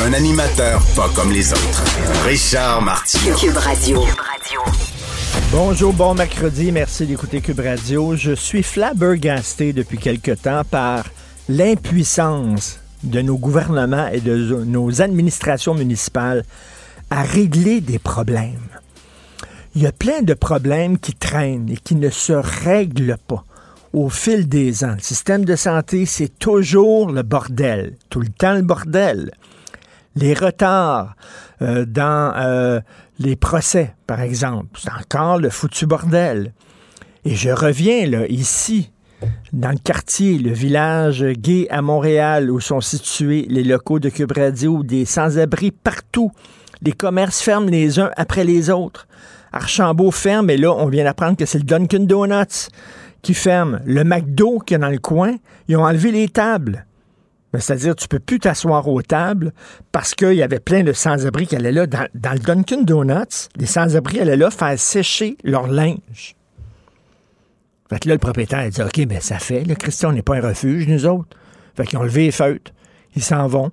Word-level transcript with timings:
Un 0.00 0.12
animateur 0.12 0.80
pas 0.94 1.08
comme 1.14 1.32
les 1.32 1.52
autres. 1.52 1.84
Richard 2.24 2.82
Martineau. 2.82 3.36
Cube 3.36 3.56
Radio. 3.56 4.04
Bonjour, 5.50 5.92
bon 5.92 6.14
mercredi, 6.14 6.70
merci 6.70 7.04
d'écouter 7.04 7.40
Cube 7.40 7.58
Radio. 7.58 8.14
Je 8.14 8.32
suis 8.32 8.62
flabbergasté 8.62 9.72
depuis 9.72 9.98
quelque 9.98 10.30
temps 10.30 10.62
par 10.62 11.04
l'impuissance 11.48 12.78
de 13.02 13.20
nos 13.22 13.36
gouvernements 13.36 14.06
et 14.08 14.20
de 14.20 14.64
nos 14.64 15.02
administrations 15.02 15.74
municipales 15.74 16.44
à 17.10 17.22
régler 17.22 17.80
des 17.80 17.98
problèmes. 17.98 18.68
Il 19.74 19.82
y 19.82 19.86
a 19.86 19.92
plein 19.92 20.22
de 20.22 20.34
problèmes 20.34 20.98
qui 20.98 21.14
traînent 21.14 21.68
et 21.70 21.76
qui 21.76 21.96
ne 21.96 22.10
se 22.10 22.32
règlent 22.32 23.16
pas 23.26 23.44
au 23.92 24.08
fil 24.10 24.48
des 24.48 24.84
ans. 24.84 24.94
Le 24.94 25.02
système 25.02 25.44
de 25.44 25.56
santé, 25.56 26.06
c'est 26.06 26.38
toujours 26.38 27.10
le 27.10 27.22
bordel, 27.22 27.96
tout 28.10 28.20
le 28.20 28.28
temps 28.28 28.54
le 28.54 28.62
bordel. 28.62 29.32
Les 30.20 30.34
retards 30.34 31.14
euh, 31.62 31.84
dans 31.86 32.32
euh, 32.36 32.80
les 33.20 33.36
procès, 33.36 33.94
par 34.08 34.20
exemple, 34.20 34.80
c'est 34.82 34.90
encore 34.90 35.38
le 35.38 35.48
foutu 35.48 35.86
bordel. 35.86 36.54
Et 37.24 37.36
je 37.36 37.50
reviens 37.50 38.04
ici, 38.28 38.90
dans 39.52 39.70
le 39.70 39.78
quartier, 39.78 40.38
le 40.38 40.50
village 40.50 41.24
gay 41.24 41.68
à 41.70 41.82
Montréal, 41.82 42.50
où 42.50 42.58
sont 42.58 42.80
situés 42.80 43.46
les 43.48 43.62
locaux 43.62 44.00
de 44.00 44.08
Cube 44.08 44.32
Radio, 44.32 44.82
des 44.82 45.04
sans-abri 45.04 45.70
partout. 45.70 46.32
Les 46.82 46.92
commerces 46.92 47.40
ferment 47.40 47.70
les 47.70 48.00
uns 48.00 48.10
après 48.16 48.42
les 48.42 48.70
autres. 48.70 49.06
Archambault 49.52 50.10
ferme, 50.10 50.50
et 50.50 50.56
là, 50.56 50.72
on 50.72 50.88
vient 50.88 51.04
d'apprendre 51.04 51.36
que 51.36 51.46
c'est 51.46 51.58
le 51.58 51.64
Dunkin' 51.64 52.06
Donuts 52.06 52.70
qui 53.22 53.34
ferme. 53.34 53.80
Le 53.84 54.02
McDo 54.02 54.58
qui 54.58 54.74
est 54.74 54.78
dans 54.78 54.88
le 54.88 54.98
coin, 54.98 55.36
ils 55.68 55.76
ont 55.76 55.84
enlevé 55.84 56.10
les 56.10 56.28
tables. 56.28 56.86
Ben, 57.52 57.60
C'est-à-dire, 57.60 57.96
tu 57.96 58.08
peux 58.08 58.18
plus 58.18 58.38
t'asseoir 58.38 58.88
aux 58.88 59.02
tables 59.02 59.52
parce 59.92 60.14
qu'il 60.14 60.34
y 60.34 60.42
avait 60.42 60.60
plein 60.60 60.82
de 60.82 60.92
sans-abri 60.92 61.46
qui 61.46 61.56
allaient 61.56 61.72
là. 61.72 61.86
Dans, 61.86 62.32
le 62.32 62.38
Dunkin' 62.38 62.84
Donuts, 62.84 63.48
les 63.56 63.66
sans-abri 63.66 64.20
allaient 64.20 64.36
là 64.36 64.50
faire 64.50 64.78
sécher 64.78 65.36
leur 65.44 65.66
linge. 65.66 66.36
Fait 67.88 67.98
que 68.00 68.08
là, 68.08 68.14
le 68.14 68.18
propriétaire 68.18 68.58
a 68.58 68.68
dit 68.68 68.82
OK, 68.82 69.06
ben 69.06 69.20
ça 69.20 69.38
fait. 69.38 69.64
Là, 69.64 69.74
Christian, 69.74 70.12
n'est 70.12 70.22
pas 70.22 70.36
un 70.36 70.42
refuge, 70.42 70.86
nous 70.86 71.06
autres. 71.06 71.36
Fait 71.74 71.86
qu'ils 71.86 71.98
ont 71.98 72.02
levé 72.02 72.26
les 72.26 72.32
feutres. 72.32 72.72
Ils 73.16 73.22
s'en 73.22 73.46
vont. 73.46 73.70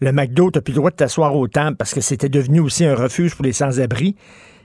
Le 0.00 0.12
McDo, 0.12 0.52
t'as 0.52 0.60
plus 0.60 0.72
le 0.72 0.76
droit 0.76 0.90
de 0.90 0.96
t'asseoir 0.96 1.34
aux 1.34 1.48
tables 1.48 1.76
parce 1.76 1.92
que 1.92 2.00
c'était 2.00 2.28
devenu 2.28 2.60
aussi 2.60 2.84
un 2.84 2.94
refuge 2.94 3.34
pour 3.34 3.44
les 3.44 3.52
sans-abri. 3.52 4.14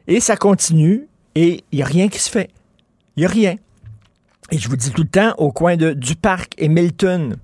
Et 0.08 0.20
ça 0.20 0.36
continue 0.36 1.08
et 1.34 1.64
il 1.72 1.78
n'y 1.78 1.82
a 1.82 1.86
rien 1.86 2.08
qui 2.08 2.20
se 2.20 2.30
fait. 2.30 2.52
Il 3.16 3.22
n'y 3.22 3.26
a 3.26 3.30
rien. 3.30 3.56
Et 4.52 4.60
je 4.60 4.70
vous 4.70 4.76
dis 4.76 4.92
tout 4.92 5.04
le 5.04 5.10
temps, 5.10 5.34
au 5.40 5.52
coin 5.52 5.76
de, 5.76 5.94
du 5.94 6.16
parc 6.16 6.54
et 6.60 6.68
Milton, 6.68 7.38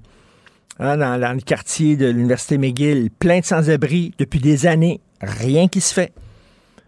hein, 0.80 0.98
dans, 0.98 1.34
le 1.34 1.42
quartier 1.42 1.96
de 1.96 2.08
l'Université 2.08 2.58
McGill, 2.58 3.10
plein 3.12 3.40
de 3.40 3.46
sans-abri 3.46 4.14
depuis 4.18 4.40
des 4.40 4.66
années. 4.66 5.02
Rien 5.22 5.68
qui 5.68 5.82
se 5.82 5.94
fait. 5.94 6.14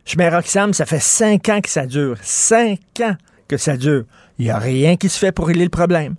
Chemin 0.05 0.41
ça 0.73 0.85
fait 0.85 1.01
cinq 1.01 1.49
ans 1.49 1.61
que 1.61 1.69
ça 1.69 1.85
dure. 1.85 2.17
Cinq 2.21 2.79
ans 3.01 3.15
que 3.47 3.57
ça 3.57 3.77
dure. 3.77 4.05
Il 4.39 4.45
n'y 4.45 4.51
a 4.51 4.57
rien 4.57 4.95
qui 4.95 5.09
se 5.09 5.19
fait 5.19 5.31
pour 5.31 5.47
régler 5.47 5.65
le 5.65 5.69
problème. 5.69 6.15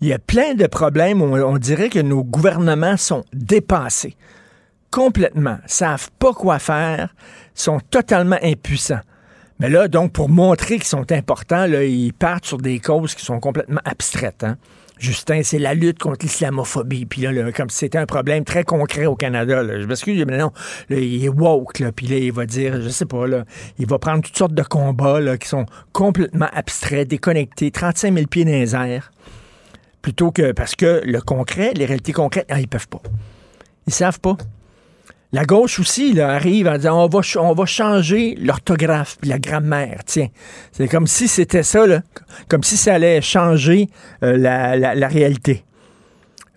Il 0.00 0.08
y 0.08 0.12
a 0.12 0.18
plein 0.18 0.54
de 0.54 0.66
problèmes 0.66 1.22
où 1.22 1.24
on, 1.24 1.58
dirait 1.58 1.88
que 1.88 1.98
nos 1.98 2.22
gouvernements 2.22 2.96
sont 2.96 3.24
dépassés. 3.32 4.14
Complètement. 4.90 5.58
savent 5.66 6.10
pas 6.18 6.32
quoi 6.32 6.58
faire, 6.58 7.14
sont 7.54 7.80
totalement 7.80 8.38
impuissants. 8.42 9.00
Mais 9.58 9.70
là, 9.70 9.88
donc, 9.88 10.12
pour 10.12 10.28
montrer 10.28 10.76
qu'ils 10.76 10.84
sont 10.84 11.10
importants, 11.10 11.66
là, 11.66 11.82
ils 11.82 12.12
partent 12.12 12.44
sur 12.44 12.58
des 12.58 12.78
causes 12.78 13.14
qui 13.14 13.24
sont 13.24 13.40
complètement 13.40 13.80
abstraites. 13.84 14.44
hein. 14.44 14.58
Justin, 14.98 15.42
c'est 15.42 15.58
la 15.58 15.74
lutte 15.74 15.98
contre 15.98 16.24
l'islamophobie. 16.24 17.06
Puis 17.06 17.22
là, 17.22 17.52
comme 17.52 17.68
si 17.68 17.78
c'était 17.78 17.98
un 17.98 18.06
problème 18.06 18.44
très 18.44 18.64
concret 18.64 19.06
au 19.06 19.14
Canada. 19.14 19.62
Je 19.80 19.86
m'excuse, 19.86 20.24
mais 20.26 20.38
non, 20.38 20.52
là, 20.88 20.96
il 20.98 21.24
est 21.24 21.28
woke. 21.28 21.80
Là, 21.80 21.92
puis 21.92 22.06
là, 22.06 22.16
il 22.16 22.32
va 22.32 22.46
dire, 22.46 22.80
je 22.80 22.88
sais 22.88 23.04
pas, 23.04 23.26
là, 23.26 23.44
il 23.78 23.86
va 23.86 23.98
prendre 23.98 24.22
toutes 24.22 24.36
sortes 24.36 24.54
de 24.54 24.62
combats 24.62 25.36
qui 25.38 25.48
sont 25.48 25.66
complètement 25.92 26.48
abstraits, 26.52 27.08
déconnectés, 27.08 27.70
35 27.70 28.14
000 28.14 28.26
pieds 28.26 28.44
dans 28.44 28.52
les 28.52 28.74
airs. 28.74 29.12
Plutôt 30.00 30.30
que, 30.30 30.52
parce 30.52 30.74
que 30.74 31.02
le 31.04 31.20
concret, 31.20 31.72
les 31.74 31.84
réalités 31.84 32.12
concrètes, 32.12 32.46
ah, 32.48 32.60
ils 32.60 32.68
peuvent 32.68 32.88
pas. 32.88 33.02
Ils 33.86 33.92
savent 33.92 34.20
pas. 34.20 34.36
La 35.36 35.44
gauche 35.44 35.78
aussi 35.80 36.14
là, 36.14 36.30
arrive 36.30 36.66
en 36.66 36.76
disant 36.78 37.04
on 37.04 37.52
va, 37.52 37.66
changer 37.66 38.36
l'orthographe 38.40 39.18
puis 39.20 39.28
la 39.28 39.38
grammaire. 39.38 40.00
Tiens, 40.06 40.28
c'est 40.72 40.88
comme 40.88 41.06
si 41.06 41.28
c'était 41.28 41.62
ça, 41.62 41.86
là, 41.86 42.00
comme 42.48 42.62
si 42.62 42.78
ça 42.78 42.94
allait 42.94 43.20
changer 43.20 43.90
euh, 44.22 44.38
la, 44.38 44.76
la- 44.76 44.94
la 44.94 45.08
réalité. 45.08 45.62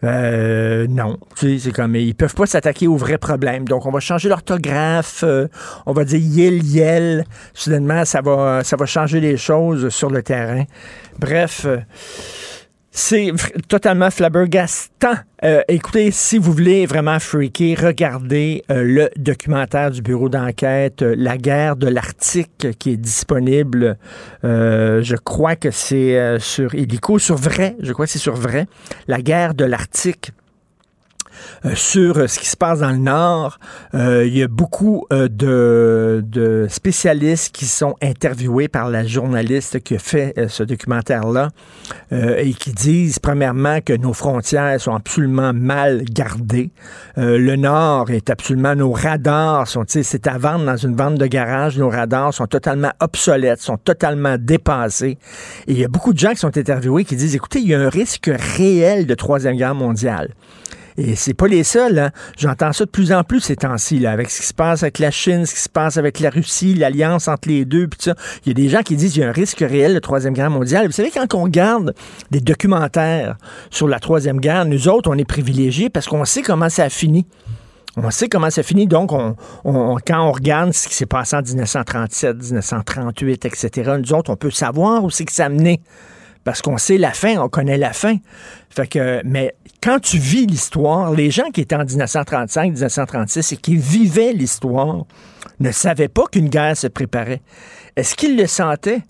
Euh, 0.06 0.88
non, 0.88 1.18
tu 1.38 1.58
sais, 1.58 1.66
c'est 1.66 1.72
comme 1.74 1.94
ils 1.98 2.16
peuvent 2.16 2.34
pas 2.34 2.46
s'attaquer 2.46 2.88
aux 2.88 2.96
vrais 2.96 3.18
problèmes. 3.18 3.68
Donc 3.68 3.86
on 3.86 3.92
va 3.92 4.00
changer 4.00 4.30
l'orthographe, 4.30 5.26
euh, 5.28 5.50
on 5.86 5.92
va 5.92 6.06
dire 6.06 6.22
yel 6.22 6.64
yel. 6.64 7.26
Soudainement, 7.54 8.06
ça 8.06 8.22
va, 8.22 8.64
ça 8.64 8.78
va 8.78 8.86
changer 8.86 9.20
les 9.20 9.36
choses 9.36 9.90
sur 9.90 10.10
le 10.10 10.24
terrain. 10.24 10.64
Bref. 11.20 11.68
C'est 13.00 13.32
totalement 13.70 14.12
flabbergastant. 14.12 15.16
Euh, 15.46 15.62
écoutez, 15.70 16.12
si 16.12 16.38
vous 16.38 16.52
voulez 16.52 16.86
vraiment 16.86 17.18
freaker, 17.18 17.78
regardez 17.82 18.62
euh, 18.70 18.84
le 18.84 19.10
documentaire 19.16 19.90
du 19.90 20.02
bureau 20.02 20.28
d'enquête 20.28 21.02
euh, 21.02 21.16
La 21.18 21.38
guerre 21.38 21.78
de 21.78 21.88
l'Arctique 21.88 22.68
qui 22.78 22.92
est 22.92 22.98
disponible. 22.98 23.98
euh, 24.44 25.02
je 25.02 25.16
crois 25.16 25.56
que 25.56 25.72
c'est 25.72 26.20
euh, 26.20 26.40
sur 26.40 26.76
Illico, 26.76 27.20
sur 27.20 27.38
vrai. 27.38 27.78
Je 27.80 27.94
crois 27.94 28.06
que 28.06 28.12
c'est 28.12 28.20
sur 28.20 28.36
vrai. 28.36 28.68
La 29.08 29.22
guerre 29.22 29.54
de 29.54 29.64
l'Arctique 29.64 30.32
sur 31.76 32.18
euh, 32.18 32.28
ce 32.28 32.40
qui 32.40 32.48
se 32.48 32.58
passe 32.58 32.80
dans 32.80 32.92
le 32.92 32.98
Nord. 32.98 33.60
Euh, 33.94 34.26
il 34.26 34.38
y 34.38 34.44
a 34.44 34.48
beaucoup 34.48 35.06
euh, 35.12 35.28
de, 35.30 36.68
spécialistes 36.70 37.54
qui 37.54 37.66
sont 37.66 37.96
interviewés 38.02 38.68
par 38.68 38.90
la 38.90 39.06
journaliste 39.06 39.82
qui 39.82 39.96
a 39.96 40.00
fait 40.00 40.34
euh, 40.38 40.48
ce 40.48 40.64
documentaire-là 40.64 41.50
euh, 42.12 42.38
et 42.38 42.54
qui 42.54 42.72
disent, 42.72 43.20
premièrement, 43.20 43.80
que 43.82 43.94
nos 43.94 44.14
frontières 44.14 44.80
sont 44.80 44.94
absolument 44.94 45.54
mal 45.54 46.04
gardées. 46.04 46.72
Euh, 47.18 47.38
le 47.38 47.56
Nord 47.56 48.12
est 48.12 48.30
absolument... 48.30 48.76
Nos 48.76 48.92
radars 48.92 49.68
sont... 49.68 49.84
C'est 49.88 50.28
à 50.28 50.38
vendre 50.38 50.66
dans 50.66 50.78
une 50.78 50.96
vente 50.96 51.16
de 51.16 51.26
garage. 51.26 51.78
Nos 51.78 51.90
radars 51.90 52.34
sont 52.34 52.48
totalement 52.48 52.92
obsolètes, 53.00 53.62
sont 53.62 53.78
totalement 53.78 54.36
dépassés. 54.40 55.18
Et 55.68 55.74
il 55.74 55.80
y 55.80 55.86
a 55.86 55.88
beaucoup 55.88 56.14
de 56.14 56.20
gens 56.20 56.32
qui 56.32 56.38
sont 56.38 56.58
interviewés 56.58 57.06
qui 57.06 57.16
disent, 57.16 57.36
écoutez, 57.36 57.60
il 57.60 57.68
y 57.68 57.74
a 57.74 57.80
un 57.80 57.90
risque 57.90 58.30
réel 58.58 59.06
de 59.06 59.14
Troisième 59.16 59.56
Guerre 59.56 59.76
mondiale. 59.76 60.30
Et 61.02 61.16
c'est 61.16 61.34
pas 61.34 61.48
les 61.48 61.64
seuls. 61.64 61.98
Hein. 61.98 62.12
J'entends 62.38 62.74
ça 62.74 62.84
de 62.84 62.90
plus 62.90 63.14
en 63.14 63.24
plus 63.24 63.40
ces 63.40 63.56
temps-ci, 63.56 64.06
avec 64.06 64.30
ce 64.30 64.42
qui 64.42 64.48
se 64.48 64.54
passe 64.54 64.84
avec 64.84 65.00
la 65.00 65.12
Chine, 65.12 65.46
ce 65.46 65.54
qui 65.54 65.62
se 65.62 65.70
passe 65.70 65.96
avec 65.96 66.20
la 66.20 66.30
Russie, 66.30 66.74
l'alliance 66.74 67.30
entre 67.30 67.48
les 67.48 67.64
deux, 67.64 67.88
puis 67.88 68.00
ça. 68.02 68.16
Il 68.46 68.50
y 68.50 68.52
a 68.52 68.54
des 68.54 68.68
gens 68.68 68.82
qui 68.82 68.98
disent 68.98 69.14
qu'il 69.14 69.22
y 69.22 69.26
a 69.26 69.30
un 69.30 69.32
risque 69.32 69.60
réel 69.62 69.94
de 69.94 70.00
Troisième 70.00 70.34
Guerre 70.34 70.50
mondiale. 70.50 70.88
Vous 70.88 70.92
savez, 70.92 71.10
quand 71.10 71.34
on 71.36 71.44
regarde 71.44 71.94
des 72.32 72.42
documentaires 72.42 73.38
sur 73.70 73.88
la 73.88 74.00
Troisième 74.00 74.40
Guerre, 74.42 74.66
nous 74.66 74.90
autres, 74.90 75.10
on 75.10 75.18
est 75.18 75.24
privilégiés 75.24 75.90
parce 75.90 76.06
qu'on 76.08 76.26
sait 76.26 76.42
comment 76.42 76.70
ça 76.70 76.84
a 76.84 76.90
fini. 76.90 77.26
On 77.96 78.12
sait 78.12 78.28
comment 78.28 78.50
ça 78.50 78.62
finit. 78.62 78.86
Donc, 78.86 79.12
on, 79.14 79.36
on- 79.64 79.98
quand 80.06 80.22
on 80.22 80.32
regarde 80.34 80.74
ce 80.74 80.88
qui 80.88 80.94
s'est 80.96 81.06
passé 81.06 81.36
en 81.38 81.42
1937, 81.42 82.36
1938, 82.38 83.46
etc., 83.46 83.94
nous 84.02 84.14
autres, 84.14 84.32
on 84.32 84.36
peut 84.36 84.52
savoir 84.52 85.04
où 85.04 85.10
c'est 85.10 85.26
que 85.26 85.32
ça 85.32 85.46
a 85.46 85.50
mené. 85.50 85.80
Parce 86.50 86.64
qu'on 86.64 86.80
sait 86.80 86.98
la 86.98 87.12
fin, 87.12 87.38
on 87.38 87.48
connaît 87.48 87.78
la 87.78 87.94
fin. 87.94 88.16
Fait 88.72 88.90
mais 89.24 89.54
quand 89.84 90.00
tu 90.00 90.18
vis 90.18 90.48
l'histoire, 90.48 91.14
les 91.14 91.30
gens 91.30 91.52
qui 91.54 91.62
étaient 91.62 91.76
en 91.76 91.86
1935, 91.86 92.72
1936 92.72 93.52
et 93.52 93.58
qui 93.58 93.76
vivaient 93.76 94.34
l'histoire 94.34 95.06
ne 95.60 95.72
savaient 95.72 96.08
pas 96.08 96.24
qu'une 96.32 96.50
guerre 96.50 96.76
se 96.76 96.88
préparait. 96.88 97.44
Est-ce 97.96 98.16
qu'ils 98.16 98.36
le 98.36 98.48
sentaient? 98.48 99.04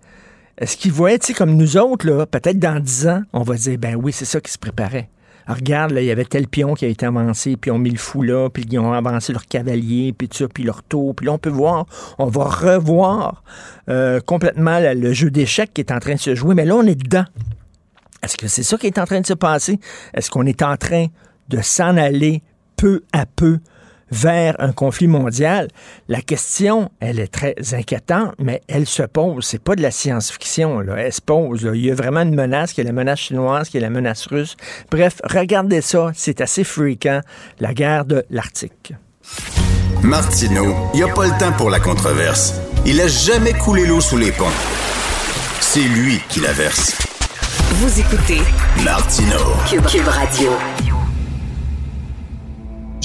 Est-ce 0.58 0.76
qu'ils 0.76 0.92
voyaient, 0.92 1.18
tu 1.18 1.34
comme 1.34 1.56
nous 1.56 1.78
autres, 1.78 2.26
peut-être 2.26 2.60
dans 2.60 2.82
10 2.82 3.08
ans, 3.08 3.22
on 3.32 3.44
va 3.44 3.56
dire, 3.56 3.78
ben 3.78 3.96
oui, 3.96 4.12
c'est 4.12 4.26
ça 4.26 4.42
qui 4.42 4.52
se 4.52 4.58
préparait. 4.58 5.08
Alors, 5.50 5.58
regarde, 5.58 5.94
là, 5.94 6.02
il 6.02 6.06
y 6.06 6.12
avait 6.12 6.26
tel 6.26 6.48
pion 6.48 6.76
qui 6.76 6.86
a 6.86 6.90
été 6.90 7.08
avancé, 7.08 7.58
puis 7.58 7.72
ont 7.72 7.80
mis 7.80 7.90
le 7.90 7.98
fou 7.98 8.22
là, 8.22 8.52
puis 8.52 8.68
ils 8.70 8.78
ont 8.78 8.94
avancé 8.94 9.34
leur 9.34 9.48
cavalier, 9.48 10.14
puis 10.16 10.30
tout 10.30 10.38
ça, 10.38 10.48
puis 10.48 10.64
leur 10.64 10.84
tour. 10.84 11.16
Puis 11.16 11.26
là, 11.26 11.34
on 11.34 11.40
peut 11.40 11.50
voir, 11.50 11.88
on 12.20 12.28
va 12.28 12.44
revoir 12.44 13.42
euh, 13.90 14.20
complètement 14.20 14.80
le 14.80 15.12
jeu 15.12 15.32
d'échecs 15.32 15.74
qui 15.74 15.82
est 15.82 15.92
en 15.92 15.98
train 15.98 16.14
de 16.14 16.20
se 16.20 16.36
jouer. 16.36 16.54
Mais 16.54 16.66
là, 16.66 16.76
on 16.76 16.86
est 16.86 16.94
dedans. 16.94 17.26
Est-ce 18.22 18.38
que 18.38 18.48
c'est 18.48 18.62
ça 18.62 18.78
qui 18.78 18.86
est 18.86 19.00
en 19.00 19.06
train 19.06 19.22
de 19.22 19.26
se 19.26 19.34
passer? 19.34 19.80
Est-ce 20.14 20.30
qu'on 20.30 20.46
est 20.46 20.62
en 20.62 20.78
train 20.78 21.08
de 21.48 21.62
s'en 21.64 21.98
aller 21.98 22.44
peu 22.76 23.02
à 23.12 23.26
peu 23.26 23.58
vers 24.12 24.56
un 24.60 24.72
conflit 24.72 25.08
mondial. 25.08 25.68
La 26.08 26.22
question, 26.22 26.92
elle 27.00 27.20
est 27.20 27.28
très 27.28 27.56
inquiétante, 27.74 28.34
mais 28.40 28.62
elle 28.68 28.86
se 28.86 29.04
pose. 29.04 29.46
C'est 29.46 29.64
pas 29.64 29.76
de 29.76 29.82
la 29.82 29.92
science-fiction, 29.92 30.80
là. 30.80 30.96
Elle 30.98 31.14
se 31.14 31.22
pose. 31.22 31.70
Il 31.74 31.86
y 31.86 31.92
a 31.92 31.96
vraiment 31.96 32.22
une 32.22 32.36
menace, 32.36 32.74
qui 32.74 32.82
est 32.82 32.86
la 32.86 32.92
menace 32.92 33.20
chinoise, 33.20 33.70
qui 33.70 33.78
est 33.78 33.82
la 33.82 33.90
menace 33.90 34.26
russe. 34.28 34.56
Bref, 34.92 35.22
regardez 35.24 35.82
ça. 35.82 36.12
C'est 36.14 36.42
assez 36.42 36.64
fréquent, 36.64 37.22
la 37.60 37.74
guerre 37.74 38.06
de 38.06 38.26
l'Arctique. 38.30 38.94
Martineau, 40.02 40.76
il 40.94 40.98
n'y 40.98 41.04
a 41.04 41.14
pas 41.14 41.26
le 41.26 41.38
temps 41.38 41.52
pour 41.52 41.70
la 41.70 41.80
controverse. 41.80 42.56
Il 42.86 43.02
a 43.02 43.08
jamais 43.08 43.54
coulé 43.54 43.86
l'eau 43.86 44.00
sous 44.02 44.18
les 44.18 44.32
ponts. 44.32 44.46
C'est 45.60 45.82
lui 45.82 46.20
qui 46.30 46.40
la 46.40 46.54
verse. 46.54 46.98
Vous 47.74 48.00
écoutez 48.00 48.42
Martino. 48.84 49.38
Cube, 49.70 49.86
Cube 49.86 50.08
Radio. 50.08 50.89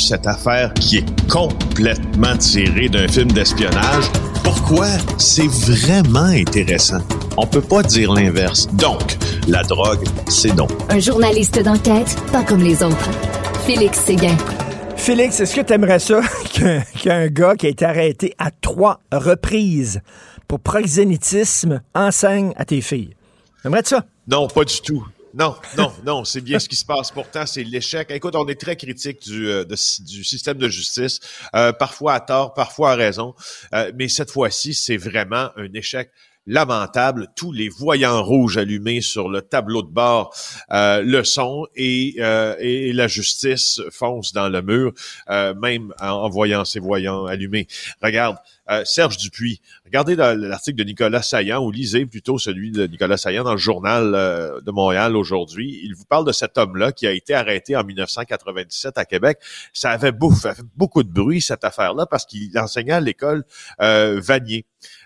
Cette 0.07 0.27
affaire 0.27 0.75
qui 0.75 0.99
est 0.99 1.29
complètement 1.31 2.37
tirée 2.37 2.91
d'un 2.91 3.09
film 3.09 3.33
d'espionnage, 3.33 4.05
pourquoi 4.45 4.87
c'est 5.17 5.49
vraiment 5.49 6.27
intéressant? 6.27 7.01
On 7.39 7.47
peut 7.47 7.63
pas 7.63 7.83
dire 7.83 8.13
l'inverse. 8.13 8.67
Donc, 8.75 9.17
la 9.49 9.63
drogue, 9.63 10.05
c'est 10.29 10.55
non. 10.55 10.67
Un 10.91 10.99
journaliste 10.99 11.59
d'enquête, 11.63 12.17
pas 12.31 12.43
comme 12.43 12.63
les 12.63 12.83
autres. 12.83 13.11
Félix 13.65 13.99
Séguin. 14.01 14.37
Félix, 14.95 15.41
est-ce 15.41 15.57
que 15.57 15.63
tu 15.63 15.73
aimerais 15.73 15.99
ça 15.99 16.21
qu'un 16.53 16.83
qu'un 17.03 17.29
gars 17.29 17.57
qui 17.57 17.65
a 17.65 17.71
été 17.71 17.87
arrêté 17.87 18.35
à 18.37 18.51
trois 18.51 19.01
reprises 19.11 20.03
pour 20.47 20.61
proxénétisme 20.61 21.81
enseigne 21.95 22.53
à 22.59 22.67
tes 22.67 22.83
filles? 22.83 23.17
T'aimerais 23.63 23.85
ça? 23.87 24.05
Non, 24.29 24.49
pas 24.49 24.65
du 24.65 24.83
tout. 24.83 25.03
Non, 25.37 25.57
non, 25.77 25.93
non, 26.07 26.25
c'est 26.25 26.41
bien 26.41 26.61
ce 26.61 26.69
qui 26.69 26.77
se 26.77 26.85
passe. 26.85 27.11
Pourtant, 27.11 27.45
c'est 27.45 27.65
l'échec. 27.65 28.09
Écoute, 28.13 28.37
on 28.37 28.47
est 28.47 28.61
très 28.61 28.77
critique 28.77 29.21
du, 29.25 29.49
euh, 29.49 29.65
du 29.65 30.23
système 30.23 30.59
de 30.59 30.69
justice, 30.69 31.19
euh, 31.57 31.73
parfois 31.73 32.15
à 32.15 32.21
tort, 32.21 32.55
parfois 32.55 32.93
à 32.93 32.95
raison, 32.95 33.35
Euh, 33.75 33.91
mais 33.97 34.09
cette 34.09 34.31
fois-ci, 34.31 34.75
c'est 34.75 34.97
vraiment 34.97 35.51
un 35.57 35.73
échec 35.75 36.11
lamentable. 36.47 37.29
Tous 37.37 37.53
les 37.53 37.69
voyants 37.69 38.23
rouges 38.23 38.59
allumés 38.59 39.01
sur 39.01 39.29
le 39.29 39.43
tableau 39.43 39.83
de 39.83 39.89
bord 39.89 40.35
euh, 40.71 41.03
le 41.03 41.25
sont 41.25 41.67
et, 41.75 42.17
euh, 42.19 42.55
et 42.59 42.93
la 42.93 43.09
justice 43.09 43.81
fonce 43.91 44.33
dans 44.33 44.49
le 44.49 44.63
mur, 44.63 44.93
euh, 45.31 45.55
même 45.55 45.93
en, 46.01 46.29
voyant 46.29 46.65
ces 46.65 46.81
voyants 46.81 47.27
allumés. 47.27 47.67
Regarde, 48.03 48.37
Serge 48.85 49.19
Dupuis, 49.19 49.61
regardez 49.85 50.17
l'article 50.17 50.79
de 50.79 50.85
Nicolas 50.85 51.21
Saillant 51.21 51.63
ou 51.63 51.71
lisez 51.71 52.07
plutôt 52.07 52.39
celui 52.39 52.71
de 52.71 52.87
Nicolas 52.87 53.19
Saillant 53.19 53.45
dans 53.45 53.53
le 53.53 53.59
journal 53.59 54.13
de 54.65 54.71
Montréal 54.71 55.17
aujourd'hui. 55.17 55.81
Il 55.85 55.95
vous 55.95 56.07
parle 56.07 56.27
de 56.27 56.33
cet 56.33 56.57
homme-là 56.57 56.91
qui 56.91 57.07
a 57.07 57.13
été 57.13 57.35
arrêté 57.35 57.77
en 57.77 57.85
1997 57.85 58.97
à 58.97 59.05
Québec. 59.05 59.39
Ça 59.75 59.91
avait 59.91 60.13
beaucoup, 60.13 60.35
fait 60.37 60.57
beaucoup 60.77 61.03
de 61.03 61.13
bruit 61.13 61.43
cette 61.43 61.63
affaire-là 61.63 62.07
parce 62.07 62.25
qu'il 62.25 62.59
enseignait 62.59 62.95
à 62.95 63.01
l'école 63.01 63.45
Vanier. 63.79 64.65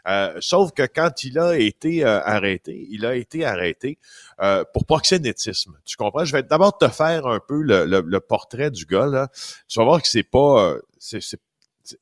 Euh, 0.09 0.35
sauf 0.41 0.73
que 0.73 0.83
quand 0.87 1.23
il 1.25 1.39
a 1.39 1.59
été 1.59 2.05
euh, 2.05 2.21
arrêté, 2.25 2.87
il 2.91 3.05
a 3.05 3.15
été 3.15 3.45
arrêté 3.45 3.99
euh, 4.41 4.65
pour 4.73 4.87
proxénétisme. 4.87 5.79
Tu 5.85 5.97
comprends? 5.97 6.25
Je 6.25 6.33
vais 6.33 6.43
d'abord 6.43 6.77
te 6.79 6.89
faire 6.89 7.27
un 7.27 7.41
peu 7.41 7.61
le, 7.61 7.85
le- 7.85 8.01
le 8.01 8.21
portrait 8.21 8.71
du 8.71 8.87
gars. 8.87 9.07
Là. 9.07 9.29
Tu 9.69 9.79
vas 9.79 9.85
voir 9.85 10.01
que 10.03 10.09
c'est 10.09 10.23
pas 10.23 10.65
euh, 10.73 10.81
c'est, 10.99 11.21
c'est, 11.21 11.41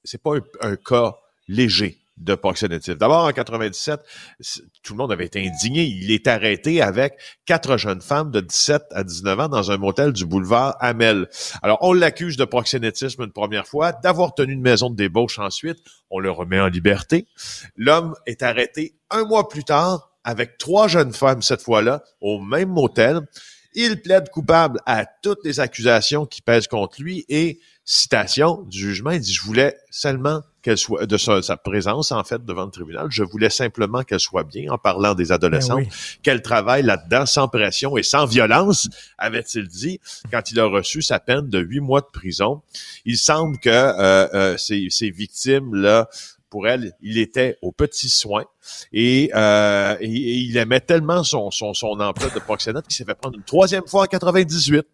c'est 0.04 0.22
pas 0.22 0.36
un, 0.36 0.42
un 0.60 0.76
cas 0.76 1.16
léger 1.48 1.98
de 2.16 2.34
proxénétisme. 2.34 2.96
D'abord, 2.98 3.24
en 3.26 3.32
97, 3.32 4.00
c'est- 4.40 4.62
tout 4.82 4.94
le 4.94 4.98
monde 4.98 5.12
avait 5.12 5.26
été 5.26 5.46
indigné. 5.46 5.84
Il 5.84 6.10
est 6.10 6.26
arrêté 6.26 6.80
avec 6.80 7.14
quatre 7.44 7.76
jeunes 7.76 8.00
femmes 8.00 8.30
de 8.30 8.40
17 8.40 8.84
à 8.92 9.04
19 9.04 9.38
ans 9.40 9.48
dans 9.48 9.70
un 9.70 9.76
motel 9.76 10.12
du 10.12 10.24
boulevard 10.26 10.76
Hamel. 10.80 11.28
Alors, 11.62 11.78
on 11.82 11.92
l'accuse 11.92 12.36
de 12.36 12.44
proxénétisme 12.44 13.22
une 13.22 13.32
première 13.32 13.66
fois, 13.66 13.92
d'avoir 13.92 14.34
tenu 14.34 14.54
une 14.54 14.62
maison 14.62 14.90
de 14.90 14.96
débauche 14.96 15.38
ensuite. 15.38 15.78
On 16.10 16.18
le 16.18 16.30
remet 16.30 16.60
en 16.60 16.68
liberté. 16.68 17.26
L'homme 17.76 18.14
est 18.26 18.42
arrêté 18.42 18.94
un 19.10 19.24
mois 19.24 19.48
plus 19.48 19.64
tard 19.64 20.12
avec 20.24 20.58
trois 20.58 20.88
jeunes 20.88 21.12
femmes 21.12 21.42
cette 21.42 21.62
fois-là 21.62 22.02
au 22.20 22.40
même 22.40 22.70
motel. 22.70 23.20
Il 23.74 24.00
plaide 24.00 24.30
coupable 24.30 24.80
à 24.86 25.04
toutes 25.22 25.44
les 25.44 25.60
accusations 25.60 26.24
qui 26.24 26.40
pèsent 26.40 26.66
contre 26.66 27.02
lui 27.02 27.24
et 27.28 27.60
citation 27.84 28.62
du 28.62 28.78
jugement, 28.78 29.10
il 29.12 29.20
dit 29.20 29.32
je 29.32 29.42
voulais 29.42 29.76
seulement 29.90 30.40
qu'elle 30.66 30.78
soit 30.78 31.06
de 31.06 31.16
sa, 31.16 31.42
sa 31.42 31.56
présence 31.56 32.10
en 32.10 32.24
fait 32.24 32.44
devant 32.44 32.64
le 32.64 32.72
tribunal, 32.72 33.06
je 33.08 33.22
voulais 33.22 33.50
simplement 33.50 34.02
qu'elle 34.02 34.18
soit 34.18 34.42
bien 34.42 34.72
en 34.72 34.78
parlant 34.78 35.14
des 35.14 35.30
adolescents, 35.30 35.76
Ben 35.76 35.86
oui. 35.88 36.18
qu'elle 36.24 36.42
travaille 36.42 36.82
là-dedans 36.82 37.24
sans 37.24 37.46
pression 37.46 37.96
et 37.96 38.02
sans 38.02 38.26
violence, 38.26 38.88
avait-il 39.16 39.68
dit 39.68 40.00
quand 40.32 40.50
il 40.50 40.58
a 40.58 40.64
reçu 40.66 41.02
sa 41.02 41.20
peine 41.20 41.48
de 41.48 41.60
huit 41.60 41.78
mois 41.78 42.00
de 42.00 42.08
prison. 42.12 42.62
Il 43.04 43.16
semble 43.16 43.58
que 43.60 43.68
euh, 43.70 44.26
euh, 44.34 44.56
ces, 44.56 44.88
ces 44.90 45.10
victimes 45.10 45.72
là 45.76 46.08
pour 46.50 46.66
elle, 46.66 46.92
il 47.00 47.18
était 47.18 47.58
aux 47.62 47.70
petits 47.70 48.08
soins 48.08 48.44
et, 48.92 49.30
euh, 49.36 49.96
et- 50.00 50.06
et 50.06 50.34
il 50.48 50.56
aimait 50.56 50.80
tellement 50.80 51.22
son, 51.22 51.52
son, 51.52 51.74
son 51.74 51.98
emploi 52.00 52.28
de 52.30 52.38
proxénète 52.40 52.86
qu'il 52.88 52.96
s'est 52.96 53.04
fait 53.04 53.14
prendre 53.14 53.36
une 53.38 53.44
troisième 53.44 53.86
fois 53.86 54.02
en 54.02 54.06
98. 54.06 54.84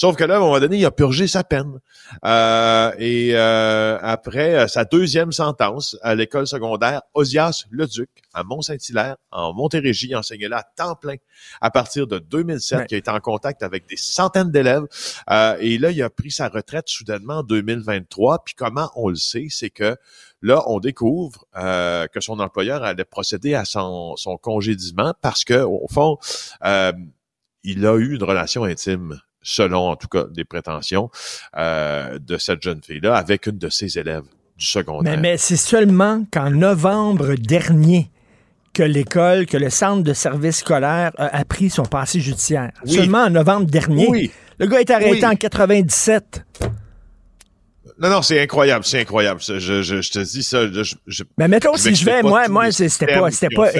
Sauf 0.00 0.14
que 0.14 0.22
là, 0.22 0.34
à 0.34 0.36
un 0.36 0.40
moment 0.40 0.60
donné, 0.60 0.76
il 0.76 0.84
a 0.86 0.92
purgé 0.92 1.26
sa 1.26 1.42
peine. 1.42 1.80
Euh, 2.24 2.92
et 3.00 3.30
euh, 3.34 3.98
après 4.00 4.54
euh, 4.54 4.68
sa 4.68 4.84
deuxième 4.84 5.32
sentence 5.32 5.96
à 6.02 6.14
l'école 6.14 6.46
secondaire, 6.46 7.02
Osias 7.14 7.64
Leduc, 7.72 8.08
à 8.32 8.44
Mont-Saint-Hilaire, 8.44 9.16
en 9.32 9.52
Montérégie, 9.52 10.06
il 10.10 10.14
enseignait 10.14 10.46
là 10.46 10.58
à 10.58 10.62
temps 10.62 10.94
plein 10.94 11.16
à 11.60 11.72
partir 11.72 12.06
de 12.06 12.20
2007, 12.20 12.78
Ouais. 12.78 12.86
qui 12.86 12.94
a 12.94 12.98
été 12.98 13.10
en 13.10 13.18
contact 13.18 13.64
avec 13.64 13.88
des 13.88 13.96
centaines 13.96 14.52
d'élèves. 14.52 14.84
Euh, 15.30 15.56
et 15.58 15.78
là, 15.78 15.90
il 15.90 16.00
a 16.00 16.10
pris 16.10 16.30
sa 16.30 16.46
retraite 16.48 16.88
soudainement 16.88 17.38
en 17.38 17.42
2023. 17.42 18.44
Puis 18.44 18.54
comment 18.54 18.92
on 18.94 19.08
le 19.08 19.16
sait, 19.16 19.48
c'est 19.50 19.70
que 19.70 19.96
là, 20.42 20.62
on 20.68 20.78
découvre 20.78 21.44
euh, 21.56 22.06
que 22.06 22.20
son 22.20 22.38
employeur 22.38 22.84
allait 22.84 23.04
procéder 23.04 23.56
à 23.56 23.64
son, 23.64 24.14
son 24.14 24.36
congédiement 24.36 25.12
parce 25.22 25.42
que, 25.42 25.60
au 25.60 25.88
fond, 25.90 26.18
euh, 26.64 26.92
il 27.64 27.84
a 27.84 27.96
eu 27.96 28.14
une 28.14 28.22
relation 28.22 28.62
intime, 28.62 29.20
selon 29.48 29.88
en 29.88 29.96
tout 29.96 30.08
cas 30.08 30.24
des 30.30 30.44
prétentions, 30.44 31.10
euh, 31.56 32.18
de 32.18 32.36
cette 32.36 32.62
jeune 32.62 32.82
fille-là 32.82 33.16
avec 33.16 33.46
une 33.46 33.58
de 33.58 33.68
ses 33.70 33.98
élèves 33.98 34.24
du 34.58 34.66
secondaire. 34.66 35.14
Mais, 35.16 35.20
mais 35.32 35.36
c'est 35.38 35.56
seulement 35.56 36.24
qu'en 36.30 36.50
novembre 36.50 37.34
dernier 37.34 38.10
que 38.74 38.82
l'école, 38.82 39.46
que 39.46 39.56
le 39.56 39.70
centre 39.70 40.02
de 40.02 40.12
service 40.12 40.58
scolaire 40.58 41.12
a 41.16 41.36
appris 41.36 41.70
son 41.70 41.84
passé 41.84 42.20
judiciaire. 42.20 42.72
Oui. 42.84 42.92
Seulement 42.92 43.24
en 43.24 43.30
novembre 43.30 43.66
dernier. 43.66 44.06
Oui. 44.08 44.30
Le 44.58 44.66
gars 44.66 44.80
est 44.80 44.90
arrêté 44.90 45.24
Oui. 45.24 45.26
en 45.26 45.34
97. 45.34 46.44
Non, 48.00 48.10
non, 48.10 48.22
c'est 48.22 48.40
incroyable, 48.40 48.84
c'est 48.84 49.00
incroyable. 49.00 49.40
Je, 49.40 49.58
je, 49.58 49.82
je 49.82 50.10
te 50.12 50.18
dis 50.20 50.42
ça. 50.44 50.66
Je, 51.06 51.24
Mais 51.36 51.48
mettons, 51.48 51.74
si 51.76 51.94
je 51.96 52.04
vais, 52.04 52.22
moi, 52.22 52.46
moi 52.48 52.70
c'était 52.70 53.06
pas, 53.06 53.30
c'était 53.32 53.54
pas, 53.54 53.70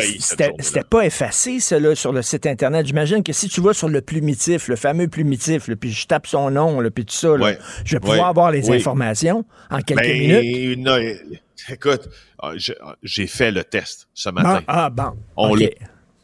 c'était, 0.58 0.82
pas 0.82 1.04
effacé, 1.06 1.60
ça, 1.60 1.78
là, 1.78 1.94
sur 1.94 2.12
le 2.12 2.22
site 2.22 2.46
Internet. 2.46 2.84
J'imagine 2.86 3.22
que 3.22 3.32
si 3.32 3.48
tu 3.48 3.60
vas 3.60 3.72
sur 3.74 3.88
le 3.88 4.00
plumitif, 4.00 4.66
le 4.66 4.74
fameux 4.76 5.06
plumitif, 5.06 5.68
là, 5.68 5.76
puis 5.76 5.92
je 5.92 6.06
tape 6.06 6.26
son 6.26 6.50
nom, 6.50 6.80
là, 6.80 6.90
puis 6.90 7.04
tout 7.04 7.14
ça, 7.14 7.28
là, 7.36 7.44
Ouais. 7.44 7.58
je 7.84 7.94
vais 7.94 8.00
pouvoir 8.00 8.18
Ouais. 8.18 8.24
avoir 8.24 8.50
les 8.50 8.68
Oui. 8.68 8.76
informations 8.78 9.44
en 9.70 9.80
quelques 9.82 10.00
Ben, 10.02 10.18
minutes. 10.42 10.78
non, 10.80 10.96
écoute, 11.70 12.08
ah, 12.42 12.52
j'ai- 12.56 12.74
j'ai 13.04 13.26
fait 13.28 13.52
le 13.52 13.62
test 13.62 14.08
ce 14.14 14.30
Bon, 14.30 14.42
matin. 14.42 14.64
ah, 14.66 14.90
bon. 14.90 15.12
On 15.36 15.50
OK. 15.52 15.60
l'a. 15.60 15.68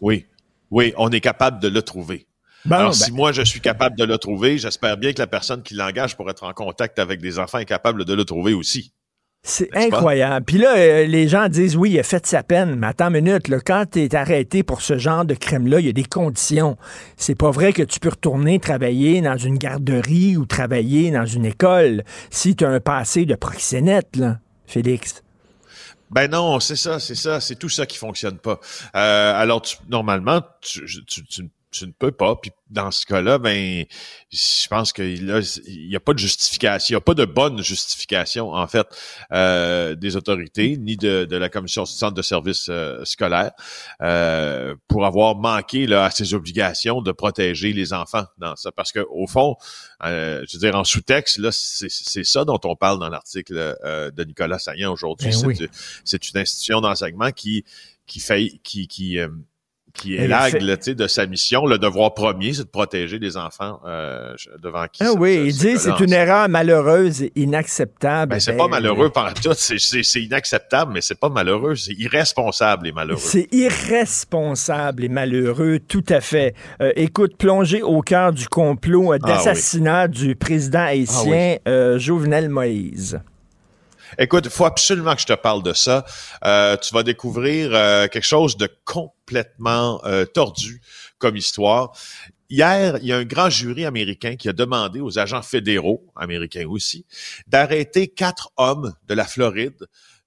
Oui, 0.00 0.26
oui, 0.72 0.92
on 0.96 1.10
est 1.10 1.20
capable 1.20 1.60
de 1.60 1.68
le 1.68 1.82
trouver. 1.82 2.26
Alors, 2.70 2.90
ben, 2.90 2.92
si 2.94 3.12
moi, 3.12 3.32
je 3.32 3.42
suis 3.42 3.60
capable 3.60 3.96
de 3.96 4.04
le 4.04 4.16
trouver, 4.18 4.58
j'espère 4.58 4.96
bien 4.96 5.12
que 5.12 5.18
la 5.18 5.26
personne 5.26 5.62
qui 5.62 5.74
l'engage 5.74 6.16
pour 6.16 6.30
être 6.30 6.44
en 6.44 6.52
contact 6.52 6.98
avec 6.98 7.20
des 7.20 7.38
enfants 7.38 7.58
est 7.58 7.64
capable 7.66 8.04
de 8.04 8.14
le 8.14 8.24
trouver 8.24 8.54
aussi. 8.54 8.92
C'est 9.46 9.68
incroyable. 9.76 10.46
Puis 10.46 10.56
là, 10.56 10.74
euh, 10.74 11.06
les 11.06 11.28
gens 11.28 11.48
disent 11.48 11.76
oui, 11.76 11.90
il 11.90 11.98
a 11.98 12.02
fait 12.02 12.24
sa 12.26 12.42
peine. 12.42 12.76
Mais 12.76 12.86
attends 12.86 13.08
une 13.12 13.22
minute, 13.22 13.48
là, 13.48 13.60
quand 13.60 13.84
tu 13.92 14.00
es 14.02 14.14
arrêté 14.14 14.62
pour 14.62 14.80
ce 14.80 14.96
genre 14.96 15.26
de 15.26 15.34
crime-là, 15.34 15.80
il 15.80 15.86
y 15.86 15.88
a 15.90 15.92
des 15.92 16.04
conditions. 16.04 16.78
C'est 17.18 17.34
pas 17.34 17.50
vrai 17.50 17.74
que 17.74 17.82
tu 17.82 18.00
peux 18.00 18.08
retourner 18.08 18.58
travailler 18.58 19.20
dans 19.20 19.36
une 19.36 19.58
garderie 19.58 20.38
ou 20.38 20.46
travailler 20.46 21.10
dans 21.10 21.26
une 21.26 21.44
école 21.44 22.04
si 22.30 22.56
tu 22.56 22.64
as 22.64 22.70
un 22.70 22.80
passé 22.80 23.26
de 23.26 23.34
proxénète, 23.34 24.16
là, 24.16 24.38
Félix. 24.66 25.22
Ben 26.10 26.30
non, 26.30 26.58
c'est 26.60 26.76
ça, 26.76 26.98
c'est 26.98 27.14
ça, 27.14 27.40
c'est 27.40 27.56
tout 27.56 27.68
ça 27.68 27.84
qui 27.84 27.98
fonctionne 27.98 28.38
pas. 28.38 28.60
Euh, 28.94 29.34
alors, 29.34 29.60
tu- 29.60 29.76
normalement, 29.90 30.40
tu, 30.62 30.84
tu, 31.06 31.24
tu- 31.26 31.50
tu 31.74 31.86
ne 31.86 31.92
peux 31.92 32.12
pas. 32.12 32.36
Puis 32.36 32.52
dans 32.70 32.90
ce 32.90 33.04
cas-là, 33.06 33.38
ben, 33.38 33.84
je 34.30 34.68
pense 34.68 34.92
qu'il 34.92 35.24
n'y 35.24 35.96
a 35.96 36.00
pas 36.00 36.12
de 36.12 36.18
justification, 36.18 36.86
il 36.88 36.92
n'y 36.92 36.96
a 36.96 37.00
pas 37.00 37.14
de 37.14 37.24
bonne 37.24 37.62
justification, 37.62 38.52
en 38.52 38.66
fait, 38.66 38.86
euh, 39.32 39.94
des 39.94 40.16
autorités, 40.16 40.76
ni 40.76 40.96
de, 40.96 41.24
de 41.24 41.36
la 41.36 41.48
commission 41.48 41.82
du 41.82 41.90
centre 41.90 42.14
de 42.14 42.22
services 42.22 42.68
euh, 42.68 43.04
scolaires, 43.04 43.52
euh, 44.02 44.74
pour 44.88 45.04
avoir 45.04 45.36
manqué 45.36 45.86
là, 45.86 46.04
à 46.04 46.10
ses 46.10 46.34
obligations 46.34 47.02
de 47.02 47.12
protéger 47.12 47.72
les 47.72 47.92
enfants 47.92 48.24
dans 48.38 48.56
ça. 48.56 48.72
Parce 48.72 48.92
que 48.92 49.00
au 49.10 49.26
fond, 49.26 49.56
euh, 50.04 50.44
je 50.48 50.56
veux 50.56 50.60
dire, 50.60 50.76
en 50.76 50.84
sous-texte, 50.84 51.38
là, 51.38 51.50
c'est 51.52 51.90
c'est 51.90 52.24
ça 52.24 52.44
dont 52.44 52.60
on 52.64 52.76
parle 52.76 52.98
dans 52.98 53.08
l'article 53.08 53.76
euh, 53.84 54.10
de 54.10 54.24
Nicolas 54.24 54.58
Saillant 54.58 54.92
aujourd'hui. 54.92 55.30
Ben 55.30 55.36
c'est 55.36 55.46
oui. 55.46 55.68
c'est 56.04 56.30
une 56.30 56.40
institution 56.40 56.80
d'enseignement 56.80 57.30
qui 57.30 57.64
qui 58.06 58.20
fait 58.20 58.52
qui 58.62 58.86
qui 58.86 59.18
euh, 59.18 59.28
qui 59.94 60.16
est 60.16 60.26
l'aigle 60.26 60.94
de 60.94 61.06
sa 61.06 61.26
mission. 61.26 61.66
Le 61.66 61.78
devoir 61.78 62.12
premier, 62.14 62.52
c'est 62.52 62.64
de 62.64 62.68
protéger 62.68 63.18
les 63.18 63.36
enfants 63.36 63.80
euh, 63.86 64.34
devant 64.60 64.86
qui 64.92 65.02
Ah 65.04 65.12
oui, 65.12 65.44
il 65.46 65.52
dit 65.56 65.78
c'est 65.78 66.00
une 66.00 66.12
erreur 66.12 66.48
malheureuse 66.48 67.22
et 67.22 67.32
inacceptable. 67.36 68.32
Ben, 68.32 68.40
c'est 68.40 68.56
pas 68.56 68.64
ben, 68.64 68.70
malheureux 68.70 69.10
par 69.10 69.32
tout, 69.34 69.52
c'est 69.54 70.20
inacceptable, 70.20 70.92
mais 70.92 71.00
c'est 71.00 71.18
pas 71.18 71.28
malheureux, 71.28 71.76
c'est 71.76 71.94
irresponsable 71.94 72.88
et 72.88 72.92
malheureux. 72.92 73.20
C'est 73.22 73.48
irresponsable 73.52 75.04
et 75.04 75.08
malheureux, 75.08 75.78
tout 75.78 76.04
à 76.08 76.20
fait. 76.20 76.54
Euh, 76.80 76.92
écoute, 76.96 77.36
plongé 77.36 77.82
au 77.82 78.00
cœur 78.02 78.32
du 78.32 78.48
complot 78.48 79.12
ah 79.12 79.18
d'assassinat 79.18 80.08
du 80.08 80.34
président 80.34 80.84
haïtien 80.84 81.56
ah 81.64 81.70
euh, 81.70 81.98
Jovenel 81.98 82.48
Moïse. 82.48 83.20
Écoute, 84.18 84.44
il 84.44 84.50
faut 84.50 84.64
absolument 84.64 85.14
que 85.14 85.20
je 85.20 85.26
te 85.26 85.32
parle 85.32 85.62
de 85.62 85.72
ça. 85.72 86.04
Euh, 86.44 86.76
tu 86.76 86.94
vas 86.94 87.02
découvrir 87.02 87.70
euh, 87.72 88.06
quelque 88.08 88.26
chose 88.26 88.56
de 88.56 88.68
complètement 88.84 89.14
euh, 90.04 90.24
tordu 90.26 90.80
comme 91.18 91.36
histoire. 91.36 91.96
Hier, 92.50 92.98
il 93.00 93.06
y 93.06 93.12
a 93.12 93.16
un 93.16 93.24
grand 93.24 93.50
jury 93.50 93.84
américain 93.84 94.36
qui 94.36 94.48
a 94.48 94.52
demandé 94.52 95.00
aux 95.00 95.18
agents 95.18 95.42
fédéraux, 95.42 96.06
américains 96.14 96.66
aussi, 96.68 97.06
d'arrêter 97.46 98.08
quatre 98.08 98.52
hommes 98.56 98.94
de 99.08 99.14
la 99.14 99.24
Floride 99.24 99.86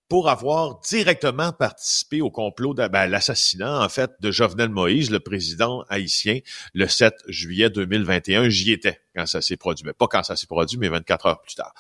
pour 0.09 0.29
avoir 0.29 0.79
directement 0.79 1.51
participé 1.51 2.21
au 2.21 2.31
complot 2.31 2.73
de 2.73 2.87
ben, 2.87 3.07
l'assassinat, 3.07 3.81
en 3.83 3.89
fait, 3.89 4.11
de 4.21 4.31
Jovenel 4.31 4.69
Moïse, 4.69 5.11
le 5.11 5.19
président 5.19 5.83
haïtien, 5.89 6.39
le 6.73 6.87
7 6.87 7.13
juillet 7.27 7.69
2021. 7.69 8.49
J'y 8.49 8.71
étais 8.71 9.01
quand 9.15 9.25
ça 9.25 9.41
s'est 9.41 9.57
produit. 9.57 9.85
Mais 9.85 9.93
pas 9.93 10.07
quand 10.07 10.23
ça 10.23 10.35
s'est 10.35 10.47
produit, 10.47 10.77
mais 10.77 10.89
24 10.89 11.25
heures 11.25 11.41
plus 11.41 11.55
tard. 11.55 11.73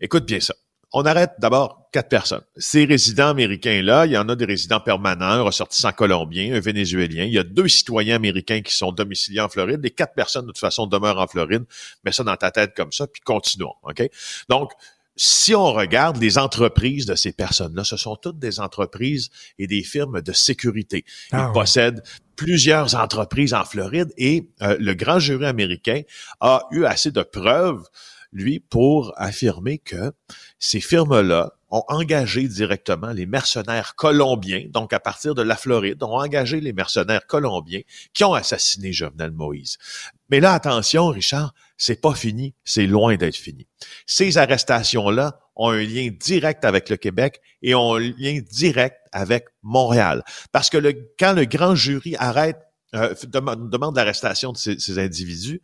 Écoute 0.00 0.26
bien 0.26 0.40
ça. 0.40 0.54
On 0.92 1.04
arrête 1.04 1.32
d'abord 1.38 1.88
quatre 1.92 2.08
personnes. 2.08 2.42
Ces 2.56 2.84
résidents 2.84 3.28
américains-là, 3.28 4.06
il 4.06 4.12
y 4.12 4.18
en 4.18 4.28
a 4.28 4.36
des 4.36 4.44
résidents 4.44 4.80
permanents, 4.80 5.24
un 5.24 5.42
ressortissant 5.42 5.92
colombien, 5.92 6.54
un 6.54 6.60
vénézuélien. 6.60 7.24
Il 7.24 7.32
y 7.32 7.38
a 7.38 7.44
deux 7.44 7.68
citoyens 7.68 8.16
américains 8.16 8.60
qui 8.60 8.74
sont 8.74 8.92
domiciliés 8.92 9.40
en 9.40 9.48
Floride. 9.48 9.80
Les 9.82 9.90
quatre 9.90 10.14
personnes, 10.14 10.46
de 10.46 10.52
toute 10.52 10.58
façon, 10.58 10.86
demeurent 10.86 11.18
en 11.18 11.26
Floride. 11.26 11.64
Mets 12.04 12.12
ça 12.12 12.24
dans 12.24 12.36
ta 12.36 12.50
tête 12.50 12.74
comme 12.76 12.92
ça, 12.92 13.06
puis 13.06 13.22
continuons. 13.22 13.74
OK? 13.84 14.02
Donc, 14.48 14.72
si 15.16 15.54
on 15.54 15.72
regarde 15.72 16.16
les 16.16 16.38
entreprises 16.38 17.06
de 17.06 17.14
ces 17.14 17.32
personnes-là, 17.32 17.84
ce 17.84 17.96
sont 17.96 18.16
toutes 18.16 18.38
des 18.38 18.60
entreprises 18.60 19.30
et 19.58 19.66
des 19.66 19.82
firmes 19.82 20.22
de 20.22 20.32
sécurité. 20.32 21.04
Ils 21.32 21.38
ah 21.38 21.50
possèdent 21.52 22.02
plusieurs 22.36 22.94
entreprises 22.94 23.52
en 23.52 23.64
Floride 23.64 24.12
et 24.16 24.48
euh, 24.62 24.76
le 24.80 24.94
grand 24.94 25.18
jury 25.18 25.44
américain 25.44 26.00
a 26.40 26.66
eu 26.70 26.84
assez 26.84 27.10
de 27.10 27.22
preuves 27.22 27.84
lui, 28.32 28.60
pour 28.60 29.12
affirmer 29.16 29.78
que 29.78 30.12
ces 30.58 30.80
firmes-là 30.80 31.52
ont 31.70 31.84
engagé 31.88 32.48
directement 32.48 33.12
les 33.12 33.24
mercenaires 33.24 33.94
colombiens, 33.94 34.66
donc 34.68 34.92
à 34.92 35.00
partir 35.00 35.34
de 35.34 35.42
la 35.42 35.56
Floride, 35.56 36.02
ont 36.02 36.18
engagé 36.18 36.60
les 36.60 36.72
mercenaires 36.72 37.26
colombiens 37.26 37.80
qui 38.12 38.24
ont 38.24 38.34
assassiné 38.34 38.92
Jovenel 38.92 39.30
Moïse. 39.30 39.78
Mais 40.28 40.40
là, 40.40 40.52
attention, 40.52 41.08
Richard, 41.08 41.54
c'est 41.78 42.00
pas 42.00 42.14
fini, 42.14 42.54
c'est 42.64 42.86
loin 42.86 43.16
d'être 43.16 43.36
fini. 43.36 43.66
Ces 44.06 44.38
arrestations-là 44.38 45.40
ont 45.56 45.70
un 45.70 45.82
lien 45.82 46.10
direct 46.18 46.64
avec 46.64 46.88
le 46.88 46.96
Québec 46.96 47.40
et 47.62 47.74
ont 47.74 47.94
un 47.94 48.00
lien 48.00 48.40
direct 48.50 48.96
avec 49.12 49.46
Montréal. 49.62 50.22
Parce 50.52 50.70
que 50.70 50.78
quand 51.18 51.32
le 51.32 51.44
grand 51.44 51.74
jury 51.74 52.16
arrête 52.18 52.58
euh, 52.94 53.14
demande, 53.26 53.96
l'arrestation 53.96 54.52
de 54.52 54.58
ces, 54.58 54.98
individus. 54.98 55.62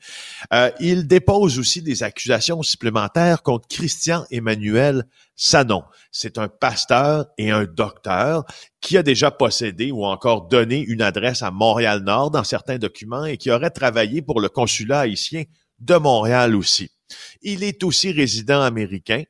Euh, 0.53 0.71
il 0.81 1.07
dépose 1.07 1.59
aussi 1.59 1.83
des 1.83 2.03
accusations 2.03 2.63
supplémentaires 2.63 3.43
contre 3.43 3.69
Christian 3.69 4.25
Emmanuel 4.31 5.05
Sanon. 5.37 5.83
C'est 6.11 6.39
un 6.39 6.49
pasteur 6.49 7.27
et 7.37 7.51
un 7.51 7.65
docteur 7.65 8.45
qui 8.81 8.97
a 8.97 9.03
déjà 9.03 9.31
possédé 9.31 9.93
ou 9.93 10.05
encore 10.05 10.49
donné 10.49 10.81
une 10.81 11.03
adresse 11.03 11.43
à 11.43 11.51
Montréal-Nord 11.51 12.31
dans 12.31 12.45
certains 12.45 12.79
documents 12.79 13.25
et 13.25 13.37
qui 13.37 13.51
aurait 13.51 13.71
travaillé 13.71 14.23
pour 14.23 14.41
le 14.41 14.49
consulat 14.49 15.01
haïtien 15.01 15.45
de 15.81 15.95
Montréal 15.97 16.57
aussi. 16.57 16.91
Il 17.43 17.63
est 17.63 17.85
aussi 17.85 18.11
résident 18.11 18.63
américain 18.63 19.23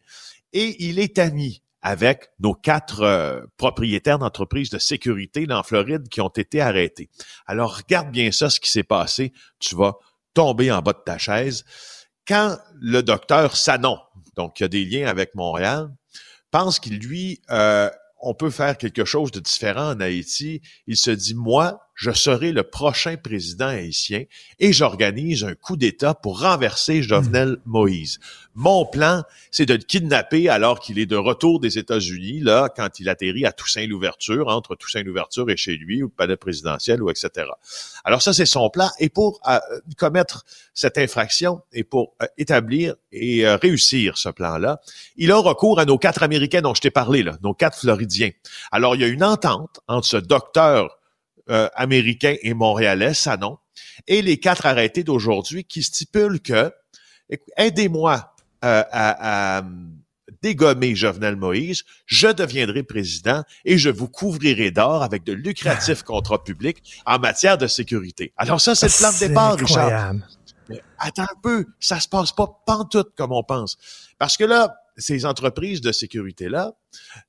et 0.53 0.85
il 0.87 0.99
est 0.99 1.19
ami 1.19 1.63
avec 1.83 2.31
nos 2.41 2.55
quatre 2.55 3.03
euh, 3.03 3.41
propriétaires 3.57 4.19
d'entreprises 4.19 4.71
de 4.71 4.79
sécurité 4.79 5.47
dans 5.47 5.63
Floride 5.63 6.09
qui 6.09 6.21
ont 6.21 6.29
été 6.29 6.61
arrêtés. 6.61 7.09
Alors, 7.47 7.79
regarde 7.79 8.11
bien 8.11 8.33
ça, 8.33 8.51
ce 8.51 8.61
qui 8.61 8.71
s'est 8.71 8.83
passé. 8.83 9.33
Tu 9.61 9.77
vas 9.77 9.97
tomber 10.35 10.71
en 10.73 10.83
bas 10.83 10.93
de 10.93 11.03
ta 11.05 11.19
chaise. 11.19 11.65
Quand 12.27 12.59
le 12.81 13.03
docteur 13.03 13.57
Sanon, 13.57 13.99
donc 14.37 14.57
qui 14.57 14.65
a 14.65 14.69
des 14.69 14.85
liens 14.85 15.07
avec 15.07 15.35
Montréal, 15.35 15.91
pense 16.51 16.79
qu'il, 16.79 16.99
lui, 16.99 17.41
euh, 17.51 17.91
on 18.21 18.35
peut 18.35 18.51
faire 18.51 18.77
quelque 18.77 19.05
chose 19.05 19.31
de 19.31 19.41
différent 19.41 19.93
en 19.93 20.01
Haïti, 20.01 20.61
il 20.87 20.97
se 20.97 21.11
dit, 21.11 21.35
moi, 21.35 21.88
je 21.99 22.13
serai 22.13 22.53
le 22.53 22.63
prochain 22.63 23.17
président 23.17 23.67
haïtien 23.67 24.23
et 24.61 24.73
j'organise 24.73 25.43
un 25.43 25.55
coup 25.55 25.77
d'État 25.77 26.15
pour 26.15 26.41
renverser 26.41 27.03
Jovenel 27.03 27.49
hmm. 27.49 27.61
Moïse. 27.67 28.21
Mon 28.55 28.87
plan, 28.87 29.25
c'est 29.51 29.67
de 29.67 29.75
le 29.75 29.81
kidnapper 29.81 30.49
alors 30.49 30.79
qu'il 30.79 31.01
est 31.01 31.07
de 31.07 31.17
retour 31.17 31.59
des 31.59 31.77
États-Unis, 31.77 32.41
là, 32.41 32.69
quand 32.75 33.01
il 33.01 33.09
atterrit 33.09 33.47
à 33.47 33.53
Toussaint-l'Ouverture, 33.53 34.47
entre 34.47 34.77
Toussaint-l'Ouverture 34.77 35.51
et 35.51 35.57
chez 35.57 35.77
lui, 35.77 36.05
ou 36.05 36.09
palais 36.09 36.37
présidentiel, 36.37 37.03
ou 37.03 37.11
etc. 37.11 37.47
Alors 38.05 38.23
ça, 38.23 38.33
c'est 38.33 38.47
son 38.47 38.71
plan. 38.71 38.91
Et 39.01 39.09
pour 39.09 39.41
euh, 39.49 39.59
commettre 39.97 40.45
cette 40.75 40.99
infraction 40.99 41.63
et 41.73 41.83
pour 41.83 42.15
euh, 42.23 42.27
établir 42.37 42.95
et 43.11 43.45
euh, 43.45 43.57
réussir 43.57 44.19
ce 44.19 44.29
plan-là, 44.29 44.81
il 45.17 45.33
a 45.33 45.37
recours 45.37 45.81
à 45.81 45.85
nos 45.85 45.99
quatre 45.99 46.23
Américains 46.23 46.61
dont 46.61 46.75
je 46.75 46.81
t'ai 46.81 46.91
parlé, 46.91 47.25
là, 47.25 47.39
nos 47.43 47.55
quatre 47.55 47.79
Floridiens. 47.79 48.31
Alors, 48.71 48.95
il 48.95 49.01
y 49.01 49.05
a 49.05 49.09
une 49.09 49.25
entente 49.25 49.81
entre 49.89 50.07
ce 50.07 50.17
docteur 50.17 50.98
euh, 51.51 51.69
américain 51.75 52.37
et 52.43 52.55
montréalais, 52.55 53.15
ça 53.15 53.37
non, 53.37 53.59
et 54.07 54.23
les 54.23 54.39
quatre 54.39 54.67
arrêtés 54.67 55.05
d'aujourd'hui 55.05 55.65
qui 55.65 55.83
stipulent 55.83 56.41
que, 56.41 56.73
aidez-moi 57.57 58.35
euh, 58.65 58.83
à, 58.91 59.59
à 59.59 59.65
dégommer 60.43 60.95
Jovenel 60.95 61.37
Moïse, 61.37 61.85
je 62.07 62.29
deviendrai 62.29 62.83
président 62.83 63.43
et 63.65 63.79
je 63.79 63.91
vous 63.91 64.09
couvrirai 64.09 64.71
d'or 64.71 65.03
avec 65.03 65.25
de 65.25 65.33
lucratifs 65.33 66.03
contrats 66.05 66.43
publics 66.43 67.01
en 67.07 67.19
matière 67.19 67.59
de 67.59 67.67
sécurité. 67.67 68.33
Alors 68.37 68.61
ça, 68.61 68.75
c'est 68.75 68.87
le 68.87 68.99
plan 68.99 69.13
de 69.13 69.19
départ, 69.19 69.57
Richard. 69.57 70.15
Mais 70.69 70.83
attends 70.99 71.23
un 71.23 71.41
peu, 71.43 71.67
ça 71.81 71.99
se 71.99 72.09
passe 72.09 72.33
pas 72.33 72.61
pantoute 72.67 73.15
comme 73.17 73.33
on 73.33 73.43
pense. 73.43 73.79
Parce 74.19 74.37
que 74.37 74.45
là, 74.45 74.77
ces 74.99 75.25
entreprises 75.25 75.81
de 75.81 75.93
sécurité-là 75.93 76.73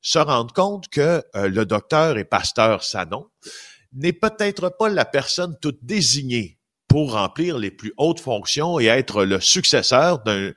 se 0.02 0.20
rendent 0.20 0.52
compte 0.52 0.90
que 0.90 1.24
euh, 1.36 1.48
le 1.48 1.66
docteur 1.66 2.18
et 2.18 2.26
pasteur 2.26 2.84
Sanon 2.84 3.28
n'est 3.94 4.14
peut-être 4.14 4.70
pas 4.70 4.90
la 4.90 5.06
personne 5.06 5.58
toute 5.62 5.84
désignée 5.84 6.60
pour 6.90 7.14
remplir 7.14 7.60
les 7.60 7.70
plus 7.70 7.94
hautes 7.98 8.20
fonctions 8.20 8.80
et 8.80 8.86
être 8.86 9.24
le 9.24 9.40
successeur 9.40 10.24
d'un, 10.24 10.54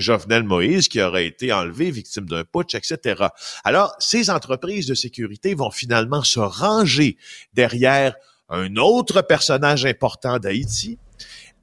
Jovenel 0.00 0.42
Moïse 0.42 0.88
qui 0.88 1.00
aurait 1.00 1.26
été 1.26 1.52
enlevé, 1.52 1.92
victime 1.92 2.26
d'un 2.26 2.44
putsch, 2.44 2.74
etc. 2.74 3.26
Alors, 3.64 3.94
ces 4.00 4.28
entreprises 4.28 4.86
de 4.86 4.94
sécurité 4.94 5.54
vont 5.54 5.70
finalement 5.70 6.24
se 6.24 6.40
ranger 6.40 7.16
derrière 7.54 8.16
un 8.48 8.76
autre 8.76 9.22
personnage 9.22 9.86
important 9.86 10.38
d'Haïti. 10.38 10.98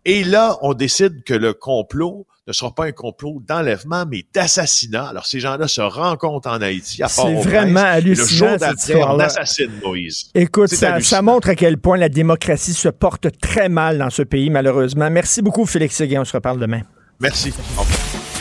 Et 0.05 0.23
là, 0.23 0.57
on 0.61 0.73
décide 0.73 1.23
que 1.23 1.33
le 1.33 1.53
complot 1.53 2.25
ne 2.47 2.53
sera 2.53 2.73
pas 2.73 2.85
un 2.85 2.91
complot 2.91 3.41
d'enlèvement, 3.47 4.05
mais 4.09 4.25
d'assassinat. 4.33 5.07
Alors, 5.07 5.25
ces 5.25 5.39
gens-là 5.39 5.67
se 5.67 5.81
rencontrent 5.81 6.49
en 6.49 6.61
Haïti, 6.61 7.01
à 7.01 7.07
C'est 7.07 7.33
vraiment 7.35 7.79
hallucinant, 7.79 8.23
le 8.23 8.49
jour 8.49 8.57
d'après, 8.57 9.03
on 9.03 9.19
assassine 9.19 9.71
Moïse. 9.83 10.29
Écoute, 10.35 10.69
ça, 10.69 10.99
ça, 10.99 11.21
montre 11.21 11.49
à 11.49 11.55
quel 11.55 11.77
point 11.77 11.97
la 11.97 12.09
démocratie 12.09 12.73
se 12.73 12.89
porte 12.89 13.27
très 13.39 13.69
mal 13.69 13.97
dans 13.97 14.09
ce 14.09 14.23
pays, 14.23 14.49
malheureusement. 14.49 15.09
Merci 15.09 15.41
beaucoup, 15.41 15.65
Félix 15.65 15.95
Séguin. 15.95 16.21
On 16.21 16.25
se 16.25 16.33
reparle 16.33 16.59
demain. 16.59 16.81
Merci. 17.19 17.53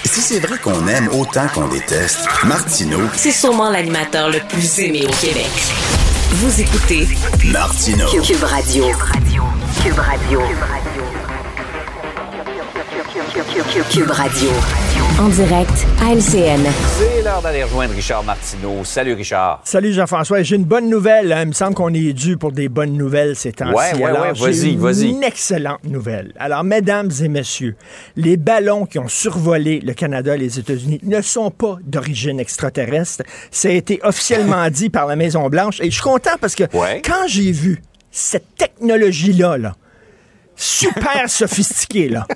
Si 0.04 0.20
c'est 0.20 0.40
vrai 0.40 0.58
qu'on 0.58 0.86
aime 0.88 1.08
autant 1.08 1.46
qu'on 1.48 1.68
déteste, 1.68 2.26
Martineau... 2.44 3.00
C'est 3.14 3.30
sûrement 3.30 3.70
l'animateur 3.70 4.28
le 4.30 4.40
plus 4.48 4.80
aimé 4.80 5.04
au 5.06 5.12
Québec. 5.24 5.50
Vous 6.32 6.60
écoutez 6.60 7.06
Martineau. 7.52 8.08
Cube 8.22 8.42
Radio. 8.42 8.86
Cube 8.86 8.96
Radio. 8.98 9.44
Cube 9.82 9.98
Radio. 9.98 10.40
Cube 10.40 10.58
Radio. 10.58 11.21
En 15.18 15.28
direct 15.28 15.86
à 16.02 16.12
LCN. 16.12 16.60
C'est 16.98 17.22
l'heure 17.22 17.40
d'aller 17.40 17.62
rejoindre 17.64 17.94
Richard 17.94 18.22
Martineau. 18.24 18.84
Salut 18.84 19.14
Richard. 19.14 19.62
Salut 19.64 19.94
Jean-François. 19.94 20.42
J'ai 20.42 20.56
une 20.56 20.64
bonne 20.64 20.90
nouvelle. 20.90 21.32
Hein. 21.32 21.42
Il 21.44 21.48
me 21.48 21.52
semble 21.52 21.74
qu'on 21.74 21.94
est 21.94 22.12
dû 22.12 22.36
pour 22.36 22.52
des 22.52 22.68
bonnes 22.68 22.92
nouvelles 22.92 23.34
ces 23.34 23.52
temps-ci. 23.52 23.72
Ouais, 23.72 24.04
ouais, 24.04 24.10
ouais. 24.10 24.32
Vas-y, 24.34 24.76
vas-y. 24.76 25.08
Une 25.08 25.22
excellente 25.22 25.82
nouvelle. 25.84 26.34
Alors, 26.38 26.62
mesdames 26.62 27.10
et 27.22 27.28
messieurs, 27.28 27.74
les 28.16 28.36
ballons 28.36 28.84
qui 28.84 28.98
ont 28.98 29.08
survolé 29.08 29.80
le 29.80 29.94
Canada 29.94 30.34
et 30.34 30.38
les 30.38 30.58
États-Unis 30.58 31.00
ne 31.02 31.22
sont 31.22 31.50
pas 31.50 31.78
d'origine 31.84 32.38
extraterrestre. 32.38 33.22
Ça 33.50 33.68
a 33.68 33.72
été 33.72 33.98
officiellement 34.02 34.68
dit 34.70 34.90
par 34.90 35.06
la 35.06 35.16
Maison-Blanche. 35.16 35.80
Et 35.80 35.86
je 35.86 35.94
suis 35.94 36.02
content 36.02 36.36
parce 36.38 36.54
que 36.54 36.64
quand 37.02 37.26
j'ai 37.28 37.50
vu 37.50 37.80
cette 38.10 38.56
technologie-là, 38.56 39.56
là, 39.56 39.74
super 40.62 41.28
sophistiquée, 41.28 42.08
là. 42.08 42.26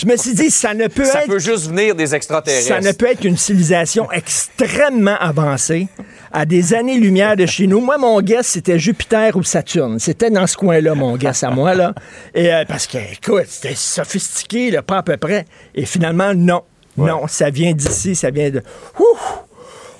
Je 0.00 0.06
me 0.06 0.16
suis 0.16 0.34
dit, 0.34 0.50
ça 0.50 0.74
ne 0.74 0.88
peut 0.88 1.04
Ça 1.04 1.20
être 1.20 1.28
peut 1.28 1.38
juste 1.38 1.68
venir 1.68 1.94
des 1.94 2.14
extraterrestres. 2.14 2.68
ça 2.68 2.80
ne 2.80 2.92
peut 2.92 3.06
être 3.06 3.24
une 3.24 3.36
civilisation 3.36 4.10
extrêmement 4.10 5.16
avancée, 5.18 5.88
à 6.32 6.44
des 6.46 6.74
années-lumière 6.74 7.36
de 7.36 7.44
chez 7.46 7.66
nous. 7.66 7.80
Moi, 7.80 7.98
mon 7.98 8.20
guess, 8.22 8.46
c'était 8.46 8.78
Jupiter 8.78 9.36
ou 9.36 9.42
Saturne. 9.42 9.98
C'était 9.98 10.30
dans 10.30 10.46
ce 10.46 10.56
coin-là, 10.56 10.94
mon 10.94 11.16
guess 11.16 11.42
à 11.44 11.50
moi, 11.50 11.74
là. 11.74 11.94
Et, 12.34 12.52
euh, 12.52 12.64
parce 12.66 12.86
que, 12.86 12.98
écoute, 12.98 13.46
c'était 13.48 13.74
sophistiqué, 13.74 14.70
là, 14.70 14.82
pas 14.82 14.98
à 14.98 15.02
peu 15.02 15.16
près. 15.18 15.44
Et 15.74 15.84
finalement, 15.84 16.32
non. 16.34 16.62
Non, 16.96 17.26
ça 17.26 17.50
vient 17.50 17.72
d'ici, 17.72 18.14
ça 18.14 18.30
vient 18.30 18.50
de... 18.50 18.62
Ouf! 18.98 19.44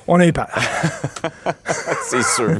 On 0.08 0.20
eu 0.20 0.32
peur. 0.32 0.48
C'est 2.08 2.22
sûr. 2.22 2.58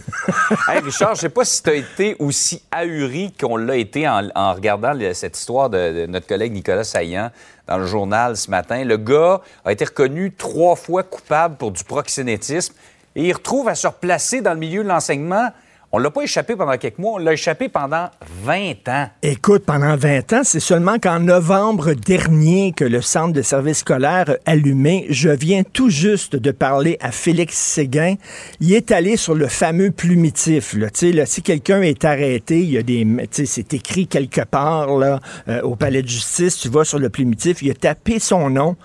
hey, 0.68 0.80
Richard, 0.80 1.14
je 1.16 1.22
sais 1.22 1.28
pas 1.28 1.44
si 1.44 1.62
tu 1.62 1.70
as 1.70 1.74
été 1.74 2.16
aussi 2.18 2.62
ahuri 2.70 3.32
qu'on 3.32 3.56
l'a 3.56 3.76
été 3.76 4.08
en, 4.08 4.54
regardant 4.54 4.92
cette 5.12 5.36
histoire 5.36 5.68
de, 5.68 6.02
de 6.02 6.06
notre 6.06 6.26
collègue 6.26 6.52
Nicolas 6.52 6.84
Saillant 6.84 7.30
dans 7.66 7.78
le 7.78 7.86
journal 7.86 8.36
ce 8.36 8.50
matin. 8.50 8.84
Le 8.84 8.96
gars 8.96 9.40
a 9.64 9.72
été 9.72 9.84
reconnu 9.84 10.32
trois 10.32 10.76
fois 10.76 11.02
coupable 11.02 11.56
pour 11.56 11.72
du 11.72 11.82
proxénétisme 11.84 12.74
et 13.14 13.28
il 13.28 13.32
retrouve 13.32 13.68
à 13.68 13.74
se 13.74 13.86
replacer 13.86 14.40
dans 14.40 14.52
le 14.52 14.58
milieu 14.58 14.82
de 14.82 14.88
l'enseignement. 14.88 15.48
On 15.94 15.98
l'a 15.98 16.10
pas 16.10 16.22
échappé 16.22 16.56
pendant 16.56 16.78
quelques 16.78 16.96
mois, 16.96 17.16
on 17.16 17.18
l'a 17.18 17.34
échappé 17.34 17.68
pendant 17.68 18.08
20 18.44 18.88
ans. 18.88 19.10
Écoute, 19.22 19.64
pendant 19.66 19.94
20 19.94 20.32
ans, 20.32 20.40
c'est 20.42 20.58
seulement 20.58 20.98
qu'en 20.98 21.20
novembre 21.20 21.92
dernier 21.92 22.72
que 22.72 22.86
le 22.86 23.02
centre 23.02 23.34
de 23.34 23.42
service 23.42 23.80
scolaire 23.80 24.30
a 24.30 24.50
allumé. 24.50 25.04
Je 25.10 25.28
viens 25.28 25.64
tout 25.64 25.90
juste 25.90 26.34
de 26.34 26.50
parler 26.50 26.96
à 27.02 27.12
Félix 27.12 27.58
Séguin. 27.58 28.14
Il 28.60 28.72
est 28.72 28.90
allé 28.90 29.18
sur 29.18 29.34
le 29.34 29.48
fameux 29.48 29.90
plumitif. 29.90 30.72
Là. 30.72 30.88
Tu 30.88 31.10
sais, 31.10 31.12
là, 31.12 31.26
si 31.26 31.42
quelqu'un 31.42 31.82
est 31.82 32.06
arrêté, 32.06 32.60
il 32.60 32.70
y 32.70 32.78
a 32.78 32.82
des, 32.82 33.04
tu 33.04 33.26
sais, 33.30 33.44
c'est 33.44 33.74
écrit 33.74 34.06
quelque 34.06 34.46
part 34.46 34.96
là, 34.96 35.20
euh, 35.48 35.60
au 35.60 35.76
palais 35.76 36.00
de 36.00 36.08
justice. 36.08 36.56
Tu 36.56 36.70
vas 36.70 36.84
sur 36.84 37.00
le 37.00 37.10
plumitif, 37.10 37.60
il 37.60 37.70
a 37.70 37.74
tapé 37.74 38.18
son 38.18 38.48
nom. 38.48 38.76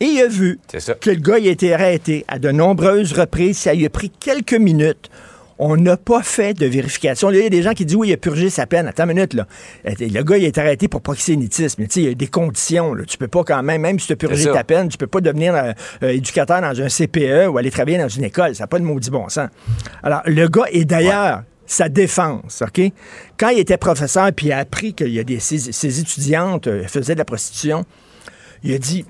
Et 0.00 0.06
il 0.06 0.20
a 0.20 0.26
vu 0.26 0.58
que 1.00 1.10
le 1.10 1.16
gars 1.16 1.38
il 1.38 1.46
a 1.46 1.52
été 1.52 1.72
arrêté 1.72 2.24
à 2.26 2.40
de 2.40 2.50
nombreuses 2.50 3.12
reprises. 3.12 3.58
Ça 3.58 3.72
lui 3.72 3.86
a 3.86 3.90
pris 3.90 4.10
quelques 4.10 4.54
minutes. 4.54 5.10
On 5.58 5.76
n'a 5.76 5.96
pas 5.96 6.22
fait 6.22 6.54
de 6.54 6.66
vérification. 6.66 7.30
Là, 7.30 7.38
il 7.38 7.42
y 7.44 7.46
a 7.46 7.50
des 7.50 7.62
gens 7.62 7.72
qui 7.72 7.86
disent 7.86 7.96
oui, 7.96 8.08
il 8.08 8.12
a 8.12 8.16
purgé 8.16 8.50
sa 8.50 8.66
peine. 8.66 8.86
Attends 8.86 9.04
une 9.04 9.14
minute, 9.14 9.34
là. 9.34 9.46
Euh, 9.86 9.92
Le 9.98 10.22
gars, 10.22 10.36
il 10.36 10.44
a 10.44 10.48
été 10.48 10.60
arrêté 10.60 10.88
pour 10.88 11.00
proxénétisme. 11.00 11.82
Tu 11.84 11.90
sais, 11.90 12.00
il 12.00 12.08
y 12.08 12.10
a 12.10 12.14
des 12.14 12.26
conditions. 12.26 12.92
Là. 12.94 13.04
Tu 13.04 13.16
peux 13.16 13.28
pas 13.28 13.42
quand 13.42 13.62
même, 13.62 13.80
même 13.80 13.98
si 13.98 14.08
tu 14.08 14.12
as 14.12 14.16
purgé 14.16 14.44
ta 14.44 14.64
peine, 14.64 14.88
tu 14.88 14.98
peux 14.98 15.06
pas 15.06 15.20
devenir 15.20 15.54
euh, 15.54 15.72
euh, 16.02 16.08
éducateur 16.10 16.60
dans 16.60 16.80
un 16.80 16.88
CPE 16.88 17.48
ou 17.48 17.58
aller 17.58 17.70
travailler 17.70 17.98
dans 17.98 18.08
une 18.08 18.24
école. 18.24 18.54
Ça 18.54 18.64
n'a 18.64 18.68
pas 18.68 18.78
de 18.78 18.84
maudit 18.84 19.10
bon 19.10 19.28
sens. 19.28 19.48
Alors, 20.02 20.22
le 20.26 20.46
gars 20.48 20.66
est 20.70 20.84
d'ailleurs 20.84 21.42
sa 21.66 21.88
défense, 21.88 22.62
OK? 22.62 22.80
Quand 23.36 23.48
il 23.48 23.58
était 23.58 23.76
professeur 23.76 24.30
puis 24.32 24.46
il 24.46 24.52
a 24.52 24.58
appris 24.58 24.94
qu'il 24.94 25.08
y 25.08 25.18
a 25.18 25.24
des 25.24 25.40
ses, 25.40 25.72
ses 25.72 26.00
étudiantes 26.00 26.68
euh, 26.68 26.86
faisaient 26.86 27.14
de 27.14 27.18
la 27.18 27.24
prostitution, 27.24 27.84
il 28.62 28.74
a 28.74 28.78
dit 28.78 29.04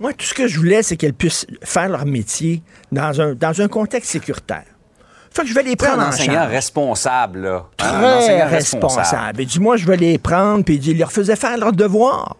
Moi, 0.00 0.12
tout 0.12 0.26
ce 0.26 0.34
que 0.34 0.48
je 0.48 0.58
voulais, 0.58 0.82
c'est 0.82 0.96
qu'elles 0.96 1.14
puissent 1.14 1.46
faire 1.62 1.88
leur 1.88 2.06
métier 2.06 2.62
dans 2.90 3.20
un, 3.20 3.34
dans 3.34 3.60
un 3.60 3.68
contexte 3.68 4.10
sécuritaire. 4.10 4.64
Fait 5.32 5.42
que 5.42 5.48
je 5.48 5.54
vais 5.54 5.62
les 5.62 5.72
Un 5.72 5.76
prendre 5.76 6.02
en 6.02 6.08
enseignant 6.08 6.46
responsable, 6.46 7.40
là. 7.42 7.66
Un 7.78 7.84
Très 7.88 8.14
enseignant 8.16 8.48
responsable. 8.48 9.40
Et 9.40 9.46
du 9.46 9.60
moi, 9.60 9.76
je 9.76 9.86
vais 9.86 9.96
les 9.96 10.18
prendre, 10.18 10.64
puis 10.64 10.76
il 10.76 10.98
leur 10.98 11.12
faisait 11.12 11.36
faire 11.36 11.56
leur 11.56 11.72
devoir. 11.72 12.36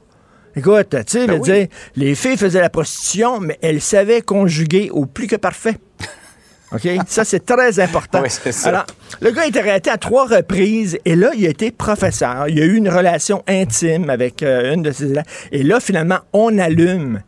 Écoute, 0.56 0.90
tu 0.90 1.02
sais, 1.06 1.26
Ben 1.28 1.40
oui. 1.40 1.68
les 1.94 2.14
filles 2.16 2.36
faisaient 2.36 2.60
la 2.60 2.70
prostitution, 2.70 3.38
mais 3.38 3.56
elles 3.62 3.80
savaient 3.80 4.20
conjuguer 4.20 4.90
au 4.90 5.06
plus 5.06 5.28
que 5.28 5.36
parfait. 5.36 5.76
OK? 6.72 6.88
Ça, 7.06 7.24
c'est 7.24 7.44
très 7.46 7.78
important. 7.78 8.20
Oui, 8.22 8.28
c'est 8.30 8.50
ça. 8.52 8.68
Alors, 8.68 8.86
le 9.20 9.30
gars 9.30 9.42
a 9.42 9.46
été 9.46 9.60
arrêté 9.60 9.90
à 9.90 9.96
trois 9.98 10.26
reprises 10.26 10.98
et 11.04 11.14
là, 11.14 11.30
il 11.36 11.46
a 11.46 11.50
été 11.50 11.70
professeur. 11.70 12.48
Il 12.48 12.60
a 12.60 12.64
eu 12.64 12.74
une 12.76 12.88
relation 12.88 13.44
intime 13.46 14.10
avec 14.10 14.42
euh, 14.42 14.74
une 14.74 14.82
de 14.82 14.90
ses 14.90 15.10
élèves. 15.12 15.24
Et 15.52 15.62
là, 15.62 15.78
finalement, 15.78 16.18
on 16.32 16.58
allume. 16.58 17.22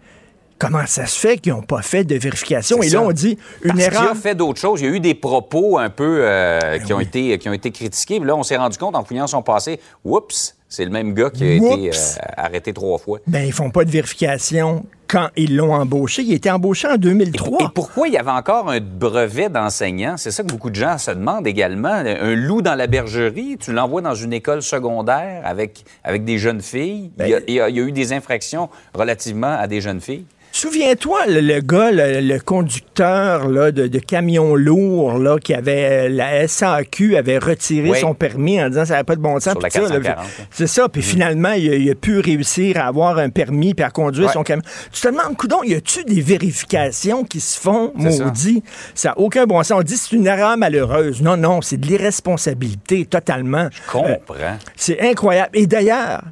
Comment 0.63 0.87
ça 0.87 1.07
se 1.07 1.19
fait 1.19 1.39
qu'ils 1.39 1.53
n'ont 1.53 1.63
pas 1.63 1.83
fait 1.83 2.05
de 2.05 2.15
vérification? 2.15 2.81
Et 2.83 2.89
là, 2.89 3.03
on 3.03 3.11
dit 3.11 3.37
une 3.65 3.73
Parce 3.73 3.81
erreur. 3.83 4.11
a 4.13 4.15
fait 4.15 4.37
d'autres 4.37 4.61
choses. 4.61 4.81
Il 4.81 4.87
y 4.87 4.91
a 4.91 4.93
eu 4.95 5.01
des 5.01 5.15
propos 5.15 5.77
un 5.79 5.91
peu 5.91 6.21
euh, 6.23 6.61
Ben 6.61 6.83
qui, 6.85 6.93
ont 6.93 7.01
été, 7.01 7.37
qui 7.39 7.49
ont 7.49 7.53
été 7.53 7.73
critiqués. 7.73 8.21
Là, 8.21 8.37
on 8.37 8.45
s'est 8.45 8.57
rendu 8.57 8.79
compte 8.79 8.95
en 8.95 9.05
fouillant 9.05 9.27
son 9.27 9.43
passé, 9.43 9.81
oups, 10.05 10.57
c'est 10.69 10.85
le 10.85 10.91
même 10.91 11.15
gars 11.15 11.31
qui 11.31 11.43
a 11.45 11.53
été 11.55 11.91
euh, 11.91 11.93
arrêté 12.37 12.73
trois 12.73 12.99
fois. 12.99 13.19
Ben, 13.27 13.45
ils 13.45 13.53
font 13.53 13.71
pas 13.71 13.85
de 13.85 13.91
vérification 13.91 14.85
quand 15.09 15.29
ils 15.37 15.55
l'ont 15.57 15.75
embauché. 15.75 16.23
Il 16.23 16.33
a 16.33 16.37
été 16.37 16.49
embauché 16.51 16.87
en 16.89 16.95
Et 16.95 16.99
2003. 16.99 17.73
pourquoi 17.75 18.07
il 18.09 18.15
y 18.15 18.17
avait 18.17 18.31
encore 18.31 18.71
un 18.71 18.81
brevet 18.81 19.49
d'enseignant? 19.51 20.17
C'est 20.17 20.31
ça 20.31 20.43
que 20.45 20.49
beaucoup 20.49 20.71
de 20.71 20.77
gens 20.77 20.97
se 20.97 21.11
demandent 21.11 21.47
également. 21.47 21.93
Un 21.93 22.35
loup 22.37 22.63
dans 22.63 22.75
la 22.77 22.87
bergerie, 22.87 23.59
tu 23.59 23.73
l'envoies 23.73 24.01
dans 24.01 24.15
une 24.15 24.33
école 24.33 24.63
secondaire 24.63 25.43
avec, 25.45 25.85
avec 26.05 26.25
des 26.25 26.39
jeunes 26.39 26.63
filles. 26.63 27.11
Ben- 27.19 27.27
il, 27.27 27.31
y 27.31 27.35
a, 27.35 27.41
il 27.49 27.55
y 27.55 27.61
a- 27.61 27.69
il 27.69 27.77
y 27.77 27.81
a 27.81 27.83
eu 27.83 27.93
des 27.93 28.13
infractions 28.13 28.71
relativement 28.95 29.55
à 29.59 29.67
des 29.67 29.81
jeunes 29.81 30.01
filles. 30.01 30.25
Souviens-toi, 30.55 31.27
le, 31.29 31.41
le 31.41 31.61
gars, 31.61 31.91
le, 31.91 32.21
le 32.21 32.39
conducteur 32.39 33.49
là, 33.49 33.73
de, 33.73 33.87
de 33.87 33.99
camion 33.99 34.55
lourd 34.55 35.19
là, 35.19 35.39
qui 35.39 35.55
avait 35.55 36.11
la 36.11 36.47
SAQ 36.47 37.17
avait 37.17 37.39
retiré 37.39 37.91
Oui. 37.91 37.99
son 37.99 38.13
permis 38.15 38.63
en 38.63 38.69
disant 38.69 38.85
ça 38.85 38.93
n'avait 38.95 39.05
pas 39.05 39.17
de 39.17 39.21
bon 39.23 39.41
sens. 39.41 39.53
Sur 39.55 39.61
la 39.63 39.69
puis 39.71 39.73
ça, 39.73 39.81
là, 39.81 39.89
440, 39.89 40.05
là. 40.39 40.45
C'est 40.51 40.67
ça. 40.67 40.89
Puis 40.91 41.01
finalement, 41.03 41.53
il 41.53 41.71
a, 41.71 41.75
il 41.77 41.91
a 41.91 41.95
pu 41.95 42.21
réussir 42.21 42.77
à 42.79 42.87
avoir 42.87 43.17
un 43.19 43.31
permis 43.31 43.73
puis 43.73 43.83
à 43.85 43.91
conduire 43.91 44.27
Ouais. 44.27 44.33
son 44.35 44.43
camion. 44.43 44.63
Tu 44.93 45.01
te 45.01 45.09
demandes, 45.09 45.37
coudon, 45.39 45.63
y 45.65 45.75
a-tu 45.75 46.05
des 46.05 46.21
vérifications 46.21 47.25
qui 47.25 47.41
se 47.41 47.59
font, 47.59 47.91
maudit? 47.95 48.63
Ça 48.95 49.09
n'a 49.11 49.19
aucun 49.19 49.47
bon 49.47 49.63
sens. 49.63 49.79
On 49.81 49.83
dit 49.83 49.97
c'est 49.97 50.15
une 50.15 50.27
erreur 50.27 50.57
malheureuse. 50.59 51.23
Non, 51.23 51.37
non, 51.39 51.63
c'est 51.63 51.79
de 51.79 51.87
l'irresponsabilité 51.87 53.07
totalement. 53.07 53.69
Euh, 53.69 53.69
Comprends. 53.91 54.59
c'est 54.77 55.01
incroyable. 55.01 55.51
Et 55.55 55.67
d'ailleurs, 55.67 56.23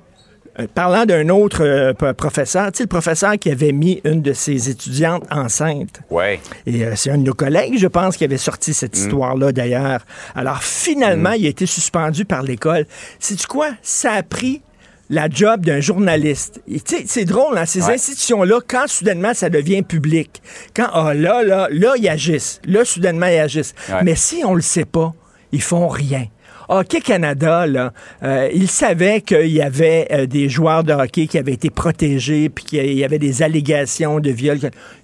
euh, 0.58 0.66
parlant 0.74 1.04
d'un 1.06 1.28
autre 1.28 1.62
euh, 1.64 1.92
professeur, 2.14 2.72
tu 2.72 2.78
sais, 2.78 2.84
le 2.84 2.88
professeur 2.88 3.38
qui 3.38 3.50
avait 3.50 3.72
mis 3.72 4.00
une 4.04 4.20
de 4.22 4.32
ses 4.32 4.68
étudiantes 4.68 5.22
enceinte. 5.30 6.00
Ouais. 6.10 6.40
Et 6.66 6.84
euh, 6.84 6.94
c'est 6.96 7.10
un 7.10 7.18
de 7.18 7.22
nos 7.24 7.34
collègues, 7.34 7.78
je 7.78 7.86
pense, 7.86 8.16
qui 8.16 8.24
avait 8.24 8.36
sorti 8.36 8.74
cette 8.74 8.96
histoire-là, 8.96 9.52
d'ailleurs. 9.52 10.04
Alors, 10.34 10.62
finalement, 10.62 11.32
il 11.32 11.46
a 11.46 11.48
été 11.48 11.66
suspendu 11.66 12.24
par 12.24 12.42
l'école. 12.42 12.86
Sais-tu 13.18 13.46
quoi? 13.46 13.68
Ça 13.82 14.12
a 14.12 14.22
pris 14.22 14.62
la 15.08 15.28
job 15.28 15.64
d'un 15.64 15.80
journaliste. 15.80 16.60
Et 16.68 16.80
tu 16.80 16.96
sais, 16.98 17.04
c'est 17.06 17.24
drôle, 17.24 17.58
hein, 17.58 17.66
ces 17.66 17.82
Ouais. 17.84 17.94
institutions-là, 17.94 18.60
quand 18.66 18.86
soudainement 18.86 19.34
ça 19.34 19.50
devient 19.50 19.82
public, 19.82 20.40
quand, 20.74 20.88
ah, 20.92 21.14
là, 21.14 21.42
là, 21.42 21.66
là, 21.70 21.94
ils 21.98 22.08
agissent. 22.08 22.60
Là, 22.64 22.84
soudainement, 22.84 23.26
ils 23.26 23.38
agissent. 23.40 23.74
Ouais. 23.88 24.02
Mais 24.04 24.14
si 24.14 24.42
on 24.44 24.54
le 24.54 24.62
sait 24.62 24.84
pas, 24.84 25.12
ils 25.52 25.62
font 25.62 25.88
rien. 25.88 26.26
Hockey 26.72 27.00
Canada, 27.00 27.66
là, 27.66 27.92
euh, 28.22 28.48
il 28.54 28.68
savait 28.68 29.22
qu'il 29.22 29.50
y 29.50 29.60
avait 29.60 30.06
euh, 30.12 30.26
des 30.26 30.48
joueurs 30.48 30.84
de 30.84 30.92
hockey 30.92 31.26
qui 31.26 31.36
avaient 31.36 31.54
été 31.54 31.68
protégés, 31.68 32.48
puis 32.48 32.64
qu'il 32.64 32.92
y 32.92 33.04
avait 33.04 33.18
des 33.18 33.42
allégations 33.42 34.20
de 34.20 34.30
viol. 34.30 34.58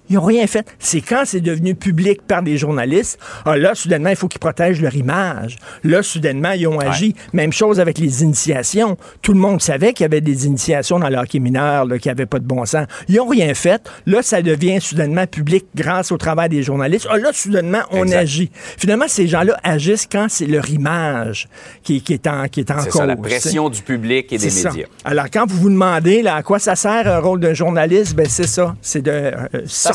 Ils 0.09 0.15
n'ont 0.15 0.23
rien 0.23 0.47
fait. 0.47 0.65
C'est 0.79 1.01
quand 1.01 1.23
c'est 1.25 1.41
devenu 1.41 1.75
public 1.75 2.21
par 2.21 2.41
des 2.43 2.57
journalistes, 2.57 3.19
ah, 3.45 3.57
là, 3.57 3.75
soudainement, 3.75 4.09
il 4.09 4.15
faut 4.15 4.27
qu'ils 4.27 4.39
protègent 4.39 4.81
leur 4.81 4.95
image. 4.95 5.57
Là, 5.83 6.01
soudainement, 6.03 6.51
ils 6.51 6.67
ont 6.67 6.79
agi. 6.79 7.15
Même 7.33 7.51
chose 7.51 7.79
avec 7.79 7.97
les 7.97 8.23
initiations. 8.23 8.97
Tout 9.21 9.33
le 9.33 9.39
monde 9.39 9.61
savait 9.61 9.93
qu'il 9.93 10.03
y 10.03 10.05
avait 10.05 10.21
des 10.21 10.45
initiations 10.45 10.99
dans 10.99 11.09
le 11.09 11.17
hockey 11.17 11.39
mineur 11.39 11.85
qui 12.01 12.07
n'avaient 12.07 12.25
pas 12.25 12.39
de 12.39 12.45
bon 12.45 12.65
sens. 12.65 12.85
Ils 13.09 13.15
n'ont 13.15 13.27
rien 13.27 13.53
fait. 13.53 13.81
Là, 14.05 14.21
ça 14.21 14.41
devient 14.41 14.79
soudainement 14.81 15.25
public 15.27 15.65
grâce 15.75 16.11
au 16.11 16.17
travail 16.17 16.49
des 16.49 16.63
journalistes. 16.63 17.07
Ah, 17.09 17.17
là, 17.17 17.31
soudainement, 17.33 17.81
on 17.91 18.03
Exact. 18.03 18.17
agit. 18.17 18.51
Finalement, 18.77 19.05
ces 19.07 19.27
gens-là 19.27 19.57
agissent 19.63 20.07
quand 20.11 20.27
c'est 20.29 20.45
leur 20.47 20.69
image 20.69 21.47
qui, 21.83 22.01
qui 22.01 22.13
est 22.13 22.27
en, 22.27 22.47
qui 22.47 22.61
est 22.61 22.71
en 22.71 22.79
C'est 22.79 22.89
cause. 22.89 23.01
ça, 23.01 23.05
la 23.05 23.15
pression 23.15 23.69
du 23.69 23.81
public 23.81 24.31
et 24.31 24.37
des 24.37 24.49
C'est 24.49 24.61
ça. 24.61 24.69
médias. 24.69 24.87
Alors, 25.03 25.25
quand 25.31 25.45
vous 25.47 25.57
vous 25.57 25.69
demandez 25.69 26.21
là, 26.21 26.35
à 26.35 26.43
quoi 26.43 26.59
ça 26.59 26.75
sert 26.75 27.07
un 27.07 27.19
rôle 27.19 27.39
d'un 27.39 27.53
journaliste, 27.53 28.15
ben 28.15 28.27
c'est 28.29 28.47
ça. 28.47 28.75
C'est 28.81 29.01
de 29.01 29.11
euh, 29.11 29.33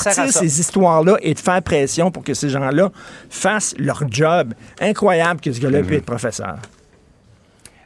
sortir 0.03 0.33
ces 0.33 0.61
histoires-là 0.61 1.17
et 1.23 1.35
de 1.35 1.39
faire 1.39 1.63
pression 1.63 2.11
pour 2.11 2.23
que 2.25 2.35
ces 2.35 2.49
gens-là 2.49 2.91
fassent 3.31 3.75
leur 3.79 4.03
job. 4.11 4.55
Incroyable 4.81 5.41
que 5.41 5.53
ce 5.53 5.61
gars-là 5.61 5.81
Mm-hmm. 5.81 5.87
puisse 5.87 5.99
être 5.99 6.07
professeur. 6.07 6.57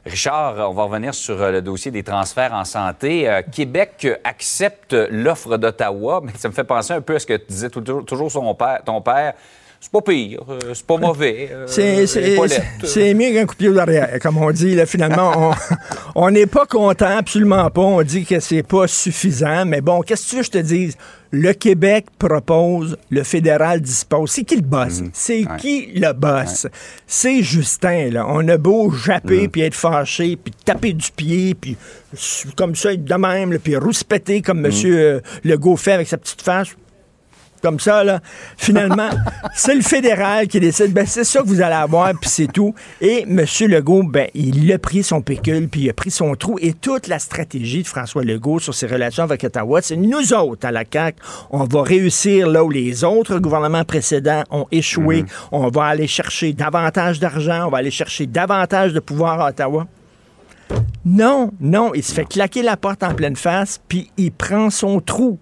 Richard, 0.04 0.54
on 0.70 0.72
va 0.72 0.84
revenir 0.84 1.12
sur 1.14 1.40
euh, 1.42 1.50
le 1.50 1.62
dossier 1.62 1.90
des 1.90 2.04
transferts 2.04 2.52
en 2.54 2.64
santé. 2.64 3.28
Euh, 3.28 3.42
Québec 3.50 4.06
accepte 4.22 4.94
l'offre 5.10 5.56
d'Ottawa, 5.56 6.20
mais 6.24 6.30
ça 6.38 6.48
me 6.48 6.54
fait 6.54 6.62
penser 6.64 6.92
un 6.92 7.00
peu 7.00 7.16
à 7.16 7.18
ce 7.18 7.26
que 7.26 7.34
tu 7.36 7.46
disais 7.48 7.70
tout- 7.70 7.80
toujours 7.80 8.30
son 8.30 8.54
père, 8.54 8.80
ton 8.84 9.00
père. 9.00 9.34
C'est 9.80 9.90
pas 9.92 10.00
pire, 10.00 10.40
euh, 10.48 10.58
c'est 10.74 10.86
pas 10.86 10.96
mauvais. 10.96 11.50
euh, 11.52 11.66
C'est, 11.66 13.14
mieux 13.14 13.32
qu'un 13.32 13.44
coup 13.46 13.54
de 13.54 13.58
pied 13.58 13.70
derrière, 13.72 14.18
comme 14.20 14.38
on 14.38 14.50
dit. 14.50 14.74
Là, 14.74 14.86
finalement, 14.86 15.32
on- 15.36 15.54
on 16.14 16.30
n'est 16.30 16.46
pas 16.46 16.66
content, 16.66 17.18
absolument 17.18 17.68
pas. 17.70 17.82
On 17.82 18.02
dit 18.02 18.24
que 18.24 18.40
c'est 18.40 18.62
pas 18.62 18.86
suffisant. 18.86 19.64
Mais 19.66 19.80
bon, 19.82 20.00
qu'est-ce 20.02 20.24
que 20.24 20.30
tu 20.30 20.36
veux 20.36 20.40
que 20.42 20.46
je 20.46 20.50
te 20.52 20.58
dise? 20.58 20.96
Le 21.32 21.52
Québec 21.52 22.06
propose, 22.18 22.96
le 23.10 23.22
fédéral 23.24 23.80
dispose. 23.80 24.30
C'est 24.30 24.44
qui 24.44 24.56
le 24.56 24.62
boss? 24.62 25.02
C'est 25.12 25.40
Mhm. 25.42 25.50
Ouais. 25.50 25.56
qui 25.58 25.86
le 25.94 26.12
boss? 26.12 26.66
C'est 27.06 27.42
Justin, 27.42 28.10
là. 28.10 28.26
On 28.28 28.46
a 28.48 28.56
beau 28.56 28.90
japper, 28.90 29.42
Mhm. 29.42 29.48
puis 29.48 29.60
être 29.62 29.74
fâché, 29.74 30.36
puis 30.36 30.52
taper 30.64 30.92
du 30.92 31.10
pied, 31.14 31.54
puis 31.54 31.76
comme 32.56 32.74
ça, 32.74 32.92
être 32.92 33.04
de 33.04 33.14
même, 33.14 33.58
puis 33.58 33.76
rouspéter 33.76 34.40
comme 34.42 34.60
Mhm. 34.60 34.66
M. 34.66 35.20
Legault 35.44 35.76
fait 35.76 35.92
avec 35.92 36.08
sa 36.08 36.16
petite 36.18 36.42
face. 36.42 36.68
Comme 37.62 37.80
ça, 37.80 38.04
là. 38.04 38.20
Finalement, 38.56 39.10
c'est 39.54 39.74
le 39.74 39.82
fédéral 39.82 40.48
qui 40.48 40.60
décide, 40.60 40.92
ben, 40.92 41.06
c'est 41.06 41.24
ça 41.24 41.40
que 41.40 41.46
vous 41.46 41.60
allez 41.60 41.74
avoir, 41.74 42.10
puis 42.10 42.30
c'est 42.30 42.52
tout. 42.52 42.74
Et 43.00 43.22
M. 43.22 43.44
Legault, 43.68 44.02
ben, 44.04 44.28
il 44.34 44.72
a 44.72 44.78
pris 44.78 45.02
son 45.02 45.20
pécule, 45.20 45.68
puis 45.68 45.82
il 45.82 45.90
a 45.90 45.92
pris 45.92 46.10
son 46.10 46.34
trou. 46.34 46.58
Et 46.60 46.72
toute 46.72 47.08
la 47.08 47.18
stratégie 47.18 47.82
de 47.82 47.88
François 47.88 48.22
Legault 48.22 48.58
sur 48.58 48.74
ses 48.74 48.86
relations 48.86 49.24
avec 49.24 49.44
Ottawa, 49.44 49.82
c'est 49.82 49.96
nous 49.96 50.32
autres, 50.32 50.66
à 50.66 50.72
la 50.72 50.84
CAQ, 50.90 51.18
on 51.50 51.64
va 51.64 51.82
réussir 51.82 52.48
là 52.48 52.64
où 52.64 52.70
les 52.70 53.04
autres 53.04 53.38
gouvernements 53.38 53.84
précédents 53.84 54.44
ont 54.50 54.66
échoué. 54.70 55.22
Mhm. 55.22 55.28
On 55.52 55.68
va 55.68 55.84
aller 55.84 56.06
chercher 56.06 56.52
davantage 56.52 57.20
d'argent, 57.20 57.66
on 57.66 57.70
va 57.70 57.78
aller 57.78 57.90
chercher 57.90 58.26
davantage 58.26 58.92
de 58.92 59.00
pouvoir 59.00 59.40
à 59.40 59.48
Ottawa. 59.50 59.86
Non, 61.04 61.52
non, 61.60 61.92
il 61.94 62.02
se 62.02 62.12
fait 62.12 62.24
claquer 62.24 62.62
la 62.62 62.76
porte 62.76 63.02
en 63.02 63.14
pleine 63.14 63.36
face, 63.36 63.80
puis 63.86 64.10
il 64.16 64.32
prend 64.32 64.70
son 64.70 65.00
trou. 65.00 65.38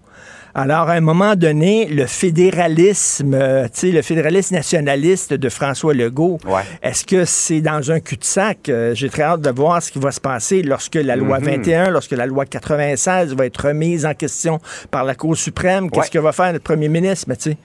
Alors, 0.57 0.87
à 0.89 0.93
un 0.93 1.01
moment 1.01 1.35
donné, 1.35 1.85
le 1.87 2.05
fédéralisme, 2.05 3.33
euh, 3.33 3.65
tu 3.65 3.71
sais, 3.73 3.91
le 3.91 4.01
fédéralisme 4.01 4.55
nationaliste 4.55 5.33
de 5.33 5.49
François 5.49 5.93
Legault, 5.93 6.37
Ouais. 6.47 6.61
est-ce 6.81 7.03
que 7.05 7.25
c'est 7.25 7.59
dans 7.59 7.91
un 7.91 7.99
cul-de-sac? 7.99 8.69
Euh, 8.69 8.95
J'ai 8.95 9.09
très 9.09 9.23
hâte 9.23 9.41
de 9.41 9.49
voir 9.49 9.83
ce 9.83 9.91
qui 9.91 9.99
va 9.99 10.11
se 10.11 10.21
passer 10.21 10.63
lorsque 10.63 10.95
la 10.95 11.17
loi 11.17 11.39
21, 11.39 11.89
lorsque 11.89 12.11
la 12.11 12.25
loi 12.25 12.45
96 12.45 13.35
va 13.35 13.45
être 13.47 13.67
remise 13.67 14.05
en 14.05 14.13
question 14.13 14.59
par 14.91 15.03
la 15.03 15.13
Cour 15.13 15.35
suprême. 15.35 15.91
Qu'est-ce 15.91 16.05
Ouais. 16.05 16.09
que 16.11 16.19
va 16.19 16.31
faire 16.31 16.53
notre 16.53 16.63
premier 16.63 16.87
ministre? 16.87 17.25
Mais 17.27 17.35
tu 17.35 17.51
sais, 17.51 17.57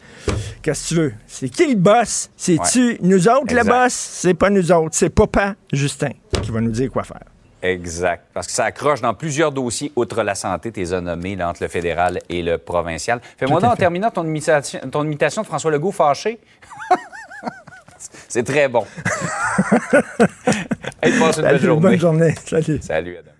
qu'est-ce 0.60 0.82
que 0.82 0.88
tu 0.88 1.00
veux? 1.00 1.12
C'est 1.28 1.48
qui 1.48 1.68
le 1.68 1.76
boss? 1.76 2.28
C'est-tu 2.36 2.98
nous 3.02 3.28
autres, 3.28 3.54
le 3.54 3.62
boss? 3.62 3.92
C'est 3.92 4.34
pas 4.34 4.50
nous 4.50 4.72
autres. 4.72 4.96
C'est 4.96 5.10
Papa 5.10 5.54
Justin 5.72 6.10
qui 6.42 6.50
va 6.50 6.60
nous 6.60 6.72
dire 6.72 6.90
quoi 6.90 7.04
faire. 7.04 7.20
Exact. 7.62 8.26
Parce 8.32 8.46
que 8.46 8.52
ça 8.52 8.64
accroche 8.64 9.00
dans 9.00 9.14
plusieurs 9.14 9.52
dossiers, 9.52 9.92
outre 9.96 10.22
la 10.22 10.34
santé, 10.34 10.72
tes 10.72 10.84
nommés, 11.00 11.36
là, 11.36 11.48
entre 11.48 11.62
le 11.62 11.68
fédéral 11.68 12.18
et 12.28 12.42
le 12.42 12.58
provincial. 12.58 13.20
Fais-moi 13.36 13.62
en 13.64 13.76
terminant, 13.76 14.10
ton 14.10 14.24
imitation, 14.24 14.80
ton 14.90 15.04
imitation 15.04 15.42
de 15.42 15.46
François 15.46 15.70
Legault 15.70 15.92
fâché. 15.92 16.38
C'est 18.28 18.44
très 18.44 18.68
bon. 18.68 18.86
hey, 21.02 21.18
passe 21.18 21.36
une 21.36 21.42
belle 21.42 21.60
Salut, 21.60 21.66
journée. 21.66 21.88
Bonne 21.90 21.98
journée. 21.98 22.34
Salut. 22.46 22.78
Salut, 22.80 23.16
Adam. 23.18 23.32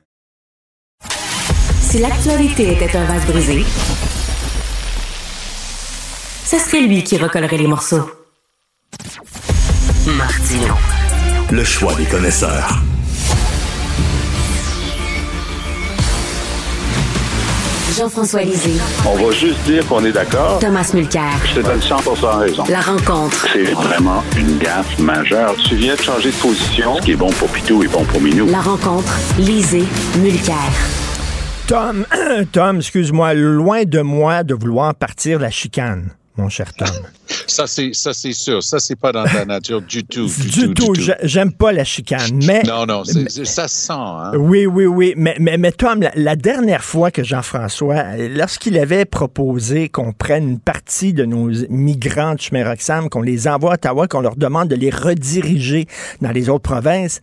Si 1.81 1.99
l'actualité 1.99 2.73
était 2.75 2.97
un 2.97 3.05
vase 3.05 3.27
brisé, 3.27 3.65
ce 6.45 6.59
serait 6.59 6.83
lui 6.83 7.03
qui 7.03 7.17
recollerait 7.17 7.57
les 7.57 7.67
morceaux. 7.67 8.11
Martino. 10.07 10.75
Le 11.51 11.65
choix 11.65 11.95
des 11.95 12.05
connaisseurs. 12.05 12.81
Jean-François 17.97 18.43
Lisée. 18.43 18.81
On 19.07 19.17
va 19.17 19.33
juste 19.33 19.61
dire 19.65 19.87
qu'on 19.87 20.05
est 20.05 20.13
d'accord. 20.13 20.59
Thomas 20.61 20.89
Mulcair. 20.95 21.31
Je 21.45 21.61
te 21.61 21.67
donne 21.67 21.81
100% 21.81 22.39
raison. 22.39 22.65
La 22.69 22.81
rencontre. 22.81 23.47
C'est 23.53 23.73
vraiment 23.73 24.23
une 24.37 24.59
gaffe 24.59 24.99
majeure. 24.99 25.55
Tu 25.69 25.75
viens 25.77 25.95
de 25.97 26.01
changer 26.01 26.31
de 26.31 26.37
position. 26.37 26.97
Ce 26.97 27.03
qui 27.03 27.13
est 27.13 27.17
bon 27.17 27.31
pour 27.31 27.49
Pitou 27.49 27.83
est 27.83 27.89
bon 27.89 28.05
pour 28.05 28.21
Minou. 28.21 28.47
La 28.47 28.61
rencontre. 28.61 29.13
Lisée. 29.39 29.85
Mulcair. 30.19 30.55
Tom, 31.67 32.05
Tom, 32.53 32.79
excuse-moi, 32.79 33.35
loin 33.35 33.85
de 33.85 34.01
moi 34.01 34.43
de 34.45 34.55
vouloir 34.55 34.95
partir 34.95 35.39
la 35.39 35.51
chicane, 35.51 36.11
mon 36.41 36.49
cher 36.49 36.73
Tom. 36.75 36.89
Ça, 37.47 37.67
c'est, 37.67 37.91
ça, 37.95 38.13
c'est 38.13 38.33
sûr. 38.33 38.63
Ça, 38.63 38.79
c'est 38.79 38.97
pas 38.97 39.13
dans 39.13 39.25
ta 39.25 39.45
nature 39.45 39.81
du 39.83 40.05
tout. 40.05 40.27
Du, 40.27 40.69
du 40.69 40.75
tout, 40.75 40.95
j'ai- 40.95 41.15
j'aime 41.23 41.53
pas 41.53 41.73
la 41.73 41.85
chicane, 41.85 42.41
mais... 42.45 42.63
Non, 42.65 42.87
non, 42.87 43.03
ça 43.05 43.69
se 43.69 43.77
sent. 43.77 43.93
Hein? 43.93 44.33
Oui, 44.37 44.67
oui, 44.67 44.87
oui. 44.87 45.15
Mais, 45.17 45.37
mais, 45.41 45.57
mais 45.57 45.73
Tom, 45.73 46.01
la, 46.01 46.11
la 46.15 46.37
dernière 46.37 46.83
fois 46.85 47.11
que 47.11 47.23
Jean-François, 47.25 48.17
lorsqu'il 48.17 48.79
avait 48.79 49.05
proposé 49.05 49.89
qu'on 49.89 50.13
prenne 50.13 50.49
une 50.49 50.61
partie 50.61 51.13
de 51.13 51.25
nos 51.25 51.51
migrants 51.71 52.35
de 52.35 52.41
chemin 52.41 52.65
Roxham, 52.69 53.09
qu'on 53.09 53.23
les 53.23 53.47
envoie 53.49 53.73
à 53.73 53.75
Ottawa, 53.75 54.07
qu'on 54.09 54.21
leur 54.21 54.37
demande 54.37 54.69
de 54.69 54.77
les 54.77 54.91
rediriger 54.91 55.87
dans 56.21 56.31
les 56.31 56.49
autres 56.49 56.63
provinces, 56.63 57.21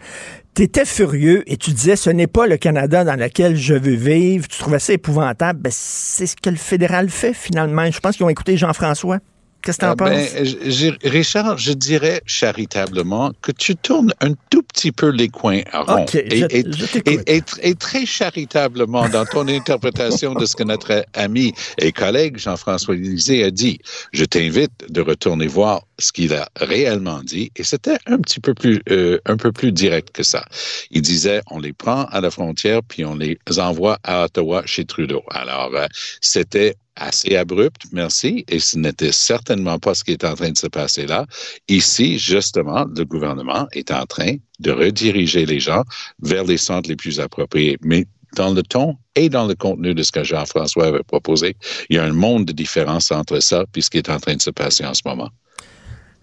tu 0.58 0.64
étais 0.64 0.86
furieux 0.86 1.44
et 1.46 1.56
tu 1.56 1.70
disais 1.72 1.96
ce 1.96 2.10
n'est 2.10 2.26
pas 2.26 2.48
le 2.48 2.58
Canada 2.58 3.04
dans 3.04 3.16
lequel 3.16 3.56
je 3.56 3.76
veux 3.76 3.94
vivre. 3.96 4.48
Tu 4.48 4.58
trouvais 4.58 4.80
ça 4.80 4.92
épouvantable. 4.94 5.60
Ben, 5.62 5.72
c'est 5.72 6.26
ce 6.26 6.36
que 6.36 6.50
le 6.50 6.56
fédéral 6.56 7.10
fait 7.10 7.34
finalement. 7.34 7.90
Je 7.92 8.00
pense 8.00 8.18
qu'ils 8.18 8.26
ont 8.26 8.30
écouté 8.30 8.58
Jean-François. 8.58 9.20
Qu'est-ce 9.62 9.78
que 9.78 9.86
tu 9.86 9.90
en 9.90 9.92
Ah, 9.92 9.96
ben, 9.96 10.26
penses? 10.26 10.96
Richard, 11.04 11.58
je 11.58 11.74
dirais 11.74 12.22
charitablement 12.26 13.32
que 13.42 13.52
tu 13.52 13.76
tournes 13.76 14.14
un 14.22 14.32
tout 14.50 14.62
petit 14.64 14.92
peu 14.92 15.10
les 15.10 15.30
coins 15.30 15.62
à 15.72 15.82
rond. 15.82 16.04
OK, 16.04 16.16
et, 16.16 16.38
je- 16.38 16.46
et- 16.50 16.64
je 16.72 16.86
t'écoute. 16.86 17.24
et- 17.28 17.36
et 17.38 17.40
tr- 17.42 17.60
et 17.62 17.76
très 17.76 18.06
charitablement 18.06 19.10
dans 19.10 19.26
ton 19.26 19.48
interprétation 19.48 20.34
de 20.34 20.46
ce 20.46 20.56
que 20.56 20.64
notre 20.64 21.06
ami 21.14 21.54
et 21.80 21.92
collègue 21.92 22.38
Jean-François 22.38 22.96
Lisée 22.96 23.44
a 23.44 23.52
dit. 23.52 23.80
Je 24.14 24.26
t'invite 24.26 24.72
de 24.90 25.02
retourner 25.02 25.48
voir 25.48 25.82
ce 26.00 26.12
qu'il 26.12 26.34
a 26.34 26.48
réellement 26.56 27.22
dit. 27.24 27.52
Et 27.56 27.64
c'était 27.64 27.98
un 28.06 28.18
petit 28.20 28.40
peu 28.40 28.54
plus, 28.54 28.82
euh, 28.90 29.20
un 29.26 29.38
peu 29.38 29.52
plus 29.52 29.72
direct 29.72 30.12
que 30.12 30.24
ça. 30.24 30.46
Il 30.92 31.02
disait, 31.02 31.42
on 31.50 31.60
les 31.60 31.74
prend 31.74 32.06
à 32.06 32.22
la 32.22 32.32
frontière 32.32 32.82
puis 32.84 33.06
on 33.06 33.16
les 33.16 33.38
envoie 33.58 33.98
à 34.04 34.26
Ottawa 34.26 34.64
chez 34.66 34.86
Trudeau. 34.86 35.24
Alors, 35.30 35.76
euh, 35.76 35.88
c'était 36.22 36.76
assez 36.96 37.36
abrupt, 37.36 37.84
merci, 37.92 38.44
et 38.48 38.60
ce 38.60 38.78
n'était 38.78 39.12
certainement 39.12 39.78
pas 39.80 39.94
ce 39.94 40.04
qui 40.04 40.12
est 40.12 40.24
en 40.24 40.34
train 40.34 40.52
de 40.52 40.58
se 40.58 40.68
passer 40.68 41.06
là. 41.06 41.26
Ici, 41.68 42.18
justement, 42.18 42.86
le 42.86 43.06
gouvernement 43.06 43.68
est 43.72 43.92
en 43.92 44.06
train 44.06 44.36
de 44.60 44.72
rediriger 44.72 45.46
les 45.46 45.60
gens 45.60 45.84
vers 46.22 46.44
les 46.44 46.58
centres 46.58 46.90
les 46.90 46.96
plus 46.96 47.20
appropriés. 47.20 47.78
Mais 47.82 48.08
dans 48.36 48.54
le 48.54 48.64
ton 48.64 48.98
et 49.16 49.30
dans 49.30 49.46
le 49.46 49.56
contenu 49.56 49.94
de 49.94 50.04
ce 50.04 50.12
que 50.12 50.24
Jean-François 50.24 50.88
avait 50.88 51.04
proposé, 51.04 51.56
il 51.90 51.96
y 51.96 52.00
a 52.00 52.04
un 52.04 52.14
monde 52.14 52.46
de 52.46 52.54
différence 52.54 53.12
entre 53.12 53.40
ça 53.40 53.66
et 53.76 53.82
ce 53.82 53.90
qui 53.90 53.98
est 53.98 54.10
en 54.10 54.20
train 54.20 54.36
de 54.36 54.42
se 54.42 54.50
passer 54.50 54.86
en 54.86 54.94
ce 54.94 55.02
moment. 55.06 55.30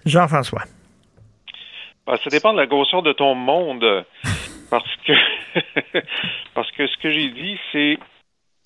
Jean-François. 0.06 0.62
Ben, 2.06 2.16
ça 2.22 2.30
dépend 2.30 2.52
de 2.52 2.58
la 2.58 2.66
grosseur 2.66 3.02
de 3.02 3.12
ton 3.12 3.34
monde. 3.34 4.04
Parce 4.70 4.96
que, 5.06 6.86
ce 6.86 6.96
que 6.98 7.10
j'ai 7.10 7.28
dit, 7.28 7.58
c'est 7.72 7.98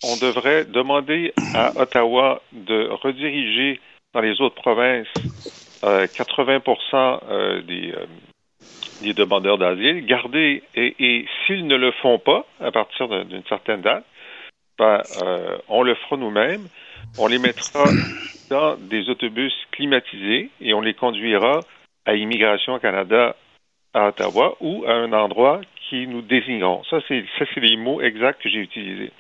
on 0.03 0.17
devrait 0.17 0.65
demander 0.65 1.33
à 1.55 1.73
Ottawa 1.77 2.41
de 2.53 2.89
rediriger 3.03 3.81
dans 4.15 4.21
les 4.21 4.41
autres 4.41 4.55
provinces 4.55 5.09
euh, 5.85 6.07
80 6.07 6.61
euh, 6.95 7.63
des, 7.63 7.93
euh, 7.93 8.07
des 9.03 9.13
demandeurs 9.13 9.59
d'asile, 9.59 10.07
garder, 10.07 10.63
et, 10.75 11.27
s'ils 11.47 11.67
ne 11.67 11.77
le 11.77 11.93
font 11.93 12.19
pas 12.19 12.47
à 12.61 12.71
partir 12.71 13.09
d'une 13.25 13.45
certaine 13.49 13.81
date, 13.81 14.05
ben, 14.79 15.03
euh, 15.23 15.59
on 15.69 15.83
le 15.83 15.95
fera 15.95 16.17
nous-mêmes. 16.17 16.69
On 17.17 17.27
les 17.27 17.39
mettra 17.39 17.85
dans 18.51 18.77
des 18.77 19.09
autobus 19.09 19.53
climatisés 19.73 20.51
et 20.61 20.75
on 20.75 20.81
les 20.81 20.95
conduira 20.95 21.61
à 22.05 22.15
Immigration 22.15 22.79
Canada 22.79 23.37
à 23.95 24.09
Ottawa 24.09 24.57
ou 24.61 24.85
à 24.87 24.93
un 24.93 25.13
endroit 25.13 25.61
qui 25.89 26.07
nous 26.07 26.23
désigneront. 26.23 26.83
Ça, 26.91 26.99
c'est 27.09 27.25
ça, 27.39 27.45
c'est 27.53 27.61
les 27.61 27.77
mots 27.77 28.01
exacts 28.01 28.43
que 28.43 28.49
j'ai 28.49 28.61
utilisés. 28.61 29.13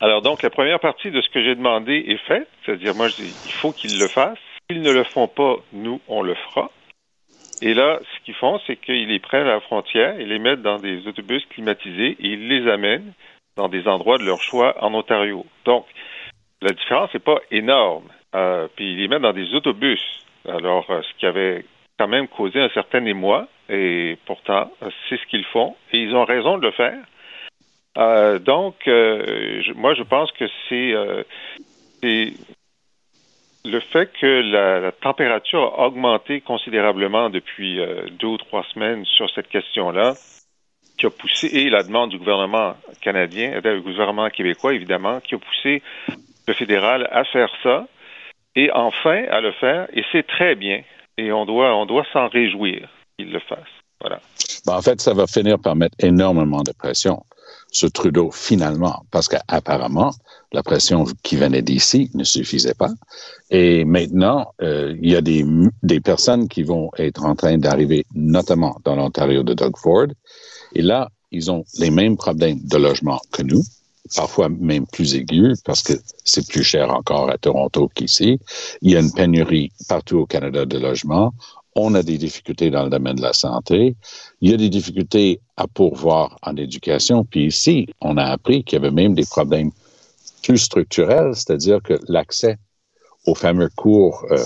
Alors 0.00 0.22
donc, 0.22 0.42
la 0.42 0.50
première 0.50 0.80
partie 0.80 1.10
de 1.10 1.20
ce 1.20 1.28
que 1.30 1.42
j'ai 1.42 1.54
demandé 1.54 2.04
est 2.08 2.26
faite, 2.26 2.48
c'est-à-dire 2.64 2.94
moi, 2.94 3.08
je 3.08 3.16
dis, 3.16 3.34
il 3.46 3.52
faut 3.52 3.72
qu'ils 3.72 3.98
le 3.98 4.08
fassent. 4.08 4.38
S'ils 4.70 4.82
ne 4.82 4.90
le 4.90 5.04
font 5.04 5.28
pas, 5.28 5.56
nous, 5.72 6.00
on 6.08 6.22
le 6.22 6.34
fera. 6.34 6.70
Et 7.62 7.74
là, 7.74 8.00
ce 8.00 8.24
qu'ils 8.24 8.34
font, 8.34 8.60
c'est 8.66 8.76
qu'ils 8.76 9.06
les 9.06 9.20
prennent 9.20 9.46
à 9.46 9.54
la 9.54 9.60
frontière, 9.60 10.18
ils 10.18 10.28
les 10.28 10.40
mettent 10.40 10.62
dans 10.62 10.78
des 10.78 11.06
autobus 11.06 11.44
climatisés 11.50 12.16
et 12.18 12.26
ils 12.26 12.48
les 12.48 12.68
amènent 12.68 13.12
dans 13.56 13.68
des 13.68 13.86
endroits 13.86 14.18
de 14.18 14.24
leur 14.24 14.40
choix 14.40 14.74
en 14.82 14.92
Ontario. 14.94 15.46
Donc, 15.64 15.86
la 16.62 16.72
différence 16.72 17.12
n'est 17.12 17.20
pas 17.20 17.40
énorme. 17.50 18.08
Euh, 18.34 18.68
puis 18.74 18.92
ils 18.92 18.98
les 18.98 19.08
mettent 19.08 19.22
dans 19.22 19.32
des 19.32 19.54
autobus. 19.54 20.00
Alors, 20.48 20.90
euh, 20.90 21.02
ce 21.02 21.18
qui 21.18 21.26
avait 21.26 21.64
quand 21.98 22.08
même 22.08 22.28
causé 22.28 22.60
un 22.60 22.70
certain 22.70 23.04
émoi, 23.04 23.46
et 23.68 24.16
pourtant, 24.26 24.70
c'est 25.08 25.18
ce 25.18 25.26
qu'ils 25.26 25.44
font, 25.44 25.76
et 25.92 25.98
ils 25.98 26.14
ont 26.14 26.24
raison 26.24 26.58
de 26.58 26.66
le 26.66 26.72
faire. 26.72 26.98
Euh, 27.98 28.38
donc, 28.38 28.86
moi, 29.76 29.94
je 29.94 30.02
pense 30.02 30.32
que 30.32 30.46
c'est 30.68 30.94
le 33.64 33.80
fait 33.92 34.10
que 34.20 34.40
la, 34.50 34.80
la 34.80 34.92
température 34.92 35.78
a 35.78 35.86
augmenté 35.86 36.40
considérablement 36.40 37.30
depuis 37.30 37.78
deux 38.18 38.26
ou 38.26 38.38
trois 38.38 38.64
semaines 38.72 39.04
sur 39.04 39.30
cette 39.30 39.48
question-là, 39.48 40.14
qui 40.98 41.06
a 41.06 41.10
poussé, 41.10 41.46
et 41.48 41.70
la 41.70 41.82
demande 41.82 42.10
du 42.10 42.18
gouvernement 42.18 42.74
canadien, 43.00 43.60
du 43.60 43.80
gouvernement 43.80 44.28
québécois, 44.30 44.74
évidemment, 44.74 45.20
qui 45.20 45.34
a 45.34 45.38
poussé 45.38 45.82
le 46.46 46.54
fédéral 46.54 47.08
à 47.12 47.24
faire 47.24 47.50
ça, 47.62 47.86
et 48.54 48.70
enfin 48.72 49.24
à 49.30 49.40
le 49.40 49.52
faire, 49.52 49.88
et 49.92 50.04
c'est 50.12 50.26
très 50.26 50.54
bien, 50.54 50.82
et 51.16 51.32
on 51.32 51.46
doit, 51.46 51.74
on 51.74 51.86
doit 51.86 52.06
s'en 52.12 52.28
réjouir 52.28 52.88
qu'il 53.18 53.32
le 53.32 53.40
fasse. 53.40 53.58
Voilà. 54.00 54.20
Ben, 54.66 54.76
en 54.76 54.82
fait, 54.82 55.00
ça 55.00 55.14
va 55.14 55.26
finir 55.26 55.58
par 55.58 55.76
mettre 55.76 55.96
énormément 56.00 56.62
de 56.62 56.72
pression 56.72 57.24
sur 57.70 57.90
Trudeau 57.90 58.30
finalement, 58.30 59.04
parce 59.10 59.28
qu'apparemment, 59.28 60.12
la 60.52 60.62
pression 60.62 61.04
qui 61.22 61.36
venait 61.36 61.62
d'ici 61.62 62.10
ne 62.14 62.24
suffisait 62.24 62.74
pas. 62.74 62.90
Et 63.50 63.84
maintenant, 63.84 64.52
euh, 64.60 64.94
il 65.00 65.10
y 65.10 65.16
a 65.16 65.20
des, 65.20 65.44
des 65.82 66.00
personnes 66.00 66.48
qui 66.48 66.62
vont 66.62 66.90
être 66.98 67.24
en 67.24 67.34
train 67.34 67.56
d'arriver, 67.58 68.04
notamment 68.14 68.76
dans 68.84 68.96
l'Ontario 68.96 69.42
de 69.42 69.54
Doug 69.54 69.76
Ford. 69.76 70.08
Et 70.74 70.82
là, 70.82 71.08
ils 71.30 71.50
ont 71.50 71.64
les 71.78 71.90
mêmes 71.90 72.16
problèmes 72.16 72.58
de 72.62 72.76
logement 72.76 73.20
que 73.32 73.42
nous. 73.42 73.62
Parfois 74.16 74.48
même 74.48 74.86
plus 74.86 75.14
aigu 75.14 75.54
parce 75.64 75.82
que 75.82 75.94
c'est 76.24 76.46
plus 76.46 76.64
cher 76.64 76.90
encore 76.90 77.30
à 77.30 77.38
Toronto 77.38 77.90
qu'ici. 77.94 78.38
Il 78.80 78.90
y 78.90 78.96
a 78.96 79.00
une 79.00 79.12
pénurie 79.12 79.72
partout 79.88 80.18
au 80.18 80.26
Canada 80.26 80.64
de 80.64 80.78
logements. 80.78 81.32
On 81.74 81.94
a 81.94 82.02
des 82.02 82.18
difficultés 82.18 82.70
dans 82.70 82.84
le 82.84 82.90
domaine 82.90 83.16
de 83.16 83.22
la 83.22 83.32
santé. 83.32 83.96
Il 84.40 84.50
y 84.50 84.54
a 84.54 84.58
des 84.58 84.68
difficultés 84.68 85.40
à 85.56 85.66
pourvoir 85.66 86.36
en 86.42 86.56
éducation. 86.56 87.24
Puis 87.24 87.46
ici, 87.46 87.88
on 88.00 88.16
a 88.18 88.24
appris 88.24 88.62
qu'il 88.64 88.78
y 88.78 88.82
avait 88.82 88.94
même 88.94 89.14
des 89.14 89.24
problèmes 89.24 89.70
plus 90.42 90.58
structurels, 90.58 91.34
c'est-à-dire 91.34 91.80
que 91.82 91.94
l'accès 92.08 92.58
aux 93.26 93.34
fameux 93.34 93.70
cours 93.76 94.26
euh, 94.30 94.36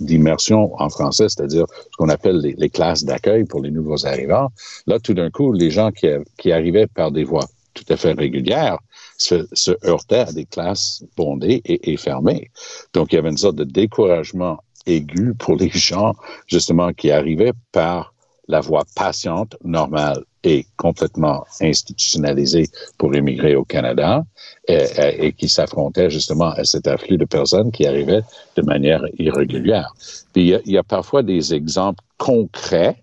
d'immersion 0.00 0.72
en 0.80 0.88
français, 0.88 1.28
c'est-à-dire 1.28 1.66
ce 1.68 1.96
qu'on 1.96 2.08
appelle 2.08 2.38
les, 2.38 2.54
les 2.56 2.70
classes 2.70 3.04
d'accueil 3.04 3.44
pour 3.44 3.60
les 3.60 3.70
nouveaux 3.70 4.06
arrivants. 4.06 4.50
Là, 4.86 4.98
tout 4.98 5.14
d'un 5.14 5.30
coup, 5.30 5.52
les 5.52 5.70
gens 5.70 5.90
qui, 5.90 6.08
qui, 6.38 6.52
arrivaient 6.52 6.86
par 6.86 7.10
des 7.10 7.24
voies 7.24 7.46
tout 7.74 7.84
à 7.88 7.96
fait 7.96 8.12
régulières 8.12 8.78
se, 9.20 9.46
se 9.52 9.72
heurtaient 9.84 10.26
à 10.28 10.32
des 10.32 10.46
classes 10.46 11.04
bondées 11.16 11.60
et, 11.64 11.92
et, 11.92 11.96
fermées. 11.96 12.50
Donc, 12.94 13.12
il 13.12 13.16
y 13.16 13.18
avait 13.18 13.30
une 13.30 13.36
sorte 13.36 13.56
de 13.56 13.64
découragement 13.64 14.58
aigu 14.86 15.34
pour 15.38 15.56
les 15.56 15.70
gens, 15.70 16.14
justement, 16.46 16.92
qui 16.92 17.10
arrivaient 17.10 17.52
par 17.72 18.14
la 18.48 18.60
voie 18.60 18.84
patiente, 18.96 19.56
normale 19.62 20.24
et 20.42 20.66
complètement 20.76 21.44
institutionnalisée 21.60 22.66
pour 22.98 23.14
immigrer 23.14 23.54
au 23.54 23.64
Canada 23.64 24.24
et, 24.66 24.86
et 25.18 25.32
qui 25.32 25.48
s'affrontaient 25.48 26.10
justement 26.10 26.50
à 26.50 26.64
cet 26.64 26.88
afflux 26.88 27.18
de 27.18 27.26
personnes 27.26 27.70
qui 27.70 27.86
arrivaient 27.86 28.22
de 28.56 28.62
manière 28.62 29.02
irrégulière. 29.18 29.92
Puis 30.32 30.42
il 30.42 30.48
y 30.48 30.60
il 30.64 30.72
y 30.72 30.78
a 30.78 30.82
parfois 30.82 31.22
des 31.22 31.52
exemples 31.54 32.02
concrets 32.16 32.96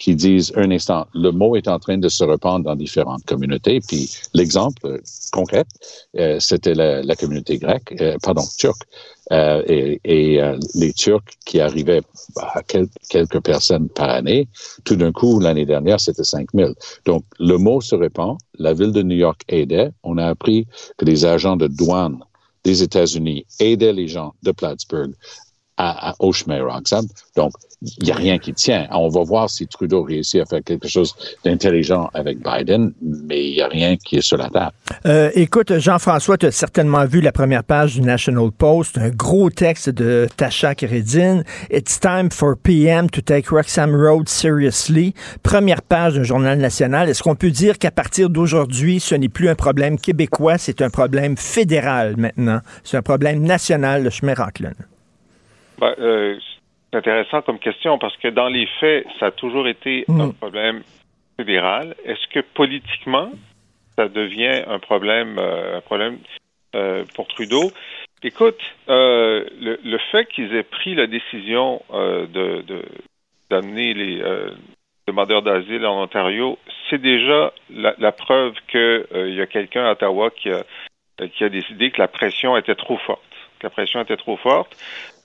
qui 0.00 0.16
disent 0.16 0.52
un 0.56 0.70
instant, 0.70 1.06
le 1.14 1.30
mot 1.30 1.54
est 1.56 1.68
en 1.68 1.78
train 1.78 1.98
de 1.98 2.08
se 2.08 2.24
répandre 2.24 2.64
dans 2.64 2.74
différentes 2.74 3.24
communautés. 3.26 3.80
Puis 3.86 4.10
l'exemple 4.32 5.00
concret, 5.30 5.64
euh, 6.18 6.40
c'était 6.40 6.74
la, 6.74 7.14
communauté 7.16 7.58
grecque, 7.58 7.94
euh, 8.00 8.16
pardon, 8.22 8.42
turque, 8.58 8.82
euh, 9.30 9.62
et, 9.68 10.40
euh, 10.40 10.58
les 10.74 10.92
Turcs 10.94 11.22
qui 11.44 11.60
arrivaient 11.60 12.00
à 12.36 12.62
quel, 12.66 12.88
quelques 13.10 13.40
personnes 13.40 13.90
par 13.90 14.08
année. 14.08 14.48
Tout 14.84 14.96
d'un 14.96 15.12
coup, 15.12 15.38
l'année 15.38 15.66
dernière, 15.66 16.00
c'était 16.00 16.24
5000. 16.24 16.74
Donc 17.04 17.22
le 17.38 17.58
mot 17.58 17.82
se 17.82 17.94
répand. 17.94 18.38
La 18.58 18.72
ville 18.72 18.92
de 18.92 19.02
New 19.02 19.16
York 19.16 19.42
aidait. 19.48 19.92
On 20.02 20.16
a 20.16 20.26
appris 20.26 20.66
que 20.96 21.04
les 21.04 21.26
agents 21.26 21.56
de 21.56 21.66
douane 21.68 22.20
des 22.64 22.82
États-Unis 22.82 23.44
aidaient 23.60 23.92
les 23.92 24.08
gens 24.08 24.34
de 24.42 24.50
Plattsburgh 24.50 25.12
à, 25.80 26.10
à. 26.10 26.14
Donc, 27.36 27.52
il 27.82 28.04
n'y 28.04 28.10
a 28.10 28.14
rien 28.14 28.38
qui 28.38 28.52
tient. 28.52 28.86
On 28.90 29.08
va 29.08 29.22
voir 29.22 29.48
si 29.48 29.66
Trudeau 29.66 30.02
réussit 30.02 30.42
à 30.42 30.44
faire 30.44 30.62
quelque 30.62 30.86
chose 30.86 31.14
d'intelligent 31.44 32.10
avec 32.12 32.38
Biden, 32.42 32.92
mais 33.00 33.48
il 33.48 33.54
n'y 33.54 33.62
a 33.62 33.68
rien 33.68 33.96
qui 33.96 34.16
est 34.16 34.20
sur 34.20 34.36
la 34.36 34.50
table. 34.50 34.72
Euh, 35.06 35.30
écoute, 35.34 35.78
Jean-François, 35.78 36.36
tu 36.36 36.46
as 36.46 36.52
certainement 36.52 37.06
vu 37.06 37.22
la 37.22 37.32
première 37.32 37.64
page 37.64 37.94
du 37.94 38.02
National 38.02 38.50
Post, 38.50 38.98
un 38.98 39.08
gros 39.08 39.48
texte 39.48 39.88
de 39.88 40.28
Tasha 40.36 40.74
Keredin. 40.74 41.42
It's 41.70 41.98
time 41.98 42.30
for 42.30 42.56
PM 42.58 43.08
to 43.08 43.22
take 43.22 43.48
Roxham 43.48 43.94
Road 43.94 44.28
seriously. 44.28 45.14
Première 45.42 45.80
page 45.80 46.14
d'un 46.14 46.22
journal 46.22 46.58
national. 46.58 47.08
Est-ce 47.08 47.22
qu'on 47.22 47.36
peut 47.36 47.50
dire 47.50 47.78
qu'à 47.78 47.90
partir 47.90 48.28
d'aujourd'hui, 48.28 49.00
ce 49.00 49.14
n'est 49.14 49.30
plus 49.30 49.48
un 49.48 49.54
problème 49.54 49.98
québécois, 49.98 50.58
c'est 50.58 50.82
un 50.82 50.90
problème 50.90 51.38
fédéral 51.38 52.16
maintenant. 52.18 52.60
C'est 52.84 52.98
un 52.98 53.02
problème 53.02 53.42
national, 53.42 54.04
le 54.04 54.10
chemin 54.10 54.34
Rockland. 54.34 54.74
Ben, 55.80 55.94
euh, 55.98 56.38
c'est 56.90 56.98
intéressant 56.98 57.40
comme 57.42 57.58
question 57.58 57.98
parce 57.98 58.16
que 58.18 58.28
dans 58.28 58.48
les 58.48 58.66
faits, 58.78 59.06
ça 59.18 59.26
a 59.26 59.30
toujours 59.30 59.66
été 59.66 60.04
mmh. 60.08 60.20
un 60.20 60.30
problème 60.30 60.82
fédéral. 61.38 61.94
Est-ce 62.04 62.26
que 62.28 62.40
politiquement, 62.40 63.30
ça 63.96 64.08
devient 64.08 64.62
un 64.66 64.78
problème, 64.78 65.38
euh, 65.38 65.78
un 65.78 65.80
problème 65.80 66.18
euh, 66.74 67.04
pour 67.14 67.28
Trudeau? 67.28 67.70
Écoute, 68.22 68.60
euh, 68.90 69.46
le, 69.58 69.80
le, 69.82 69.98
fait 70.12 70.26
qu'ils 70.26 70.54
aient 70.54 70.62
pris 70.62 70.94
la 70.94 71.06
décision 71.06 71.80
de, 71.90 72.62
d'amener 73.48 73.94
les 73.94 74.22
demandeurs 75.08 75.40
d'asile 75.40 75.86
en 75.86 76.02
Ontario, 76.02 76.58
c'est 76.90 77.00
déjà 77.00 77.54
la, 77.70 77.94
la 77.98 78.12
preuve 78.12 78.52
qu'il 78.70 79.34
y 79.34 79.40
a 79.40 79.46
quelqu'un 79.46 79.86
à 79.86 79.92
Ottawa 79.92 80.28
qui 80.30 80.50
a, 80.50 80.64
qui 81.28 81.44
a 81.44 81.48
décidé 81.48 81.90
que 81.90 81.98
la 81.98 82.08
pression 82.08 82.58
était 82.58 82.74
trop 82.74 82.98
forte 82.98 83.22
que 83.60 83.66
la 83.66 83.70
pression 83.70 84.00
était 84.00 84.16
trop 84.16 84.36
forte 84.36 84.76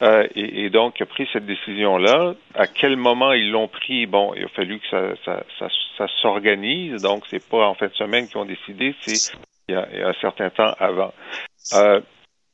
euh, 0.01 0.27
et, 0.35 0.69
donc 0.69 1.01
a 1.01 1.05
pris 1.05 1.27
cette 1.31 1.45
décision-là. 1.45 2.35
À 2.53 2.67
quel 2.67 2.97
moment 2.97 3.31
ils 3.31 3.49
l'ont 3.49 3.67
pris? 3.67 4.05
Bon, 4.05 4.33
il 4.35 4.43
a 4.43 4.47
fallu 4.49 4.79
que 4.79 4.87
ça, 4.89 5.15
ça, 5.23 5.43
ça, 5.57 5.67
ça 5.97 6.07
s'organise. 6.21 7.01
Donc 7.01 7.23
c'est 7.29 7.47
pas 7.47 7.65
en 7.65 7.73
fin 7.73 7.87
de 7.87 7.93
semaine 7.93 8.27
qu'ils 8.27 8.37
ont 8.37 8.45
décidé, 8.45 8.93
c'est 9.01 9.33
il, 9.67 9.73
il 9.93 9.99
y, 9.99 10.01
a, 10.03 10.09
un 10.09 10.13
certain 10.21 10.49
temps 10.49 10.73
avant. 10.79 11.13
Euh, 11.73 12.01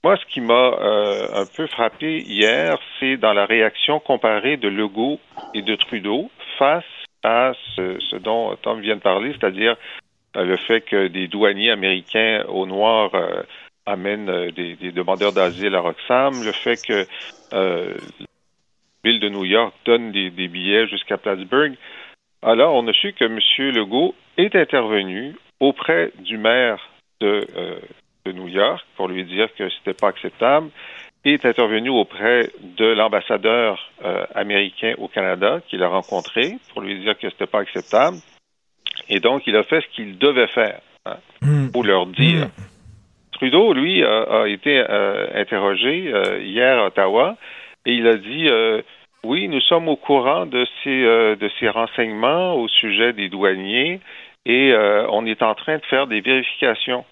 moi, 0.03 0.17
ce 0.17 0.25
qui 0.33 0.41
m'a 0.41 0.53
euh, 0.53 1.27
un 1.33 1.45
peu 1.45 1.67
frappé 1.67 2.19
hier, 2.19 2.77
c'est 2.99 3.17
dans 3.17 3.33
la 3.33 3.45
réaction 3.45 3.99
comparée 3.99 4.57
de 4.57 4.67
Legault 4.67 5.19
et 5.53 5.61
de 5.61 5.75
Trudeau 5.75 6.31
face 6.57 6.83
à 7.23 7.53
ce, 7.75 7.99
ce 7.99 8.15
dont 8.15 8.55
Tom 8.61 8.81
vient 8.81 8.95
de 8.95 9.01
parler, 9.01 9.33
c'est-à-dire 9.33 9.75
le 10.33 10.55
fait 10.55 10.81
que 10.81 11.07
des 11.07 11.27
douaniers 11.27 11.71
américains 11.71 12.45
au 12.47 12.65
noir 12.65 13.11
amène 13.85 14.29
euh, 14.29 14.51
des, 14.51 14.75
des, 14.75 14.91
demandeurs 14.91 15.33
d'asile 15.33 15.75
à 15.75 15.79
Roxham, 15.79 16.43
le 16.43 16.51
fait 16.51 16.81
que 16.85 17.05
euh, 17.53 17.93
la 18.19 19.11
ville 19.11 19.19
de 19.19 19.29
New 19.29 19.45
York 19.45 19.73
donne 19.85 20.11
des, 20.11 20.29
des 20.29 20.47
billets 20.47 20.87
jusqu'à 20.87 21.17
Plattsburgh. 21.17 21.75
Alors, 22.41 22.75
on 22.75 22.87
a 22.87 22.93
su 22.93 23.13
que 23.13 23.25
M. 23.25 23.39
Legault 23.75 24.15
est 24.37 24.55
intervenu 24.55 25.35
auprès 25.59 26.11
du 26.19 26.37
maire 26.37 26.79
de, 27.19 27.45
euh, 27.55 27.79
de 28.25 28.31
New 28.31 28.47
York 28.47 28.85
pour 28.95 29.07
lui 29.07 29.25
dire 29.25 29.47
que 29.55 29.69
c'était 29.69 29.93
pas 29.93 30.09
acceptable 30.09 30.69
est 31.23 31.45
intervenu 31.45 31.89
auprès 31.89 32.49
de 32.77 32.85
l'ambassadeur 32.85 33.91
euh, 34.03 34.25
américain 34.33 34.93
au 34.97 35.07
Canada 35.07 35.59
qu'il 35.69 35.83
a 35.83 35.87
rencontré 35.87 36.57
pour 36.73 36.81
lui 36.81 36.99
dire 36.99 37.17
que 37.17 37.29
c'était 37.29 37.45
pas 37.45 37.59
acceptable. 37.59 38.17
Et 39.09 39.19
donc, 39.19 39.43
il 39.45 39.55
a 39.55 39.63
fait 39.63 39.81
ce 39.81 39.95
qu'il 39.95 40.17
devait 40.17 40.47
faire 40.47 40.81
hein, 41.05 41.17
mmh. 41.41 41.69
pour 41.71 41.83
leur 41.83 42.07
dire 42.07 42.47
mmh. 42.47 42.51
Trudeau, 43.41 43.73
lui, 43.73 44.03
a, 44.03 44.47
été 44.47 44.77
euh, 44.87 45.25
interrogé 45.33 46.11
euh, 46.13 46.43
hier 46.43 46.77
à 46.77 46.85
Ottawa 46.85 47.37
et 47.87 47.93
il 47.93 48.05
a 48.05 48.13
dit 48.13 48.47
euh, 48.47 48.83
oui, 49.23 49.47
nous 49.47 49.61
sommes 49.61 49.89
au 49.89 49.95
courant 49.95 50.45
de 50.45 50.67
ces 50.83 51.01
de 51.01 51.69
renseignements 51.69 52.53
au 52.53 52.67
sujet 52.67 53.13
des 53.13 53.29
douaniers 53.29 53.99
et 54.45 54.75
on 55.09 55.25
est 55.25 55.41
en 55.41 55.55
train 55.55 55.77
de 55.77 55.85
faire 55.85 56.05
des 56.05 56.21
vérifications. 56.21 57.03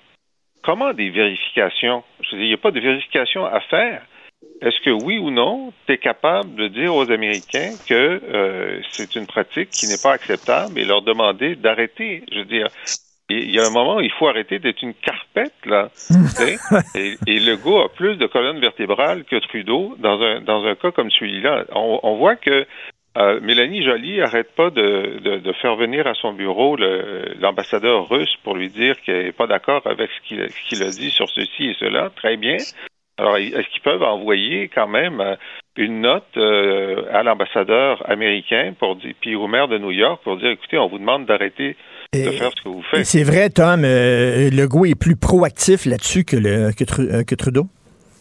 Comment 0.63 0.93
des 0.93 1.09
vérifications? 1.09 2.03
Je 2.21 2.35
dire, 2.35 2.45
il 2.45 2.47
n'y 2.47 2.53
a 2.53 2.57
pas 2.57 2.71
de 2.71 2.79
vérification 2.79 3.45
à 3.45 3.59
faire. 3.61 4.03
Est-ce 4.61 4.79
que 4.81 4.91
oui 4.91 5.17
ou 5.17 5.31
non, 5.31 5.73
tu 5.87 5.93
es 5.93 5.97
capable 5.97 6.53
de 6.55 6.67
dire 6.67 6.93
aux 6.93 7.11
Américains 7.11 7.71
que 7.87 8.81
c'est 8.91 9.15
une 9.15 9.25
pratique 9.25 9.69
qui 9.69 9.87
n'est 9.87 10.01
pas 10.01 10.13
acceptable 10.13 10.77
et 10.77 10.85
leur 10.85 11.01
demander 11.01 11.55
d'arrêter? 11.55 12.23
Je 12.31 12.39
veux 12.39 12.45
dire, 12.45 12.67
il 13.29 13.51
y 13.51 13.59
a 13.59 13.67
un 13.67 13.71
moment 13.71 13.97
où 13.97 14.01
il 14.01 14.11
faut 14.11 14.27
arrêter 14.27 14.59
d'être 14.59 14.81
une 14.81 14.93
carpette, 14.95 15.65
là. 15.65 15.89
et, 16.95 17.15
et 17.27 17.39
Legault 17.39 17.81
a 17.81 17.89
plus 17.89 18.17
de 18.17 18.25
colonnes 18.25 18.59
vertébrales 18.59 19.23
que 19.23 19.35
Trudeau 19.37 19.95
dans 19.99 20.21
un, 20.21 20.41
dans 20.41 20.65
un 20.65 20.75
cas 20.75 20.91
comme 20.91 21.11
celui-là. 21.11 21.65
On, 21.73 21.99
on, 22.03 22.15
voit 22.15 22.35
que 22.35 22.65
euh, 23.17 23.39
Mélanie 23.41 23.83
Joly 23.83 24.21
arrête 24.21 24.53
pas 24.55 24.69
de, 24.69 25.19
de, 25.19 25.37
de, 25.37 25.53
faire 25.53 25.75
venir 25.75 26.07
à 26.07 26.13
son 26.13 26.33
bureau 26.33 26.75
l'ambassadeur 27.39 28.09
russe 28.09 28.35
pour 28.43 28.55
lui 28.55 28.69
dire 28.69 28.99
qu'elle 29.01 29.25
n'est 29.25 29.31
pas 29.31 29.47
d'accord 29.47 29.81
avec 29.85 30.09
ce 30.11 30.27
qu'il 30.27 30.47
qu 30.47 30.83
a 30.83 30.89
dit 30.89 31.11
sur 31.11 31.29
ceci 31.29 31.69
et 31.69 31.75
cela. 31.79 32.09
Très 32.15 32.37
bien. 32.37 32.57
Alors, 33.19 33.35
est-ce 33.37 33.67
qu'ils 33.69 33.81
peuvent 33.81 34.03
envoyer 34.03 34.69
quand 34.69 34.87
même 34.87 35.19
euh, 35.19 35.35
une 35.75 36.01
note 36.01 36.37
euh, 36.37 37.03
à 37.11 37.21
l'ambassadeur 37.21 38.09
américain 38.09 38.73
pour 38.79 38.95
dire, 38.95 39.13
puis 39.19 39.35
au 39.35 39.47
maire 39.47 39.67
de 39.67 39.77
New 39.77 39.91
York 39.91 40.21
pour 40.23 40.37
dire, 40.37 40.51
écoutez, 40.51 40.77
on 40.77 40.87
vous 40.87 40.99
demande 40.99 41.25
d'arrêter 41.25 41.75
de 42.13 42.31
faire 42.31 42.51
ce 42.57 42.63
que 42.63 42.69
vous 42.69 42.83
faites. 42.89 43.05
C'est 43.05 43.23
vrai, 43.23 43.49
Tom, 43.49 43.83
euh, 43.83 44.49
Legault 44.49 44.85
est 44.85 44.95
plus 44.95 45.15
proactif 45.15 45.85
là-dessus 45.85 46.23
que, 46.23 46.35
le, 46.35 46.71
que, 46.71 46.83
euh, 47.01 47.23
que 47.23 47.35
Trudeau? 47.35 47.67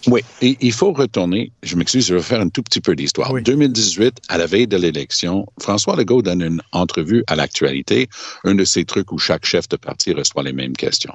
Oui, 0.06 0.20
et 0.42 0.56
il 0.60 0.72
faut 0.72 0.92
retourner, 0.92 1.50
je 1.64 1.74
m'excuse, 1.74 2.06
je 2.06 2.14
vais 2.14 2.22
faire 2.22 2.40
un 2.40 2.48
tout 2.48 2.62
petit 2.62 2.80
peu 2.80 2.94
d'histoire. 2.94 3.32
Oui. 3.32 3.42
2018, 3.42 4.20
à 4.28 4.38
la 4.38 4.46
veille 4.46 4.68
de 4.68 4.76
l'élection, 4.76 5.46
François 5.60 5.96
Legault 5.96 6.22
donne 6.22 6.40
une 6.40 6.62
entrevue 6.70 7.24
à 7.26 7.34
l'actualité, 7.34 8.08
un 8.44 8.54
de 8.54 8.64
ces 8.64 8.84
trucs 8.84 9.10
où 9.10 9.18
chaque 9.18 9.44
chef 9.44 9.68
de 9.68 9.76
parti 9.76 10.12
reçoit 10.12 10.44
les 10.44 10.52
mêmes 10.52 10.76
questions. 10.76 11.14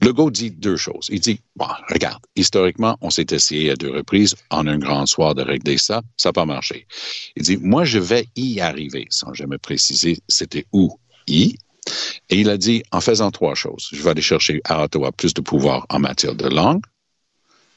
Legault 0.00 0.30
dit 0.30 0.50
deux 0.50 0.76
choses. 0.76 1.08
Il 1.10 1.20
dit, 1.20 1.40
bon, 1.56 1.66
regarde, 1.90 2.22
historiquement, 2.34 2.96
on 3.02 3.10
s'est 3.10 3.26
essayé 3.30 3.72
à 3.72 3.74
deux 3.74 3.90
reprises 3.90 4.34
en 4.48 4.66
un 4.66 4.78
grand 4.78 5.04
soir 5.04 5.34
de 5.34 5.42
régler 5.42 5.76
ça, 5.76 6.00
ça 6.16 6.30
n'a 6.30 6.32
pas 6.32 6.46
marché. 6.46 6.86
Il 7.36 7.42
dit, 7.42 7.58
moi, 7.58 7.84
je 7.84 7.98
vais 7.98 8.28
y 8.34 8.60
arriver, 8.60 9.06
sans 9.10 9.34
jamais 9.34 9.58
préciser 9.58 10.20
c'était 10.26 10.64
où 10.72 10.96
y. 11.26 11.54
Et 12.30 12.36
il 12.40 12.48
a 12.50 12.56
dit, 12.56 12.82
en 12.92 13.00
faisant 13.00 13.30
trois 13.30 13.54
choses, 13.54 13.88
je 13.92 14.02
vais 14.02 14.10
aller 14.10 14.22
chercher 14.22 14.60
à 14.64 14.82
Ottawa 14.84 15.12
plus 15.12 15.34
de 15.34 15.40
pouvoir 15.40 15.86
en 15.88 15.98
matière 15.98 16.34
de 16.34 16.48
langue, 16.48 16.82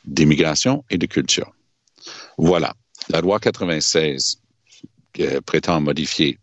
d'immigration 0.05 0.83
et 0.89 0.97
de 0.97 1.05
culture. 1.05 1.51
Voilà. 2.37 2.73
La 3.09 3.21
loi 3.21 3.39
96 3.39 4.39
euh, 5.19 5.41
prétend 5.41 5.81
modifier 5.81 6.39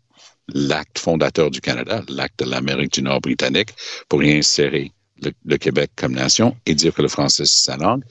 l'acte 0.48 0.98
fondateur 0.98 1.50
du 1.50 1.60
Canada, 1.60 2.02
l'acte 2.08 2.40
de 2.40 2.50
l'Amérique 2.50 2.92
du 2.92 3.02
Nord 3.02 3.20
britannique, 3.20 3.70
pour 4.08 4.22
y 4.22 4.32
insérer 4.32 4.92
le, 5.22 5.32
le 5.44 5.56
Québec 5.56 5.90
comme 5.96 6.12
nation 6.12 6.56
et 6.66 6.74
dire 6.74 6.92
que 6.92 7.02
le 7.02 7.08
français, 7.08 7.44
c'est 7.44 7.62
sa 7.62 7.76
langue. 7.76 8.02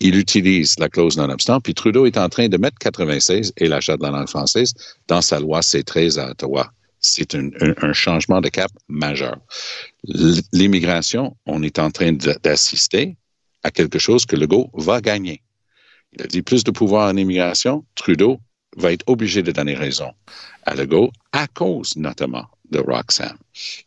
Il 0.00 0.16
utilise 0.16 0.78
la 0.78 0.88
clause 0.88 1.16
non-obstant, 1.16 1.60
puis 1.60 1.74
Trudeau 1.74 2.06
est 2.06 2.16
en 2.16 2.28
train 2.28 2.48
de 2.48 2.56
mettre 2.56 2.78
96 2.78 3.52
et 3.56 3.68
l'achat 3.68 3.96
de 3.96 4.02
la 4.02 4.10
langue 4.10 4.28
française 4.28 4.72
dans 5.08 5.20
sa 5.20 5.40
loi 5.40 5.60
C13 5.60 6.18
à 6.20 6.30
Ottawa. 6.30 6.72
C'est 7.00 7.34
un, 7.34 7.92
changement 7.92 8.40
de 8.40 8.48
cap 8.48 8.70
majeur. 8.88 9.38
L'immigration, 10.52 11.36
on 11.46 11.62
est 11.62 11.78
en 11.78 11.90
train 11.90 12.12
d'assister 12.12 13.16
à 13.62 13.70
quelque 13.70 13.98
chose 13.98 14.26
que 14.26 14.36
Legault 14.36 14.70
va 14.74 15.00
gagner. 15.00 15.42
Il 16.12 16.22
a 16.22 16.26
dit 16.26 16.42
plus 16.42 16.64
de 16.64 16.70
pouvoir 16.70 17.10
en 17.10 17.16
immigration, 17.16 17.84
Trudeau 17.94 18.40
va 18.76 18.92
être 18.92 19.04
obligé 19.06 19.42
de 19.42 19.52
donner 19.52 19.74
raison 19.74 20.12
à 20.64 20.74
Legault 20.74 21.10
à 21.32 21.46
cause 21.46 21.96
notamment 21.96 22.46
de 22.70 22.78
Roxham. 22.78 23.36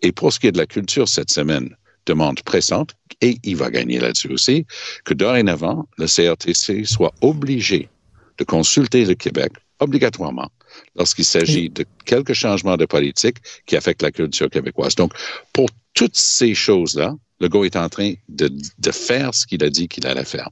Et 0.02 0.12
pour 0.12 0.32
ce 0.34 0.40
qui 0.40 0.48
est 0.48 0.52
de 0.52 0.58
la 0.58 0.66
culture 0.66 1.08
cette 1.08 1.32
semaine, 1.32 1.76
demande 2.06 2.42
pressante, 2.42 2.96
et 3.22 3.38
il 3.44 3.56
va 3.56 3.70
gagner 3.70 4.00
là-dessus 4.00 4.30
aussi, 4.30 4.66
que 5.06 5.14
dorénavant, 5.14 5.88
le 5.98 6.08
CRTC 6.08 6.86
soit 6.86 7.14
obligé 7.22 7.90
de 8.38 8.44
consulter 8.44 9.06
le 9.06 9.16
Québec 9.16 9.54
obligatoirement 9.80 10.50
lorsqu'il 10.96 11.26
s'agit 11.26 11.70
de 11.70 11.86
quelques 12.06 12.34
changements 12.34 12.78
de 12.78 12.86
politique 12.86 13.38
qui 13.66 13.76
affectent 13.76 14.04
la 14.04 14.12
culture 14.12 14.50
québécoise. 14.50 14.96
Donc, 14.96 15.14
pour 15.54 15.70
toutes 15.94 16.16
ces 16.16 16.54
choses-là, 16.54 17.16
Legault 17.40 17.66
est 17.66 17.76
en 17.76 17.90
train 17.90 18.14
de, 18.30 18.52
de 18.78 18.92
faire 18.92 19.34
ce 19.34 19.48
qu'il 19.48 19.64
a 19.64 19.70
dit 19.70 19.88
qu'il 19.88 20.06
allait 20.06 20.24
faire. 20.24 20.50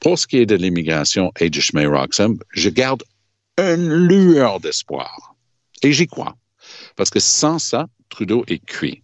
Pour 0.00 0.18
ce 0.18 0.26
qui 0.26 0.38
est 0.38 0.46
de 0.46 0.56
l'immigration 0.56 1.32
et 1.38 1.48
du 1.48 1.60
chemin 1.60 1.88
Roxham, 1.88 2.36
je 2.50 2.68
garde 2.68 3.04
une 3.56 3.88
lueur 4.08 4.58
d'espoir. 4.58 5.36
Et 5.82 5.92
j'y 5.92 6.08
crois. 6.08 6.34
Parce 6.96 7.10
que 7.10 7.20
sans 7.20 7.60
ça, 7.60 7.86
Trudeau 8.08 8.44
est 8.48 8.64
cuit. 8.64 9.02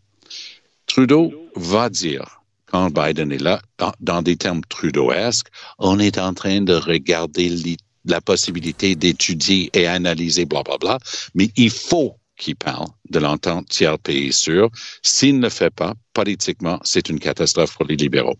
Trudeau 0.87 1.33
va 1.54 1.88
dire, 1.88 2.42
quand 2.66 2.90
Biden 2.90 3.30
est 3.33 3.42
là, 3.42 3.62
dans, 3.78 3.92
dans 4.00 4.22
des 4.22 4.37
termes 4.37 4.62
trudeauesques, 4.68 5.48
on 5.78 5.98
est 6.00 6.18
en 6.18 6.35
train 6.35 6.61
de 6.61 6.74
regarder 6.74 7.48
li- 7.48 7.78
la 8.04 8.20
possibilité 8.20 8.94
d'étudier 8.94 9.70
et 9.74 9.86
analyser, 9.86 10.44
bla, 10.44 10.62
bla, 10.62 10.76
bla. 10.78 10.98
Mais 11.34 11.48
il 11.56 11.70
faut 11.70 12.16
qu'il 12.36 12.56
parle 12.56 12.86
de 13.10 13.18
l'entente 13.18 13.66
tiers 13.68 13.98
pays 13.98 14.32
sûr. 14.32 14.70
S'il 15.02 15.38
ne 15.38 15.42
le 15.44 15.48
fait 15.50 15.74
pas, 15.74 15.92
politiquement, 16.14 16.78
c'est 16.82 17.08
une 17.08 17.18
catastrophe 17.18 17.76
pour 17.76 17.86
les 17.86 17.96
libéraux. 17.96 18.36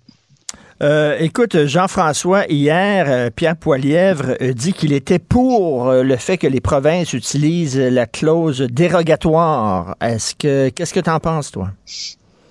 Euh, 0.83 1.19
écoute, 1.21 1.67
Jean-François, 1.67 2.47
hier, 2.47 3.05
euh, 3.07 3.29
Pierre 3.29 3.57
Poilièvre 3.59 4.37
euh, 4.41 4.55
dit 4.55 4.73
qu'il 4.73 4.95
était 4.95 5.19
pour 5.19 5.93
le 5.93 6.17
fait 6.17 6.39
que 6.39 6.47
les 6.47 6.63
provinces 6.63 7.13
utilisent 7.13 7.79
la 7.79 8.07
clause 8.07 8.63
dérogatoire. 8.63 9.97
Est-ce 10.01 10.35
que 10.35 10.71
qu'est-ce 10.71 10.95
que 10.95 11.01
tu 11.01 11.11
en 11.11 11.21
penses, 11.21 11.53
toi? 11.53 11.69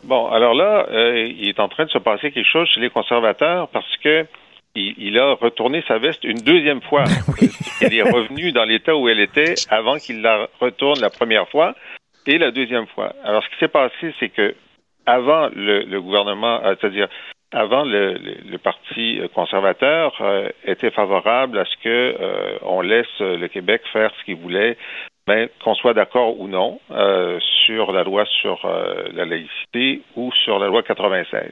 Bon, 0.03 0.27
alors 0.27 0.53
là, 0.53 0.87
euh, 0.91 1.27
il 1.37 1.49
est 1.49 1.59
en 1.59 1.67
train 1.67 1.85
de 1.85 1.89
se 1.89 1.97
passer 1.97 2.31
quelque 2.31 2.49
chose 2.49 2.67
chez 2.73 2.79
les 2.79 2.89
conservateurs 2.89 3.67
parce 3.69 3.97
que 4.03 4.25
il, 4.79 4.95
il 4.97 5.19
a 5.19 5.33
retourné 5.33 5.83
sa 5.87 5.97
veste 5.97 6.23
une 6.23 6.39
deuxième 6.39 6.81
fois. 6.81 7.03
Elle 7.81 7.93
est 7.93 8.01
revenue 8.01 8.51
dans 8.51 8.65
l'état 8.65 8.95
où 8.95 9.07
elle 9.07 9.19
était 9.19 9.55
avant 9.69 9.97
qu'il 9.97 10.21
la 10.21 10.47
retourne 10.59 10.99
la 10.99 11.09
première 11.09 11.47
fois 11.49 11.75
et 12.27 12.37
la 12.37 12.51
deuxième 12.51 12.87
fois. 12.87 13.13
Alors, 13.23 13.43
ce 13.43 13.49
qui 13.49 13.55
s'est 13.59 13.69
passé, 13.69 14.13
c'est 14.19 14.29
que 14.29 14.53
avant 15.05 15.49
le, 15.55 15.83
le 15.83 16.01
gouvernement, 16.01 16.61
euh, 16.63 16.75
c'est-à-dire 16.79 17.07
avant 17.51 17.83
le, 17.83 18.13
le, 18.13 18.35
le 18.47 18.57
parti 18.57 19.19
conservateur 19.33 20.15
euh, 20.21 20.49
était 20.65 20.91
favorable 20.91 21.57
à 21.57 21.65
ce 21.65 21.75
que 21.83 22.15
euh, 22.19 22.57
on 22.61 22.81
laisse 22.81 23.07
le 23.19 23.47
Québec 23.47 23.81
faire 23.91 24.11
ce 24.19 24.25
qu'il 24.25 24.35
voulait 24.35 24.77
qu'on 25.63 25.75
soit 25.75 25.93
d'accord 25.93 26.39
ou 26.39 26.47
non 26.47 26.79
euh, 26.89 27.39
sur 27.65 27.91
la 27.91 28.03
loi 28.03 28.25
sur 28.41 28.65
la 29.13 29.25
laïcité 29.25 30.01
ou 30.15 30.31
sur 30.43 30.57
la 30.57 30.65
loi 30.67 30.81
96. 30.81 31.51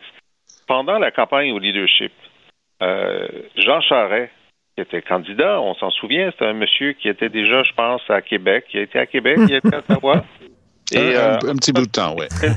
Pendant 0.67 0.97
la 0.97 1.11
campagne 1.11 1.51
au 1.51 1.59
leadership, 1.59 2.11
euh, 2.81 3.27
Jean 3.55 3.81
Charest, 3.81 4.31
qui 4.75 4.81
était 4.81 5.01
candidat, 5.01 5.59
on 5.61 5.73
s'en 5.75 5.89
souvient, 5.89 6.29
c'était 6.31 6.45
un 6.45 6.53
monsieur 6.53 6.93
qui 6.93 7.09
était 7.09 7.29
déjà, 7.29 7.63
je 7.63 7.73
pense, 7.73 8.01
à 8.09 8.21
Québec, 8.21 8.65
qui 8.69 8.77
a 8.77 8.81
été 8.81 8.99
à 8.99 9.05
Québec, 9.05 9.37
il 9.47 9.55
était 9.55 9.75
à 9.75 9.79
Ottawa. 9.79 10.23
Et, 10.93 11.15
un, 11.17 11.33
un, 11.33 11.35
un, 11.35 11.55
petit 11.55 11.73
bout 11.73 11.85
de 11.85 11.91
temps, 11.91 12.15
oui. 12.17 12.27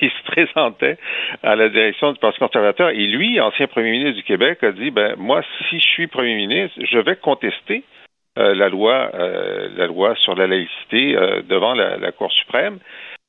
il 0.00 0.10
se 0.10 0.22
présentait 0.24 0.98
à 1.42 1.56
la 1.56 1.68
direction 1.68 2.12
du 2.12 2.18
Parti 2.18 2.38
conservateur 2.38 2.90
et 2.90 3.06
lui, 3.06 3.40
ancien 3.40 3.66
premier 3.66 3.90
ministre 3.90 4.16
du 4.16 4.22
Québec, 4.22 4.62
a 4.62 4.72
dit 4.72 4.90
ben 4.90 5.14
moi, 5.18 5.42
si 5.68 5.78
je 5.78 5.84
suis 5.84 6.06
premier 6.06 6.34
ministre, 6.34 6.78
je 6.90 6.98
vais 6.98 7.16
contester 7.16 7.84
euh, 8.38 8.54
la 8.54 8.68
loi, 8.68 9.10
euh, 9.14 9.68
la 9.76 9.86
loi 9.86 10.14
sur 10.16 10.34
la 10.34 10.46
laïcité 10.46 11.16
euh, 11.16 11.42
devant 11.42 11.74
la, 11.74 11.96
la, 11.96 12.12
Cour 12.12 12.32
suprême. 12.32 12.78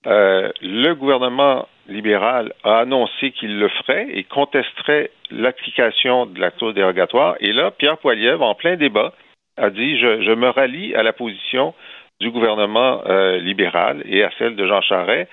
le 0.06 0.94
gouvernement 0.94 1.68
libéral 1.88 2.54
a 2.64 2.80
annoncé 2.80 3.32
qu'il 3.32 3.60
le 3.60 3.70
ferait 3.70 4.08
et 4.12 4.24
contesterait 4.24 5.12
l'application 5.30 6.26
de 6.26 6.40
la 6.40 6.52
clause 6.52 6.74
dérogatoire. 6.74 7.36
Et 7.40 7.54
là, 7.54 7.72
Pierre 7.72 7.98
Poilievre, 7.98 8.44
en 8.44 8.56
plein 8.56 8.76
débat, 8.76 9.14
a 9.58 9.70
dit 9.70 9.98
je, 9.98 10.34
me 10.34 10.50
rallie 10.50 10.96
à 10.96 11.04
la 11.04 11.14
position 11.14 11.74
du 12.20 12.32
gouvernement 12.32 13.04
libéral 13.40 14.04
et 14.06 14.24
à 14.24 14.30
celle 14.38 14.56
de 14.56 14.66
Jean 14.68 14.82
Charest. 14.82 15.30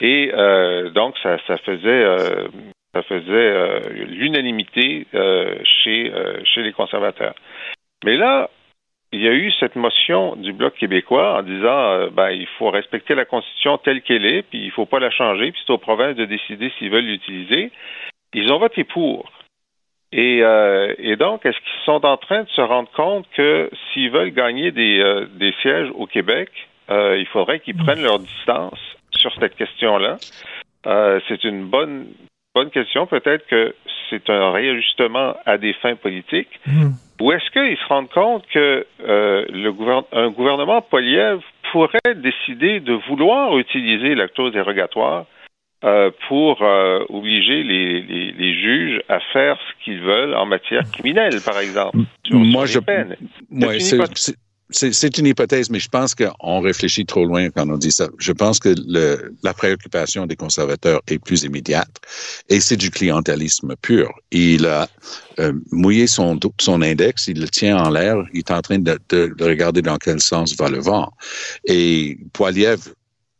Et 0.00 0.32
donc, 0.94 1.16
ça, 1.22 1.38
faisait 1.58 2.06
faisait 3.08 3.80
l'unanimité 3.94 5.06
chez 5.64 6.12
les 6.56 6.72
conservateurs. 6.72 7.34
Mais 8.04 8.16
là, 8.16 8.50
il 9.12 9.20
y 9.20 9.28
a 9.28 9.32
eu 9.32 9.52
cette 9.60 9.76
motion 9.76 10.36
du 10.36 10.52
Bloc 10.52 10.74
québécois 10.74 11.38
en 11.38 11.42
disant 11.42 11.92
euh, 11.92 12.08
ben, 12.10 12.30
il 12.30 12.46
faut 12.58 12.70
respecter 12.70 13.14
la 13.14 13.26
Constitution 13.26 13.76
telle 13.78 14.00
qu'elle 14.00 14.24
est, 14.24 14.42
puis 14.42 14.60
il 14.60 14.66
ne 14.66 14.72
faut 14.72 14.86
pas 14.86 15.00
la 15.00 15.10
changer, 15.10 15.52
puis 15.52 15.60
c'est 15.66 15.72
aux 15.72 15.78
provinces 15.78 16.16
de 16.16 16.24
décider 16.24 16.72
s'ils 16.78 16.90
veulent 16.90 17.04
l'utiliser. 17.04 17.70
Ils 18.32 18.50
ont 18.50 18.58
voté 18.58 18.84
pour. 18.84 19.30
Et, 20.12 20.40
euh, 20.42 20.94
et 20.98 21.16
donc, 21.16 21.44
est-ce 21.44 21.56
qu'ils 21.58 21.84
sont 21.84 22.04
en 22.04 22.16
train 22.16 22.42
de 22.42 22.48
se 22.48 22.60
rendre 22.60 22.90
compte 22.92 23.26
que 23.34 23.70
s'ils 23.92 24.10
veulent 24.10 24.32
gagner 24.32 24.70
des, 24.70 25.00
euh, 25.00 25.26
des 25.34 25.52
sièges 25.60 25.90
au 25.94 26.06
Québec, 26.06 26.48
il 26.90 27.26
faudrait 27.32 27.60
qu'ils 27.60 27.76
prennent 27.76 28.02
leur 28.02 28.18
distance 28.18 28.78
sur 29.12 29.32
cette 29.36 29.56
question-là? 29.56 30.18
c'est 31.26 31.44
une 31.44 31.64
bonne, 31.64 32.08
bonne 32.54 32.70
question. 32.70 33.06
Peut-être 33.06 33.46
que 33.46 33.74
c'est 34.10 34.28
un 34.30 34.52
réajustement 34.52 35.34
à 35.46 35.58
des 35.58 35.72
fins 35.74 35.96
politiques. 35.96 36.60
Mmh. 36.66 36.90
Ou 37.20 37.32
est-ce 37.32 37.50
qu'ils 37.52 37.76
se 37.76 37.86
rendent 37.88 38.10
compte 38.10 38.44
que 38.52 38.86
euh, 39.00 39.44
le 39.48 39.72
gouverne 39.72 40.04
un 40.12 40.30
gouvernement 40.30 40.82
Poliev 40.82 41.40
pourrait 41.70 42.14
décider 42.16 42.80
de 42.80 42.94
vouloir 43.08 43.56
utiliser 43.58 44.14
la 44.14 44.28
clause 44.28 44.52
dérogatoire 44.52 45.26
euh, 45.84 46.10
pour 46.28 46.62
euh, 46.62 47.04
obliger 47.08 47.62
les, 47.62 48.02
les, 48.02 48.32
les, 48.32 48.54
juges 48.54 49.02
à 49.08 49.18
faire 49.32 49.58
ce 49.58 49.84
qu'ils 49.84 50.00
veulent 50.00 50.34
en 50.34 50.46
matière 50.46 50.82
criminelle, 50.92 51.40
par 51.44 51.58
exemple. 51.58 51.98
Sur, 52.24 52.38
Moi, 52.38 52.66
sur 52.66 52.82
je. 52.82 53.66
Ouais, 53.66 53.80
c'est 54.72 55.18
une 55.18 55.26
hypothèse, 55.26 55.70
mais 55.70 55.80
je 55.80 55.88
pense 55.88 56.14
qu'on 56.14 56.60
réfléchit 56.60 57.06
trop 57.06 57.24
loin 57.24 57.50
quand 57.50 57.68
on 57.68 57.76
dit 57.76 57.92
ça. 57.92 58.08
Je 58.18 58.32
pense 58.32 58.58
que 58.58 58.74
le, 58.86 59.34
la 59.42 59.54
préoccupation 59.54 60.26
des 60.26 60.36
conservateurs 60.36 61.00
est 61.06 61.18
plus 61.18 61.42
immédiate 61.42 62.00
et 62.48 62.60
c'est 62.60 62.76
du 62.76 62.90
clientélisme 62.90 63.74
pur. 63.76 64.12
Il 64.30 64.66
a 64.66 64.88
euh, 65.38 65.52
mouillé 65.70 66.06
son, 66.06 66.38
son 66.60 66.82
index, 66.82 67.28
il 67.28 67.40
le 67.40 67.48
tient 67.48 67.76
en 67.76 67.90
l'air, 67.90 68.16
il 68.32 68.40
est 68.40 68.50
en 68.50 68.62
train 68.62 68.78
de, 68.78 68.98
de, 69.08 69.34
de, 69.36 69.44
regarder 69.44 69.82
dans 69.82 69.96
quel 69.96 70.20
sens 70.20 70.56
va 70.56 70.68
le 70.68 70.80
vent. 70.80 71.12
Et 71.64 72.18
Poiliev, 72.32 72.94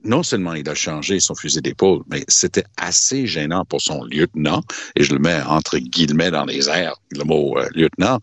non 0.05 0.23
seulement 0.23 0.55
il 0.55 0.69
a 0.69 0.75
changé 0.75 1.21
son 1.21 1.35
fusil 1.35 1.61
d'épaule, 1.61 2.03
mais 2.11 2.25
c'était 2.29 2.65
assez 2.77 3.27
gênant 3.27 3.65
pour 3.65 3.81
son 3.81 4.05
lieutenant, 4.05 4.63
et 4.97 5.05
je 5.05 5.13
le 5.13 5.21
mets 5.21 5.41
entre 5.43 5.79
guillemets 5.79 6.31
dans 6.31 6.45
les 6.45 6.69
airs, 6.69 6.97
le 7.11 7.25
mot 7.25 7.57
euh, 7.59 7.69
lieutenant, 7.75 8.19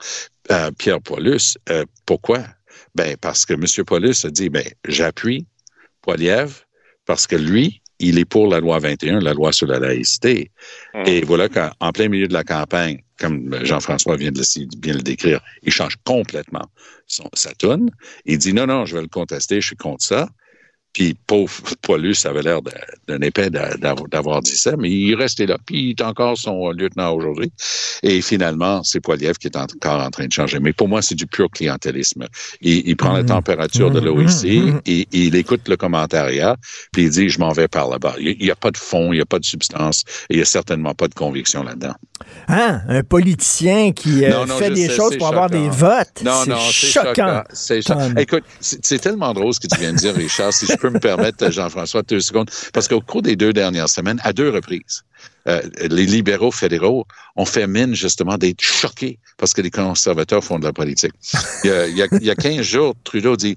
euh, 0.51 0.71
Pierre 0.77 1.01
Paulus. 1.01 1.57
pourquoi? 2.05 2.43
Ben, 2.95 3.15
parce 3.17 3.45
que 3.45 3.53
M. 3.53 3.65
Paulus 3.85 4.25
a 4.25 4.29
dit, 4.29 4.49
ben, 4.49 4.65
j'appuie 4.85 5.45
Poiliev 6.01 6.65
parce 7.05 7.27
que 7.27 7.35
lui, 7.35 7.81
il 7.99 8.17
est 8.17 8.25
pour 8.25 8.47
la 8.47 8.59
loi 8.59 8.79
21, 8.79 9.19
la 9.19 9.33
loi 9.33 9.51
sur 9.51 9.67
la 9.67 9.79
laïcité. 9.79 10.51
Mmh. 10.93 11.03
Et 11.05 11.21
voilà 11.21 11.49
qu'en 11.49 11.91
plein 11.91 12.07
milieu 12.07 12.27
de 12.27 12.33
la 12.33 12.43
campagne, 12.43 13.03
comme 13.19 13.53
Jean-François 13.65 14.15
vient 14.15 14.31
de 14.31 14.39
le, 14.39 14.77
bien 14.77 14.93
le 14.93 15.01
décrire, 15.01 15.41
il 15.63 15.71
change 15.71 15.97
complètement 16.05 16.65
son, 17.07 17.29
sa 17.33 17.53
toune. 17.53 17.89
Il 18.25 18.37
dit, 18.37 18.53
non, 18.53 18.67
non, 18.67 18.85
je 18.85 18.95
vais 18.95 19.01
le 19.01 19.09
contester, 19.09 19.59
je 19.59 19.67
suis 19.67 19.75
contre 19.75 20.03
ça. 20.03 20.29
Puis, 20.93 21.15
pauvre 21.27 21.53
Paulus 21.81 22.25
avait 22.25 22.41
l'air 22.41 22.59
d'un 23.07 23.21
épais 23.21 23.49
d'avoir 23.49 24.41
dit 24.41 24.55
ça, 24.55 24.75
mais 24.77 24.89
il 24.89 25.11
est 25.11 25.15
resté 25.15 25.45
là. 25.45 25.57
Puis, 25.65 25.81
il 25.81 25.89
est 25.91 26.01
encore 26.01 26.37
son 26.37 26.71
lieutenant 26.71 27.13
aujourd'hui. 27.13 27.51
Et 28.03 28.21
finalement, 28.21 28.83
c'est 28.83 28.99
Poiliev 28.99 29.37
qui 29.37 29.47
est 29.47 29.57
encore 29.57 30.01
en 30.01 30.09
train 30.09 30.27
de 30.27 30.31
changer. 30.31 30.59
Mais 30.59 30.73
pour 30.73 30.87
moi, 30.87 31.01
c'est 31.01 31.15
du 31.15 31.27
pur 31.27 31.49
clientélisme. 31.49 32.25
Il, 32.61 32.87
il 32.87 32.95
prend 32.95 33.13
la 33.13 33.23
température 33.23 33.91
de 33.91 33.99
l'OIC, 33.99 34.45
et, 34.85 35.07
il 35.11 35.35
écoute 35.35 35.67
le 35.67 35.77
commentariat, 35.77 36.55
puis 36.91 37.03
il 37.03 37.09
dit, 37.09 37.29
je 37.29 37.39
m'en 37.39 37.51
vais 37.51 37.67
par 37.67 37.89
là-bas. 37.89 38.15
Il 38.19 38.37
n'y 38.39 38.51
a 38.51 38.55
pas 38.55 38.71
de 38.71 38.77
fond, 38.77 39.11
il 39.13 39.17
n'y 39.17 39.21
a 39.21 39.25
pas 39.25 39.39
de 39.39 39.45
substance, 39.45 40.03
et 40.29 40.33
il 40.33 40.35
n'y 40.37 40.41
a 40.41 40.45
certainement 40.45 40.93
pas 40.93 41.07
de 41.07 41.13
conviction 41.13 41.63
là-dedans. 41.63 41.95
Hein? 42.47 42.81
Un 42.87 43.03
politicien 43.03 43.91
qui 43.91 44.25
euh, 44.25 44.31
Non, 44.31 44.45
non, 44.45 44.57
fait 44.57 44.71
des 44.71 44.87
sais, 44.87 44.95
choses 44.95 45.17
pour 45.17 45.27
avoir 45.27 45.49
des 45.49 45.69
votes. 45.69 46.21
Non, 46.23 46.41
c'est 46.43 46.49
non, 46.49 46.57
c'est 46.59 47.81
choquant. 47.81 48.13
Écoute, 48.17 48.43
c'est 48.59 48.99
tellement 48.99 49.33
drôle 49.33 49.53
ce 49.53 49.59
que 49.59 49.67
tu 49.67 49.79
viens 49.79 49.93
de 49.93 49.97
dire, 49.97 50.15
Richard, 50.15 50.53
si 50.53 50.65
je 50.65 50.75
peux 50.75 50.89
me 50.89 50.99
permettre, 50.99 51.51
Jean-François, 51.51 52.01
deux 52.03 52.19
secondes, 52.19 52.49
parce 52.73 52.87
qu'au 52.87 53.01
cours 53.01 53.21
des 53.21 53.35
deux 53.35 53.53
dernières 53.53 53.89
semaines, 53.89 54.19
à 54.23 54.33
deux 54.33 54.49
reprises, 54.49 55.03
euh, 55.47 55.61
les 55.89 56.05
libéraux 56.05 56.51
fédéraux 56.51 57.05
ont 57.35 57.45
fait 57.45 57.67
mine 57.67 57.95
justement 57.95 58.37
d'être 58.37 58.61
choqués 58.61 59.19
parce 59.37 59.53
que 59.53 59.61
les 59.61 59.71
conservateurs 59.71 60.43
font 60.43 60.59
de 60.59 60.65
la 60.65 60.73
politique. 60.73 61.13
Il 61.63 61.69
y 61.69 61.73
a, 61.73 61.87
il 61.87 61.97
y 61.97 62.01
a, 62.01 62.07
il 62.11 62.25
y 62.25 62.31
a 62.31 62.35
15 62.35 62.61
jours, 62.61 62.93
Trudeau 63.03 63.35
dit 63.35 63.55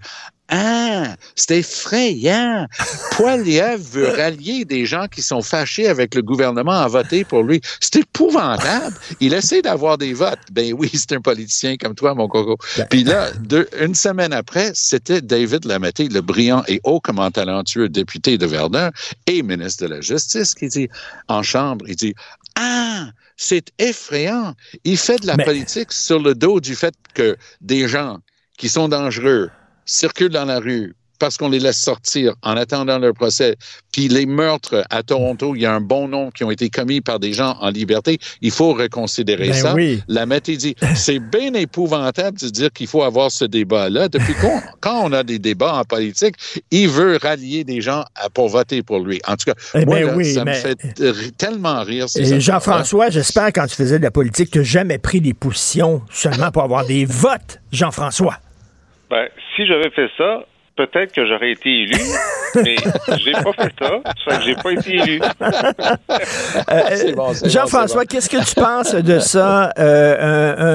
ah, 0.54 1.16
c'est 1.34 1.60
effrayant. 1.60 2.66
Poiliev 3.12 3.80
veut 3.80 4.08
rallier 4.16 4.66
des 4.66 4.84
gens 4.84 5.06
qui 5.08 5.22
sont 5.22 5.40
fâchés 5.40 5.88
avec 5.88 6.14
le 6.14 6.20
gouvernement 6.20 6.72
à 6.78 6.86
voter 6.88 7.24
pour 7.24 7.42
lui. 7.42 7.60
C'est 7.80 7.96
épouvantable. 8.00 8.94
Il 9.20 9.32
essaie 9.32 9.62
d'avoir 9.62 9.96
des 9.96 10.12
votes. 10.12 10.38
Ben 10.52 10.74
oui, 10.74 10.90
c'est 10.94 11.12
un 11.12 11.20
politicien 11.22 11.76
comme 11.76 11.94
toi, 11.94 12.14
mon 12.14 12.28
coco. 12.28 12.58
Puis 12.90 13.02
là, 13.04 13.30
deux- 13.40 13.66
une 13.80 13.94
semaine 13.94 14.34
après, 14.34 14.72
c'était 14.74 15.22
David 15.22 15.64
Lametti, 15.64 16.08
le 16.08 16.20
brillant 16.20 16.62
et 16.68 16.80
hautement 16.84 17.30
talentueux 17.30 17.88
député 17.88 18.36
de 18.36 18.44
Verdun 18.46 18.90
et 19.26 19.42
ministre 19.42 19.84
de 19.84 19.88
la 19.94 20.00
Justice, 20.02 20.54
qui 20.54 20.68
dit 20.68 20.88
en 21.28 21.42
chambre, 21.42 21.86
il 21.88 21.96
dit 21.96 22.14
Ah, 22.56 23.06
c'est 23.38 23.72
effrayant. 23.78 24.54
Il 24.84 24.98
fait 24.98 25.18
de 25.22 25.26
la 25.26 25.36
Mais- 25.36 25.44
politique 25.44 25.92
sur 25.92 26.18
le 26.20 26.34
dos 26.34 26.60
du 26.60 26.74
fait 26.76 26.94
que 27.14 27.36
des 27.62 27.88
gens 27.88 28.18
qui 28.58 28.68
sont 28.68 28.88
dangereux 28.88 29.50
circulent 29.84 30.28
dans 30.30 30.44
la 30.44 30.58
rue 30.60 30.94
parce 31.18 31.36
qu'on 31.36 31.48
les 31.50 31.60
laisse 31.60 31.78
sortir 31.78 32.34
en 32.42 32.56
attendant 32.56 32.98
leur 32.98 33.14
procès. 33.14 33.54
Puis 33.92 34.08
les 34.08 34.26
meurtres 34.26 34.82
à 34.90 35.04
Toronto, 35.04 35.54
il 35.54 35.62
y 35.62 35.66
a 35.66 35.72
un 35.72 35.80
bon 35.80 36.08
nombre 36.08 36.32
qui 36.32 36.42
ont 36.42 36.50
été 36.50 36.68
commis 36.68 37.00
par 37.00 37.20
des 37.20 37.32
gens 37.32 37.56
en 37.60 37.68
liberté. 37.70 38.18
Il 38.40 38.50
faut 38.50 38.72
reconsidérer 38.74 39.50
Ben 39.50 39.54
ça. 39.54 39.72
oui. 39.72 40.02
La 40.08 40.26
Mété 40.26 40.56
dit, 40.56 40.74
c'est 40.96 41.20
bien 41.20 41.54
épouvantable 41.54 42.38
de 42.40 42.48
dire 42.48 42.72
qu'il 42.72 42.88
faut 42.88 43.04
avoir 43.04 43.30
ce 43.30 43.44
débat-là. 43.44 44.08
Depuis 44.08 44.34
quand, 44.40 44.60
quand 44.80 45.00
on 45.04 45.12
a 45.12 45.22
des 45.22 45.38
débats 45.38 45.74
en 45.76 45.84
politique, 45.84 46.34
il 46.72 46.88
veut 46.88 47.16
rallier 47.22 47.62
des 47.62 47.80
gens 47.80 48.04
à- 48.16 48.28
pour 48.28 48.48
voter 48.48 48.82
pour 48.82 48.98
lui. 48.98 49.20
En 49.28 49.36
tout 49.36 49.44
cas, 49.46 49.54
Eh 49.76 49.84
moi, 49.84 50.00
ben 50.00 50.06
là, 50.08 50.16
oui, 50.16 50.34
ça 50.34 50.44
mais- 50.44 50.56
me 50.60 50.74
fait 51.14 51.30
tellement 51.38 51.84
rire. 51.84 52.06
Jean-François, 52.16 53.10
j'espère 53.10 53.52
quand 53.52 53.68
tu 53.68 53.76
faisais 53.76 53.98
de 53.98 54.02
la 54.04 54.10
politique, 54.10 54.50
tu 54.50 54.58
n'as 54.58 54.64
jamais 54.64 54.98
pris 54.98 55.20
des 55.20 55.34
positions 55.34 56.02
seulement 56.10 56.50
pour 56.50 56.64
avoir 56.64 56.84
des 56.84 57.04
votes, 57.04 57.60
Jean-François. 57.70 58.38
Ben, 59.12 59.28
si 59.54 59.66
j'avais 59.66 59.90
fait 59.90 60.10
ça, 60.16 60.46
peut-être 60.86 61.12
que 61.12 61.26
j'aurais 61.26 61.52
été 61.52 61.68
élu, 61.68 61.94
mais 62.56 62.76
j'ai 63.18 63.32
pas 63.32 63.52
fait 63.52 63.72
ça, 63.78 64.00
ça 64.04 64.30
fait 64.30 64.38
que 64.38 64.44
j'ai 64.44 64.54
pas 64.54 64.72
été 64.72 64.94
élu. 64.96 65.20
Bon, 66.72 66.78
c'est 66.94 67.12
bon, 67.14 67.32
Jean-François, 67.44 68.02
bon. 68.02 68.06
qu'est-ce 68.08 68.28
que 68.28 68.44
tu 68.44 68.54
penses 68.54 68.94
de 68.94 69.18
ça? 69.18 69.70
Euh, 69.78 70.16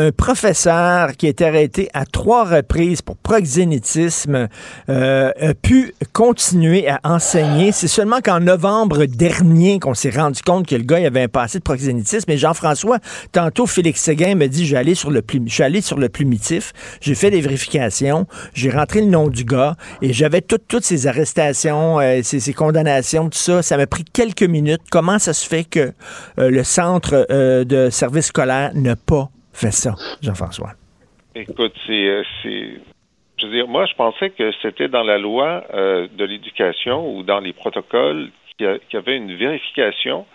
un, 0.04 0.08
un 0.08 0.12
professeur 0.12 1.14
qui 1.18 1.28
a 1.28 1.30
été 1.30 1.46
arrêté 1.46 1.90
à 1.94 2.06
trois 2.06 2.44
reprises 2.46 3.02
pour 3.02 3.18
proxénétisme 3.18 4.48
euh, 4.90 5.32
a 5.40 5.54
pu 5.54 5.94
continuer 6.14 6.88
à 6.88 7.00
enseigner. 7.04 7.72
C'est 7.72 7.88
seulement 7.88 8.20
qu'en 8.24 8.40
novembre 8.40 9.06
dernier 9.06 9.80
qu'on 9.80 9.94
s'est 9.94 10.10
rendu 10.10 10.42
compte 10.42 10.68
que 10.68 10.76
le 10.76 10.84
gars 10.84 11.00
il 11.00 11.06
avait 11.06 11.24
un 11.24 11.28
passé 11.28 11.60
de 11.60 11.64
proxénétisme. 11.64 12.26
Mais 12.28 12.38
Jean-François, 12.38 12.98
tantôt, 13.32 13.66
Félix 13.66 14.02
Séguin 14.02 14.36
me 14.36 14.48
dit, 14.48 14.68
sur 14.96 15.12
le, 15.12 15.22
plu- 15.22 15.44
je 15.48 15.54
suis 15.54 15.64
allé 15.64 15.82
sur 15.82 15.98
le 15.98 16.10
plumitif, 16.10 16.74
j'ai 17.02 17.16
fait 17.16 17.32
des 17.32 17.42
vérifications, 17.42 18.28
j'ai 18.54 18.70
rentré 18.70 19.02
le 19.02 19.08
nom 19.08 19.28
du 19.28 19.44
gars 19.44 19.76
et 20.02 20.14
j'avais 20.14 20.42
toutes 20.42 20.84
ces 20.84 21.08
arrestations, 21.08 22.00
euh, 22.00 22.22
ces, 22.22 22.54
condamnations, 22.54 23.26
tout 23.26 23.38
ça. 23.38 23.62
Ça 23.62 23.78
m'a 23.78 23.88
pris 23.88 24.04
quelques 24.04 24.44
minutes. 24.44 24.82
Comment 24.92 25.20
ça 25.20 25.34
se 25.34 25.48
fait 25.48 25.64
que 25.64 25.92
euh, 26.40 26.50
le 26.50 26.64
centre 26.64 27.26
euh, 27.30 27.64
de 27.64 27.90
service 27.90 28.28
scolaire 28.28 28.72
n'a 28.76 28.96
pas 28.96 29.30
fait 29.54 29.72
ça, 29.72 29.96
Jean-François? 30.22 30.72
Écoute, 31.36 31.74
c'est, 31.86 32.24
je 32.44 33.46
veux 33.46 33.52
dire, 33.52 33.68
moi, 33.68 33.86
je 33.86 33.96
pensais 33.96 34.30
que 34.32 34.52
c'était 34.62 34.88
dans 34.88 35.04
la 35.04 35.18
loi 35.18 35.64
de 35.72 36.26
l'éducation 36.26 37.16
ou 37.16 37.22
dans 37.22 37.40
les 37.40 37.54
protocoles 37.54 38.30
qu'il 38.58 38.80
y, 38.92 38.98
avait 38.98 39.18
une 39.18 39.36
vérification 39.36 40.26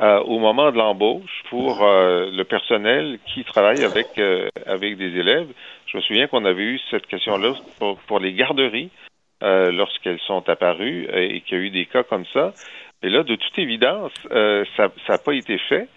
au 0.00 0.38
moment 0.40 0.72
de 0.72 0.76
l'embauche 0.76 1.30
pour 1.50 1.78
le 1.82 2.42
personnel 2.42 3.20
qui 3.32 3.44
travaille 3.44 3.84
avec 3.84 4.20
avec 4.66 4.96
des 4.96 5.16
élèves. 5.20 5.46
Je 5.90 5.96
me 5.96 6.02
souviens 6.02 6.26
qu'on 6.28 6.44
avait 6.44 6.62
eu 6.62 6.80
cette 6.90 7.06
question-là 7.06 7.54
pour, 7.78 7.98
pour 8.06 8.20
les 8.20 8.32
garderies 8.32 8.90
euh, 9.42 9.72
lorsqu'elles 9.72 10.20
sont 10.26 10.48
apparues 10.48 11.08
et 11.12 11.40
qu'il 11.40 11.58
y 11.58 11.60
a 11.60 11.64
eu 11.64 11.70
des 11.70 11.86
cas 11.86 12.02
comme 12.04 12.24
ça. 12.32 12.52
Et 13.02 13.08
là, 13.08 13.22
de 13.22 13.34
toute 13.34 13.58
évidence, 13.58 14.12
euh, 14.30 14.64
ça 14.76 14.90
n'a 15.08 15.18
pas 15.18 15.32
été 15.34 15.58
fait. 15.68 15.88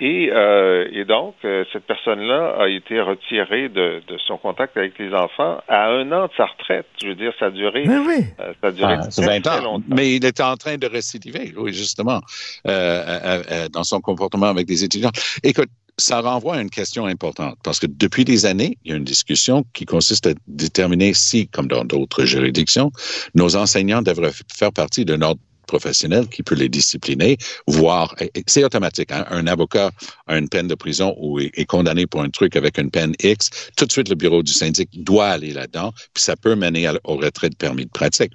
Et, 0.00 0.28
euh, 0.32 0.88
et 0.92 1.04
donc, 1.04 1.34
euh, 1.44 1.64
cette 1.72 1.84
personne-là 1.86 2.56
a 2.58 2.68
été 2.68 3.00
retirée 3.00 3.68
de, 3.68 4.02
de 4.08 4.18
son 4.26 4.38
contact 4.38 4.76
avec 4.76 4.98
les 4.98 5.12
enfants 5.14 5.60
à 5.68 5.88
un 5.88 6.10
an 6.10 6.26
de 6.26 6.32
sa 6.36 6.46
retraite. 6.46 6.86
Je 7.00 7.08
veux 7.08 7.14
dire, 7.14 7.32
ça 7.38 7.46
a 7.46 7.50
duré, 7.50 7.84
Oui, 7.86 7.96
oui. 8.06 8.24
euh, 8.40 8.52
ça 8.60 8.68
a 8.68 8.72
duré 8.72 8.94
Ah, 8.98 9.06
très, 9.08 9.24
20 9.26 9.40
très 9.40 9.58
ans. 9.58 9.62
longtemps. 9.62 9.84
Mais 9.94 10.16
il 10.16 10.24
était 10.24 10.42
en 10.42 10.56
train 10.56 10.76
de 10.78 10.86
récidiver, 10.88 11.52
oui, 11.56 11.72
justement, 11.72 12.20
euh, 12.66 12.70
euh, 12.70 13.42
euh, 13.52 13.68
dans 13.68 13.84
son 13.84 14.00
comportement 14.00 14.46
avec 14.46 14.66
des 14.66 14.82
étudiants. 14.84 15.12
Écoute, 15.44 15.68
ça 15.98 16.20
renvoie 16.20 16.56
à 16.56 16.60
une 16.60 16.70
question 16.70 17.06
importante, 17.06 17.56
parce 17.62 17.78
que 17.78 17.86
depuis 17.86 18.24
des 18.24 18.46
années, 18.46 18.78
il 18.84 18.90
y 18.90 18.94
a 18.94 18.96
une 18.96 19.04
discussion 19.04 19.64
qui 19.72 19.84
consiste 19.84 20.26
à 20.26 20.34
déterminer 20.46 21.14
si, 21.14 21.46
comme 21.48 21.68
dans 21.68 21.84
d'autres 21.84 22.24
juridictions, 22.24 22.90
nos 23.34 23.56
enseignants 23.56 24.02
devraient 24.02 24.32
faire 24.52 24.72
partie 24.72 25.04
d'un 25.04 25.22
ordre 25.22 25.40
professionnel 25.66 26.28
qui 26.28 26.42
peut 26.42 26.54
les 26.54 26.68
discipliner, 26.68 27.38
voire, 27.66 28.14
c'est 28.46 28.64
automatique, 28.64 29.10
hein, 29.12 29.24
un 29.30 29.46
avocat 29.46 29.90
a 30.26 30.36
une 30.36 30.48
peine 30.48 30.68
de 30.68 30.74
prison 30.74 31.14
ou 31.18 31.40
est, 31.40 31.64
condamné 31.64 32.06
pour 32.06 32.20
un 32.20 32.28
truc 32.28 32.56
avec 32.56 32.78
une 32.78 32.90
peine 32.90 33.14
X, 33.22 33.50
tout 33.76 33.86
de 33.86 33.92
suite 33.92 34.08
le 34.08 34.14
bureau 34.14 34.42
du 34.42 34.52
syndic 34.52 34.90
doit 35.02 35.28
aller 35.28 35.52
là-dedans, 35.52 35.92
puis 36.12 36.22
ça 36.22 36.36
peut 36.36 36.54
mener 36.54 36.88
au 37.04 37.16
retrait 37.16 37.48
de 37.48 37.56
permis 37.56 37.86
de 37.86 37.90
pratique. 37.90 38.32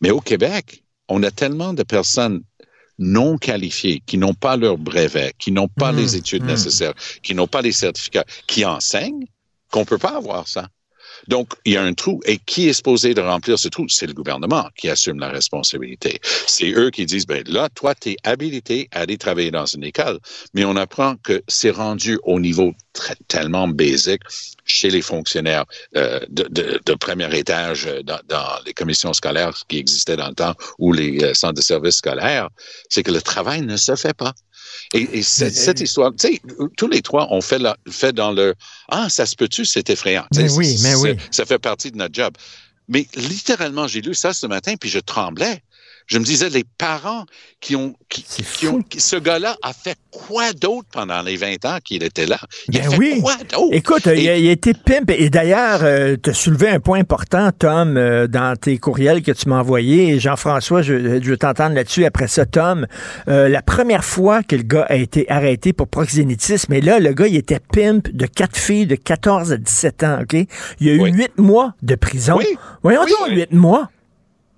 Mais 0.00 0.10
au 0.10 0.20
Québec, 0.20 0.82
on 1.08 1.22
a 1.22 1.30
tellement 1.30 1.74
de 1.74 1.82
personnes 1.82 2.42
non 2.98 3.38
qualifiées, 3.38 4.02
qui 4.06 4.18
n'ont 4.18 4.34
pas 4.34 4.56
leur 4.56 4.78
brevet, 4.78 5.32
qui 5.38 5.52
n'ont 5.52 5.68
pas 5.68 5.92
Mmh, 5.92 5.96
les 5.96 6.16
études 6.16 6.42
mmh. 6.44 6.46
nécessaires, 6.46 6.94
qui 7.22 7.34
n'ont 7.34 7.46
pas 7.46 7.62
les 7.62 7.72
certificats, 7.72 8.24
qui 8.46 8.64
enseignent, 8.64 9.26
qu'on 9.70 9.84
peut 9.84 9.98
pas 9.98 10.16
avoir 10.16 10.48
ça. 10.48 10.68
Donc, 11.28 11.52
il 11.64 11.72
y 11.72 11.76
a 11.76 11.82
un 11.82 11.94
trou. 11.94 12.20
Et 12.26 12.38
qui 12.38 12.68
est 12.68 12.72
supposé 12.72 13.14
de 13.14 13.20
remplir 13.20 13.58
ce 13.58 13.68
trou? 13.68 13.86
C'est 13.88 14.06
le 14.06 14.14
gouvernement 14.14 14.68
qui 14.76 14.88
assume 14.88 15.18
la 15.18 15.28
responsabilité. 15.28 16.20
C'est 16.46 16.72
eux 16.72 16.90
qui 16.90 17.06
disent, 17.06 17.26
ben 17.26 17.42
là, 17.46 17.68
toi, 17.74 17.94
tu 17.94 18.10
es 18.10 18.16
habilité 18.24 18.88
à 18.92 19.00
aller 19.00 19.18
travailler 19.18 19.50
dans 19.50 19.66
une 19.66 19.84
école. 19.84 20.18
Mais 20.54 20.64
on 20.64 20.76
apprend 20.76 21.16
que 21.16 21.42
c'est 21.48 21.70
rendu 21.70 22.18
au 22.24 22.40
niveau 22.40 22.74
tellement 23.28 23.68
basique 23.68 24.22
chez 24.64 24.88
les 24.88 25.02
fonctionnaires 25.02 25.64
euh, 25.96 26.20
de 26.28 26.94
premier 26.94 27.36
étage 27.36 27.86
euh, 27.86 28.02
dans, 28.02 28.20
dans 28.28 28.60
les 28.64 28.72
commissions 28.72 29.12
scolaires 29.12 29.54
qui 29.68 29.78
existaient 29.78 30.16
dans 30.16 30.28
le 30.28 30.34
temps 30.34 30.54
ou 30.78 30.92
les 30.92 31.22
euh, 31.22 31.34
centres 31.34 31.54
de 31.54 31.60
services 31.60 31.96
scolaires, 31.96 32.48
c'est 32.88 33.02
que 33.02 33.10
le 33.10 33.20
travail 33.20 33.62
ne 33.62 33.76
se 33.76 33.94
fait 33.96 34.14
pas. 34.14 34.32
Et, 34.92 35.18
et 35.18 35.22
cette, 35.22 35.54
cette 35.54 35.80
histoire, 35.80 36.12
tu 36.18 36.28
sais, 36.28 36.42
tous 36.76 36.88
les 36.88 37.02
trois 37.02 37.32
ont 37.32 37.40
fait, 37.40 37.58
la, 37.58 37.76
fait 37.88 38.12
dans 38.12 38.32
le 38.32 38.54
Ah, 38.88 39.08
ça 39.08 39.26
se 39.26 39.36
peut-tu, 39.36 39.64
c'est 39.64 39.90
effrayant? 39.90 40.24
Mais 40.34 40.50
oui, 40.52 40.76
mais 40.82 40.94
oui. 40.94 41.16
Ça 41.30 41.44
fait 41.44 41.58
partie 41.58 41.90
de 41.90 41.96
notre 41.96 42.14
job. 42.14 42.34
Mais 42.88 43.06
littéralement, 43.16 43.86
j'ai 43.86 44.00
lu 44.00 44.14
ça 44.14 44.32
ce 44.32 44.46
matin, 44.46 44.74
puis 44.78 44.90
je 44.90 44.98
tremblais. 44.98 45.62
Je 46.06 46.18
me 46.18 46.24
disais, 46.24 46.50
les 46.50 46.64
parents 46.78 47.24
qui 47.60 47.76
ont. 47.76 47.94
Qui, 48.08 48.68
ont 48.68 48.82
qui- 48.82 49.00
ce 49.00 49.16
gars-là 49.16 49.56
a 49.62 49.72
fait 49.72 49.96
quoi 50.10 50.52
d'autre 50.52 50.86
pendant 50.92 51.22
les 51.22 51.36
20 51.36 51.64
ans 51.64 51.78
qu'il 51.82 52.02
était 52.04 52.26
là? 52.26 52.38
Il 52.68 52.78
a 52.78 52.82
Ben 52.82 52.90
fait 52.90 52.96
oui. 52.98 53.20
quoi 53.22 53.36
d'autre? 53.50 53.68
Écoute, 53.72 54.02
il, 54.06 54.28
a, 54.28 54.36
il 54.36 54.48
a 54.48 54.52
été 54.52 54.72
pimp. 54.74 55.10
Et 55.10 55.30
d'ailleurs, 55.30 55.80
tu 56.22 56.30
as 56.30 56.34
soulevé 56.34 56.68
un 56.68 56.78
point 56.78 57.00
important, 57.00 57.50
Tom, 57.58 57.96
euh, 57.96 58.26
dans 58.26 58.54
tes 58.56 58.78
courriels 58.78 59.22
que 59.22 59.32
tu 59.32 59.48
m'as 59.48 59.58
envoyés. 59.60 60.20
Jean-François, 60.20 60.82
je, 60.82 61.20
je 61.22 61.30
veux 61.30 61.36
t'entendre 61.38 61.74
là-dessus. 61.74 62.04
Après 62.04 62.28
ça, 62.28 62.44
Tom, 62.46 62.86
euh, 63.28 63.48
la 63.48 63.62
première 63.62 64.04
fois 64.04 64.42
que 64.42 64.54
le 64.56 64.62
gars 64.62 64.86
a 64.88 64.96
été 64.96 65.28
arrêté 65.30 65.72
pour 65.72 65.88
proxénétisme, 65.88 66.72
et 66.74 66.80
là, 66.82 67.00
le 67.00 67.12
gars, 67.14 67.26
il 67.26 67.36
était 67.36 67.60
pimp 67.60 68.08
de 68.12 68.26
quatre 68.26 68.56
filles 68.56 68.86
de 68.86 68.94
14 68.96 69.52
à 69.52 69.56
17 69.56 70.02
ans, 70.04 70.18
OK? 70.22 70.34
Il 70.80 70.86
y 70.86 70.90
a 70.90 70.92
eu 70.94 71.00
Oui. 71.00 71.12
huit 71.12 71.36
mois 71.38 71.74
de 71.82 71.94
prison. 71.94 72.36
Oui. 72.38 72.46
Voyons 72.82 73.02
Oui, 73.04 73.12
donc, 73.20 73.30
huit 73.36 73.52
mois. 73.52 73.88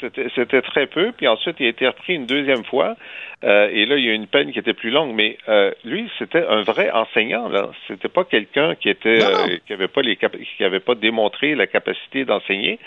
C'était 0.01 0.63
très 0.63 0.87
peu, 0.87 1.13
puis 1.13 1.27
ensuite 1.27 1.57
il 1.59 1.67
a 1.67 1.69
été 1.71 1.87
repris 1.87 2.15
une 2.15 2.27
deuxième 2.27 2.65
fois, 2.65 2.97
euh, 3.45 3.71
et 3.73 3.87
là 3.87 3.97
il 3.97 4.05
y 4.05 4.09
a 4.09 4.13
eu 4.13 4.15
une 4.15 4.27
peine 4.27 4.53
qui 4.53 4.59
était 4.59 4.75
plus 4.75 4.91
longue. 4.91 5.15
Mais 5.15 5.39
euh, 5.49 5.73
lui, 5.85 6.11
c'était 6.19 6.45
un 6.47 6.63
vrai 6.63 6.91
enseignant. 6.91 7.49
Là, 7.49 7.71
c'était 7.89 8.09
pas 8.09 8.25
quelqu'un 8.25 8.75
qui 8.75 8.91
était 8.91 9.25
euh, 9.25 9.57
qui 9.67 9.73
avait 9.73 9.89
pas 9.89 10.03
les 10.03 10.17
qui 10.17 10.65
avait 10.65 10.81
pas 10.81 10.95
démontré 10.95 11.55
la 11.55 11.67
capacité 11.67 12.25
d'enseigner. 12.25 12.79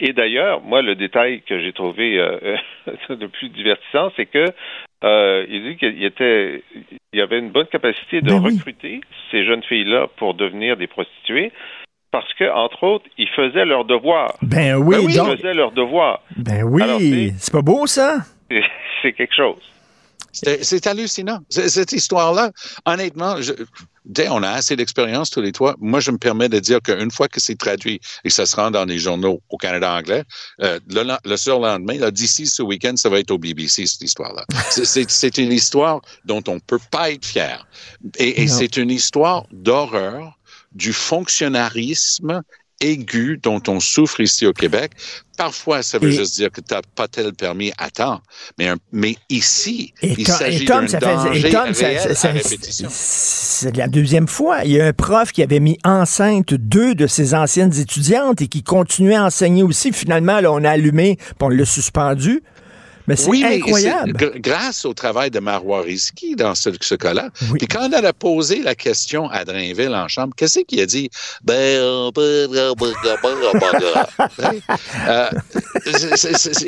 Et 0.00 0.12
d'ailleurs, 0.12 0.60
moi, 0.60 0.82
le 0.82 0.96
détail 0.96 1.42
que 1.42 1.60
j'ai 1.60 1.72
trouvé 1.72 2.18
euh, 2.18 2.56
le 3.08 3.28
plus 3.28 3.48
divertissant, 3.48 4.12
c'est 4.16 4.26
que 4.26 4.46
euh, 5.04 5.46
il 5.48 5.62
dit 5.64 5.76
qu'il 5.76 6.02
était, 6.04 6.62
il 7.12 7.20
avait 7.20 7.38
une 7.38 7.50
bonne 7.50 7.66
capacité 7.66 8.20
de 8.20 8.28
Ben 8.28 8.42
oui. 8.42 8.54
recruter 8.56 9.00
ces 9.30 9.44
jeunes 9.44 9.62
filles-là 9.62 10.08
pour 10.16 10.34
devenir 10.34 10.76
des 10.76 10.86
prostituées, 10.86 11.52
parce 12.14 12.32
que 12.34 12.48
entre 12.48 12.84
autres, 12.84 13.06
ils 13.18 13.26
faisaient 13.34 13.64
leur 13.64 13.84
devoir. 13.84 14.36
Ben 14.40 14.76
oui, 14.76 14.98
ils 15.08 15.16
donc. 15.16 15.36
faisaient 15.36 15.52
leur 15.52 15.72
devoir. 15.72 16.22
Ben 16.36 16.62
oui. 16.62 17.32
C'est- 17.40 17.50
pas 17.50 17.60
beau, 17.60 17.88
ça? 17.88 18.18
C'est- 19.02 19.12
quelque 19.12 19.34
chose. 19.34 19.56
C'est 20.32 20.86
hallucinant. 20.86 21.40
Cette 21.48 21.90
histoire-là, 21.90 22.52
honnêtement, 22.86 23.40
je, 23.42 23.52
on 24.30 24.42
a 24.44 24.50
assez 24.50 24.76
d'expérience 24.76 25.30
tous 25.30 25.40
les 25.40 25.50
trois. 25.50 25.74
Moi, 25.80 25.98
je 25.98 26.12
me 26.12 26.18
permets 26.18 26.48
de 26.48 26.60
dire 26.60 26.80
qu'une 26.80 27.10
fois 27.10 27.26
que 27.26 27.40
c'est 27.40 27.56
traduit 27.56 28.00
et 28.24 28.28
que 28.28 28.34
ça 28.34 28.46
se 28.46 28.54
rend 28.54 28.70
dans 28.70 28.84
les 28.84 28.98
journaux 28.98 29.40
au 29.50 29.56
Canada 29.56 29.92
anglais, 29.92 30.22
euh, 30.62 30.78
le, 30.88 31.02
le 31.24 31.36
surlendemain, 31.36 32.10
d'ici 32.10 32.46
ce 32.46 32.62
week-end, 32.62 32.94
ça 32.96 33.08
va 33.08 33.18
être 33.18 33.32
au 33.32 33.38
BBC, 33.38 33.86
cette 33.86 34.02
histoire-là. 34.02 34.44
c'est 34.70 35.38
une 35.38 35.52
histoire 35.52 36.00
dont 36.24 36.42
on 36.46 36.60
peut 36.60 36.80
pas 36.92 37.10
être 37.10 37.26
fier. 37.26 37.66
Et, 38.18 38.42
et 38.42 38.46
c'est 38.46 38.76
une 38.76 38.90
histoire 38.90 39.46
d'horreur 39.50 40.38
du 40.74 40.92
fonctionnarisme 40.92 42.42
aigu 42.80 43.38
dont 43.42 43.62
on 43.68 43.80
souffre 43.80 44.20
ici 44.20 44.46
au 44.46 44.52
Québec. 44.52 44.92
Parfois, 45.36 45.82
ça 45.82 45.98
veut 45.98 46.10
juste 46.10 46.36
dire 46.36 46.50
que 46.50 46.60
tu 46.60 46.74
n'as 46.74 46.82
pas 46.94 47.08
tel 47.08 47.32
permis 47.32 47.72
à 47.78 47.90
temps. 47.90 48.20
Mais, 48.58 48.70
mais 48.92 49.16
ici, 49.30 49.92
il 50.02 50.26
s'agit 50.26 50.64
d'un 50.64 50.82
danger 50.82 51.40
réel 51.40 51.56
à 51.56 52.28
répétition. 52.28 52.88
C'est 52.90 53.76
la 53.76 53.88
deuxième 53.88 54.28
fois. 54.28 54.64
Il 54.64 54.72
y 54.72 54.80
a 54.80 54.86
un 54.86 54.92
prof 54.92 55.32
qui 55.32 55.42
avait 55.42 55.60
mis 55.60 55.78
enceinte 55.84 56.54
deux 56.54 56.94
de 56.94 57.06
ses 57.06 57.34
anciennes 57.34 57.76
étudiantes 57.78 58.42
et 58.42 58.48
qui 58.48 58.62
continuait 58.62 59.16
à 59.16 59.24
enseigner 59.24 59.62
aussi. 59.62 59.92
Finalement, 59.92 60.40
là, 60.40 60.52
on 60.52 60.62
a 60.62 60.70
allumé, 60.70 61.16
puis 61.16 61.34
on 61.40 61.48
l'a 61.48 61.64
suspendu. 61.64 62.42
Mais 63.06 63.16
c'est 63.16 63.28
oui, 63.28 63.44
incroyable. 63.44 64.12
Mais 64.18 64.40
grâce 64.40 64.84
au 64.84 64.94
travail 64.94 65.30
de 65.30 65.38
Marois 65.40 65.82
Rizki 65.82 66.36
dans 66.36 66.54
ce, 66.54 66.70
ce 66.80 66.94
cas-là. 66.94 67.28
Puis 67.58 67.66
quand 67.66 67.88
on 67.88 67.92
a 67.92 68.12
posé 68.12 68.62
la 68.62 68.74
question 68.74 69.28
à 69.28 69.44
Drainville 69.44 69.94
en 69.94 70.08
chambre, 70.08 70.32
qu'est-ce 70.36 70.60
qu'il 70.60 70.80
a 70.80 70.86
dit? 70.86 71.10
Ben, 71.42 72.10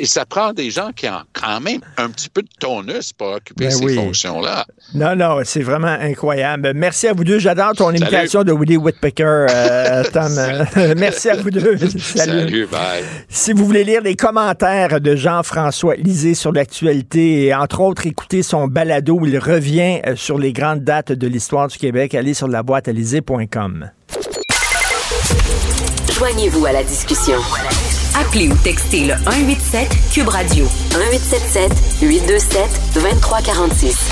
ça 0.03 0.25
prend 0.25 0.53
des 0.53 0.69
gens 0.71 0.91
qui 0.95 1.07
ont 1.07 1.23
quand 1.33 1.59
même 1.59 1.81
un 1.97 2.09
petit 2.09 2.29
peu 2.29 2.41
de 2.41 2.49
tonus 2.59 3.13
pour 3.13 3.33
occuper 3.33 3.65
Ben 3.65 3.71
ces 3.71 3.85
oui. 3.85 3.95
fonctions-là. 3.95 4.65
Non, 4.93 5.15
non, 5.15 5.39
c'est 5.43 5.61
vraiment 5.61 5.87
incroyable. 5.87 6.71
Merci 6.75 7.07
à 7.07 7.13
vous 7.13 7.23
deux. 7.23 7.39
J'adore 7.39 7.73
ton 7.73 7.91
imitation 7.91 8.43
de 8.43 8.51
Willie 8.51 8.77
Whitpecker, 8.77 9.47
euh, 9.49 10.03
Tom. 10.13 10.31
Euh, 10.37 10.93
Merci 10.97 11.29
à 11.29 11.35
vous 11.35 11.49
deux. 11.49 11.77
Salut. 11.77 11.99
Salut, 12.41 12.67
bye. 12.67 13.03
Si 13.29 13.53
vous 13.53 13.65
voulez 13.65 13.83
lire 13.83 14.01
les 14.01 14.15
commentaires 14.15 15.01
de 15.01 15.15
Jean-François 15.15 15.95
Lisée 15.95 16.26
sur 16.33 16.51
l'actualité 16.51 17.45
et 17.45 17.55
entre 17.55 17.81
autres 17.81 18.05
écouter 18.07 18.43
son 18.43 18.67
balado 18.67 19.19
où 19.19 19.25
il 19.25 19.37
revient 19.37 20.01
euh, 20.05 20.15
sur 20.15 20.37
les 20.37 20.53
grandes 20.53 20.83
dates 20.83 21.11
de 21.11 21.27
l'histoire 21.27 21.67
du 21.67 21.77
Québec, 21.77 22.15
allez 22.15 22.33
sur 22.33 22.47
la 22.47 22.63
boîte 22.63 22.87
Joignez-vous 26.17 26.65
à 26.65 26.71
la 26.71 26.83
discussion. 26.83 27.37
Appelez 28.19 28.49
ou 28.49 28.55
textez 28.63 29.05
le 29.05 29.13
187 29.25 29.89
Cube 30.11 30.27
Radio 30.29 30.65
1877 30.65 32.01
827 32.01 32.61
2346. 32.95 34.09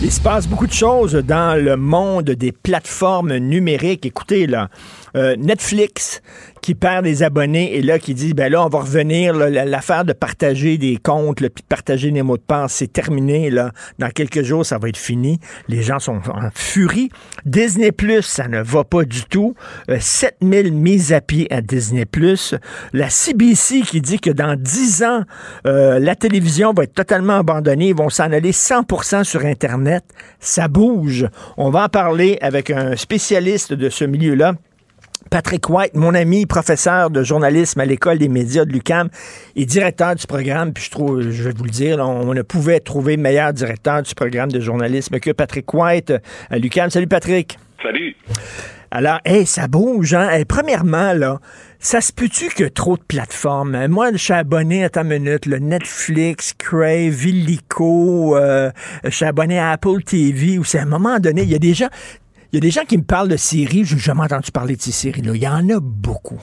Il 0.00 0.12
se 0.12 0.20
passe 0.20 0.46
beaucoup 0.46 0.66
de 0.66 0.72
choses 0.72 1.14
dans 1.14 1.60
le 1.60 1.76
monde 1.76 2.30
des 2.30 2.52
plateformes 2.52 3.36
numériques. 3.36 4.06
Écoutez, 4.06 4.46
là, 4.46 4.68
euh, 5.16 5.36
Netflix 5.36 6.22
qui 6.60 6.74
perd 6.74 7.04
des 7.04 7.22
abonnés 7.22 7.76
et 7.76 7.82
là 7.82 7.98
qui 7.98 8.14
dit, 8.14 8.34
ben 8.34 8.50
là, 8.50 8.64
on 8.64 8.68
va 8.68 8.80
revenir, 8.80 9.34
là, 9.34 9.64
l'affaire 9.64 10.04
de 10.04 10.12
partager 10.12 10.76
des 10.76 10.96
comptes, 10.96 11.40
là, 11.40 11.48
puis 11.48 11.62
de 11.62 11.66
partager 11.66 12.10
des 12.10 12.22
mots 12.22 12.36
de 12.36 12.42
passe, 12.42 12.74
c'est 12.74 12.92
terminé, 12.92 13.50
là. 13.50 13.70
Dans 13.98 14.10
quelques 14.10 14.42
jours, 14.42 14.66
ça 14.66 14.78
va 14.78 14.88
être 14.88 14.96
fini. 14.96 15.38
Les 15.68 15.82
gens 15.82 15.98
sont 15.98 16.20
en 16.28 16.50
furie. 16.54 17.10
Disney 17.44 17.92
Plus, 17.92 18.22
ça 18.22 18.48
ne 18.48 18.60
va 18.60 18.84
pas 18.84 19.04
du 19.04 19.24
tout. 19.24 19.54
Euh, 19.90 19.98
7000 20.00 20.72
mises 20.72 21.12
à 21.12 21.20
pied 21.20 21.46
à 21.52 21.60
Disney 21.60 22.04
Plus. 22.04 22.54
La 22.92 23.08
CBC 23.08 23.82
qui 23.82 24.00
dit 24.00 24.18
que 24.18 24.30
dans 24.30 24.54
10 24.58 25.02
ans, 25.04 25.22
euh, 25.66 25.98
la 25.98 26.14
télévision 26.14 26.72
va 26.72 26.84
être 26.84 26.94
totalement 26.94 27.38
abandonnée. 27.38 27.88
Ils 27.88 27.96
vont 27.96 28.10
s'en 28.10 28.32
aller 28.32 28.52
100% 28.52 29.24
sur 29.24 29.44
Internet. 29.44 30.04
Ça 30.40 30.68
bouge. 30.68 31.26
On 31.56 31.70
va 31.70 31.84
en 31.84 31.88
parler 31.88 32.38
avec 32.40 32.70
un 32.70 32.96
spécialiste 32.96 33.72
de 33.72 33.88
ce 33.88 34.04
milieu-là. 34.04 34.54
Patrick 35.30 35.68
White, 35.68 35.94
mon 35.94 36.14
ami, 36.14 36.46
professeur 36.46 37.10
de 37.10 37.22
journalisme 37.22 37.80
à 37.80 37.84
l'École 37.84 38.18
des 38.18 38.28
médias 38.28 38.64
de 38.64 38.72
l'UCAM 38.72 39.08
et 39.56 39.66
directeur 39.66 40.14
du 40.14 40.26
programme, 40.26 40.72
puis 40.72 40.84
je 40.84 40.90
trouve, 40.90 41.30
je 41.30 41.42
vais 41.42 41.52
vous 41.52 41.64
le 41.64 41.70
dire, 41.70 41.98
on 41.98 42.34
ne 42.34 42.42
pouvait 42.42 42.80
trouver 42.80 43.16
meilleur 43.16 43.52
directeur 43.52 44.02
du 44.02 44.14
programme 44.14 44.50
de 44.50 44.60
journalisme 44.60 45.18
que 45.20 45.30
Patrick 45.30 45.72
White 45.72 46.12
à 46.50 46.58
l'UCAM. 46.58 46.90
Salut 46.90 47.06
Patrick. 47.06 47.58
Salut. 47.82 48.16
Alors, 48.90 49.18
hey, 49.26 49.44
ça 49.44 49.68
bouge, 49.68 50.14
hein? 50.14 50.30
Hey, 50.30 50.46
premièrement, 50.46 51.12
là, 51.12 51.40
ça 51.78 52.00
se 52.00 52.10
peut-tu 52.10 52.48
que 52.48 52.64
trop 52.64 52.96
de 52.96 53.02
plateformes? 53.02 53.74
Euh, 53.74 53.86
Moi, 53.86 54.12
je 54.12 54.16
suis 54.16 54.32
abonné 54.32 54.82
à 54.82 54.88
ta 54.88 55.04
minute, 55.04 55.44
le 55.44 55.58
Netflix, 55.58 56.54
Crave, 56.56 57.26
Illico, 57.26 58.34
euh, 58.36 58.70
je 59.04 59.10
suis 59.10 59.26
abonné 59.26 59.58
à 59.58 59.72
Apple 59.72 60.02
TV, 60.02 60.58
où 60.58 60.64
c'est 60.64 60.78
à 60.78 60.82
un 60.82 60.86
moment 60.86 61.18
donné, 61.18 61.42
il 61.42 61.50
y 61.50 61.54
a 61.54 61.58
des 61.58 61.74
gens, 61.74 61.88
il 62.52 62.56
y 62.56 62.58
a 62.58 62.60
des 62.60 62.70
gens 62.70 62.84
qui 62.84 62.96
me 62.96 63.04
parlent 63.04 63.28
de 63.28 63.36
séries, 63.36 63.84
je 63.84 63.94
n'ai 63.94 64.00
jamais 64.00 64.22
entendu 64.22 64.50
parler 64.50 64.74
de 64.76 64.80
ces 64.80 64.92
séries-là. 64.92 65.32
Il 65.34 65.42
y 65.42 65.48
en 65.48 65.68
a 65.68 65.80
beaucoup. 65.80 66.40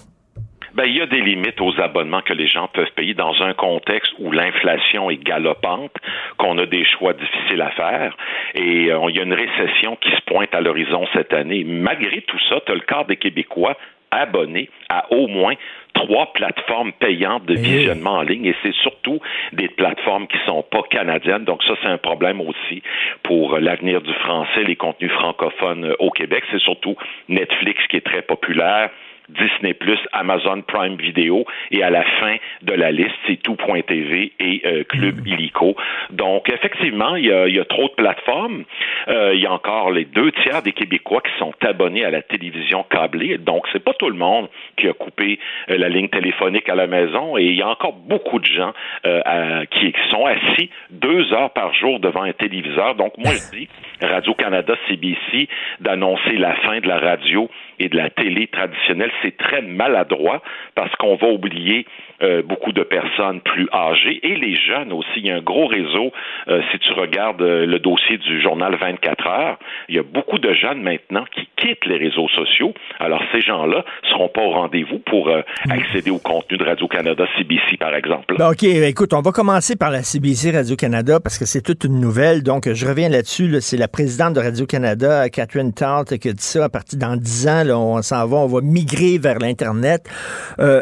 Ben, 0.76 0.84
il 0.84 0.98
y 0.98 1.02
a 1.02 1.08
des 1.08 1.22
limites 1.22 1.60
aux 1.62 1.74
abonnements 1.80 2.22
que 2.22 2.34
les 2.34 2.48
gens 2.48 2.68
peuvent 2.68 2.92
payer 2.96 3.14
dans 3.14 3.34
un 3.42 3.54
contexte 3.54 4.12
où 4.20 4.30
l'inflation 4.32 5.10
est 5.10 5.24
galopante, 5.24 5.94
qu'on 6.38 6.58
a 6.58 6.66
des 6.66 6.84
choix 6.86 7.14
difficiles 7.14 7.62
à 7.62 7.72
faire, 7.72 8.18
et 8.56 8.92
euh, 8.92 9.00
il 9.10 9.16
y 9.16 9.20
a 9.20 9.24
une 9.24 9.34
récession 9.34 9.96
qui 9.96 10.12
se 10.12 10.22
pointe 10.28 10.54
à 10.54 10.60
l'horizon 10.60 11.08
cette 11.14 11.32
année. 11.32 11.64
Malgré 11.64 12.22
tout 12.24 12.40
ça, 12.50 12.60
tu 12.66 12.74
as 12.74 12.76
le 12.76 12.82
quart 12.82 13.06
des 13.06 13.16
Québécois 13.16 13.78
abonnés 14.16 14.70
à 14.90 15.12
au 15.12 15.28
moins 15.28 15.54
trois 15.94 16.34
plateformes 16.34 16.92
payantes 16.94 17.46
de 17.46 17.56
visionnement 17.56 18.18
en 18.18 18.22
ligne 18.22 18.46
et 18.46 18.56
c'est 18.62 18.76
surtout 18.76 19.20
des 19.54 19.70
plateformes 19.70 20.28
qui 20.28 20.38
sont 20.46 20.62
pas 20.62 20.84
canadiennes. 20.90 21.46
Donc 21.46 21.64
ça, 21.64 21.74
c'est 21.82 21.90
un 21.90 21.98
problème 21.98 22.42
aussi 22.42 22.84
pour 23.24 23.58
l'avenir 23.58 24.02
du 24.02 24.14
français, 24.14 24.64
les 24.64 24.76
contenus 24.76 25.12
francophones 25.12 25.86
euh, 25.86 25.96
au 26.00 26.12
Québec. 26.12 26.44
C'est 26.52 26.60
surtout 26.60 26.96
Netflix 27.30 27.82
qui 27.88 27.98
est 27.98 28.06
très 28.06 28.22
populaire. 28.22 28.90
Disney+, 29.30 29.76
Amazon 30.14 30.62
Prime 30.62 30.96
Video, 30.96 31.46
et 31.72 31.84
à 31.84 31.90
la 31.90 32.04
fin 32.20 32.36
de 32.62 32.74
la 32.74 32.92
liste, 32.92 33.16
c'est 33.28 33.42
tout.tv 33.42 34.34
et 34.40 34.62
euh, 34.66 34.84
Club 34.84 35.26
Illico. 35.28 35.76
Donc, 36.12 36.50
effectivement, 36.50 37.16
il 37.16 37.26
y 37.26 37.32
a, 37.32 37.48
il 37.48 37.56
y 37.56 37.60
a 37.60 37.66
trop 37.66 37.88
de 37.88 37.94
plateformes. 37.96 38.64
Euh, 39.08 39.32
il 39.34 39.42
y 39.42 39.46
a 39.46 39.52
encore 39.52 39.92
les 39.92 40.06
deux 40.06 40.32
tiers 40.44 40.62
des 40.62 40.72
Québécois 40.72 41.22
qui 41.22 41.32
sont 41.40 41.54
abonnés 41.62 42.06
à 42.06 42.12
la 42.12 42.22
télévision 42.22 42.84
câblée. 42.90 43.38
Donc, 43.38 43.66
c'est 43.74 43.84
pas 43.84 43.94
tout 43.94 44.10
le 44.10 44.18
monde 44.18 44.48
qui 44.78 44.88
a 44.88 44.94
coupé 44.94 45.40
euh, 45.70 45.78
la 45.78 45.90
ligne 45.90 46.10
téléphonique 46.10 46.70
à 46.70 46.76
la 46.76 46.88
maison, 46.88 47.38
et 47.38 47.44
il 47.44 47.56
y 47.56 47.62
a 47.62 47.68
encore 47.70 47.94
beaucoup 47.94 48.40
de 48.40 48.46
gens 48.46 48.74
euh, 49.06 49.22
à- 49.26 49.66
qui 49.66 49.94
sont 50.12 50.26
assis 50.26 50.70
deux 50.92 51.34
heures 51.34 51.52
par 51.52 51.74
jour 51.74 52.00
devant 52.00 52.24
un 52.24 52.34
téléviseur. 52.34 52.96
Donc, 52.96 53.14
moi, 53.18 53.34
je 53.34 53.58
dis, 53.58 53.68
Radio-Canada, 54.02 54.74
CBC, 54.88 55.48
d'annoncer 55.80 56.38
la 56.38 56.56
fin 56.58 56.80
de 56.80 56.88
la 56.88 56.98
radio 57.00 57.50
et 57.80 57.90
de 57.90 57.98
la 57.98 58.10
télé 58.10 58.48
traditionnelle, 58.48 59.12
c'est 59.22 59.38
très 59.38 59.62
maladroit 59.62 60.42
parce 60.76 60.94
qu'on 60.96 61.16
va 61.16 61.28
oublier 61.28 61.86
euh, 62.22 62.42
beaucoup 62.44 62.72
de 62.72 62.84
personnes 62.84 63.42
plus 63.42 63.68
âgées 63.74 64.20
et 64.24 64.36
les 64.36 64.56
jeunes 64.56 64.92
aussi. 64.94 65.10
Il 65.18 65.28
y 65.28 65.32
a 65.32 65.36
un 65.36 65.42
gros 65.42 65.68
réseau. 65.68 66.12
euh, 66.48 66.62
si 66.72 66.80
tu 66.80 66.94
regardes 66.94 67.42
euh, 67.42 67.66
le 67.66 67.80
dossier 67.80 68.18
du 68.18 68.42
journal 68.42 68.76
24 68.76 69.28
heures, 69.28 69.60
il 69.90 69.96
y 69.96 70.00
a 70.00 70.04
beaucoup 70.04 70.38
de 70.38 70.54
jeunes 70.54 70.82
maintenant 70.82 71.26
qui 71.34 71.48
quittent 71.58 71.86
les 71.86 71.98
réseaux 71.98 72.28
sociaux. 72.30 72.74
Alors 73.00 73.22
ces 73.32 73.42
gens-là 73.42 73.84
seront 74.10 74.30
pas 74.30 74.42
au 74.42 74.52
rendez-vous 74.52 75.00
pour 75.00 75.30
euh, 75.30 75.42
accéder 75.70 76.12
au 76.12 76.20
contenu 76.20 76.58
de 76.58 76.64
Radio-Canada, 76.64 77.26
CBC 77.38 77.78
par 77.78 77.96
exemple. 77.96 78.36
Ben, 78.38 78.50
OK, 78.52 78.64
écoute, 78.64 79.14
on 79.14 79.22
va 79.22 79.32
commencer 79.32 79.76
par 79.76 79.92
la 79.92 80.04
CBC 80.04 80.52
Radio-Canada 80.52 81.20
parce 81.20 81.38
que 81.38 81.46
c'est 81.46 81.62
toute 81.62 81.84
une 81.84 82.00
nouvelle. 82.00 82.44
Donc, 82.44 82.72
je 82.72 82.86
reviens 82.86 83.10
là-dessus. 83.10 83.48
là. 83.48 83.62
c'est 83.62 83.78
la 83.78 83.88
présidente 83.88 84.34
de 84.34 84.40
Radio-Canada, 84.40 85.30
Catherine 85.30 85.74
Tarte, 85.74 86.18
qui 86.18 86.30
a 86.30 86.34
dit 86.34 86.44
ça. 86.44 86.66
À 86.66 86.70
partir 86.70 87.00
dans 87.00 87.16
10 87.16 87.48
ans, 87.48 87.64
là, 87.64 87.78
on 87.78 88.02
s'en 88.02 88.26
va, 88.28 88.38
on 88.38 88.48
va 88.48 88.62
migrer 88.62 89.18
vers 89.18 89.40
l'Internet. 89.40 90.10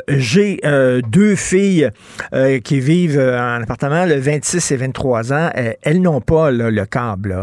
J'ai 0.08 0.60
euh, 0.66 1.02
filles 1.36 1.90
euh, 2.34 2.60
qui 2.60 2.80
vivent 2.80 3.20
euh, 3.20 3.40
en 3.40 3.62
appartement, 3.62 4.06
le 4.06 4.16
26 4.16 4.72
et 4.72 4.78
23 4.78 5.34
ans. 5.34 5.50
Euh, 5.56 5.72
elles 5.84 6.02
n'ont 6.02 6.22
pas 6.22 6.52
le 6.52 6.86
câble. 6.86 7.36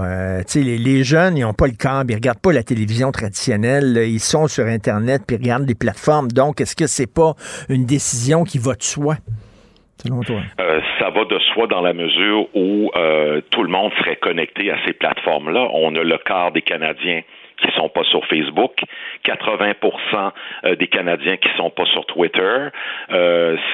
les, 0.54 0.78
les 0.78 1.04
jeunes, 1.04 1.36
ils 1.36 1.42
n'ont 1.42 1.54
pas 1.54 1.66
le 1.66 1.76
câble. 1.76 2.12
Ils 2.12 2.16
regardent 2.16 2.40
pas 2.40 2.52
la 2.52 2.62
télévision 2.62 3.10
traditionnelle. 3.12 3.98
Ils 4.06 4.20
sont 4.20 4.46
sur 4.46 4.66
Internet 4.66 5.22
puis 5.26 5.36
ils 5.36 5.42
regardent 5.42 5.68
les 5.68 5.74
plateformes. 5.74 6.28
Donc, 6.28 6.60
est-ce 6.60 6.76
que 6.76 6.86
c'est 6.86 7.12
pas 7.12 7.34
une 7.68 7.86
décision 7.86 8.44
qui 8.44 8.58
va 8.58 8.74
de 8.74 8.82
soi? 8.82 9.16
Selon 10.02 10.22
toi? 10.22 10.40
Euh, 10.60 10.80
ça 10.98 11.10
va 11.10 11.24
de 11.24 11.38
soi 11.52 11.66
dans 11.66 11.82
la 11.82 11.92
mesure 11.92 12.46
où 12.54 12.90
tout 13.50 13.62
le 13.62 13.68
monde 13.68 13.92
serait 13.98 14.16
connecté 14.16 14.70
à 14.70 14.76
ces 14.86 14.92
plateformes-là. 14.94 15.68
On 15.74 15.94
a 15.94 16.02
le 16.02 16.18
quart 16.24 16.52
des 16.52 16.62
Canadiens 16.62 17.22
qui 17.60 17.70
sont 17.76 17.88
pas 17.88 18.04
sur 18.04 18.24
Facebook, 18.26 18.80
80 19.24 19.72
des 20.78 20.86
Canadiens 20.88 21.36
qui 21.36 21.48
sont 21.56 21.70
pas 21.70 21.84
sur 21.86 22.04
Twitter, 22.06 22.68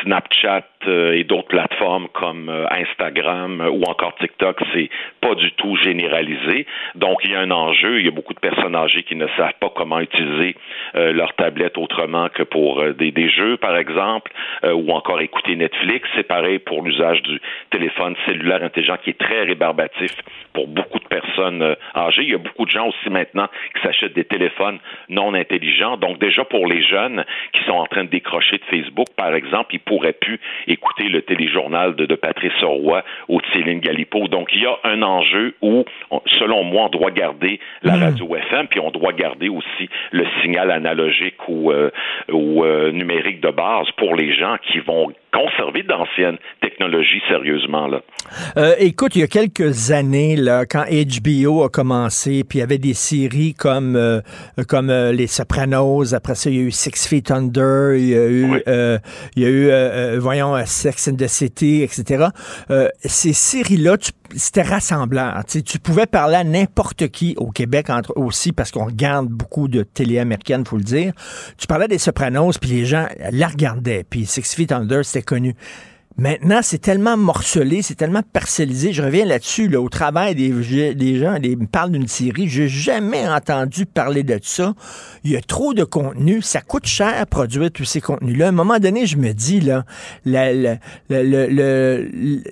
Snapchat 0.03 0.64
et 0.87 1.24
d'autres 1.24 1.49
plateformes 1.49 2.09
comme 2.12 2.49
Instagram 2.70 3.61
ou 3.72 3.82
encore 3.84 4.14
TikTok, 4.16 4.61
c'est 4.72 4.89
pas 5.20 5.34
du 5.34 5.53
tout 5.53 5.76
généralisé. 5.76 6.66
Donc 6.95 7.18
il 7.24 7.32
y 7.32 7.34
a 7.34 7.41
un 7.41 7.51
enjeu, 7.51 7.99
il 7.99 8.05
y 8.05 8.09
a 8.09 8.12
beaucoup 8.12 8.34
de 8.34 8.41
personnes 8.41 8.76
âgées 8.76 9.03
qui 9.03 9.16
ne 9.16 9.26
savent 9.37 9.55
pas 9.61 9.70
comment 9.74 10.01
utiliser 10.01 10.57
leur 10.95 11.34
tablette 11.34 11.78
autrement 11.78 12.28
que 12.28 12.43
pour 12.43 12.82
des, 12.95 13.28
jeux 13.28 13.57
par 13.57 13.76
exemple 13.76 14.32
ou 14.64 14.93
encore 14.93 15.20
écouter 15.20 15.57
Netflix, 15.57 16.09
c'est 16.14 16.26
pareil 16.26 16.59
pour 16.59 16.82
l'usage 16.82 17.22
du 17.22 17.41
téléphone 17.70 18.14
cellulaire 18.26 18.62
intelligent 18.62 18.97
qui 19.03 19.11
est 19.11 19.18
très 19.18 19.43
rébarbatif 19.43 20.12
pour 20.53 20.68
beaucoup 20.68 20.99
de 20.99 21.07
personnes 21.07 21.62
euh, 21.62 21.74
âgées. 21.95 22.22
Il 22.22 22.30
y 22.30 22.34
a 22.34 22.39
beaucoup 22.39 22.64
de 22.64 22.70
gens 22.70 22.89
aussi 22.89 23.11
maintenant 23.11 23.49
qui 23.77 23.83
s'achètent 23.83 24.14
des 24.14 24.24
téléphones 24.24 24.79
non 25.09 25.35
intelligents. 25.35 25.97
Donc 25.97 26.18
déjà 26.18 26.45
pour 26.45 26.66
les 26.66 26.83
jeunes 26.83 27.24
qui 27.53 27.62
sont 27.64 27.72
en 27.72 27.87
train 27.87 28.05
de 28.05 28.11
décrocher 28.11 28.59
de 28.59 28.64
Facebook, 28.64 29.07
par 29.16 29.35
exemple, 29.35 29.74
ils 29.74 29.81
pourraient 29.81 30.12
plus 30.12 30.41
écouter 30.66 31.09
le 31.09 31.22
téléjournal 31.22 31.95
de, 31.95 32.07
de 32.07 32.14
Patrice 32.14 32.62
Roy 32.62 33.03
ou 33.29 33.41
de 33.41 33.47
Céline 33.53 33.81
Galipo. 33.81 34.29
Donc 34.29 34.49
il 34.53 34.62
y 34.62 34.66
a 34.66 34.79
un 34.85 35.03
enjeu 35.03 35.55
où, 35.62 35.85
selon 36.39 36.64
moi, 36.64 36.85
on 36.85 36.89
doit 36.89 37.11
garder 37.11 37.61
la 37.83 37.97
hmm. 37.97 38.03
radio 38.03 38.37
FM, 38.37 38.66
puis 38.68 38.81
on 38.81 38.91
doit 38.91 39.12
garder 39.12 39.49
aussi 39.49 39.89
le 40.11 40.27
signal 40.43 40.70
analogique 40.70 41.49
ou, 41.49 41.70
euh, 41.70 41.91
ou 42.31 42.64
euh, 42.64 42.91
numérique 42.93 43.41
de 43.41 43.51
base 43.51 43.91
pour 43.97 44.14
les 44.14 44.35
gens 44.35 44.57
qui 44.62 44.79
vont 44.81 45.12
conserver 45.33 45.83
d'anciennes 45.83 46.39
technologies 46.61 47.22
sérieusement. 47.29 47.87
Là. 47.87 48.01
Euh, 48.57 48.74
écoute, 48.79 49.16
il 49.16 49.20
y 49.20 49.22
a 49.22 49.27
quelques 49.27 49.91
années, 49.91 50.37
là, 50.37 50.64
quand 50.66 50.85
HBO 50.85 51.62
a 51.62 51.68
commencé, 51.68 52.45
puis 52.45 52.59
il 52.59 52.61
y 52.61 52.64
avait 52.64 52.79
des 52.79 52.95
séries 52.95 53.55
comme, 53.55 53.97
euh, 53.97 54.20
comme 54.68 54.91
euh, 54.91 55.12
Les 55.12 55.27
Sopranos, 55.27 56.14
après 56.14 56.35
ça, 56.35 56.51
il 56.51 56.57
y 56.57 56.59
a 56.61 56.62
eu 56.62 56.70
Six 56.70 57.07
Feet 57.09 57.31
Under, 57.31 57.95
il 57.97 58.09
y 58.09 58.14
a 58.14 58.27
eu, 58.27 58.62
il 59.37 59.43
y 59.43 59.47
a 59.47 59.49
eu 59.49 60.18
voyons, 60.18 60.55
Sex 60.64 61.09
and 61.09 61.16
the 61.16 61.29
City, 61.29 61.83
etc. 61.83 62.27
ces 63.01 63.33
séries-là, 63.33 63.97
c'était 64.35 64.62
rassemblant. 64.62 65.33
Tu 65.64 65.79
pouvais 65.79 66.07
parler 66.07 66.37
à 66.37 66.45
n'importe 66.45 67.09
qui 67.09 67.35
au 67.39 67.51
Québec 67.51 67.91
entre, 67.91 68.12
aussi, 68.16 68.53
parce 68.53 68.70
qu'on 68.70 68.87
regarde 68.87 69.29
beaucoup 69.29 69.68
de 69.68 69.83
télé 69.83 70.18
américaine, 70.18 70.64
faut 70.64 70.77
le 70.77 70.83
dire. 70.83 71.12
Tu 71.59 71.66
parlais 71.66 71.89
des 71.89 71.99
Sopranos, 71.99 72.59
puis 72.61 72.70
les 72.70 72.85
gens 72.85 73.07
la 73.31 73.49
regardaient. 73.49 74.05
Puis 74.09 74.27
Six 74.27 74.55
Feet 74.55 74.72
Under, 74.72 75.05
c'était 75.05 75.22
connu. 75.22 75.55
Maintenant, 76.18 76.60
c'est 76.62 76.78
tellement 76.78 77.18
morcelé, 77.18 77.82
c'est 77.82 77.94
tellement 77.94 78.22
parcellisé. 78.32 78.94
Je 78.94 79.02
reviens 79.02 79.26
là-dessus, 79.26 79.68
là, 79.68 79.82
au 79.82 79.90
travail 79.90 80.34
des, 80.34 80.50
gens, 81.18 81.34
ils 81.42 81.58
me 81.58 81.66
parlent 81.66 81.90
d'une 81.90 82.08
série. 82.08 82.48
J'ai 82.48 82.68
jamais 82.68 83.28
entendu 83.28 83.84
parler 83.84 84.22
de 84.22 84.38
ça. 84.42 84.72
Il 85.24 85.32
y 85.32 85.36
a 85.36 85.42
trop 85.42 85.74
de 85.74 85.84
contenu. 85.84 86.40
Ça 86.40 86.62
coûte 86.62 86.86
cher 86.86 87.26
produire 87.26 87.70
tous 87.70 87.84
ces 87.84 88.00
contenus-là. 88.00 88.46
À 88.46 88.48
un 88.48 88.52
moment 88.52 88.78
donné, 88.78 89.04
je 89.04 89.18
me 89.18 89.32
dis, 89.32 89.60
là, 89.60 89.84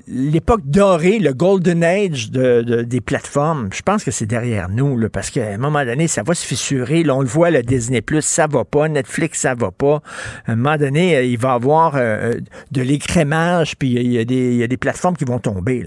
l'époque 0.09 0.63
dorée, 0.67 1.19
le 1.19 1.33
golden 1.33 1.83
age 1.83 2.31
de, 2.31 2.83
des 2.83 3.01
plateformes, 3.01 3.71
je 3.73 3.81
pense 3.81 4.05
que 4.05 4.11
c'est 4.11 4.27
derrière 4.27 4.69
nous, 4.69 4.99
là, 4.99 5.09
parce 5.09 5.31
qu'à 5.31 5.49
un 5.49 5.59
moment 5.59 5.87
donné, 5.87 6.07
ça 6.07 6.23
va 6.23 6.35
se 6.35 6.45
fissurer. 6.45 7.03
Là, 7.03 7.15
on 7.15 7.23
le 7.23 7.27
voit, 7.27 7.51
le 7.51 7.63
Disney+, 7.63 8.03
ça 8.21 8.47
va 8.47 8.65
pas. 8.65 8.91
Netflix, 8.91 9.41
ça 9.41 9.55
va 9.55 9.71
pas. 9.71 10.03
À 10.47 10.53
un 10.53 10.57
moment 10.57 10.77
donné, 10.77 11.25
il 11.25 11.39
va 11.39 11.53
y 11.53 11.53
avoir 11.53 11.95
euh, 11.97 12.35
de 12.71 12.83
l'écrémage 12.83 13.54
puis 13.79 13.93
il 13.93 14.13
y, 14.13 14.19
a 14.63 14.67
des 14.67 14.77
plateformes 14.77 15.17
qui 15.17 15.25
vont 15.25 15.39
tomber. 15.39 15.87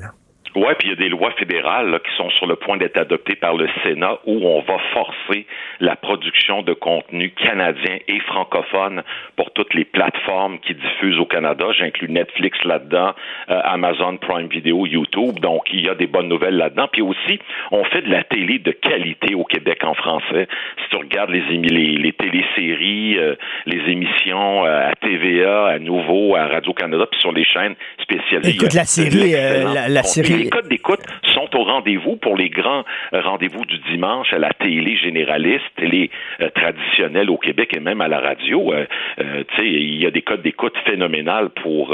Oui, 0.57 0.73
puis 0.79 0.87
il 0.87 0.89
y 0.89 0.93
a 0.93 0.95
des 0.95 1.09
lois 1.09 1.29
fédérales 1.37 1.99
qui 2.03 2.15
sont 2.17 2.31
sur 2.31 2.47
le 2.47 2.55
point 2.55 2.77
d'être 2.77 2.97
adoptées 2.97 3.35
par 3.35 3.53
le 3.53 3.69
Sénat 3.83 4.17
où 4.25 4.43
on 4.43 4.61
va 4.61 4.79
forcer 4.91 5.45
la 5.79 5.95
production 5.95 6.63
de 6.63 6.73
contenu 6.73 7.29
canadien 7.29 7.97
et 8.07 8.19
francophone 8.21 9.03
pour 9.35 9.51
toutes 9.51 9.75
les 9.75 9.85
plateformes 9.85 10.57
qui 10.61 10.73
diffusent 10.73 11.19
au 11.19 11.27
Canada. 11.27 11.65
J'inclus 11.77 12.09
Netflix 12.09 12.57
là-dedans, 12.63 13.13
euh, 13.51 13.61
Amazon 13.65 14.17
Prime 14.17 14.47
Video, 14.47 14.87
YouTube. 14.87 15.37
Donc, 15.41 15.67
il 15.71 15.85
y 15.85 15.89
a 15.89 15.93
des 15.93 16.07
bonnes 16.07 16.27
nouvelles 16.27 16.57
là-dedans. 16.57 16.87
Puis 16.91 17.03
aussi, 17.03 17.39
on 17.69 17.83
fait 17.83 18.01
de 18.01 18.09
la 18.09 18.23
télé 18.23 18.57
de 18.57 18.71
qualité 18.71 19.35
au 19.35 19.43
Québec 19.43 19.83
en 19.83 19.93
français. 19.93 20.47
Si 20.81 20.89
tu 20.89 20.97
regardes 20.97 21.29
les, 21.29 21.43
les, 21.51 21.97
les 21.97 22.13
téléséries, 22.13 23.19
euh, 23.19 23.35
les 23.67 23.91
émissions 23.91 24.65
euh, 24.65 24.89
à 24.89 24.95
TVA, 24.95 25.67
à 25.67 25.77
Nouveau, 25.77 26.35
à 26.35 26.47
Radio-Canada, 26.47 27.05
puis 27.11 27.19
sur 27.19 27.31
les 27.31 27.45
chaînes 27.45 27.75
spécialisées. 28.01 28.55
Écoute, 28.55 28.73
la 28.73 28.85
série, 28.85 29.33
la, 29.33 29.87
la 29.87 30.03
série 30.03 30.46
les 30.47 30.51
codes 30.51 30.69
d'écoute 30.69 31.01
sont 31.33 31.53
au 31.57 31.63
rendez-vous 31.63 32.15
pour 32.15 32.37
les 32.37 32.49
grands 32.49 32.85
rendez-vous 33.11 33.65
du 33.65 33.77
dimanche 33.91 34.31
à 34.31 34.39
la 34.39 34.51
télé 34.51 34.95
généraliste, 34.95 35.65
télé 35.75 36.09
euh, 36.39 36.49
traditionnelle 36.51 37.29
au 37.29 37.37
Québec 37.37 37.75
et 37.75 37.81
même 37.81 37.99
à 37.99 38.07
la 38.07 38.21
radio. 38.21 38.71
Euh, 38.71 38.85
euh, 39.19 39.43
il 39.59 40.01
y 40.01 40.05
a 40.05 40.11
des 40.11 40.21
codes 40.21 40.43
d'écoute 40.43 40.77
phénoménales 40.85 41.49
pour 41.49 41.93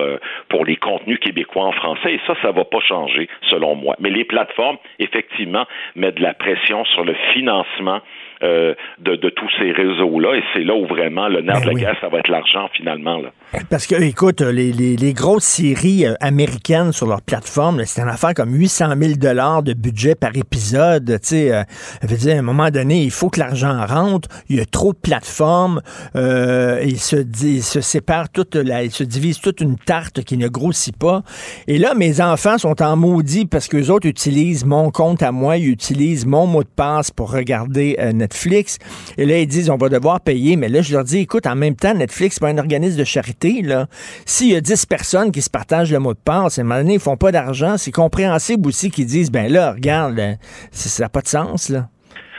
pour 0.49 0.65
les 0.65 0.75
contenus 0.75 1.17
québécois 1.19 1.63
en 1.63 1.71
français 1.71 2.13
et 2.13 2.19
ça, 2.27 2.35
ça 2.43 2.51
va 2.51 2.63
pas 2.63 2.79
changer 2.79 3.27
selon 3.49 3.73
moi. 3.73 3.95
Mais 3.99 4.11
les 4.11 4.23
plateformes, 4.23 4.77
effectivement, 4.99 5.65
mettent 5.95 6.17
de 6.17 6.21
la 6.21 6.35
pression 6.35 6.85
sur 6.85 7.03
le 7.03 7.15
financement 7.33 8.01
euh, 8.43 8.73
de, 8.99 9.15
tous 9.29 9.49
ces 9.57 9.71
réseaux-là. 9.71 10.35
Et 10.35 10.43
c'est 10.53 10.63
là 10.63 10.75
où 10.75 10.85
vraiment 10.85 11.29
le 11.29 11.41
nerf 11.41 11.61
de 11.61 11.67
la 11.67 11.73
ben 11.73 11.79
guerre, 11.79 11.97
ça 12.01 12.09
va 12.09 12.19
être 12.19 12.27
l'argent 12.27 12.67
finalement. 12.73 13.17
Là. 13.17 13.31
Parce 13.69 13.87
que, 13.87 13.95
écoute, 14.01 14.41
les, 14.41 15.13
grosses 15.13 15.45
séries 15.45 16.05
euh, 16.05 16.13
américaines 16.19 16.91
sur 16.91 17.07
leur 17.07 17.21
plateforme, 17.21 17.85
c'est 17.85 18.01
une 18.01 18.09
affaire 18.09 18.33
comme 18.33 18.53
800 18.53 18.95
000 18.97 19.61
de 19.61 19.73
budget 19.73 20.15
par 20.15 20.35
épisode. 20.35 21.05
Tu 21.05 21.17
sais, 21.21 21.53
euh, 21.53 21.63
dire, 22.03 22.35
à 22.35 22.39
un 22.39 22.41
moment 22.41 22.69
donné, 22.69 23.03
il 23.03 23.11
faut 23.11 23.29
que 23.29 23.39
l'argent 23.39 23.85
rentre. 23.85 24.27
Il 24.49 24.57
y 24.57 24.59
a 24.59 24.65
trop 24.65 24.91
de 24.91 24.97
plateformes. 24.97 25.81
ils, 26.15 26.99
se, 26.99 27.15
ils 27.45 27.63
se 27.63 27.79
séparent 27.79 28.29
toute 28.29 28.55
la, 28.55 28.83
ils 28.83 28.91
se 28.91 29.05
divisent 29.05 29.39
toute 29.39 29.61
une 29.61 29.77
tarte 29.77 30.21
qui 30.23 30.37
ne 30.37 30.49
grossit 30.49 30.97
pas. 30.97 31.21
Et 31.67 31.77
là, 31.77 31.93
mes 31.93 32.19
enfants 32.19 32.57
sont 32.57 32.81
en 32.81 32.97
maudit 32.97 33.45
parce 33.45 33.69
que 33.69 33.77
les 33.77 33.89
autres 33.89 34.07
utilisent 34.07 34.65
mon 34.65 34.91
compte 34.91 35.23
à 35.23 35.31
moi, 35.31 35.57
ils 35.57 35.69
utilisent 35.69 36.25
mon 36.25 36.45
mot 36.45 36.63
de 36.63 36.69
passe 36.75 37.09
pour 37.09 37.31
regarder 37.31 37.95
Netflix 38.13 38.32
Netflix. 38.33 38.79
Et 39.17 39.25
là, 39.25 39.37
ils 39.39 39.47
disent, 39.47 39.69
on 39.69 39.77
va 39.77 39.89
devoir 39.89 40.19
payer. 40.21 40.55
Mais 40.55 40.67
là, 40.67 40.81
je 40.81 40.93
leur 40.93 41.03
dis, 41.03 41.19
écoute, 41.19 41.45
en 41.45 41.55
même 41.55 41.75
temps, 41.75 41.93
Netflix, 41.93 42.35
c'est 42.35 42.41
pas 42.41 42.51
un 42.51 42.57
organisme 42.57 42.99
de 42.99 43.03
charité. 43.05 43.61
Là. 43.61 43.85
S'il 44.25 44.51
y 44.51 44.55
a 44.55 44.61
10 44.61 44.85
personnes 44.87 45.31
qui 45.31 45.41
se 45.41 45.49
partagent 45.49 45.91
le 45.91 45.99
mot 45.99 46.13
de 46.13 46.19
passe, 46.23 46.57
à 46.57 46.61
un 46.61 46.65
moment 46.65 46.89
ils 46.89 46.99
font 46.99 47.17
pas 47.17 47.31
d'argent. 47.31 47.77
C'est 47.77 47.91
compréhensible 47.91 48.67
aussi 48.67 48.89
qu'ils 48.89 49.05
disent, 49.05 49.31
ben 49.31 49.51
là, 49.51 49.73
regarde, 49.73 50.19
euh, 50.19 50.33
ça 50.71 51.03
n'a 51.03 51.09
pas 51.09 51.21
de 51.21 51.27
sens. 51.27 51.69
Là. 51.69 51.83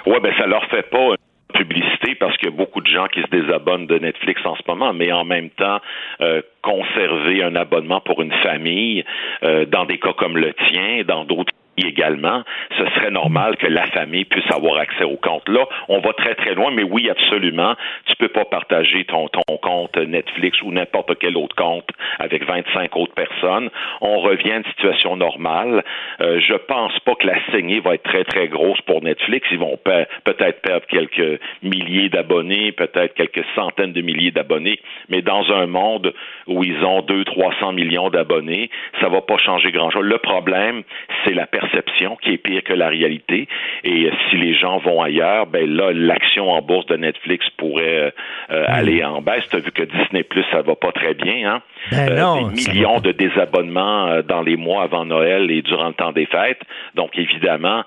Oui, 0.06 0.16
ben 0.22 0.32
ça 0.38 0.46
leur 0.46 0.64
fait 0.66 0.88
pas 0.90 1.14
publicité 1.54 2.16
parce 2.16 2.36
qu'il 2.36 2.50
y 2.50 2.52
a 2.52 2.56
beaucoup 2.56 2.80
de 2.80 2.88
gens 2.88 3.06
qui 3.06 3.22
se 3.22 3.30
désabonnent 3.30 3.86
de 3.86 3.98
Netflix 3.98 4.40
en 4.44 4.56
ce 4.56 4.62
moment, 4.66 4.92
mais 4.92 5.12
en 5.12 5.24
même 5.24 5.50
temps, 5.50 5.78
euh, 6.20 6.42
conserver 6.62 7.44
un 7.44 7.54
abonnement 7.54 8.00
pour 8.00 8.20
une 8.20 8.32
famille, 8.42 9.04
euh, 9.44 9.64
dans 9.64 9.84
des 9.84 9.98
cas 9.98 10.12
comme 10.18 10.36
le 10.36 10.52
tien, 10.68 11.04
dans 11.06 11.24
d'autres 11.24 11.52
également, 11.76 12.42
ce 12.78 12.84
serait 12.94 13.10
normal 13.10 13.56
que 13.56 13.66
la 13.66 13.86
famille 13.88 14.24
puisse 14.24 14.50
avoir 14.50 14.78
accès 14.78 15.04
au 15.04 15.16
compte. 15.16 15.48
Là, 15.48 15.66
on 15.88 16.00
va 16.00 16.12
très 16.12 16.34
très 16.34 16.54
loin, 16.54 16.70
mais 16.70 16.82
oui, 16.82 17.10
absolument, 17.10 17.74
tu 18.06 18.16
peux 18.16 18.28
pas 18.28 18.44
partager 18.44 19.04
ton, 19.04 19.28
ton 19.28 19.56
compte 19.58 19.96
Netflix 19.96 20.60
ou 20.62 20.70
n'importe 20.70 21.18
quel 21.18 21.36
autre 21.36 21.56
compte 21.56 21.88
avec 22.18 22.44
25 22.46 22.96
autres 22.96 23.14
personnes. 23.14 23.70
On 24.00 24.20
revient 24.20 24.52
à 24.52 24.56
une 24.58 24.64
situation 24.64 25.16
normale. 25.16 25.84
Euh, 26.20 26.40
je 26.40 26.54
pense 26.54 26.98
pas 27.00 27.14
que 27.14 27.26
la 27.26 27.36
saignée 27.50 27.80
va 27.80 27.94
être 27.94 28.02
très 28.02 28.24
très 28.24 28.48
grosse 28.48 28.80
pour 28.82 29.02
Netflix. 29.02 29.46
Ils 29.50 29.58
vont 29.58 29.78
peut-être 30.24 30.62
perdre 30.62 30.86
quelques 30.86 31.40
milliers 31.62 32.08
d'abonnés, 32.08 32.72
peut-être 32.72 33.14
quelques 33.14 33.44
centaines 33.54 33.92
de 33.92 34.00
milliers 34.00 34.30
d'abonnés, 34.30 34.78
mais 35.08 35.22
dans 35.22 35.50
un 35.52 35.66
monde 35.66 36.12
où 36.46 36.62
ils 36.64 36.84
ont 36.84 37.02
2 37.02 37.24
300 37.24 37.72
millions 37.72 38.10
d'abonnés, 38.10 38.70
ça 39.00 39.08
va 39.08 39.20
pas 39.20 39.38
changer 39.38 39.72
grand-chose. 39.72 40.04
Le 40.04 40.18
problème, 40.18 40.82
c'est 41.24 41.34
la 41.34 41.46
perception 41.64 42.16
qui 42.16 42.32
est 42.32 42.38
pire 42.38 42.62
que 42.62 42.72
la 42.72 42.88
réalité. 42.88 43.48
Et 43.82 44.10
si 44.28 44.36
les 44.36 44.54
gens 44.54 44.78
vont 44.78 45.02
ailleurs, 45.02 45.46
ben 45.46 45.68
là, 45.68 45.92
l'action 45.92 46.50
en 46.50 46.62
bourse 46.62 46.86
de 46.86 46.96
Netflix 46.96 47.46
pourrait 47.56 48.12
euh, 48.50 48.64
aller 48.68 49.04
en 49.04 49.20
baisse. 49.22 49.44
Tu 49.50 49.56
as 49.56 49.60
vu 49.60 49.72
que 49.72 49.82
Disney 49.82 50.22
Plus, 50.22 50.44
ça 50.50 50.62
va 50.62 50.74
pas 50.74 50.92
très 50.92 51.14
bien, 51.14 51.54
hein? 51.54 51.62
Ben 51.90 52.10
euh, 52.10 52.48
des 52.48 52.72
millions 52.72 53.00
de 53.00 53.12
désabonnements 53.12 54.08
euh, 54.08 54.22
dans 54.22 54.42
les 54.42 54.56
mois 54.56 54.82
avant 54.82 55.04
Noël 55.04 55.50
et 55.50 55.62
durant 55.62 55.88
le 55.88 55.94
temps 55.94 56.12
des 56.12 56.26
fêtes. 56.26 56.62
Donc, 56.94 57.18
évidemment, 57.18 57.84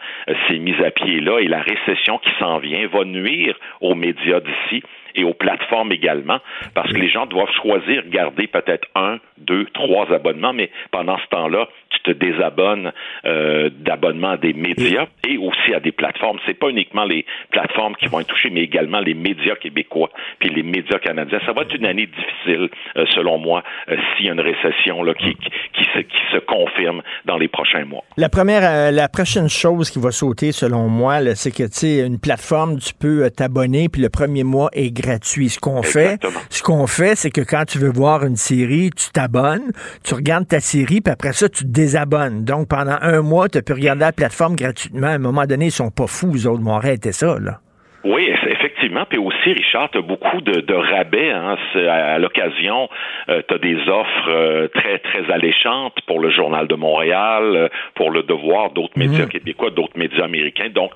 c'est 0.48 0.60
mis 0.60 0.76
à 0.84 0.92
pied 0.92 1.20
là 1.20 1.40
et 1.40 1.48
la 1.48 1.62
récession 1.62 2.18
qui 2.20 2.30
s'en 2.40 2.60
vient 2.60 2.88
va 2.88 3.04
nuire 3.04 3.56
aux 3.82 3.96
médias 3.96 4.40
d'ici 4.40 4.84
et 5.18 5.24
aux 5.24 5.34
plateformes 5.34 5.92
également, 5.92 6.38
parce 6.76 6.94
que 6.94 6.98
les 6.98 7.10
gens 7.10 7.26
doivent 7.26 7.52
choisir, 7.62 8.04
garder 8.08 8.46
peut-être 8.48 8.88
un, 8.96 9.18
deux, 9.38 9.66
trois 9.74 10.12
abonnements, 10.14 10.54
mais 10.54 10.70
pendant 10.92 11.18
ce 11.18 11.28
temps-là, 11.30 11.68
tu 11.90 12.00
te 12.02 12.12
désabonnes 12.12 12.92
euh, 13.26 13.70
d'abonnements 13.80 14.32
à 14.32 14.38
des 14.38 14.54
médias 14.54 15.08
et 15.28 15.38
aussi 15.38 15.74
à 15.74 15.80
des 15.80 15.92
plateformes. 15.92 16.40
C'est 16.46 16.58
pas 16.58 16.70
uniquement 16.70 17.06
les 17.06 17.26
plateformes 17.52 17.96
qui 17.96 18.08
vont 18.08 18.20
être 18.20 18.28
touchées, 18.28 18.50
mais 18.50 18.62
également 18.62 19.00
les 19.00 19.14
médias 19.14 19.56
québécois 19.56 20.10
puis 20.40 20.50
les 20.50 20.64
médias 20.64 21.00
canadiens. 21.00 21.40
Ça 21.46 21.54
va 21.54 21.64
être 21.64 21.76
une 21.76 21.86
année 21.86 22.08
difficile, 22.08 22.70
euh, 22.98 23.06
selon 23.16 23.38
moi, 23.38 23.64
euh, 23.90 23.96
s'il 24.16 24.28
y 24.28 24.30
a 24.30 24.34
une 24.34 24.42
récession 24.42 25.04
là, 25.04 25.14
qui, 25.14 25.36
qui, 25.36 25.86
se, 25.94 26.00
qui 26.00 26.18
se 26.32 26.38
confirme 26.40 27.02
dans 27.26 27.38
les 27.38 27.48
prochains 27.48 27.86
mois. 27.86 28.04
La 28.18 28.30
première, 28.30 28.64
euh, 28.64 28.92
la 28.92 29.08
prochaine 29.10 29.50
chose 29.50 29.90
qui 29.90 30.00
va 30.00 30.12
sauter, 30.12 30.52
selon 30.52 30.88
moi, 30.88 31.36
c'est 31.36 31.52
que 31.52 31.64
tu 31.64 31.70
sais, 31.72 32.00
une 32.06 32.20
plateforme, 32.20 32.80
tu 32.80 32.94
peux 32.94 33.30
t'abonner, 33.30 33.90
puis 33.90 34.02
le 34.02 34.10
premier 34.10 34.44
mois 34.44 34.70
est 34.74 34.92
gratuit. 34.92 35.50
Ce 35.50 35.60
qu'on 35.60 35.84
fait, 35.84 36.20
ce 36.50 36.64
qu'on 36.64 36.88
fait, 36.88 37.16
c'est 37.16 37.32
que 37.32 37.42
quand 37.42 37.66
tu 37.66 37.78
veux 37.78 37.92
voir 37.92 38.26
une 38.26 38.36
série, 38.36 38.90
tu 38.92 39.12
t'abonnes, 39.12 39.72
tu 40.04 40.14
regardes 40.14 40.48
ta 40.48 40.60
série, 40.60 41.02
puis 41.02 41.12
après 41.12 41.34
ça, 41.34 41.50
tu 41.50 41.64
te 41.64 41.70
désabonnes. 41.78 42.44
Donc, 42.44 42.68
pendant 42.68 42.98
un 43.02 43.22
mois, 43.22 43.50
tu 43.50 43.62
peux 43.62 43.74
regarder 43.74 44.02
la 44.02 44.12
plateforme 44.12 44.56
gratuitement. 44.56 45.08
À 45.08 45.12
un 45.12 45.20
moment 45.20 45.46
donné, 45.46 45.66
ils 45.68 45.72
sont 45.72 45.92
pas 45.92 46.08
fous, 46.08 46.34
les 46.34 46.48
autres. 46.48 46.62
Mon 46.62 46.76
arrêté 46.76 47.12
ça, 47.12 47.38
là. 47.40 47.60
Oui, 48.04 48.28
effectivement. 48.58 49.06
Puis 49.10 49.20
aussi, 49.20 49.54
Richard, 49.54 49.90
tu 49.92 50.00
as 50.00 50.02
beaucoup 50.02 50.42
de, 50.42 50.62
de 50.62 50.74
rabais. 50.74 51.32
Hein. 51.32 51.56
À, 51.76 52.16
à 52.16 52.20
l'occasion, 52.20 52.90
tu 53.28 53.54
as 53.54 53.58
des 53.58 53.78
offres 53.90 54.30
euh, 54.30 54.68
très, 54.68 55.00
très 55.00 55.32
alléchantes 55.32 56.00
pour 56.06 56.20
le 56.20 56.30
Journal 56.30 56.68
de 56.68 56.76
Montréal, 56.76 57.44
euh, 57.56 57.68
pour 57.96 58.12
Le 58.12 58.24
Devoir, 58.24 58.72
d'autres 58.72 58.98
médias 58.98 59.26
québécois, 59.26 59.70
d'autres 59.70 59.98
médias 59.98 60.26
américains. 60.26 60.70
Donc, 60.70 60.92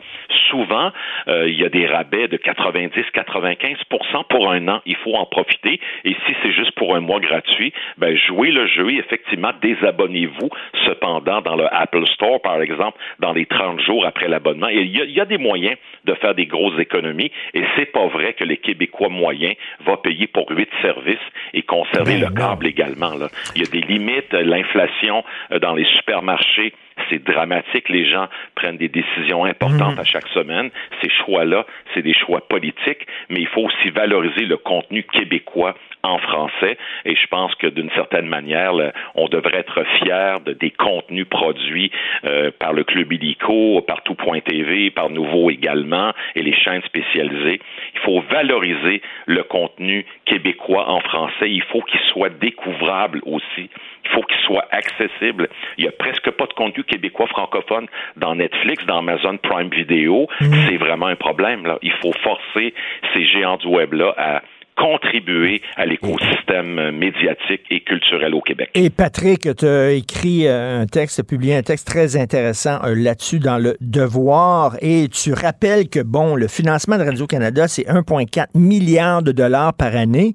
souvent, 0.49 0.91
euh, 1.27 1.47
il 1.47 1.59
y 1.59 1.65
a 1.65 1.69
des 1.69 1.85
rabais 1.85 2.27
de 2.27 2.37
90-95% 2.37 4.23
pour 4.29 4.51
un 4.51 4.67
an. 4.67 4.81
Il 4.85 4.95
faut 4.97 5.15
en 5.15 5.25
profiter. 5.25 5.79
Et 6.03 6.15
si 6.25 6.35
c'est 6.41 6.51
juste 6.51 6.71
pour 6.71 6.95
un 6.95 7.01
mois 7.01 7.19
gratuit, 7.19 7.73
ben, 7.97 8.15
jouez 8.15 8.51
le 8.51 8.67
jeu 8.67 8.91
et 8.91 8.97
effectivement, 8.97 9.51
désabonnez-vous 9.61 10.49
cependant 10.85 11.41
dans 11.41 11.55
le 11.55 11.65
Apple 11.71 12.05
Store, 12.07 12.41
par 12.41 12.61
exemple, 12.61 12.97
dans 13.19 13.33
les 13.33 13.45
30 13.45 13.79
jours 13.81 14.05
après 14.05 14.27
l'abonnement. 14.27 14.67
Il 14.67 14.87
y, 14.87 15.13
y 15.13 15.19
a 15.19 15.25
des 15.25 15.37
moyens 15.37 15.77
de 16.05 16.13
faire 16.15 16.35
des 16.35 16.45
grosses 16.45 16.79
économies 16.79 17.31
et 17.53 17.60
c'est 17.75 17.91
pas 17.91 18.07
vrai 18.07 18.33
que 18.33 18.43
les 18.43 18.57
Québécois 18.57 19.09
moyens 19.09 19.55
vont 19.85 19.97
payer 19.97 20.27
pour 20.27 20.49
huit 20.49 20.69
services 20.81 21.17
et 21.53 21.61
conserver 21.63 22.19
Ben 22.19 22.29
le 22.29 22.35
câble 22.35 22.67
également. 22.67 23.13
Là. 23.15 23.29
Il 23.55 23.63
y 23.63 23.65
a 23.65 23.69
des 23.69 23.81
limites. 23.81 24.33
L'inflation 24.33 25.23
euh, 25.51 25.59
dans 25.59 25.73
les 25.73 25.85
supermarchés, 25.97 26.73
c'est 27.09 27.23
dramatique. 27.23 27.89
Les 27.89 28.09
gens 28.09 28.27
prennent 28.55 28.77
des 28.77 28.89
décisions 28.89 29.45
importantes 29.45 29.99
à 29.99 30.03
chaque 30.03 30.27
semaine. 30.29 30.69
Ces 31.01 31.09
choix-là, 31.09 31.65
c'est 31.93 32.01
des 32.01 32.13
choix 32.13 32.41
politiques, 32.47 33.05
mais 33.29 33.41
il 33.41 33.47
faut 33.47 33.61
aussi 33.61 33.89
valoriser 33.89 34.45
le 34.45 34.57
contenu 34.57 35.03
québécois 35.03 35.75
en 36.03 36.17
français. 36.17 36.77
Et 37.05 37.15
je 37.15 37.27
pense 37.27 37.53
que 37.55 37.67
d'une 37.67 37.91
certaine 37.91 38.27
manière, 38.27 38.73
là, 38.73 38.91
on 39.15 39.27
devrait 39.27 39.59
être 39.59 39.83
fier 39.99 40.39
de, 40.41 40.53
des 40.53 40.71
contenus 40.71 41.27
produits 41.29 41.91
euh, 42.25 42.51
par 42.57 42.73
le 42.73 42.83
Club 42.83 43.11
Illico, 43.13 43.81
par 43.81 44.01
Tout.tv, 44.03 44.91
par 44.91 45.09
Nouveau 45.09 45.49
également, 45.49 46.11
et 46.35 46.41
les 46.41 46.53
chaînes 46.53 46.81
spécialisées. 46.83 47.59
Il 47.93 47.99
faut 48.01 48.21
valoriser 48.31 49.01
le 49.25 49.43
contenu 49.43 50.05
québécois 50.25 50.89
en 50.89 50.99
français. 51.01 51.49
Il 51.49 51.63
faut 51.63 51.81
qu'il 51.81 51.99
soit 52.01 52.29
découvrable 52.29 53.21
aussi. 53.25 53.69
Il 54.03 54.09
faut 54.11 54.23
qu'il 54.23 54.39
soit 54.39 54.67
accessible. 54.71 55.49
Il 55.77 55.85
y 55.85 55.87
a 55.87 55.91
presque 55.91 56.31
pas 56.31 56.45
de 56.45 56.53
contenu 56.53 56.80
québécois 56.83 57.27
francophone 57.27 57.87
dans 58.17 58.35
Netflix, 58.35 58.85
dans 58.85 58.99
Amazon 58.99 59.37
Prime 59.37 59.69
Video. 59.69 60.27
C'est 60.39 60.77
vraiment 60.77 61.07
un 61.07 61.15
problème. 61.15 61.65
Là. 61.65 61.77
Il 61.81 61.93
faut 62.01 62.13
forcer 62.23 62.73
ces 63.13 63.25
géants 63.25 63.57
du 63.57 63.67
web-là 63.67 64.13
à 64.17 64.41
contribuer 64.77 65.61
à 65.75 65.85
l'écosystème 65.85 66.91
médiatique 66.91 67.61
et 67.69 67.81
culturel 67.81 68.33
au 68.33 68.41
Québec. 68.41 68.69
Et 68.73 68.89
Patrick, 68.89 69.47
tu 69.55 69.65
as 69.65 69.91
écrit 69.91 70.47
euh, 70.47 70.81
un 70.81 70.85
texte, 70.85 71.23
publié 71.27 71.55
un 71.55 71.61
texte 71.61 71.87
très 71.87 72.17
intéressant 72.17 72.79
euh, 72.83 72.95
là-dessus 72.95 73.39
dans 73.39 73.57
le 73.57 73.75
Devoir 73.81 74.77
et 74.81 75.07
tu 75.09 75.33
rappelles 75.33 75.89
que, 75.89 75.99
bon, 75.99 76.35
le 76.35 76.47
financement 76.47 76.97
de 76.97 77.03
Radio-Canada, 77.03 77.67
c'est 77.67 77.83
1,4 77.83 78.47
milliard 78.55 79.21
de 79.21 79.31
dollars 79.31 79.73
par 79.73 79.95
année. 79.95 80.33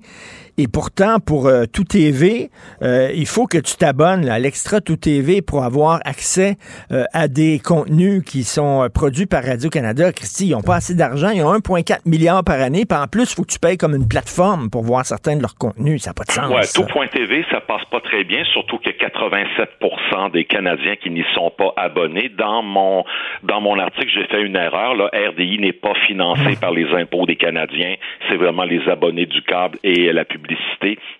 Et 0.58 0.68
pourtant, 0.68 1.20
pour 1.20 1.48
euh, 1.48 1.64
Tout 1.70 1.84
TV, 1.84 2.48
euh, 2.80 3.10
il 3.14 3.26
faut 3.26 3.46
que 3.46 3.58
tu 3.58 3.76
t'abonnes 3.76 4.24
là, 4.24 4.34
à 4.34 4.38
l'Extra 4.38 4.80
Tout 4.80 4.96
TV 4.96 5.42
pour 5.42 5.64
avoir 5.64 6.00
accès 6.06 6.56
euh, 6.92 7.04
à 7.12 7.28
des 7.28 7.60
contenus 7.62 8.22
qui 8.24 8.42
sont 8.42 8.82
euh, 8.82 8.88
produits 8.88 9.26
par 9.26 9.44
Radio-Canada. 9.44 10.12
Christy, 10.12 10.46
ils 10.48 10.52
n'ont 10.52 10.62
pas 10.62 10.76
assez 10.76 10.94
d'argent. 10.94 11.28
Ils 11.28 11.42
ont 11.42 11.52
1,4 11.52 12.08
milliard 12.08 12.42
par 12.42 12.58
année. 12.58 12.86
Puis 12.88 12.98
en 12.98 13.06
plus, 13.06 13.30
il 13.30 13.34
faut 13.34 13.42
que 13.42 13.52
tu 13.52 13.58
payes 13.58 13.76
comme 13.76 13.94
une 13.94 14.08
plateforme 14.08 14.70
pour 14.70 14.82
voir 14.82 15.04
certains 15.04 15.36
de 15.36 15.42
leurs 15.42 15.56
contenus. 15.56 16.04
Ça 16.04 16.10
n'a 16.10 16.14
pas 16.14 16.24
de 16.24 16.32
sens. 16.32 16.50
Ouais, 16.50 16.62
ça. 16.62 16.82
tout.tv, 16.82 17.44
ça 17.50 17.60
passe 17.60 17.84
pas 17.90 18.00
très 18.00 18.24
bien, 18.24 18.42
surtout 18.54 18.78
que 18.78 18.88
87% 18.88 20.32
des 20.32 20.46
Canadiens 20.46 20.96
qui 20.96 21.10
n'y 21.10 21.24
sont 21.34 21.50
pas 21.50 21.74
abonnés. 21.76 22.30
Dans 22.30 22.62
mon 22.62 23.04
dans 23.42 23.60
mon 23.60 23.78
article, 23.78 24.08
j'ai 24.08 24.24
fait 24.24 24.42
une 24.42 24.56
erreur. 24.56 24.94
Là, 24.94 25.10
RDI 25.12 25.58
n'est 25.58 25.74
pas 25.74 25.92
financé 26.06 26.56
par 26.58 26.70
les 26.70 26.86
impôts 26.94 27.26
des 27.26 27.36
Canadiens. 27.36 27.96
C'est 28.30 28.36
vraiment 28.36 28.64
les 28.64 28.80
abonnés 28.88 29.26
du 29.26 29.42
câble 29.42 29.78
et 29.84 30.10
la 30.14 30.24
publicité. 30.24 30.45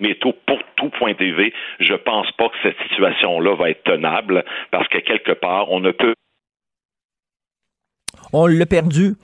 Mais 0.00 0.14
tout, 0.16 0.34
pour 0.46 0.58
tout.tv, 0.76 1.52
je 1.80 1.94
pense 1.94 2.30
pas 2.32 2.48
que 2.48 2.56
cette 2.62 2.76
situation-là 2.88 3.56
va 3.56 3.70
être 3.70 3.84
tenable 3.84 4.44
parce 4.70 4.88
que 4.88 4.98
quelque 4.98 5.32
part, 5.32 5.70
on 5.70 5.80
ne 5.80 5.90
peut 5.90 6.14
On 8.32 8.46
l'a 8.46 8.66
perdu. 8.66 9.14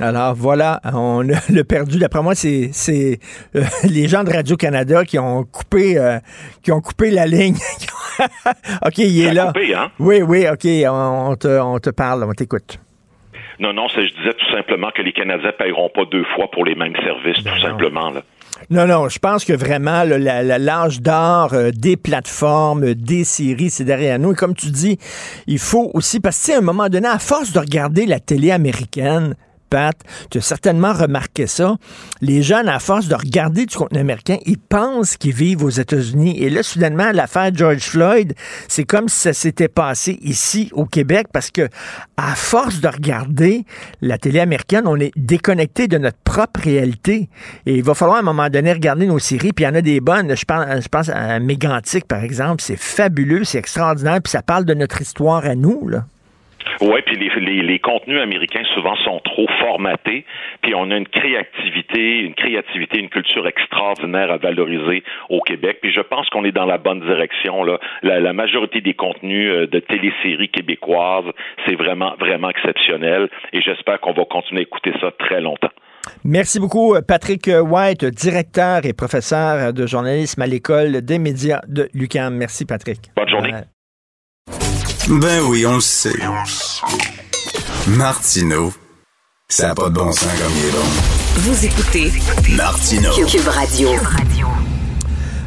Alors 0.00 0.34
voilà, 0.34 0.80
on 0.94 1.20
l'a 1.48 1.64
perdu. 1.64 1.98
D'après 1.98 2.22
moi, 2.22 2.34
c'est 2.34 2.70
euh, 3.56 3.62
les 3.90 4.08
gens 4.08 4.24
de 4.24 4.30
Radio-Canada 4.30 5.04
qui 5.04 5.18
ont 5.18 5.44
coupé 5.44 5.98
euh, 5.98 6.18
qui 6.62 6.70
ont 6.72 6.80
coupé 6.80 7.10
la 7.10 7.26
ligne. 7.26 7.56
OK, 8.86 8.98
il 8.98 9.26
est 9.26 9.34
là. 9.34 9.46
coupé, 9.48 9.74
hein? 9.74 9.90
Oui, 9.98 10.22
oui, 10.22 10.46
OK, 10.48 10.66
on, 10.86 11.30
on 11.30 11.36
te, 11.36 11.60
on 11.60 11.78
te 11.78 11.90
parle, 11.90 12.24
on 12.24 12.32
t'écoute. 12.32 12.78
Non, 13.60 13.72
non, 13.72 13.88
je 13.88 14.00
disais 14.00 14.34
tout 14.34 14.52
simplement 14.52 14.90
que 14.92 15.02
les 15.02 15.12
Canadiens 15.12 15.52
paieront 15.58 15.88
pas 15.88 16.04
deux 16.04 16.24
fois 16.36 16.48
pour 16.50 16.64
les 16.64 16.76
mêmes 16.76 16.94
services, 16.96 17.42
tout 17.42 17.60
simplement. 17.60 18.10
Là. 18.10 18.22
Non, 18.70 18.86
non, 18.86 19.08
je 19.08 19.18
pense 19.18 19.46
que 19.46 19.54
vraiment, 19.54 20.04
l'âge 20.04 21.00
d'or 21.00 21.54
euh, 21.54 21.70
des 21.70 21.96
plateformes, 21.96 22.84
euh, 22.84 22.94
des 22.94 23.24
séries, 23.24 23.70
c'est 23.70 23.84
derrière 23.84 24.18
nous. 24.18 24.32
Et 24.32 24.34
comme 24.34 24.54
tu 24.54 24.70
dis, 24.70 24.98
il 25.46 25.58
faut 25.58 25.90
aussi, 25.94 26.20
parce 26.20 26.46
que 26.46 26.52
à 26.52 26.58
un 26.58 26.60
moment 26.60 26.90
donné, 26.90 27.08
à 27.08 27.18
force 27.18 27.52
de 27.52 27.60
regarder 27.60 28.04
la 28.04 28.20
télé 28.20 28.50
américaine, 28.50 29.36
Tu 30.30 30.38
as 30.38 30.42
certainement 30.42 30.92
remarqué 30.92 31.46
ça. 31.46 31.76
Les 32.20 32.42
jeunes, 32.42 32.68
à 32.68 32.78
force 32.78 33.08
de 33.08 33.14
regarder 33.14 33.66
du 33.66 33.76
contenu 33.76 33.98
américain, 33.98 34.38
ils 34.46 34.58
pensent 34.58 35.16
qu'ils 35.16 35.34
vivent 35.34 35.64
aux 35.64 35.70
États-Unis. 35.70 36.42
Et 36.42 36.50
là, 36.50 36.62
soudainement, 36.62 37.10
l'affaire 37.12 37.50
George 37.54 37.82
Floyd, 37.82 38.34
c'est 38.66 38.84
comme 38.84 39.08
si 39.08 39.18
ça 39.18 39.32
s'était 39.32 39.68
passé 39.68 40.18
ici 40.22 40.70
au 40.72 40.86
Québec 40.86 41.26
parce 41.32 41.50
que, 41.50 41.68
à 42.16 42.34
force 42.34 42.80
de 42.80 42.88
regarder 42.88 43.64
la 44.00 44.18
télé 44.18 44.40
américaine, 44.40 44.84
on 44.86 44.96
est 44.96 45.12
déconnecté 45.16 45.86
de 45.88 45.98
notre 45.98 46.18
propre 46.18 46.60
réalité. 46.60 47.28
Et 47.66 47.76
il 47.76 47.82
va 47.82 47.94
falloir 47.94 48.16
à 48.16 48.20
un 48.20 48.24
moment 48.24 48.48
donné 48.48 48.72
regarder 48.72 49.06
nos 49.06 49.18
séries, 49.18 49.52
puis 49.52 49.64
il 49.64 49.68
y 49.68 49.70
en 49.70 49.74
a 49.74 49.82
des 49.82 50.00
bonnes. 50.00 50.34
Je 50.34 50.44
pense, 50.44 50.64
je 50.82 50.88
pense 50.88 51.08
à 51.08 51.38
Mégantic, 51.40 52.06
par 52.06 52.22
exemple. 52.22 52.62
C'est 52.62 52.76
fabuleux, 52.76 53.44
c'est 53.44 53.58
extraordinaire, 53.58 54.20
puis 54.22 54.30
ça 54.30 54.42
parle 54.42 54.64
de 54.64 54.74
notre 54.74 55.00
histoire 55.00 55.44
à 55.44 55.54
nous, 55.54 55.88
là. 55.88 56.04
Oui, 56.80 57.00
puis 57.04 57.16
les, 57.16 57.30
les, 57.40 57.62
les 57.62 57.78
contenus 57.78 58.20
américains 58.20 58.64
souvent 58.74 58.96
sont 58.96 59.20
trop 59.20 59.46
formatés, 59.60 60.24
puis 60.62 60.74
on 60.74 60.90
a 60.90 60.96
une 60.96 61.08
créativité, 61.08 62.20
une 62.20 62.34
créativité, 62.34 62.98
une 62.98 63.08
culture 63.08 63.46
extraordinaire 63.46 64.30
à 64.30 64.36
valoriser 64.36 65.02
au 65.28 65.40
Québec. 65.40 65.78
Puis 65.82 65.92
je 65.92 66.00
pense 66.00 66.28
qu'on 66.30 66.44
est 66.44 66.52
dans 66.52 66.66
la 66.66 66.78
bonne 66.78 67.00
direction. 67.00 67.64
Là. 67.64 67.78
La, 68.02 68.20
la 68.20 68.32
majorité 68.32 68.80
des 68.80 68.94
contenus 68.94 69.50
euh, 69.50 69.66
de 69.66 69.78
téléséries 69.78 70.48
québécoises, 70.48 71.24
c'est 71.66 71.74
vraiment, 71.74 72.14
vraiment 72.18 72.50
exceptionnel. 72.50 73.28
Et 73.52 73.60
j'espère 73.60 74.00
qu'on 74.00 74.12
va 74.12 74.24
continuer 74.24 74.60
à 74.60 74.62
écouter 74.62 74.92
ça 75.00 75.10
très 75.18 75.40
longtemps. 75.40 75.70
Merci 76.24 76.58
beaucoup, 76.58 76.94
Patrick 77.06 77.48
White, 77.48 78.04
directeur 78.04 78.84
et 78.84 78.92
professeur 78.92 79.72
de 79.72 79.86
journalisme 79.86 80.40
à 80.42 80.46
l'École 80.46 81.02
des 81.02 81.18
médias 81.18 81.60
de 81.68 81.88
l'UQAM. 81.92 82.34
Merci, 82.34 82.64
Patrick. 82.64 82.98
Bonne 83.16 83.28
journée. 83.28 83.52
Ben 85.08 85.40
oui, 85.48 85.64
on 85.64 85.76
le 85.76 85.80
sait. 85.80 86.12
Martineau, 87.86 88.74
ça 89.48 89.68
n'a 89.68 89.74
pas 89.74 89.88
de 89.88 89.94
bon 89.94 90.12
sens 90.12 90.28
comme 90.38 90.52
il 90.54 90.66
est 90.66 90.70
bon. 90.70 90.84
Vous 91.36 91.64
écoutez 91.64 92.12
Martineau. 92.54 93.12
Cube 93.26 93.48
Radio. 93.48 93.88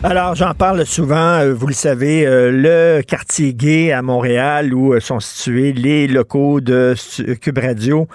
Alors, 0.01 0.33
j'en 0.33 0.55
parle 0.55 0.83
souvent, 0.87 1.41
euh, 1.41 1.53
vous 1.53 1.67
le 1.67 1.75
savez, 1.75 2.25
euh, 2.25 2.49
le 2.49 3.03
quartier 3.03 3.53
gay 3.53 3.91
à 3.91 4.01
Montréal 4.01 4.73
où 4.73 4.95
euh, 4.95 4.99
sont 4.99 5.19
situés 5.19 5.73
les 5.73 6.07
locaux 6.07 6.59
de 6.59 6.95
Cube 7.39 7.59
Radio. 7.59 8.07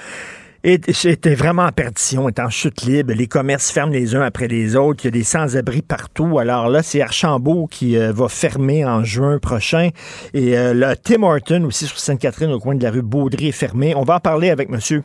Et 0.69 0.81
c'était 0.93 1.37
vraiment 1.37 1.63
en 1.63 1.71
perdition, 1.71 2.29
est 2.29 2.41
en 2.41 2.51
chute 2.51 2.83
libre. 2.83 3.13
Les 3.15 3.29
commerces 3.29 3.71
ferment 3.71 3.93
les 3.93 4.17
uns 4.17 4.23
après 4.23 4.49
les 4.49 4.75
autres. 4.75 5.05
Il 5.05 5.07
y 5.07 5.09
a 5.09 5.11
des 5.13 5.23
sans-abri 5.23 5.81
partout. 5.81 6.41
Alors 6.41 6.69
là, 6.69 6.83
c'est 6.83 7.01
Archambault 7.01 7.69
qui 7.69 7.97
euh, 7.97 8.11
va 8.11 8.29
fermer 8.29 8.85
en 8.85 9.05
juin 9.05 9.39
prochain. 9.39 9.91
Et 10.35 10.59
euh, 10.59 10.75
le 10.75 10.97
Tim 10.97 11.23
Horton 11.23 11.63
aussi 11.67 11.87
sur 11.87 11.97
Sainte-Catherine, 11.97 12.51
au 12.51 12.59
coin 12.59 12.75
de 12.75 12.83
la 12.83 12.91
rue 12.91 13.03
Baudry, 13.03 13.51
est 13.51 13.53
fermé. 13.53 13.95
On 13.95 14.03
va 14.03 14.17
en 14.17 14.19
parler 14.19 14.51
avec 14.51 14.69
monsieur 14.69 15.05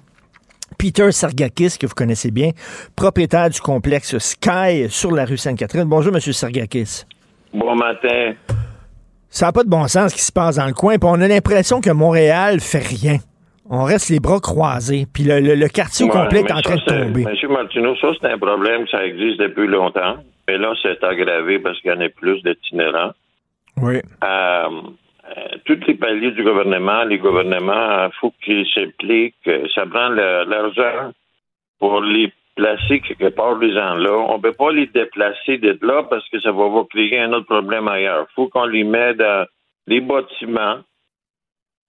Peter 0.80 1.12
Sergakis, 1.12 1.78
que 1.80 1.86
vous 1.86 1.94
connaissez 1.94 2.32
bien, 2.32 2.50
propriétaire 2.96 3.52
du 3.52 3.62
complexe 3.62 4.18
Sky 4.18 4.88
sur 4.90 5.12
la 5.12 5.26
rue 5.26 5.38
Sainte-Catherine. 5.38 5.84
Bonjour, 5.84 6.12
Monsieur 6.12 6.34
Sergakis. 6.34 7.04
Bon 7.54 7.76
matin. 7.76 8.34
Ça 9.30 9.46
n'a 9.46 9.52
pas 9.52 9.64
de 9.64 9.70
bon 9.70 9.88
sens 9.88 10.10
ce 10.10 10.16
qui 10.16 10.24
se 10.24 10.32
passe 10.32 10.56
dans 10.56 10.66
le 10.66 10.74
coin, 10.74 10.98
puis 10.98 11.08
on 11.08 11.22
a 11.22 11.28
l'impression 11.28 11.82
que 11.82 11.92
Montréal 11.92 12.62
fait 12.62 12.80
rien. 12.80 13.20
On 13.74 13.84
reste 13.86 14.10
les 14.10 14.20
bras 14.20 14.40
croisés, 14.42 15.06
puis 15.12 15.24
le, 15.24 15.40
le- 15.40 15.56
le 15.56 15.68
quartier 15.70 16.08
complet 16.10 16.42
est 16.42 16.52
en 16.52 16.60
train 16.62 16.76
de 16.76 16.82
tomber. 16.84 17.24
Monsieur 17.24 17.48
Martineau, 17.48 17.96
ça, 17.96 18.10
c'est 18.20 18.28
un 18.28 18.38
problème, 18.38 18.86
ça 18.90 19.06
existe 19.06 19.40
depuis 19.40 19.66
longtemps. 19.68 20.18
Mais 20.48 20.58
là, 20.58 20.74
c'est 20.82 21.02
aggravé 21.04 21.58
parce 21.60 21.80
qu'il 21.80 21.90
y 21.92 21.94
en 21.94 22.02
a 22.02 22.10
plus 22.10 22.42
d'itinérants. 22.44 23.12
Oui. 23.82 23.96
Euh, 24.24 24.68
euh, 25.38 25.58
tous 25.64 25.80
les 25.88 25.94
paliers 25.94 26.32
du 26.32 26.44
gouvernement, 26.44 27.06
les 27.06 27.18
gouvernements, 27.18 28.06
il 28.08 28.12
faut 28.20 28.34
qu'ils 28.44 28.68
s'impliquent. 28.76 29.50
Ça 29.74 29.86
prend 29.86 30.10
l'argent 30.10 31.12
pour 31.80 32.02
les 32.02 32.34
placer 32.58 33.00
quelque 33.00 33.30
part, 33.34 33.58
les 33.60 33.74
gens-là. 33.74 34.12
On 34.28 34.38
ne 34.38 34.42
peut 34.42 34.52
pas 34.52 34.72
les 34.74 34.88
déplacer 34.88 35.58
de 35.60 35.80
là 35.82 36.04
parce 36.10 36.28
que 36.30 36.42
ça 36.42 36.52
va, 36.52 36.68
va 36.68 36.82
créer 36.90 37.20
un 37.22 37.32
autre 37.32 37.46
problème 37.46 37.88
ailleurs. 37.88 38.26
Il 38.30 38.34
faut 38.36 38.50
qu'on 38.50 38.66
les 38.66 38.84
mette 38.84 39.18
dans 39.18 39.46
les 39.88 40.02
bâtiments, 40.02 40.80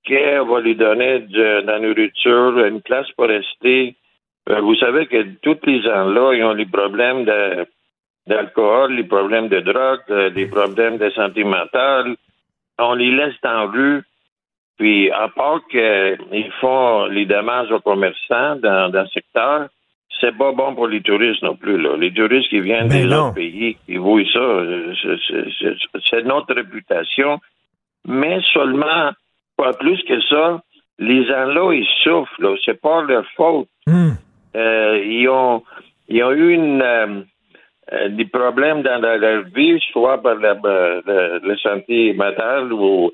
qu'on 0.07 0.45
va 0.47 0.61
les 0.61 0.75
donner 0.75 1.21
de, 1.21 1.61
de 1.61 1.67
la 1.67 1.79
nourriture, 1.79 2.59
une 2.65 2.83
place 2.83 3.11
pour 3.17 3.27
rester. 3.27 3.97
Euh, 4.49 4.61
vous 4.61 4.75
savez 4.77 5.07
que 5.07 5.23
tous 5.43 5.59
les 5.67 5.83
gens-là, 5.83 6.35
ils 6.35 6.45
ont 6.45 6.55
les 6.55 6.67
problèmes 6.67 7.25
de 7.25 7.67
d'alcool, 8.27 8.95
les 8.95 9.05
problèmes 9.05 9.49
de 9.49 9.61
drogue, 9.61 10.01
euh, 10.11 10.31
les 10.31 10.47
problèmes 10.47 10.97
de 10.97 11.11
santé 11.11 11.43
mentale. 11.43 12.17
On 12.79 12.95
les 12.95 13.11
laisse 13.11 13.35
en 13.45 13.67
rue. 13.67 14.03
Puis, 14.79 15.11
à 15.11 15.29
part 15.29 15.61
qu'ils 15.69 16.53
font 16.61 17.07
les 17.07 17.27
dommages 17.27 17.71
aux 17.73 17.81
commerçants 17.81 18.57
dans, 18.57 18.91
dans 18.91 19.03
le 19.03 19.09
secteur, 19.09 19.69
c'est 20.21 20.37
pas 20.37 20.53
bon 20.53 20.75
pour 20.75 20.87
les 20.87 21.03
touristes 21.03 21.43
non 21.43 21.57
plus. 21.57 21.81
Là. 21.81 21.97
Les 21.97 22.13
touristes 22.13 22.49
qui 22.49 22.61
viennent 22.61 22.89
Mais 22.89 23.03
des 23.03 23.09
non. 23.09 23.27
autres 23.27 23.35
pays, 23.35 23.77
qui 23.87 23.97
voient 23.97 24.23
ça, 24.33 24.63
c'est 26.11 26.25
notre 26.25 26.55
réputation. 26.55 27.41
Mais 28.07 28.41
seulement, 28.53 29.11
pas 29.63 29.73
plus 29.75 30.03
que 30.09 30.21
ça, 30.23 30.61
les 30.99 31.25
gens-là, 31.27 31.73
ils 31.73 31.87
souffrent. 32.03 32.41
Là. 32.43 32.55
C'est 32.65 32.81
pas 32.81 33.03
leur 33.03 33.25
faute. 33.37 33.69
Hmm. 33.87 34.13
Euh, 34.57 35.03
ils, 35.05 35.29
ont, 35.29 35.63
ils 36.09 36.23
ont 36.23 36.33
eu 36.33 36.53
une, 36.55 36.83
euh, 36.83 37.21
euh, 37.93 38.09
des 38.11 38.27
problèmes 38.27 38.83
dans 38.83 39.01
leur, 39.01 39.19
leur 39.19 39.43
vie, 39.55 39.79
soit 39.93 40.21
par 40.23 40.37
la, 40.37 40.55
la- 40.65 41.39
la 41.43 41.57
santé 41.59 42.13
mentale 42.15 42.73
ou 42.73 43.11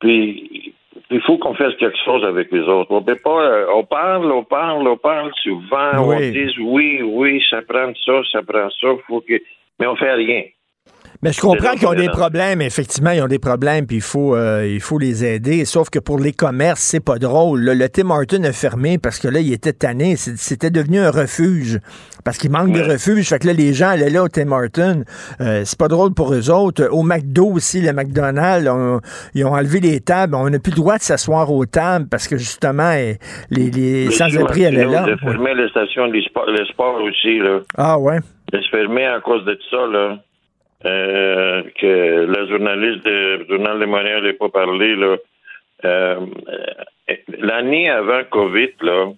puis 0.00 0.72
il 1.10 1.20
faut 1.22 1.38
qu'on 1.38 1.54
fasse 1.54 1.74
quelque 1.76 1.98
chose 2.04 2.24
avec 2.24 2.52
les 2.52 2.60
autres. 2.60 2.90
On 2.90 3.02
peut 3.02 3.18
pas 3.22 3.66
on 3.74 3.84
parle, 3.84 4.30
on 4.30 4.44
parle, 4.44 4.86
on 4.86 4.96
parle 4.96 5.32
souvent, 5.42 5.90
Oui. 6.06 6.16
on 6.16 6.20
dit 6.20 6.54
oui, 6.60 7.02
oui, 7.02 7.42
ça 7.50 7.60
prend 7.62 7.92
ça, 8.06 8.20
ça 8.32 8.42
prend 8.42 8.68
ça, 8.80 8.88
faut 9.06 9.20
que 9.20 9.34
mais 9.80 9.86
on 9.86 9.96
fait 9.96 10.12
rien. 10.14 10.42
Mais 11.22 11.32
je 11.32 11.40
comprends 11.40 11.72
qu'ils 11.72 11.88
ont 11.88 11.94
des 11.94 12.08
problèmes, 12.08 12.62
effectivement, 12.62 13.10
ils 13.10 13.20
ont 13.22 13.26
des 13.26 13.40
problèmes, 13.40 13.86
puis 13.86 13.96
il 13.96 14.02
faut, 14.02 14.36
euh, 14.36 14.64
il 14.68 14.80
faut 14.80 14.98
les 15.00 15.24
aider. 15.24 15.64
Sauf 15.64 15.90
que 15.90 15.98
pour 15.98 16.18
les 16.20 16.32
commerces, 16.32 16.80
c'est 16.80 17.04
pas 17.04 17.18
drôle. 17.18 17.60
là. 17.64 17.74
Le 17.74 17.88
Tim 17.88 18.10
Horton 18.10 18.44
a 18.44 18.52
fermé 18.52 18.98
parce 18.98 19.18
que 19.18 19.26
là, 19.26 19.40
il 19.40 19.52
était 19.52 19.72
tanné. 19.72 20.14
C'était 20.16 20.70
devenu 20.70 21.00
un 21.00 21.10
refuge. 21.10 21.80
Parce 22.24 22.38
qu'il 22.38 22.50
manque 22.52 22.72
de 22.72 22.82
refuge. 22.82 23.28
Fait 23.28 23.38
que 23.40 23.46
là, 23.48 23.52
les 23.52 23.72
gens 23.72 23.88
allaient 23.88 24.10
là 24.10 24.22
au 24.22 24.28
Tim 24.28 24.52
Horton. 24.52 25.02
Euh, 25.40 25.62
c'est 25.64 25.78
pas 25.78 25.88
drôle 25.88 26.14
pour 26.14 26.32
eux 26.34 26.50
autres. 26.50 26.86
Au 26.92 27.02
McDo 27.02 27.46
aussi, 27.46 27.80
le 27.80 27.92
McDonald's, 27.92 28.68
on- 28.68 29.00
ils 29.34 29.44
ont 29.44 29.54
enlevé 29.54 29.80
les 29.80 30.00
tables. 30.00 30.34
On 30.36 30.48
n'a 30.48 30.58
plus 30.60 30.70
le 30.72 30.76
droit 30.76 30.98
de 30.98 31.02
s'asseoir 31.02 31.50
aux 31.50 31.66
tables 31.66 32.06
parce 32.08 32.28
que 32.28 32.36
justement, 32.36 32.92
eh, 32.92 33.16
les, 33.50 33.70
les 33.70 34.10
sans-abri 34.12 34.66
allaient 34.66 34.84
là. 34.84 35.00
Martineau, 35.06 35.16
De 35.16 35.20
fermer 35.20 35.54
les 35.54 35.68
stations 35.70 36.06
de 36.08 36.20
sport, 36.20 36.44
le 36.46 36.64
sport 36.66 37.02
aussi 37.02 37.38
là. 37.40 37.58
Ah 37.76 37.98
ouais? 37.98 38.18
de 38.52 38.60
se 38.62 38.68
fermer 38.70 39.04
à 39.04 39.20
cause 39.20 39.44
de 39.44 39.58
ça, 39.70 39.76
là. 39.92 40.16
Euh, 40.84 41.62
que 41.80 42.26
la 42.26 42.46
journaliste 42.46 43.04
du 43.04 43.46
Journal 43.48 43.80
de 43.80 43.84
Montréal 43.86 44.22
n'ait 44.22 44.32
pas 44.34 44.48
parlé, 44.48 44.94
là. 44.94 45.16
Euh, 45.84 46.26
L'année 47.38 47.88
avant 47.88 48.22
COVID, 48.24 48.70
là, 48.82 49.12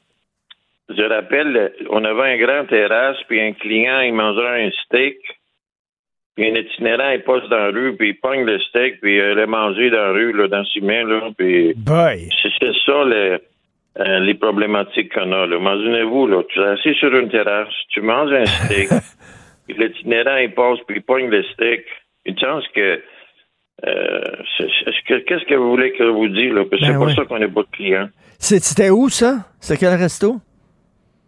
je 0.89 1.03
rappelle, 1.03 1.73
on 1.91 2.05
avait 2.05 2.35
un 2.35 2.39
grand 2.39 2.65
terrasse, 2.67 3.17
puis 3.29 3.41
un 3.41 3.53
client, 3.53 4.01
il 4.01 4.15
mangeait 4.15 4.67
un 4.67 4.71
steak, 4.85 5.19
puis 6.37 6.51
un 6.51 6.55
itinérant, 6.55 7.11
il 7.11 7.23
passe 7.23 7.49
dans 7.49 7.59
la 7.59 7.71
rue, 7.71 7.97
puis 7.97 8.11
il 8.11 8.21
pogne 8.21 8.45
le 8.45 8.59
steak, 8.61 9.01
puis 9.01 9.17
il 9.17 9.21
allait 9.21 9.47
manger 9.47 9.91
dans 9.91 9.99
la 9.99 10.13
rue, 10.13 10.33
là, 10.33 10.49
dans 10.49 10.65
ses 10.65 10.81
mains, 10.81 11.05
là, 11.05 11.31
puis... 11.37 11.75
C'est 12.43 12.73
ça 12.87 13.05
les, 13.05 13.39
euh, 13.99 14.21
les 14.21 14.35
problématiques 14.35 15.13
qu'on 15.13 15.33
a. 15.33 15.47
là. 15.47 15.57
Imaginez-vous, 15.57 16.27
là, 16.27 16.43
tu 16.49 16.61
es 16.61 16.65
assis 16.65 16.95
sur 16.95 17.15
une 17.15 17.29
terrasse, 17.29 17.75
tu 17.91 18.01
manges 18.01 18.33
un 18.33 18.47
steak, 18.47 18.89
puis 19.75 19.83
l'itinérant 19.83 20.37
il 20.37 20.53
passe, 20.55 20.79
puis 20.87 20.97
il 20.99 21.03
pogne 21.03 21.29
le 21.31 21.43
steak. 21.45 21.85
Une 22.27 22.39
chance 22.39 22.65
que. 22.75 23.01
euh, 23.87 24.21
que- 25.09 25.19
Qu'est-ce 25.25 25.45
que 25.47 25.55
vous 25.55 25.71
voulez 25.71 25.93
que 25.93 26.05
je 26.05 26.11
vous 26.11 26.29
dise? 26.29 26.53
Là? 26.53 26.65
Parce 26.71 26.83
que 26.83 26.87
Ben 26.87 26.93
c'est 26.93 26.99
pour 26.99 27.11
ça 27.11 27.25
qu'on 27.25 27.39
n'est 27.39 27.49
pas 27.49 27.63
de 27.63 27.69
clients. 27.73 28.09
C'était 28.39 28.91
où, 28.91 29.09
ça? 29.09 29.47
C'est 29.61 29.77
quel 29.79 29.95
resto? 29.95 30.37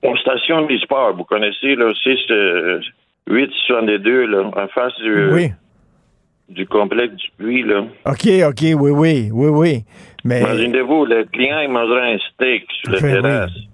Aux 0.02 0.16
stations 0.16 0.66
des 0.66 0.78
sports, 0.78 1.14
vous 1.16 1.24
connaissez, 1.24 1.74
là, 1.76 1.92
6, 2.02 2.18
euh, 2.30 2.80
862, 3.28 4.26
là, 4.26 4.50
en 4.54 4.68
face 4.68 4.94
du, 5.00 5.28
Oui. 5.32 5.48
du 6.48 6.66
complexe 6.66 7.14
du 7.14 7.28
puits, 7.38 7.62
là. 7.62 7.84
OK, 8.06 8.26
OK, 8.48 8.60
oui, 8.62 8.90
oui, 8.90 9.28
oui, 9.32 9.48
oui. 9.48 9.84
Mais. 10.24 10.40
Imaginez-vous, 10.40 11.04
le 11.06 11.24
client, 11.24 11.60
il 11.60 11.68
mangerait 11.70 12.14
un 12.14 12.18
steak 12.32 12.66
sur 12.82 12.92
la 12.92 13.00
Ben 13.00 13.46
oui. 13.54 13.68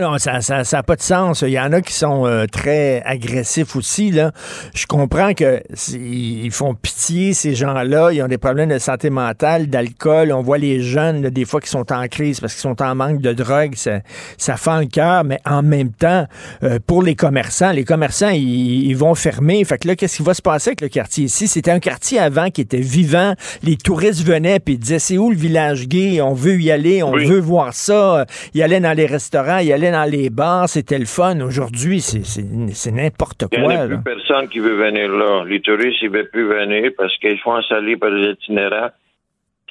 Non, 0.00 0.18
ça 0.18 0.32
n'a 0.34 0.40
ça, 0.42 0.62
ça 0.64 0.78
a 0.78 0.82
pas 0.82 0.96
de 0.96 1.00
sens. 1.02 1.42
Il 1.42 1.48
y 1.50 1.58
en 1.60 1.72
a 1.72 1.80
qui 1.80 1.94
sont 1.94 2.26
euh, 2.26 2.44
très 2.46 3.02
agressifs 3.06 3.76
aussi. 3.76 4.10
Là. 4.10 4.30
Je 4.74 4.84
comprends 4.86 5.32
que 5.32 5.62
ils 5.94 6.50
font 6.50 6.74
pitié, 6.74 7.32
ces 7.32 7.54
gens-là. 7.54 8.12
Ils 8.12 8.22
ont 8.22 8.28
des 8.28 8.36
problèmes 8.36 8.68
de 8.68 8.78
santé 8.78 9.08
mentale, 9.08 9.68
d'alcool. 9.68 10.32
On 10.32 10.42
voit 10.42 10.58
les 10.58 10.82
jeunes, 10.82 11.22
là, 11.22 11.30
des 11.30 11.46
fois, 11.46 11.60
qui 11.60 11.70
sont 11.70 11.90
en 11.92 12.06
crise 12.08 12.40
parce 12.40 12.52
qu'ils 12.52 12.60
sont 12.62 12.82
en 12.82 12.94
manque 12.94 13.22
de 13.22 13.32
drogue. 13.32 13.74
Ça, 13.76 14.00
ça 14.36 14.56
fend 14.56 14.80
le 14.80 14.86
cœur. 14.86 15.24
Mais 15.24 15.38
en 15.46 15.62
même 15.62 15.92
temps, 15.92 16.26
euh, 16.62 16.78
pour 16.86 17.02
les 17.02 17.14
commerçants, 17.14 17.72
les 17.72 17.84
commerçants, 17.84 18.28
ils, 18.30 18.86
ils 18.88 18.96
vont 18.96 19.14
fermer. 19.14 19.64
Fait 19.64 19.78
que 19.78 19.88
là, 19.88 19.96
qu'est-ce 19.96 20.18
qui 20.18 20.22
va 20.22 20.34
se 20.34 20.42
passer 20.42 20.70
avec 20.70 20.82
le 20.82 20.88
quartier 20.88 21.24
ici? 21.24 21.48
C'était 21.48 21.70
un 21.70 21.80
quartier 21.80 22.18
avant 22.18 22.50
qui 22.50 22.60
était 22.60 22.80
vivant. 22.80 23.32
Les 23.62 23.76
touristes 23.76 24.22
venaient 24.24 24.60
puis 24.60 24.74
ils 24.74 24.78
disaient, 24.78 24.98
c'est 24.98 25.16
où 25.16 25.30
le 25.30 25.36
village 25.36 25.88
gay? 25.88 26.20
On 26.20 26.34
veut 26.34 26.60
y 26.60 26.70
aller, 26.70 27.02
on 27.02 27.12
Oui. 27.12 27.24
veut 27.24 27.40
voir 27.40 27.72
ça. 27.72 28.26
Ils 28.52 28.62
allaient 28.62 28.80
dans 28.80 28.92
les 28.96 29.06
restaurants, 29.06 29.58
ils 29.58 29.72
allaient 29.72 29.85
dans 29.92 30.10
les 30.10 30.30
bars, 30.30 30.68
c'était 30.68 30.98
le 30.98 31.04
fun. 31.06 31.40
Aujourd'hui, 31.40 32.00
c'est- 32.00 32.90
n'importe 32.92 33.44
Il 33.52 33.58
n'y 33.60 33.64
quoi. 33.64 33.74
a 33.74 33.86
là. 33.86 33.96
plus 33.96 34.02
personne 34.04 34.48
qui 34.48 34.58
veut 34.60 34.76
venir 34.76 35.10
là. 35.10 35.44
Les 35.46 35.60
touristes, 35.60 36.00
ils 36.02 36.10
ne 36.10 36.16
veulent 36.16 36.30
plus 36.30 36.46
venir 36.48 36.90
parce 36.96 37.16
qu'ils 37.18 37.38
font 37.40 37.60
salir 37.62 37.98
par 37.98 38.10
les 38.10 38.30
itinérants. 38.32 38.90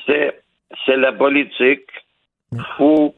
C'est, 0.08 0.34
la 0.98 1.12
politique. 1.14 1.88
faut 2.78 3.14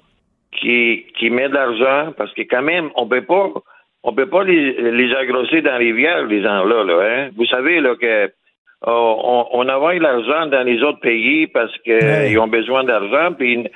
qu'ils 0.52 1.04
qu'ils 1.18 1.34
mettent 1.34 1.52
de 1.52 1.56
l'argent 1.56 2.14
parce 2.18 2.34
que 2.34 2.42
quand 2.44 2.62
même, 2.64 2.90
on 2.96 3.08
peut 3.08 3.22
pas 3.24 3.50
on 4.04 4.14
peut 4.14 4.26
pas 4.30 4.44
les, 4.44 4.92
les 4.92 5.14
agrosser 5.16 5.62
dans 5.62 5.78
les 5.78 5.92
rivières, 5.92 6.26
les 6.26 6.42
gens-là. 6.42 6.84
Là, 6.84 7.02
hein. 7.04 7.30
Vous 7.36 7.46
savez 7.46 7.82
là, 7.82 7.96
que 7.96 8.06
euh, 8.06 8.28
on, 8.84 9.46
on 9.52 9.68
envoie 9.70 9.96
l'argent 9.96 10.46
dans 10.48 10.64
les 10.64 10.82
autres 10.82 11.00
pays 11.02 11.48
parce 11.48 11.76
qu'ils 11.80 11.94
Ouais. 11.96 12.38
ont 12.38 12.48
besoin 12.48 12.84
d'argent. 12.84 13.34
Puis 13.38 13.68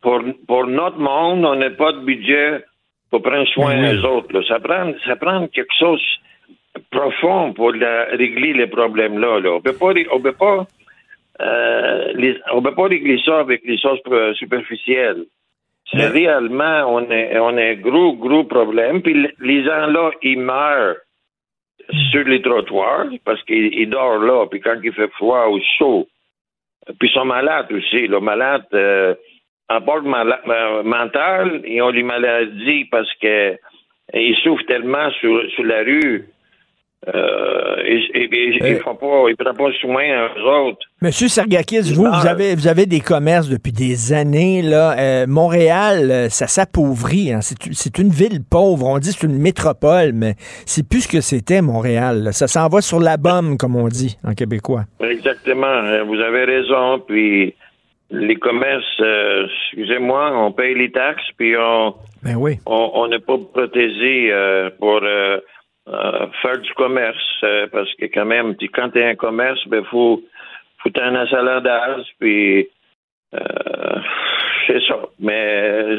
pour, 0.00 0.20
pour 0.46 0.66
notre 0.66 0.98
monde, 0.98 1.44
on 1.44 1.54
n'a 1.56 1.70
pas 1.70 1.92
de 1.92 2.00
budget 2.00 2.64
pour 3.10 3.22
prendre 3.22 3.46
soin 3.48 3.74
oui. 3.76 3.90
des 3.90 4.04
autres. 4.04 4.32
là. 4.32 4.40
Ça 4.48 4.58
prend 4.60 4.92
ça 5.06 5.16
prend 5.16 5.46
quelque 5.48 5.74
chose 5.78 6.02
profond 6.90 7.52
pour 7.54 7.72
la- 7.72 8.04
régler 8.22 8.52
les 8.52 8.66
problèmes 8.66 9.18
là. 9.18 9.38
On 9.56 9.60
peut 9.60 9.72
pas 9.72 9.92
on 10.12 10.20
peut 10.20 10.32
pas 10.46 10.66
euh, 11.40 12.12
les- 12.14 12.38
on 12.52 12.62
peut 12.62 12.74
pas 12.74 12.88
régler 12.88 13.18
ça 13.24 13.40
avec 13.40 13.62
les 13.64 13.78
choses 13.78 14.00
superficielles. 14.36 15.24
C'est 15.90 16.08
réellement 16.08 16.84
on 16.94 17.10
est 17.10 17.38
on 17.38 17.56
a 17.56 17.62
un 17.72 17.74
gros 17.74 18.12
gros 18.14 18.44
problème. 18.44 19.00
Puis 19.02 19.14
le- 19.14 19.32
les 19.40 19.64
gens 19.64 19.86
là 19.86 20.10
ils 20.22 20.38
meurent 20.38 20.96
sur 22.10 22.24
les 22.24 22.42
trottoirs 22.42 23.06
parce 23.24 23.42
qu'ils 23.44 23.72
ils 23.74 23.88
dorment 23.88 24.26
là. 24.26 24.46
Puis 24.50 24.60
quand 24.60 24.76
il 24.82 24.92
fait 24.92 25.10
froid 25.12 25.46
ou 25.48 25.58
chaud, 25.78 26.06
puis 26.98 27.08
ils 27.08 27.12
sont 27.14 27.24
malades 27.24 27.70
aussi. 27.72 28.06
Là, 28.08 28.20
malades 28.20 28.66
euh, 28.74 29.14
euh, 29.70 30.82
mental, 30.82 31.62
ils 31.66 31.82
ont 31.82 31.92
des 31.92 32.02
maladies 32.02 32.86
parce 32.90 33.12
que 33.20 33.56
ils 34.14 34.36
souffrent 34.42 34.64
tellement 34.66 35.10
sur, 35.20 35.40
sur 35.54 35.64
la 35.64 35.80
rue. 35.82 36.26
Euh, 37.14 37.76
et, 37.84 38.02
et- 38.14 38.56
et- 38.56 38.62
Euh. 38.62 38.68
ils 38.70 38.76
font 38.80 38.96
pas, 38.96 39.24
ils 39.28 39.36
prennent 39.36 39.56
pas 39.56 39.70
soin 39.80 40.28
aux 40.36 40.68
autres. 40.68 40.80
Monsieur 41.00 41.28
Sergakis, 41.28 41.92
vous, 41.94 42.04
vous 42.04 42.26
avez, 42.26 42.56
vous 42.56 42.66
avez 42.66 42.86
des 42.86 42.98
commerces 42.98 43.48
depuis 43.48 43.70
des 43.70 44.12
années. 44.12 44.62
Là. 44.62 44.96
Euh, 44.98 45.26
Montréal, 45.28 46.10
euh, 46.10 46.28
ça 46.28 46.48
s'appauvrit. 46.48 47.32
hein. 47.32 47.38
C'est 47.40 47.98
une 47.98 48.08
ville 48.10 48.40
pauvre. 48.50 48.84
On 48.86 48.98
dit 48.98 49.12
que 49.14 49.20
c'est 49.20 49.26
une 49.28 49.38
métropole, 49.38 50.10
mais 50.12 50.34
c'est 50.66 50.86
plus 50.86 51.02
ce 51.02 51.08
que 51.08 51.20
c'était 51.20 51.62
Montréal. 51.62 52.24
là. 52.24 52.32
Ça 52.32 52.48
s'en 52.48 52.66
va 52.68 52.80
sur 52.80 52.98
la 52.98 53.16
bombe, 53.16 53.56
comme 53.58 53.76
on 53.76 53.86
dit 53.86 54.18
en 54.24 54.34
québécois. 54.34 54.82
Exactement. 55.00 55.66
Euh, 55.68 56.02
Vous 56.02 56.16
avez 56.18 56.44
raison. 56.46 56.98
Puis 57.06 57.54
les 58.10 58.36
commerces, 58.36 59.00
euh, 59.00 59.46
excusez-moi, 59.46 60.32
on 60.34 60.52
paye 60.52 60.74
les 60.74 60.90
taxes, 60.90 61.28
puis 61.36 61.54
on 61.56 61.94
Ben 62.22 62.36
oui. 62.36 62.58
on 62.66 63.06
n'est 63.08 63.18
pas 63.18 63.36
protégé 63.52 64.32
euh, 64.32 64.70
pour 64.78 65.00
euh, 65.02 65.38
euh, 65.88 66.26
faire 66.42 66.58
du 66.58 66.72
commerce, 66.74 67.40
euh, 67.44 67.66
parce 67.70 67.92
que 67.94 68.06
quand 68.06 68.24
même, 68.26 68.56
tu- 68.56 68.68
quand 68.68 68.90
tu 68.90 68.98
es 68.98 69.04
un 69.10 69.14
commerce, 69.14 69.60
ben 69.68 69.84
faut 69.84 70.22
faut 70.82 70.90
un 71.00 71.14
achalandage, 71.16 72.06
puis 72.20 72.68
euh, 73.34 74.00
c'est 74.68 74.80
ça. 74.86 74.96
Mais 75.18 75.98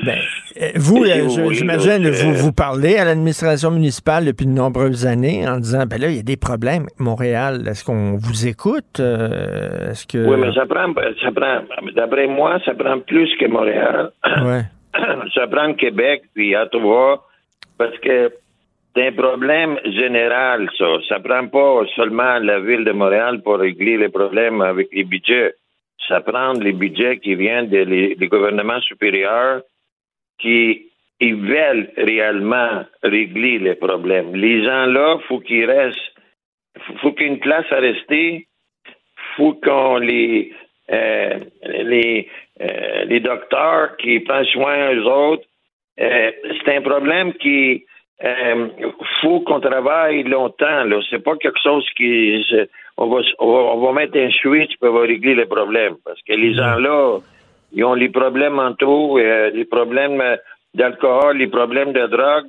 Euh, 0.62 0.72
Vous, 0.76 1.06
si 1.06 1.12
euh, 1.12 1.24
vous 1.24 1.34
voulez, 1.44 1.56
j'imagine, 1.56 2.10
vous, 2.10 2.34
vous 2.34 2.54
parlez 2.54 2.98
à 2.98 3.06
l'administration 3.06 3.72
municipale 3.72 4.26
depuis 4.26 4.46
de 4.46 4.52
nombreuses 4.52 5.06
années 5.06 5.48
en 5.48 5.58
disant, 5.58 5.86
ben 5.86 6.00
là, 6.00 6.08
il 6.10 6.16
y 6.18 6.20
a 6.20 6.24
des 6.24 6.38
problèmes. 6.38 6.86
Montréal, 7.00 7.64
est-ce 7.68 7.84
qu'on 7.84 8.16
vous 8.18 8.48
écoute? 8.48 9.00
Euh, 9.00 9.92
est-ce 9.92 10.06
que... 10.06 10.20
Oui, 10.20 10.38
mais 10.40 10.54
ça 10.54 10.66
prend, 10.66 10.94
ça 11.22 11.32
prend, 11.32 11.62
d'après 11.96 12.28
moi, 12.28 12.60
ça 12.64 12.74
prend 12.76 13.00
plus 13.00 13.30
que 13.40 13.48
Montréal. 13.48 14.12
Ouais. 14.44 14.62
ça 15.34 15.48
prend 15.48 15.74
Québec, 15.74 16.22
puis 16.36 16.56
Ottawa, 16.56 17.26
parce 17.78 17.98
que 18.00 18.32
c'est 18.96 19.08
un 19.08 19.12
problème 19.14 19.78
général, 19.86 20.70
ça. 20.78 20.86
Ça 21.08 21.20
prend 21.20 21.48
pas 21.48 21.82
seulement 21.96 22.40
la 22.40 22.60
ville 22.60 22.84
de 22.86 22.92
Montréal 22.92 23.42
pour 23.42 23.58
régler 23.60 23.98
les 23.98 24.10
problèmes 24.10 24.62
avec 24.62 24.90
les 24.92 25.04
budgets. 25.04 25.54
Ça 26.08 26.22
prend 26.22 26.54
les 26.54 26.74
budgets 26.74 27.20
qui 27.20 27.36
viennent 27.36 27.68
des, 27.68 28.16
gouvernements 28.28 28.82
supérieurs 28.82 29.62
qui 30.40 30.90
veulent 31.22 31.92
réellement 31.98 32.86
régler 33.04 33.60
les 33.60 33.76
problèmes. 33.76 34.36
Les 34.36 34.64
gens-là, 34.64 35.20
faut 35.28 35.40
qu'ils 35.40 35.66
restent, 35.66 35.98
faut, 37.02 37.12
qu'il 37.12 37.28
y 37.28 37.30
ait 37.30 37.34
une 37.34 37.40
place 37.40 37.66
à 37.72 37.80
rester, 37.80 38.48
faut 39.36 39.54
qu'on 39.54 39.98
les 39.98 40.54
euh, 40.92 41.40
les 41.64 42.28
euh, 42.62 43.06
les 43.06 43.20
docteurs 43.20 43.96
qui 43.98 44.20
prennent 44.22 44.46
soin 44.46 44.94
eux 44.94 45.06
autres. 45.06 45.46
Euh, 46.00 46.32
c'est 46.66 46.76
un 46.76 46.82
problème 46.82 47.34
qui 47.34 47.86
faut 49.22 49.40
qu'on 49.42 49.62
travaille 49.62 50.24
longtemps. 50.24 50.84
Là, 50.84 51.00
c'est 51.10 51.24
pas 51.24 51.38
quelque 51.38 51.60
chose 51.64 51.88
qui 51.96 52.44
on 53.02 53.08
va 53.12 53.20
on 53.40 53.48
va, 53.54 53.60
on 53.76 53.80
va 53.86 53.92
mettre 54.00 54.18
un 54.28 54.32
switch 54.42 54.72
puis 54.80 54.90
on 54.90 54.94
va 55.00 55.02
régler 55.14 55.34
les 55.42 55.46
problèmes 55.58 55.96
parce 56.06 56.22
que 56.28 56.34
les 56.44 56.54
gens 56.60 56.76
là 56.88 57.20
ils 57.72 57.84
ont 57.84 57.94
les 58.04 58.10
problèmes 58.10 58.54
mentaux, 58.64 59.18
euh, 59.20 59.50
les 59.60 59.66
problèmes 59.66 60.20
euh, 60.22 60.36
d'alcool, 60.74 61.38
les 61.38 61.48
problèmes 61.58 61.94
de 61.94 62.06
drogue. 62.16 62.48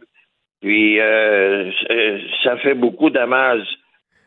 Puis 0.63 0.99
euh, 1.01 1.71
c'est- 1.81 2.21
ça 2.43 2.57
fait 2.59 2.75
beaucoup 2.75 3.11
à 3.15 3.27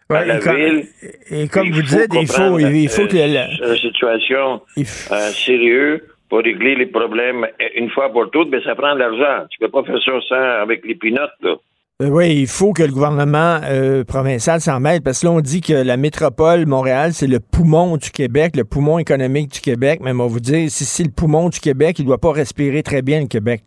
Ouais, 0.10 0.26
la 0.26 0.38
et 0.38 0.40
comme- 0.40 0.56
ville. 0.56 0.84
Et 1.32 1.48
comme 1.48 1.70
vous 1.72 1.82
dites, 1.82 2.14
il 2.24 2.28
faut, 2.28 2.60
il 2.60 2.90
faut 2.90 3.08
que... 3.08 3.16
euh, 3.18 3.46
c'est 3.58 3.68
une 3.70 3.78
situation 3.90 4.62
euh, 4.78 5.30
sérieuse 5.46 6.02
pour 6.30 6.40
régler 6.40 6.76
les 6.76 6.88
problèmes 7.00 7.44
euh, 7.46 7.68
une 7.82 7.90
fois 7.90 8.12
pour 8.12 8.30
toutes, 8.32 8.50
mais 8.50 8.62
ça 8.64 8.76
prend 8.76 8.94
de 8.96 9.00
l'argent. 9.00 9.46
Tu 9.52 9.58
peux 9.60 9.70
pas 9.70 9.84
faire 9.84 10.02
ça 10.04 10.12
sans 10.30 10.62
avec 10.66 10.86
les 10.86 10.96
pinottes, 10.96 11.40
là. 11.42 11.56
Euh, 12.02 12.10
oui, 12.10 12.42
il 12.42 12.48
faut 12.48 12.74
que 12.74 12.82
le 12.82 12.92
gouvernement 12.92 13.60
euh, 13.66 14.04
provincial 14.04 14.60
s'en 14.60 14.80
mêle, 14.80 15.02
parce 15.04 15.22
que 15.22 15.28
là, 15.28 15.34
on 15.34 15.42
dit 15.42 15.62
que 15.62 15.74
la 15.74 15.96
métropole 15.96 16.66
Montréal, 16.66 17.12
c'est 17.14 17.28
le 17.28 17.40
poumon 17.40 17.98
du 17.98 18.10
Québec, 18.10 18.56
le 18.56 18.64
poumon 18.64 18.98
économique 18.98 19.52
du 19.52 19.62
Québec. 19.62 20.00
Mais 20.02 20.12
on 20.12 20.26
vous 20.26 20.40
dire, 20.40 20.72
si 20.72 20.86
c'est 20.86 21.04
le 21.04 21.12
poumon 21.16 21.50
du 21.50 21.60
Québec, 21.60 22.00
il 22.00 22.06
doit 22.06 22.18
pas 22.18 22.32
respirer 22.32 22.82
très 22.82 23.04
bien, 23.04 23.22
le 23.22 23.28
Québec. 23.28 23.62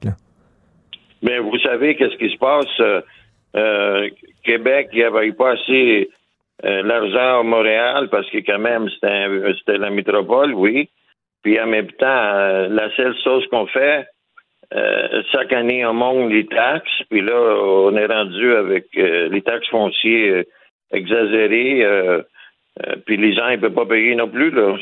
Mais 1.22 1.38
vous 1.38 1.56
savez 1.60 1.94
qu'est-ce 1.94 2.16
qui 2.16 2.30
se 2.30 2.38
passe? 2.38 3.04
euh, 3.54 4.08
Québec, 4.42 4.88
il 4.92 4.98
n'y 4.98 5.04
avait 5.04 5.32
pas 5.32 5.52
assez 5.52 6.10
l'argent 6.62 7.40
à 7.40 7.42
Montréal 7.44 8.08
parce 8.10 8.28
que 8.30 8.38
quand 8.38 8.58
même, 8.58 8.88
c'était 8.90 9.78
la 9.78 9.90
métropole, 9.90 10.52
oui. 10.52 10.90
Puis 11.42 11.60
en 11.60 11.66
même 11.66 11.90
temps, 11.92 12.06
la 12.68 12.90
seule 12.96 13.14
chose 13.22 13.46
qu'on 13.50 13.66
fait, 13.66 14.04
euh, 14.74 15.22
chaque 15.32 15.52
année, 15.52 15.84
on 15.86 15.94
monte 15.94 16.30
les 16.32 16.46
taxes. 16.46 17.02
Puis 17.10 17.20
là, 17.20 17.34
on 17.34 17.96
est 17.96 18.06
rendu 18.06 18.54
avec 18.54 18.86
euh, 18.96 19.28
les 19.30 19.42
taxes 19.42 19.68
foncières 19.70 20.36
euh, 20.38 20.42
exagérées. 20.92 21.84
euh, 21.84 22.22
puis 23.06 23.16
les 23.16 23.34
gens, 23.34 23.48
ils 23.48 23.56
ne 23.56 23.60
peuvent 23.62 23.72
pas 23.74 23.86
payer 23.86 24.14
non 24.16 24.28
plus. 24.28 24.50
là. 24.50 24.76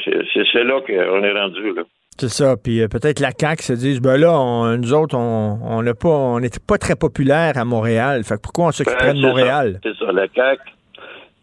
C'est 0.53 0.65
là 0.65 0.81
qu'on 0.81 1.23
est 1.25 1.33
rendu. 1.33 1.73
Là. 1.75 1.83
C'est 2.19 2.29
ça. 2.29 2.57
Puis 2.57 2.81
peut-être 2.89 3.21
la 3.21 3.31
CAQ 3.39 3.63
se 3.63 3.73
disent, 3.73 4.01
ben 4.01 4.17
là, 4.17 4.33
on- 4.39 4.77
nous 4.77 4.93
autres, 4.95 5.17
on 5.17 5.83
n'a 5.83 5.95
pas, 5.95 6.09
on 6.09 6.41
n'était 6.41 6.59
pas 6.67 6.79
très 6.79 6.97
populaire 6.97 7.57
à 7.57 7.65
Montréal. 7.65 8.23
Fait 8.25 8.37
que 8.37 8.41
pourquoi 8.41 8.67
on 8.67 8.73
s'occuperait 8.73 9.13
Ben, 9.13 9.17
de 9.21 9.21
Montréal? 9.27 9.81
C'est 9.83 9.95
ça, 9.97 10.13
la 10.13 10.27
CAQ. 10.35 10.63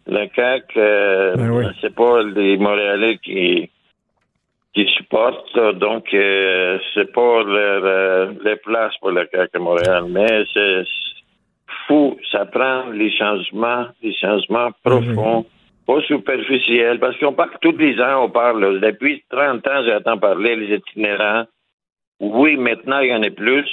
La 0.06 0.26
CAQ, 0.34 0.74
Ben 0.76 1.50
oui. 1.50 1.64
c'est 1.80 1.94
pas 1.94 2.22
les 2.22 2.56
Montréalais 2.58 3.18
qui, 3.22 3.70
qui 4.74 4.86
supportent, 4.96 5.58
donc 5.78 6.12
euh, 6.14 6.78
c'est 6.94 7.12
pas 7.12 7.42
le- 7.42 7.80
le- 7.80 8.44
les 8.44 8.56
places 8.56 8.96
pour 9.00 9.10
la 9.10 9.26
CAQ 9.26 9.56
à 9.56 9.58
Montréal, 9.58 10.04
mais 10.08 10.44
c'est 10.54 10.84
fou, 11.86 12.16
ça 12.30 12.46
prend 12.46 12.86
les 12.90 13.10
changements, 13.16 13.86
des 14.02 14.14
changements 14.14 14.70
profonds, 14.82 15.44
pas 15.86 16.00
superficiels, 16.02 16.98
parce 17.00 17.18
qu'on 17.18 17.32
parle, 17.34 17.50
tous 17.60 17.76
les 17.76 18.00
ans, 18.00 18.24
on 18.24 18.30
parle, 18.30 18.80
depuis 18.80 19.22
30 19.30 19.66
ans, 19.66 19.82
j'entends 19.86 20.16
parler 20.18 20.56
les 20.56 20.76
itinérants. 20.76 21.44
Oui, 22.20 22.56
maintenant, 22.56 23.00
il 23.00 23.08
y 23.10 23.14
en 23.14 23.22
a 23.22 23.30
plus. 23.30 23.68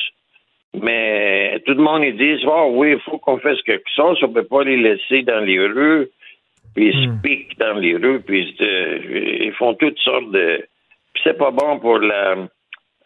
Mais 0.74 1.60
tout 1.66 1.74
le 1.74 1.82
monde 1.82 2.04
ils 2.04 2.16
disent 2.16 2.46
oh 2.46 2.70
oui, 2.74 2.92
il 2.92 3.00
faut 3.00 3.18
qu'on 3.18 3.40
fasse 3.40 3.60
quelque 3.64 3.90
chose, 3.96 4.20
on 4.22 4.30
peut 4.30 4.44
pas 4.44 4.64
les 4.64 4.78
laisser 4.78 5.24
dans 5.24 5.44
les 5.44 5.60
rues, 5.60 6.08
puis 6.76 6.90
ils 6.90 6.94
se 7.06 7.22
piquent 7.24 7.58
dans 7.58 7.74
les 7.80 7.96
rues, 7.96 8.20
puis 8.22 8.56
euh, 8.62 9.40
ils 9.42 9.54
font 9.54 9.74
toutes 9.74 9.98
sortes 10.00 10.30
de. 10.32 10.64
Puis 11.20 11.32
c'est 11.32 11.38
pas 11.38 11.52
bon 11.52 11.80
pour 11.80 12.00
la 12.00 12.36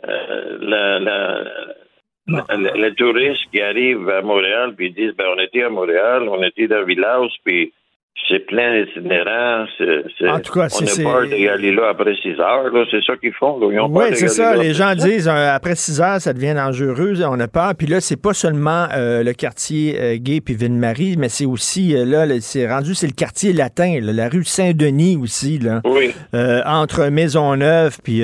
euh, 0.07 0.57
la, 0.59 0.99
la, 0.99 2.55
les 2.75 2.93
touristes 2.95 3.49
qui 3.51 3.61
arrivent 3.61 4.09
à 4.09 4.21
Montréal, 4.21 4.75
puis 4.75 4.87
ils 4.87 4.93
disent 4.93 5.15
ben 5.15 5.25
on 5.35 5.39
était 5.39 5.63
à 5.63 5.69
Montréal, 5.69 6.27
on 6.29 6.43
était 6.43 6.67
dans 6.67 6.85
village, 6.85 7.31
puis 7.43 7.73
c'est 8.29 8.39
plein 8.45 8.83
d'itinérants. 8.85 9.65
En 10.29 10.39
tout 10.39 10.53
cas, 10.53 10.65
on 10.65 10.85
c'est- 10.85 11.01
a 11.01 11.03
peur 11.11 11.23
c'est- 11.29 11.35
d'y 11.35 11.47
aller 11.47 11.71
là 11.73 11.89
après 11.89 12.15
6 12.15 12.39
heures. 12.39 12.71
C'est 12.89 13.03
ça 13.05 13.17
qu'ils 13.17 13.33
font. 13.33 13.59
là. 13.59 13.67
Ils 13.73 13.79
ont 13.79 13.89
peur 13.91 14.07
Oui, 14.09 14.15
c'est 14.15 14.27
ça. 14.29 14.55
là 14.55 14.63
Les 14.63 14.73
gens 14.73 14.95
disent, 14.95 15.27
euh, 15.27 15.53
après 15.53 15.75
6 15.75 15.99
heures, 15.99 16.21
ça 16.21 16.31
devient 16.33 16.53
dangereux, 16.55 17.15
on 17.27 17.39
a 17.39 17.47
peur. 17.47 17.73
Puis 17.77 17.87
là, 17.87 17.99
c'est 17.99 18.15
pas 18.21 18.33
seulement 18.33 18.87
euh, 18.95 19.23
le 19.23 19.33
quartier 19.33 19.97
euh, 19.99 20.17
gay 20.19 20.39
puis 20.41 20.53
Ville-Marie, 20.55 21.15
mais 21.17 21.27
c'est 21.27 21.45
aussi, 21.45 21.89
là, 22.05 22.25
c'est 22.39 22.67
rendu, 22.69 22.95
c'est 22.95 23.07
le 23.07 23.13
quartier 23.13 23.51
latin, 23.51 23.99
là, 24.01 24.13
la 24.13 24.29
rue 24.29 24.43
Saint-Denis 24.45 25.17
aussi, 25.21 25.59
là. 25.59 25.81
Oui. 25.83 26.13
Entre 26.65 27.07
Maisonneuve 27.09 27.97
puis, 28.03 28.23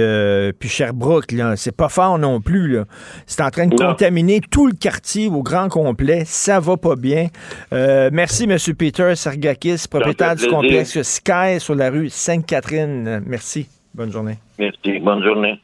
puis 0.59 0.69
Sherbrooke. 0.69 1.25
C'est 1.55 1.75
pas 1.75 1.89
fort 1.89 2.17
non 2.19 2.39
plus. 2.41 2.77
C'est 3.25 3.41
en 3.41 3.49
train 3.49 3.67
de 3.67 3.75
Non. 3.75 3.89
contaminer 3.89 4.39
tout 4.49 4.67
le 4.67 4.73
quartier 4.73 5.27
au 5.27 5.43
grand 5.43 5.67
complet. 5.67 6.23
Ça 6.25 6.59
va 6.59 6.77
pas 6.77 6.95
bien. 6.95 7.27
Merci, 7.71 8.45
M. 8.49 8.57
Peter 8.77 9.13
Sergakis, 9.15 9.78
propriétaire 9.87 10.35
du 10.35 10.47
complexe 10.47 11.01
Sky 11.01 11.59
sur 11.59 11.75
la 11.75 11.89
rue 11.89 12.09
Sainte-Catherine. 12.09 13.23
Merci. 13.25 13.67
Bonne 13.93 14.11
journée. 14.11 14.37
Merci. 14.57 14.99
Bonne 14.99 15.23
journée. 15.23 15.59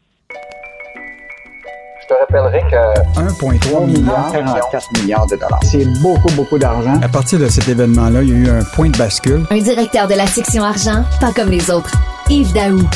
Je 2.08 2.14
te 2.14 2.20
rappellerai 2.20 2.62
que 2.70 3.20
1,3 3.20 3.86
milliard, 3.88 4.32
44 4.32 5.02
milliards 5.02 5.26
de 5.26 5.36
dollars. 5.36 5.60
c'est 5.64 5.86
beaucoup, 6.04 6.32
beaucoup 6.36 6.60
d'argent. 6.60 7.02
À 7.02 7.08
partir 7.08 7.40
de 7.40 7.48
cet 7.48 7.68
événement-là, 7.68 8.22
il 8.22 8.30
y 8.30 8.34
a 8.34 8.36
eu 8.36 8.50
un 8.50 8.64
point 8.76 8.90
de 8.90 8.98
bascule. 8.98 9.44
Un 9.50 9.58
directeur 9.58 10.08
de 10.08 10.14
la 10.14 10.28
section 10.28 10.64
argent, 10.64 11.04
pas 11.20 11.32
comme 11.34 11.50
les 11.50 11.72
autres. 11.72 11.92
Yves 12.30 12.54
Daou. 12.54 12.88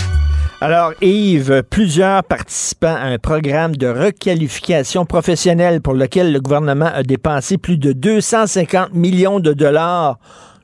Alors, 0.61 0.91
Yves, 1.01 1.63
plusieurs 1.63 2.23
participants 2.23 2.95
à 2.95 3.05
un 3.05 3.17
programme 3.17 3.77
de 3.77 3.87
requalification 3.87 5.05
professionnelle 5.05 5.81
pour 5.81 5.93
lequel 5.93 6.33
le 6.33 6.41
gouvernement 6.41 6.91
a 6.93 7.01
dépensé 7.01 7.57
plus 7.57 7.77
de 7.77 7.93
250 7.93 8.93
millions 8.93 9.39
de 9.39 9.53
dollars 9.53 10.19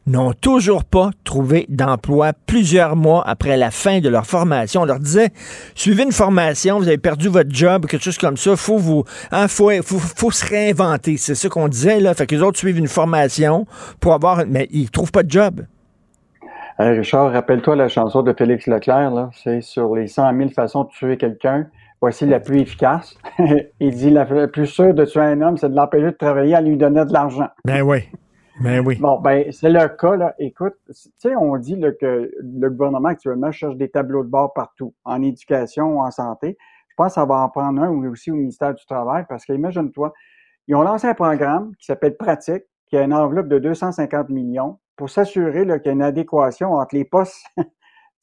n'ont 0.08 0.34
toujours 0.34 0.84
pas 0.84 1.12
trouvé 1.24 1.66
d'emploi 1.70 2.34
plusieurs 2.46 2.96
mois 2.96 3.24
après 3.26 3.58
la 3.58 3.72
fin 3.72 4.00
de 4.00 4.10
leur 4.10 4.26
formation. 4.26 4.82
On 4.82 4.86
leur 4.86 5.00
disait, 5.00 5.30
suivez 5.74 6.04
une 6.04 6.12
formation, 6.12 6.78
vous 6.78 6.88
avez 6.88 6.98
perdu 6.98 7.28
votre 7.28 7.50
job, 7.52 7.86
quelque 7.88 8.04
chose 8.04 8.18
comme 8.18 8.38
ça, 8.38 8.56
faut 8.56 8.78
vous, 8.78 9.04
hein, 9.32 9.48
faut, 9.48 9.72
faut, 9.82 10.00
faut 10.00 10.32
se 10.32 10.46
réinventer. 10.46 11.18
C'est 11.18 11.36
ça 11.36 11.50
qu'on 11.50 11.68
disait, 11.68 12.00
là. 12.00 12.14
Fait 12.14 12.28
que 12.28 12.36
les 12.36 12.42
autres 12.42 12.58
suivent 12.58 12.78
une 12.78 12.88
formation 12.88 13.66
pour 14.00 14.14
avoir, 14.14 14.44
mais 14.48 14.68
ils 14.72 14.92
trouvent 14.92 15.12
pas 15.12 15.24
de 15.24 15.32
job. 15.32 15.62
Hey, 16.78 16.98
Richard, 16.98 17.32
rappelle-toi 17.32 17.76
la 17.78 17.88
chanson 17.88 18.22
de 18.22 18.34
Félix 18.34 18.68
Leclerc, 18.68 19.12
là. 19.12 19.30
C'est 19.34 19.62
sur 19.62 19.96
les 19.96 20.08
100 20.08 20.38
000 20.38 20.50
façons 20.50 20.84
de 20.84 20.90
tuer 20.90 21.18
quelqu'un. 21.18 21.68
Voici 22.02 22.26
la 22.26 22.40
plus 22.40 22.60
efficace. 22.60 23.18
Il 23.80 23.96
dit 23.96 24.10
la 24.10 24.26
plus 24.26 24.68
sûre 24.68 24.94
de 24.94 25.06
tuer 25.06 25.22
un 25.22 25.42
homme, 25.42 25.58
c'est 25.58 25.70
de 25.70 25.76
l'empêcher 25.76 26.08
de 26.08 26.12
travailler 26.12 26.56
en 26.56 26.62
lui 26.62 26.78
donnant 26.78 27.06
de 27.06 27.14
l'argent. 27.14 27.48
Ben 27.64 27.82
oui. 27.82 28.04
Ben 28.60 28.86
oui. 28.86 28.98
Bon, 29.00 29.20
ben, 29.20 29.52
c'est 29.52 29.70
le 29.70 29.88
cas, 29.90 30.16
là. 30.16 30.34
Écoute, 30.40 30.76
tu 30.88 30.94
sais, 31.18 31.36
on 31.36 31.58
dit 31.58 31.76
là, 31.76 31.92
que 31.92 32.32
le 32.40 32.70
gouvernement 32.70 33.10
actuellement 33.10 33.52
cherche 33.52 33.76
des 33.76 33.90
tableaux 33.90 34.24
de 34.24 34.30
bord 34.30 34.54
partout, 34.54 34.94
en 35.04 35.22
éducation, 35.22 36.00
en 36.00 36.12
santé. 36.12 36.58
Je 36.88 36.94
pense 36.96 37.08
que 37.08 37.14
ça 37.16 37.26
va 37.26 37.36
en 37.36 37.50
prendre 37.50 37.82
un 37.82 37.92
aussi 38.10 38.32
au 38.32 38.36
ministère 38.36 38.74
du 38.74 38.86
Travail, 38.86 39.26
parce 39.28 39.46
qu'imagine-toi, 39.46 40.14
ils 40.68 40.76
ont 40.76 40.84
lancé 40.84 41.08
un 41.08 41.14
programme 41.14 41.76
qui 41.78 41.86
s'appelle 41.86 42.16
Pratique, 42.16 42.64
qui 42.88 42.96
a 42.98 43.04
une 43.04 43.14
enveloppe 43.14 43.50
de 43.50 43.60
250 43.60 44.30
millions 44.30 44.80
pour 44.96 45.10
s'assurer 45.10 45.66
qu'il 45.66 45.86
y 45.86 45.90
a 45.90 45.92
une 45.92 46.02
adéquation 46.02 46.74
entre 46.74 46.96
les 46.96 47.04
postes 47.04 47.44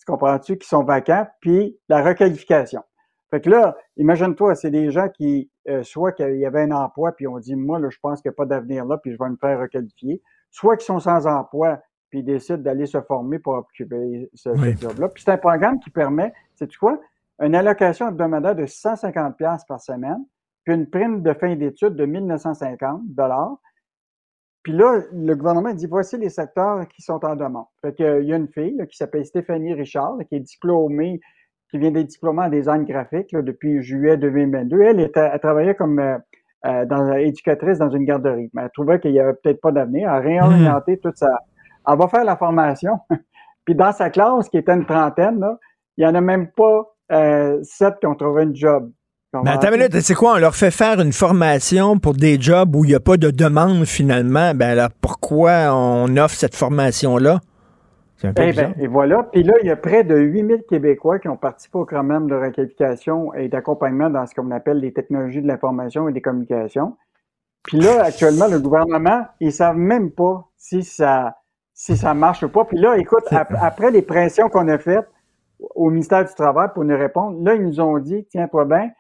tu 0.03 0.07
comprends-tu, 0.07 0.59
qui 0.59 0.67
sont 0.67 0.83
vacants, 0.83 1.29
puis 1.41 1.79
la 1.89 2.03
requalification. 2.03 2.83
Fait 3.33 3.41
que 3.41 3.49
là, 3.49 3.75
imagine-toi, 3.97 4.55
c'est 4.55 4.71
des 4.71 4.91
gens 4.91 5.09
qui, 5.09 5.51
euh, 5.67 5.83
soit 5.83 6.13
qu'il 6.13 6.37
y 6.37 6.45
avait 6.45 6.61
un 6.61 6.73
emploi, 6.73 7.13
puis 7.13 7.27
on 7.27 7.39
dit, 7.39 7.57
moi, 7.57 7.79
là, 7.79 7.89
je 7.89 7.97
pense 7.99 8.21
qu'il 8.21 8.29
n'y 8.29 8.35
a 8.35 8.37
pas 8.37 8.45
d'avenir 8.45 8.85
là, 8.85 8.99
puis 8.99 9.11
je 9.11 9.19
vais 9.19 9.31
me 9.31 9.37
faire 9.37 9.59
requalifier, 9.59 10.21
soit 10.51 10.77
qu'ils 10.77 10.85
sont 10.85 11.01
sans 11.01 11.27
emploi, 11.27 11.81
puis 12.11 12.19
ils 12.19 12.25
décident 12.25 12.59
d'aller 12.59 12.85
se 12.85 13.01
former 13.01 13.39
pour 13.39 13.55
occuper 13.55 14.29
ce, 14.35 14.51
job-là. 14.79 15.09
Puis 15.09 15.23
c'est 15.25 15.31
un 15.31 15.39
programme 15.39 15.81
qui 15.81 15.89
permet, 15.89 16.35
sais-tu 16.57 16.79
quoi, 16.79 17.01
une 17.41 17.55
allocation 17.55 18.09
hebdomadaire 18.09 18.55
de 18.55 18.67
150 18.67 19.37
par 19.67 19.81
semaine, 19.81 20.23
puis 20.65 20.75
une 20.75 20.87
prime 20.87 21.23
de 21.23 21.33
fin 21.33 21.57
d'études 21.57 21.97
de 21.97 22.05
1950 22.05 23.01
puis 24.63 24.75
là, 24.75 25.03
le 25.13 25.35
gouvernement 25.35 25.75
dit 25.75 25.87
voici 25.87 26.17
les 26.17 26.29
secteurs 26.29 26.87
qui 26.87 27.03
sont 27.03 27.25
en 27.25 27.35
demande. 27.35 27.67
Fait 27.81 27.95
qu'il 27.95 28.25
y 28.25 28.33
a 28.33 28.37
une 28.37 28.47
fille 28.47 28.79
qui 28.89 28.97
s'appelle 28.97 29.27
Stéphanie 29.27 29.75
Richard, 29.75 30.19
qui 30.29 30.37
est 30.37 30.41
diplômée, 30.41 31.21
qui 31.73 31.79
vient 31.79 31.91
d'être 31.91 32.07
diplômée 32.07 32.43
en 32.43 32.51
design 32.51 32.85
graphique 32.85 33.35
depuis 33.35 33.83
juillet 33.83 34.19
2022. 34.19 34.83
Elle, 34.83 35.01
était, 35.01 35.31
elle 35.33 35.41
travaillait 35.41 35.75
comme 35.75 35.99
euh, 35.99 36.19
euh, 36.67 36.85
dans, 36.85 37.15
éducatrice 37.15 37.79
dans 37.79 37.89
une 37.89 38.05
garderie. 38.05 38.51
Mais 38.53 38.63
elle 38.63 38.71
trouvait 38.75 39.01
qu'il 39.01 39.13
y 39.13 39.21
avait 39.21 39.33
peut-être 39.33 39.61
pas 39.61 39.73
d'avenir. 39.73 40.11
Elle 40.11 40.17
a 40.17 40.21
réorienté 40.21 40.99
toute 40.99 41.17
sa. 41.17 41.31
Elle 41.89 41.99
va 41.99 42.09
faire 42.09 42.25
la 42.25 42.37
formation. 42.37 42.99
Puis 43.65 43.75
dans 43.75 43.93
sa 43.93 44.11
classe, 44.11 44.51
qui 44.51 44.59
était 44.59 44.75
une 44.75 44.85
trentaine, 44.85 45.41
là, 45.41 45.59
il 45.97 46.05
y 46.05 46.07
en 46.07 46.15
a 46.15 46.21
même 46.21 46.49
pas 46.49 46.95
euh, 47.11 47.59
sept 47.63 47.95
qui 48.01 48.07
ont 48.07 48.15
trouvé 48.15 48.43
un 48.43 48.55
job. 48.55 48.91
Mais 49.43 49.51
attends 49.51 49.69
une 49.69 49.79
minute, 49.79 49.99
c'est 50.01 50.15
quoi? 50.15 50.35
On 50.35 50.39
leur 50.39 50.55
fait 50.55 50.71
faire 50.71 51.01
une 51.01 51.15
formation 51.15 51.99
pour 51.99 52.13
des 52.13 52.39
jobs 52.39 52.77
où 52.77 52.85
il 52.85 52.89
n'y 52.89 52.95
a 52.95 53.01
pas 53.01 53.17
de 53.17 53.31
demande 53.31 53.87
finalement? 53.87 54.53
Ben 54.55 54.79
alors 54.79 54.91
pourquoi 55.01 55.75
on 55.75 56.19
offre 56.19 56.35
cette 56.35 56.55
formation-là? 56.55 57.41
Un 58.25 58.33
peu 58.33 58.43
eh 58.43 58.53
ben, 58.53 58.75
et 58.79 58.87
voilà. 58.87 59.25
Puis 59.25 59.43
là, 59.43 59.55
il 59.63 59.67
y 59.67 59.71
a 59.71 59.77
près 59.77 60.05
de 60.05 60.17
8000 60.17 60.65
Québécois 60.69 61.19
qui 61.19 61.29
ont 61.29 61.37
participé 61.37 61.79
au 61.79 61.85
programme 61.85 62.29
de 62.29 62.35
requalification 62.35 63.35
et 63.35 63.49
d'accompagnement 63.49 64.11
dans 64.11 64.27
ce 64.27 64.35
qu'on 64.35 64.51
appelle 64.51 64.79
les 64.79 64.93
technologies 64.93 65.43
de 65.43 65.49
l'information 65.49 66.09
et 66.09 66.13
des 66.13 66.21
communications. 66.21 66.97
Puis 67.63 67.79
là, 67.79 68.05
actuellement, 68.05 68.49
le 68.49 68.59
gouvernement, 68.59 69.25
ils 69.41 69.53
savent 69.53 69.77
même 69.77 70.11
pas 70.11 70.49
si 70.57 70.83
ça, 70.83 71.37
si 71.75 71.97
ça 71.97 72.15
marche 72.15 72.43
ou 72.43 72.49
pas. 72.49 72.65
Puis 72.65 72.79
là, 72.79 72.97
écoute, 72.99 73.25
après 73.31 73.91
les 73.91 74.03
pressions 74.03 74.49
qu'on 74.49 74.69
a 74.69 74.79
faites 74.79 75.09
au 75.75 75.91
ministère 75.91 76.25
du 76.25 76.35
Travail 76.35 76.69
pour 76.75 76.85
nous 76.85 76.97
répondre, 76.97 77.43
là, 77.43 77.55
ils 77.55 77.63
nous 77.63 77.81
ont 77.81 77.99
dit, 77.99 78.27
tiens-toi 78.31 78.65
bien, 78.65 78.91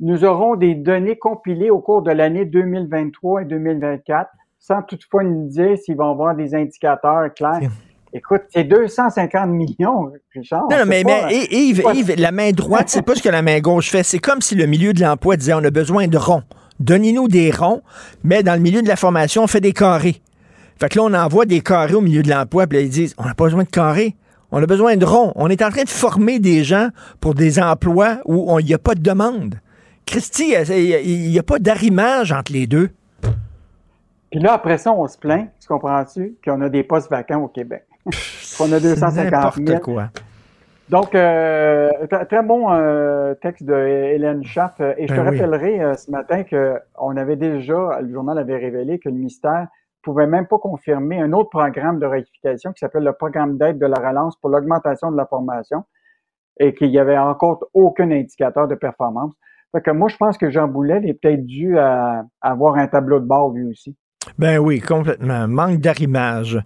nous 0.00 0.24
aurons 0.24 0.56
des 0.56 0.74
données 0.74 1.16
compilées 1.16 1.70
au 1.70 1.80
cours 1.80 2.02
de 2.02 2.10
l'année 2.10 2.44
2023 2.44 3.42
et 3.42 3.44
2024, 3.44 4.30
sans 4.58 4.82
toutefois 4.82 5.24
nous 5.24 5.48
dire 5.48 5.78
s'ils 5.78 5.96
vont 5.96 6.10
avoir 6.10 6.34
des 6.34 6.54
indicateurs 6.54 7.32
clairs. 7.34 7.70
Écoute, 8.14 8.42
c'est 8.50 8.64
250 8.64 9.48
millions, 9.48 10.12
Richard. 10.34 10.64
Non, 10.70 10.78
non 10.78 10.84
mais, 10.86 11.02
mais 11.04 11.46
Yves, 11.50 11.82
Yves, 11.94 12.14
la 12.18 12.30
main 12.30 12.52
droite, 12.52 12.88
c'est 12.88 13.02
pas 13.02 13.14
ce 13.14 13.22
que 13.22 13.28
la 13.30 13.40
main 13.40 13.60
gauche 13.60 13.90
fait. 13.90 14.02
C'est 14.02 14.18
comme 14.18 14.42
si 14.42 14.54
le 14.54 14.66
milieu 14.66 14.92
de 14.92 15.00
l'emploi 15.00 15.36
disait 15.36 15.54
on 15.54 15.64
a 15.64 15.70
besoin 15.70 16.08
de 16.08 16.18
ronds. 16.18 16.42
Donnez-nous 16.78 17.28
des 17.28 17.50
ronds, 17.50 17.80
mais 18.22 18.42
dans 18.42 18.54
le 18.54 18.60
milieu 18.60 18.82
de 18.82 18.88
la 18.88 18.96
formation, 18.96 19.44
on 19.44 19.46
fait 19.46 19.60
des 19.60 19.72
carrés. 19.72 20.20
Fait 20.78 20.88
que 20.88 20.98
là, 20.98 21.04
on 21.04 21.14
envoie 21.14 21.46
des 21.46 21.60
carrés 21.60 21.94
au 21.94 22.00
milieu 22.00 22.22
de 22.22 22.28
l'emploi, 22.28 22.66
puis 22.66 22.78
là, 22.78 22.84
ils 22.84 22.90
disent 22.90 23.14
on 23.16 23.24
n'a 23.24 23.34
pas 23.34 23.44
besoin 23.44 23.62
de 23.62 23.68
carrés. 23.70 24.16
On 24.50 24.62
a 24.62 24.66
besoin 24.66 24.96
de 24.96 25.06
ronds. 25.06 25.32
On 25.36 25.48
est 25.48 25.62
en 25.62 25.70
train 25.70 25.84
de 25.84 25.88
former 25.88 26.38
des 26.38 26.64
gens 26.64 26.88
pour 27.20 27.34
des 27.34 27.58
emplois 27.58 28.18
où 28.26 28.58
il 28.58 28.66
n'y 28.66 28.74
a 28.74 28.78
pas 28.78 28.94
de 28.94 29.00
demande. 29.00 29.54
Christy, 30.04 30.54
il 30.68 31.30
n'y 31.30 31.38
a 31.38 31.42
pas 31.42 31.58
d'arrimage 31.58 32.32
entre 32.32 32.52
les 32.52 32.66
deux. 32.66 32.90
Puis 34.30 34.40
là, 34.40 34.52
après 34.52 34.76
ça, 34.76 34.92
on 34.92 35.06
se 35.08 35.16
plaint, 35.16 35.48
tu 35.60 35.68
comprends-tu, 35.68 36.36
qu'on 36.44 36.60
a 36.60 36.68
des 36.68 36.82
postes 36.82 37.10
vacants 37.10 37.42
au 37.42 37.48
Québec. 37.48 37.84
Qu'on 38.58 38.72
a 38.72 38.80
250 38.80 39.54
000. 39.66 39.80
quoi. 39.80 40.08
Donc, 40.88 41.14
euh, 41.14 41.90
très 42.28 42.42
bon 42.42 42.70
euh, 42.70 43.34
texte 43.36 43.64
de 43.64 43.74
Hélène 43.74 44.44
Schaff. 44.44 44.78
Et 44.98 45.06
je 45.06 45.14
te 45.14 45.18
ben 45.18 45.24
rappellerai 45.24 45.80
euh, 45.80 45.94
ce 45.94 46.10
matin 46.10 46.44
qu'on 46.44 47.16
avait 47.16 47.36
déjà, 47.36 48.00
le 48.00 48.12
journal 48.12 48.38
avait 48.38 48.58
révélé 48.58 48.98
que 48.98 49.08
le 49.08 49.14
ministère 49.14 49.68
pouvait 50.02 50.26
même 50.26 50.46
pas 50.46 50.58
confirmer 50.58 51.20
un 51.20 51.32
autre 51.32 51.50
programme 51.50 51.98
de 51.98 52.06
rectification 52.06 52.72
qui 52.72 52.80
s'appelle 52.80 53.04
le 53.04 53.12
programme 53.12 53.56
d'aide 53.56 53.78
de 53.78 53.86
la 53.86 54.06
relance 54.06 54.36
pour 54.36 54.50
l'augmentation 54.50 55.10
de 55.10 55.16
la 55.16 55.26
formation 55.26 55.84
et 56.60 56.74
qu'il 56.74 56.90
y 56.90 56.98
avait 56.98 57.16
encore 57.16 57.64
aucun 57.72 58.10
indicateur 58.10 58.68
de 58.68 58.74
performance. 58.74 59.32
Fait 59.72 59.80
que 59.80 59.90
moi, 59.90 60.08
je 60.08 60.16
pense 60.16 60.36
que 60.36 60.50
Jean 60.50 60.68
Boulet 60.68 61.00
est 61.06 61.14
peut-être 61.14 61.46
dû 61.46 61.78
à, 61.78 62.24
avoir 62.40 62.76
un 62.76 62.86
tableau 62.86 63.20
de 63.20 63.24
bord 63.24 63.52
lui 63.52 63.64
aussi. 63.64 63.96
Ben 64.38 64.58
oui, 64.58 64.80
complètement. 64.80 65.48
Manque 65.48 65.78
d'arrimage. 65.78 66.58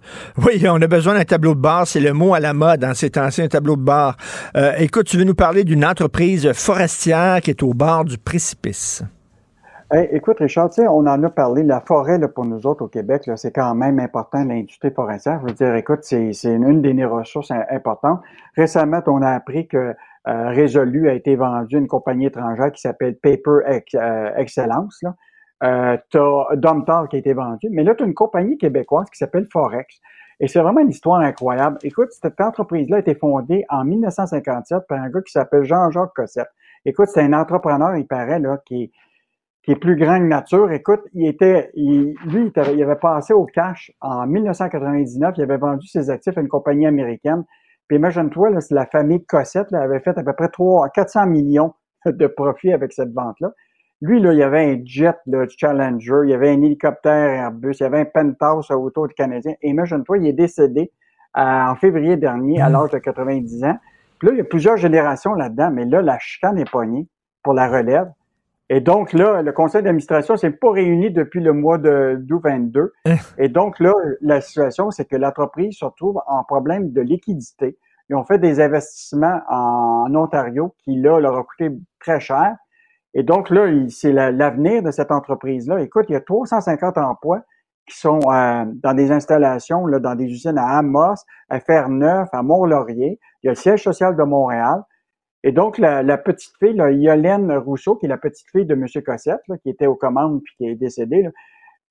Oui, 0.45 0.63
on 0.67 0.81
a 0.81 0.87
besoin 0.87 1.15
d'un 1.15 1.23
tableau 1.23 1.55
de 1.55 1.59
bord. 1.59 1.87
C'est 1.87 1.99
le 1.99 2.13
mot 2.13 2.33
à 2.33 2.39
la 2.39 2.53
mode 2.53 2.79
dans 2.79 2.93
ces 2.93 3.09
temps 3.09 3.27
un 3.37 3.47
tableau 3.47 3.75
de 3.75 3.81
bord. 3.81 4.15
Euh, 4.55 4.73
écoute, 4.77 5.07
tu 5.07 5.17
veux 5.17 5.23
nous 5.23 5.35
parler 5.35 5.63
d'une 5.63 5.85
entreprise 5.85 6.51
forestière 6.53 7.41
qui 7.41 7.51
est 7.51 7.63
au 7.63 7.73
bord 7.73 8.05
du 8.05 8.17
précipice. 8.17 9.03
écoute, 9.93 10.37
Richard, 10.39 10.69
on 10.77 11.07
en 11.07 11.23
a 11.23 11.29
parlé. 11.29 11.63
La 11.63 11.81
forêt, 11.81 12.19
pour 12.33 12.45
nous 12.45 12.65
autres 12.65 12.85
au 12.85 12.87
Québec, 12.87 13.29
c'est 13.35 13.51
quand 13.51 13.75
même 13.75 13.99
important, 13.99 14.43
l'industrie 14.43 14.91
forestière. 14.91 15.39
Je 15.41 15.47
veux 15.47 15.53
dire, 15.53 15.75
écoute, 15.75 15.99
c'est 16.01 16.31
une, 16.43 16.81
des 16.81 17.05
ressources 17.05 17.51
importantes. 17.51 18.21
Récemment, 18.55 19.01
on 19.07 19.21
a 19.21 19.31
appris 19.31 19.67
que 19.67 19.77
euh, 20.27 20.49
Résolu 20.49 21.09
a 21.09 21.13
été 21.13 21.35
vendu 21.35 21.77
à 21.77 21.79
une 21.79 21.87
compagnie 21.87 22.25
étrangère 22.25 22.71
qui 22.71 22.81
s'appelle 22.81 23.15
Paper 23.15 23.81
euh, 23.95 24.31
Excellence. 24.35 24.99
Là. 25.01 25.15
Euh, 25.63 25.97
tu 26.09 26.17
as 26.17 26.55
Domtar 26.55 27.07
qui 27.09 27.15
a 27.15 27.19
été 27.19 27.33
vendu, 27.33 27.67
mais 27.71 27.83
là, 27.83 27.95
tu 27.95 28.03
as 28.03 28.07
une 28.07 28.13
compagnie 28.13 28.57
québécoise 28.57 29.09
qui 29.09 29.17
s'appelle 29.17 29.47
Forex. 29.51 29.99
Et 30.39 30.47
c'est 30.47 30.59
vraiment 30.59 30.81
une 30.81 30.89
histoire 30.89 31.19
incroyable. 31.19 31.79
Écoute, 31.81 32.09
cette 32.11 32.39
entreprise-là 32.39 32.97
a 32.97 32.99
été 32.99 33.15
fondée 33.15 33.65
en 33.69 33.83
1957 33.83 34.83
par 34.87 35.01
un 35.01 35.09
gars 35.09 35.21
qui 35.21 35.31
s'appelle 35.31 35.63
Jean-Jacques 35.63 36.13
Cossette. 36.15 36.49
Écoute, 36.85 37.07
c'est 37.11 37.21
un 37.21 37.33
entrepreneur, 37.33 37.95
il 37.97 38.05
paraît, 38.05 38.39
là, 38.39 38.59
qui 38.65 38.91
qui 39.63 39.73
est 39.73 39.75
plus 39.75 39.97
grand 39.97 40.17
que 40.19 40.23
nature. 40.23 40.71
Écoute, 40.71 41.01
il 41.13 41.27
était, 41.27 41.71
lui, 41.75 42.53
il 42.55 42.83
avait 42.83 42.95
passé 42.95 43.33
au 43.33 43.43
cash 43.43 43.91
en 43.99 44.25
1999. 44.25 45.33
Il 45.35 45.43
avait 45.43 45.57
vendu 45.57 45.85
ses 45.87 46.09
actifs 46.09 46.37
à 46.37 46.41
une 46.41 46.47
compagnie 46.47 46.87
américaine 46.87 47.43
puis 47.87 47.97
imagine-toi, 47.97 48.49
la 48.71 48.85
famille 48.85 49.23
Cossette 49.25 49.71
là, 49.71 49.81
avait 49.81 49.99
fait 49.99 50.17
à 50.17 50.23
peu 50.23 50.33
près 50.33 50.49
3 50.49 50.89
400 50.89 51.27
millions 51.27 51.73
de 52.05 52.27
profits 52.27 52.73
avec 52.73 52.91
cette 52.93 53.13
vente-là. 53.13 53.51
Lui, 54.01 54.19
là, 54.19 54.31
il 54.31 54.39
y 54.39 54.43
avait 54.43 54.63
un 54.63 54.79
jet 54.85 55.15
là, 55.25 55.45
Challenger, 55.49 56.19
il 56.23 56.29
y 56.29 56.33
avait 56.33 56.49
un 56.49 56.61
hélicoptère 56.61 57.29
Airbus, 57.29 57.77
il 57.79 57.83
y 57.83 57.85
avait 57.85 58.01
un 58.01 58.05
penthouse 58.05 58.69
autour 58.71 59.07
du 59.07 59.15
Canadien. 59.15 59.53
Et 59.61 59.69
imagine-toi, 59.69 60.19
il 60.19 60.27
est 60.27 60.33
décédé 60.33 60.91
euh, 61.37 61.41
en 61.41 61.75
février 61.75 62.15
dernier 62.15 62.61
à 62.61 62.69
mmh. 62.69 62.73
l'âge 62.73 62.89
de 62.91 62.97
90 62.99 63.63
ans. 63.63 63.77
Puis 64.19 64.27
là, 64.27 64.33
il 64.35 64.37
y 64.37 64.41
a 64.41 64.45
plusieurs 64.45 64.77
générations 64.77 65.33
là-dedans, 65.33 65.71
mais 65.71 65.85
là, 65.85 66.01
la 66.01 66.19
chicane 66.19 66.57
est 66.57 66.69
poignée 66.69 67.07
pour 67.43 67.53
la 67.53 67.67
relève. 67.67 68.11
Et 68.69 68.81
donc 68.81 69.13
là, 69.13 69.41
le 69.41 69.51
conseil 69.51 69.81
d'administration 69.81 70.35
s'est 70.35 70.51
pas 70.51 70.71
réuni 70.71 71.09
depuis 71.09 71.39
le 71.39 71.53
mois 71.53 71.77
de 71.77 72.17
d'août 72.19 72.41
22. 72.43 72.93
Hein? 73.05 73.15
Et 73.37 73.47
donc 73.47 73.79
là, 73.79 73.93
la 74.21 74.41
situation, 74.41 74.91
c'est 74.91 75.05
que 75.05 75.15
l'entreprise 75.15 75.77
se 75.77 75.85
retrouve 75.85 76.21
en 76.27 76.43
problème 76.43 76.91
de 76.91 77.01
liquidité. 77.01 77.77
Ils 78.09 78.15
ont 78.15 78.25
fait 78.25 78.39
des 78.39 78.59
investissements 78.59 79.41
en 79.49 80.13
Ontario 80.15 80.75
qui, 80.79 80.99
là, 80.99 81.19
leur 81.19 81.37
a 81.37 81.43
coûté 81.43 81.71
très 81.99 82.19
cher. 82.19 82.55
Et 83.13 83.23
donc 83.23 83.49
là, 83.49 83.67
c'est 83.89 84.11
l'avenir 84.11 84.83
de 84.83 84.91
cette 84.91 85.11
entreprise-là. 85.11 85.81
Écoute, 85.81 86.05
il 86.09 86.13
y 86.13 86.15
a 86.15 86.21
350 86.21 86.97
emplois 86.97 87.41
qui 87.87 87.97
sont 87.97 88.19
euh, 88.31 88.65
dans 88.67 88.93
des 88.93 89.11
installations, 89.11 89.85
là, 89.85 89.99
dans 89.99 90.15
des 90.15 90.25
usines 90.25 90.57
à 90.57 90.77
Amos, 90.77 91.15
à 91.49 91.59
Ferneuf, 91.59 92.27
à 92.33 92.43
Mont-Laurier. 92.43 93.19
Il 93.41 93.47
y 93.47 93.49
a 93.49 93.51
le 93.51 93.55
siège 93.55 93.83
social 93.83 94.15
de 94.15 94.23
Montréal. 94.23 94.83
Et 95.43 95.51
donc, 95.51 95.77
la, 95.77 96.17
petite 96.17 96.53
fille, 96.59 96.73
là, 96.73 96.91
Yolène 96.91 97.51
Rousseau, 97.53 97.95
qui 97.95 98.05
est 98.05 98.09
la 98.09 98.17
petite 98.17 98.47
fille 98.51 98.65
de 98.65 98.73
M. 98.73 98.85
Cossette, 99.05 99.39
qui 99.63 99.69
était 99.69 99.85
aux 99.85 99.95
commandes 99.95 100.41
puis 100.43 100.53
qui 100.57 100.67
est 100.67 100.75
décédée, 100.75 101.29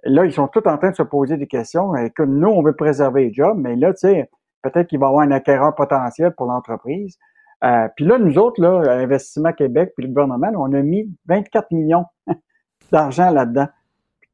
là, 0.05 0.25
ils 0.27 0.33
sont 0.33 0.49
tous 0.49 0.67
en 0.69 0.77
train 0.77 0.91
de 0.91 0.97
se 0.97 1.03
poser 1.03 1.39
des 1.39 1.47
questions. 1.47 1.93
Que 2.15 2.23
nous, 2.23 2.49
on 2.49 2.63
veut 2.63 2.75
préserver 2.75 3.29
les 3.29 3.33
jobs, 3.33 3.57
mais 3.57 3.77
là, 3.77 3.93
tu 3.95 4.01
sais, 4.01 4.31
peut-être 4.63 4.89
qu'il 4.89 4.99
va 4.99 5.07
y 5.07 5.09
avoir 5.09 5.23
un 5.25 5.31
acquéreur 5.31 5.75
potentiel 5.75 6.33
pour 6.33 6.47
l'entreprise. 6.47 7.19
Euh, 7.65 7.89
puis 7.97 8.05
là, 8.05 8.19
nous 8.19 8.39
autres, 8.39 8.61
là, 8.61 8.93
Investissement 8.93 9.53
Québec, 9.53 9.93
puis 9.97 10.07
le 10.07 10.13
gouvernement, 10.13 10.51
on 10.57 10.73
a 10.73 10.83
mis 10.83 11.11
24 11.27 11.71
millions 11.73 12.05
d'argent 12.93 13.31
là-dedans, 13.31 13.69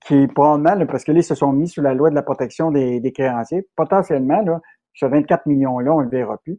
qui 0.04 0.26
probablement, 0.26 0.86
parce 0.86 1.04
que 1.04 1.12
là, 1.12 1.20
ils 1.20 1.24
se 1.24 1.34
sont 1.34 1.52
mis 1.52 1.68
sous 1.68 1.80
la 1.80 1.94
loi 1.94 2.10
de 2.10 2.14
la 2.14 2.22
protection 2.22 2.70
des, 2.70 3.12
créanciers. 3.14 3.66
Potentiellement, 3.76 4.42
là, 4.42 4.60
ce 4.94 5.06
24 5.06 5.46
millions-là, 5.46 5.92
on 5.92 6.00
ne 6.00 6.04
le 6.04 6.10
verra 6.10 6.36
plus. 6.38 6.58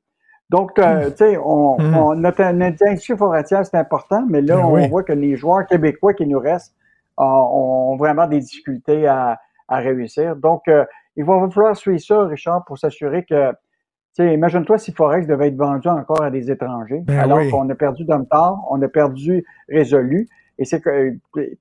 Donc, 0.50 0.78
euh, 0.80 1.10
tu 1.10 1.18
sais, 1.18 1.38
on, 1.38 1.78
hmm. 1.80 1.96
on, 1.96 2.16
notre, 2.16 2.42
industrie 2.42 3.18
forestière, 3.18 3.66
c'est 3.66 3.78
important, 3.78 4.24
mais 4.28 4.42
là, 4.42 4.58
ben 4.58 4.66
on 4.66 4.88
voit 4.88 5.04
que 5.04 5.14
les 5.14 5.36
joueurs 5.36 5.66
québécois 5.66 6.14
qui 6.14 6.28
nous 6.28 6.40
restent 6.40 6.76
ont, 7.18 7.96
vraiment 7.98 8.28
des 8.28 8.40
difficultés 8.40 9.08
à, 9.08 9.40
réussir. 9.70 10.36
Donc, 10.36 10.68
euh, 10.68 10.86
il 11.16 11.26
va 11.26 11.50
falloir 11.50 11.76
suivre 11.76 12.00
ça, 12.00 12.26
Richard, 12.26 12.64
pour 12.66 12.78
s'assurer 12.78 13.26
que, 13.26 13.52
imagine-toi 14.20 14.78
si 14.78 14.92
Forex 14.92 15.28
devait 15.28 15.48
être 15.48 15.58
vendu 15.58 15.88
encore 15.88 16.22
à 16.22 16.30
des 16.30 16.52
étrangers, 16.52 17.02
ben 17.06 17.20
alors 17.20 17.40
qu'on 17.50 17.70
a 17.70 17.76
perdu 17.76 18.06
Domtar, 18.06 18.60
on 18.70 18.82
a 18.82 18.88
perdu 18.88 19.46
Résolu, 19.70 20.28
et 20.60 20.66
c'est 20.66 20.82
que, 20.82 21.16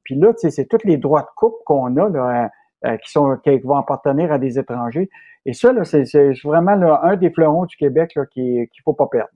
puis 0.04 0.14
là, 0.16 0.32
c'est 0.36 0.68
tous 0.68 0.84
les 0.84 0.96
droits 0.98 1.22
de 1.22 1.34
coupe 1.34 1.56
qu'on 1.64 1.96
a, 1.96 2.08
là, 2.08 2.50
euh, 2.84 2.96
qui 2.98 3.10
sont, 3.10 3.36
qui 3.42 3.58
vont 3.60 3.76
appartenir 3.76 4.32
à 4.32 4.38
des 4.38 4.58
étrangers. 4.58 5.08
Et 5.46 5.52
ça, 5.52 5.72
c'est 5.84 6.32
vraiment 6.44 6.72
un 7.02 7.16
des 7.16 7.30
fleurons 7.30 7.64
du 7.64 7.76
Québec 7.76 8.18
qu'il 8.32 8.60
ne 8.60 8.82
faut 8.84 8.92
pas 8.92 9.06
perdre. 9.06 9.30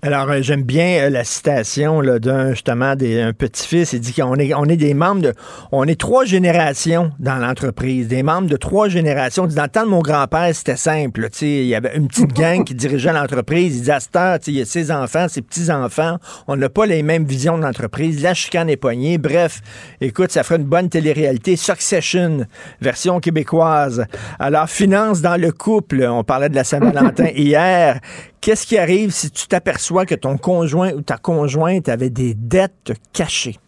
Alors, 0.00 0.30
euh, 0.30 0.38
j'aime 0.40 0.62
bien 0.62 1.04
euh, 1.04 1.10
la 1.10 1.24
citation 1.24 2.00
d'un 2.02 2.52
justement 2.52 2.96
des, 2.96 3.20
un 3.20 3.34
petit-fils. 3.34 3.92
Il 3.92 4.00
dit 4.00 4.14
qu'on 4.14 4.34
est, 4.36 4.54
on 4.54 4.64
est 4.64 4.78
des 4.78 4.94
membres 4.94 5.20
de. 5.20 5.34
On 5.72 5.84
est 5.84 6.00
trois 6.00 6.24
générations 6.24 7.12
dans 7.18 7.36
l'entreprise, 7.36 8.08
des 8.08 8.22
membres 8.22 8.48
de 8.48 8.56
trois 8.56 8.88
générations. 8.88 9.46
Dans 9.46 9.64
le 9.64 9.68
temps 9.68 9.84
de 9.84 9.90
mon 9.90 10.00
grand-père, 10.00 10.54
c'était 10.54 10.76
simple. 10.76 11.28
Il 11.42 11.66
y 11.66 11.74
avait 11.74 11.96
une 11.96 12.08
petite 12.08 12.32
gang 12.32 12.64
qui 12.64 12.74
dirigeait 12.74 13.12
l'entreprise. 13.12 13.76
Il 13.76 13.80
disait 13.80 13.92
à 13.92 14.00
cette 14.00 14.16
heure, 14.16 14.38
il 14.46 14.54
y 14.54 14.62
a 14.62 14.64
ses 14.64 14.90
enfants, 14.90 15.28
ses 15.28 15.42
petits-enfants. 15.42 16.16
On 16.48 16.56
n'a 16.56 16.70
pas 16.70 16.86
les 16.86 17.02
mêmes 17.02 17.26
visions 17.26 17.58
de 17.58 17.62
l'entreprise. 17.62 18.22
La 18.22 18.32
chicane 18.32 18.70
est 18.70 18.78
poignée. 18.78 19.18
Bref, 19.18 19.60
écoute, 20.00 20.32
ça 20.32 20.44
ferait 20.44 20.56
une 20.56 20.64
bonne 20.64 20.88
télé-réalité. 20.88 21.56
Succession, 21.56 22.46
version 22.80 23.20
québécoise. 23.20 24.06
Alors, 24.38 24.66
finance 24.66 25.20
dans 25.20 25.38
le 25.38 25.52
couple. 25.52 26.06
On 26.10 26.24
parlait 26.24 26.48
de 26.48 26.54
la 26.54 26.64
Saint-Valentin 26.64 27.28
hier. 27.34 28.00
Qu'est-ce 28.40 28.66
qui 28.66 28.76
arrive 28.76 29.10
si 29.10 29.30
tu 29.30 29.46
t'aperçois 29.46 29.73
que 30.06 30.14
ton 30.14 30.36
conjoint 30.36 30.92
ou 30.92 31.02
ta 31.02 31.16
conjointe 31.16 31.88
avait 31.88 32.10
des 32.10 32.34
dettes 32.34 32.92
cachées? 33.12 33.58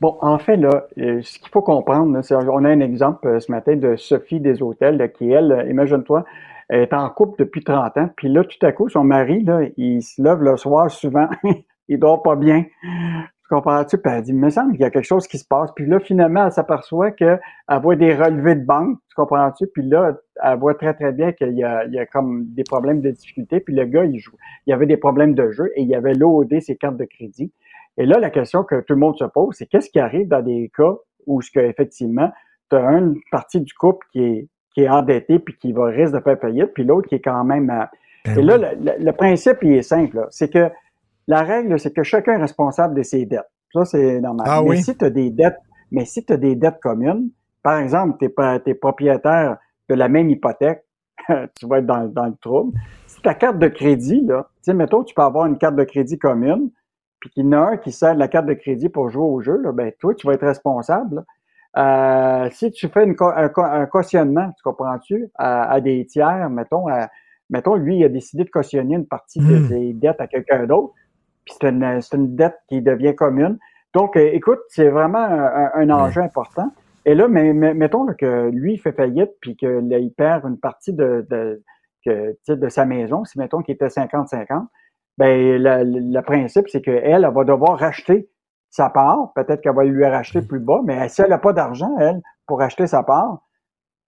Bon, 0.00 0.18
en 0.20 0.38
fait, 0.38 0.56
là, 0.56 0.86
euh, 0.98 1.20
ce 1.22 1.38
qu'il 1.38 1.48
faut 1.50 1.62
comprendre, 1.62 2.22
c'est 2.22 2.34
on 2.34 2.64
a 2.64 2.68
un 2.68 2.80
exemple 2.80 3.28
euh, 3.28 3.38
ce 3.38 3.52
matin 3.52 3.76
de 3.76 3.94
Sophie 3.94 4.40
des 4.40 4.60
hôtels, 4.60 5.12
qui, 5.12 5.30
elle, 5.30 5.52
euh, 5.52 5.70
imagine-toi, 5.70 6.24
est 6.70 6.92
en 6.92 7.08
couple 7.10 7.44
depuis 7.44 7.62
30 7.62 7.96
ans, 7.98 8.08
puis 8.16 8.28
là, 8.28 8.42
tout 8.42 8.66
à 8.66 8.72
coup, 8.72 8.88
son 8.88 9.04
mari, 9.04 9.44
là, 9.44 9.60
il 9.76 10.02
se 10.02 10.20
lève 10.20 10.42
le 10.42 10.56
soir 10.56 10.90
souvent, 10.90 11.28
il 11.88 11.98
dort 12.00 12.22
pas 12.22 12.34
bien 12.34 12.64
comprends-tu? 13.54 13.98
Puis 13.98 14.12
elle 14.12 14.22
dit, 14.22 14.30
il 14.30 14.38
me 14.38 14.50
semble 14.50 14.72
qu'il 14.72 14.80
y 14.80 14.84
a 14.84 14.90
quelque 14.90 15.04
chose 15.04 15.26
qui 15.26 15.38
se 15.38 15.44
passe. 15.44 15.70
Puis 15.76 15.86
là, 15.86 16.00
finalement, 16.00 16.46
elle 16.46 16.52
s'aperçoit 16.52 17.10
qu'elle 17.10 17.40
voit 17.82 17.96
des 17.96 18.14
relevés 18.14 18.54
de 18.54 18.64
banque, 18.64 18.98
tu 19.08 19.14
comprends-tu? 19.14 19.66
Puis 19.66 19.82
là, 19.82 20.16
elle 20.42 20.58
voit 20.58 20.74
très, 20.74 20.94
très 20.94 21.12
bien 21.12 21.32
qu'il 21.32 21.52
y 21.52 21.64
a, 21.64 21.84
il 21.84 21.92
y 21.92 21.98
a 21.98 22.06
comme 22.06 22.46
des 22.46 22.64
problèmes 22.64 23.00
de 23.00 23.10
difficulté. 23.10 23.60
Puis 23.60 23.74
le 23.74 23.84
gars, 23.84 24.04
il 24.04 24.18
joue. 24.18 24.36
Il 24.66 24.70
y 24.70 24.72
avait 24.72 24.86
des 24.86 24.96
problèmes 24.96 25.34
de 25.34 25.50
jeu 25.50 25.70
et 25.76 25.82
il 25.82 25.94
avait 25.94 26.14
loadé 26.14 26.60
ses 26.60 26.76
cartes 26.76 26.96
de 26.96 27.04
crédit. 27.04 27.52
Et 27.98 28.06
là, 28.06 28.18
la 28.18 28.30
question 28.30 28.64
que 28.64 28.80
tout 28.80 28.94
le 28.94 29.00
monde 29.00 29.18
se 29.18 29.24
pose, 29.24 29.54
c'est 29.56 29.66
qu'est-ce 29.66 29.90
qui 29.90 30.00
arrive 30.00 30.28
dans 30.28 30.42
des 30.42 30.70
cas 30.74 30.94
où 31.26 31.42
ce 31.42 31.50
que, 31.50 31.60
effectivement, 31.60 32.30
tu 32.70 32.76
as 32.76 32.90
une 32.90 33.16
partie 33.30 33.60
du 33.60 33.74
couple 33.74 34.06
qui 34.12 34.22
est, 34.22 34.48
qui 34.74 34.82
est 34.82 34.88
endettée 34.88 35.38
puis 35.38 35.56
qui 35.58 35.72
va 35.72 35.86
risque 35.86 36.14
de 36.14 36.20
faire 36.20 36.38
faillite, 36.40 36.72
puis 36.72 36.84
l'autre 36.84 37.08
qui 37.08 37.16
est 37.16 37.20
quand 37.20 37.44
même... 37.44 37.66
Ben 38.24 38.38
et 38.38 38.42
là, 38.42 38.56
le, 38.56 39.04
le, 39.04 39.12
principe, 39.12 39.58
il 39.62 39.72
est 39.72 39.82
simple. 39.82 40.26
C'est 40.30 40.48
que 40.48 40.70
la 41.28 41.42
règle, 41.42 41.78
c'est 41.78 41.92
que 41.92 42.02
chacun 42.02 42.34
est 42.34 42.42
responsable 42.42 42.94
de 42.94 43.02
ses 43.02 43.26
dettes. 43.26 43.50
Ça, 43.72 43.84
c'est 43.84 44.20
normal. 44.20 44.46
Ah 44.48 44.62
mais 44.62 44.82
si 44.82 44.96
tu 44.96 45.04
as 45.04 45.10
des 45.10 45.30
dettes, 45.30 45.58
mais 45.90 46.04
si 46.04 46.24
tu 46.24 46.32
as 46.32 46.36
des 46.36 46.56
dettes 46.56 46.80
communes, 46.80 47.30
par 47.62 47.78
exemple, 47.78 48.18
tu 48.18 48.26
es, 48.26 48.74
propriétaire 48.74 49.56
de 49.88 49.94
la 49.94 50.08
même 50.08 50.30
hypothèque, 50.30 50.84
tu 51.28 51.66
vas 51.66 51.78
être 51.78 51.86
dans, 51.86 52.26
le 52.26 52.36
trouble. 52.40 52.76
Si 53.06 53.20
ta 53.22 53.34
carte 53.34 53.58
de 53.58 53.68
crédit, 53.68 54.22
là, 54.26 54.48
tu 54.56 54.62
sais, 54.62 54.74
mettons, 54.74 55.04
tu 55.04 55.14
peux 55.14 55.22
avoir 55.22 55.46
une 55.46 55.58
carte 55.58 55.76
de 55.76 55.84
crédit 55.84 56.18
commune, 56.18 56.70
puis 57.20 57.30
qu'il 57.30 57.44
y 57.44 57.48
en 57.48 57.52
a 57.52 57.70
un 57.72 57.76
qui 57.76 57.92
sert 57.92 58.14
la 58.14 58.26
carte 58.28 58.46
de 58.46 58.54
crédit 58.54 58.88
pour 58.88 59.08
jouer 59.08 59.24
au 59.24 59.40
jeu, 59.40 59.60
là, 59.62 59.72
ben 59.72 59.92
toi, 60.00 60.14
tu 60.14 60.26
vas 60.26 60.34
être 60.34 60.46
responsable. 60.46 61.24
Euh, 61.76 62.48
si 62.50 62.70
tu 62.72 62.88
fais 62.88 63.06
un, 63.06 63.86
cautionnement, 63.86 64.50
tu 64.56 64.62
comprends-tu, 64.62 65.30
à, 65.36 65.80
des 65.80 66.04
tiers, 66.06 66.50
mettons, 66.50 66.86
mettons, 67.48 67.76
lui, 67.76 67.98
il 67.98 68.04
a 68.04 68.08
décidé 68.08 68.44
de 68.44 68.50
cautionner 68.50 68.96
une 68.96 69.06
partie 69.06 69.38
de 69.38 69.58
hmm. 69.58 69.68
ses 69.68 69.92
dettes 69.94 70.20
à 70.20 70.26
quelqu'un 70.26 70.66
d'autre, 70.66 70.92
puis 71.44 71.54
c'est 71.60 71.68
une, 71.68 71.82
une, 71.84 72.36
dette 72.36 72.58
qui 72.68 72.82
devient 72.82 73.14
commune. 73.14 73.58
Donc, 73.94 74.16
euh, 74.16 74.30
écoute, 74.32 74.60
c'est 74.68 74.88
vraiment 74.88 75.18
un, 75.18 75.90
enjeu 75.90 76.22
important. 76.22 76.70
Et 77.04 77.14
là, 77.14 77.28
mais, 77.28 77.52
mettons 77.52 78.06
que 78.14 78.50
lui, 78.50 78.74
il 78.74 78.78
fait 78.78 78.92
faillite, 78.92 79.32
puis 79.40 79.56
qu'il 79.56 80.12
perd 80.16 80.44
une 80.44 80.58
partie 80.58 80.92
de, 80.92 81.26
de, 81.28 81.62
que, 82.04 82.36
de 82.48 82.68
sa 82.68 82.84
maison, 82.84 83.24
si 83.24 83.38
mettons 83.38 83.62
qu'il 83.62 83.74
était 83.74 83.88
50-50, 83.88 84.66
ben 85.18 85.62
le, 85.62 86.20
principe, 86.22 86.68
c'est 86.68 86.80
qu'elle, 86.80 87.02
elle 87.04 87.30
va 87.32 87.44
devoir 87.44 87.78
racheter 87.78 88.30
sa 88.70 88.88
part. 88.88 89.32
Peut-être 89.34 89.60
qu'elle 89.60 89.74
va 89.74 89.84
lui 89.84 90.04
racheter 90.06 90.42
plus 90.42 90.60
bas, 90.60 90.80
mais 90.84 91.08
si 91.08 91.20
elle 91.20 91.30
n'a 91.30 91.38
pas 91.38 91.52
d'argent, 91.52 91.94
elle, 91.98 92.22
pour 92.46 92.60
racheter 92.60 92.86
sa 92.86 93.02
part, 93.02 93.42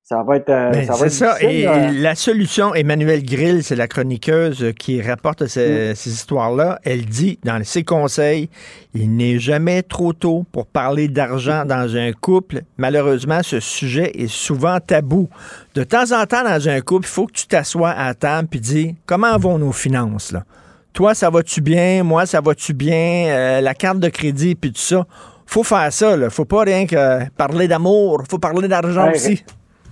ça 0.06 0.22
va 0.22 0.36
être. 0.36 0.50
Euh, 0.50 0.70
ben, 0.70 0.86
c'est 0.92 1.08
ça. 1.08 1.40
Et 1.40 1.64
la 1.64 2.14
solution, 2.14 2.74
Emmanuel 2.74 3.24
Grill, 3.24 3.64
c'est 3.64 3.74
la 3.74 3.88
chroniqueuse 3.88 4.74
qui 4.78 5.00
rapporte 5.00 5.46
ces, 5.46 5.92
mm. 5.92 5.94
ces 5.94 6.10
histoires-là. 6.10 6.78
Elle 6.84 7.06
dit 7.06 7.38
dans 7.42 7.64
ses 7.64 7.84
conseils 7.84 8.50
il 8.92 9.16
n'est 9.16 9.38
jamais 9.38 9.82
trop 9.82 10.12
tôt 10.12 10.44
pour 10.52 10.66
parler 10.66 11.08
d'argent 11.08 11.64
dans 11.64 11.96
un 11.96 12.12
couple. 12.12 12.64
Malheureusement, 12.76 13.42
ce 13.42 13.60
sujet 13.60 14.12
est 14.14 14.30
souvent 14.30 14.78
tabou. 14.78 15.30
De 15.74 15.84
temps 15.84 16.12
en 16.12 16.26
temps, 16.26 16.44
dans 16.44 16.68
un 16.68 16.82
couple, 16.82 17.06
il 17.06 17.10
faut 17.10 17.26
que 17.26 17.32
tu 17.32 17.46
t'assoies 17.46 17.90
à 17.90 18.12
table 18.12 18.48
et 18.52 18.58
dis 18.58 18.96
comment 19.06 19.38
vont 19.38 19.58
nos 19.58 19.72
finances 19.72 20.32
là? 20.32 20.44
Toi, 20.92 21.14
ça 21.14 21.30
va-tu 21.30 21.62
bien? 21.62 22.04
Moi, 22.04 22.26
ça 22.26 22.42
va-tu 22.42 22.74
bien? 22.74 23.26
Euh, 23.28 23.60
la 23.62 23.74
carte 23.74 24.00
de 24.00 24.08
crédit 24.10 24.54
puis 24.54 24.70
tout 24.70 24.80
ça. 24.80 25.06
Faut 25.46 25.64
faire 25.64 25.92
ça. 25.92 26.14
Là. 26.14 26.28
Faut 26.28 26.44
pas 26.44 26.62
rien 26.62 26.86
que 26.86 27.28
parler 27.30 27.66
d'amour. 27.66 28.22
Faut 28.28 28.38
parler 28.38 28.68
d'argent 28.68 29.10
aussi. 29.10 29.42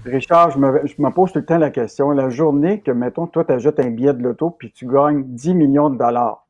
Richard, 0.04 0.50
je 0.50 0.58
me, 0.58 1.10
pose 1.10 1.32
tout 1.32 1.38
le 1.38 1.44
temps 1.44 1.58
la 1.58 1.70
question. 1.70 2.10
La 2.10 2.28
journée 2.28 2.80
que, 2.80 2.90
mettons, 2.90 3.26
toi, 3.26 3.44
tu 3.44 3.52
ajoutes 3.52 3.78
un 3.80 3.90
billet 3.90 4.12
de 4.12 4.22
loto 4.22 4.50
puis 4.50 4.72
tu 4.72 4.86
gagnes 4.86 5.22
10 5.24 5.54
millions 5.54 5.90
de 5.90 5.98
dollars, 5.98 6.46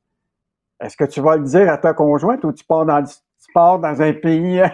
est-ce 0.81 0.97
que 0.97 1.05
tu 1.05 1.20
vas 1.20 1.37
le 1.37 1.45
dire 1.45 1.70
à 1.70 1.79
ta 1.79 1.95
conjointe 1.95 2.45
ou 2.45 2.53
tu 2.53 2.65
pars 2.65 2.87
tu 3.05 3.53
pars 3.53 3.79
dans 3.79 4.03
un 4.03 4.12
pays? 4.12 4.62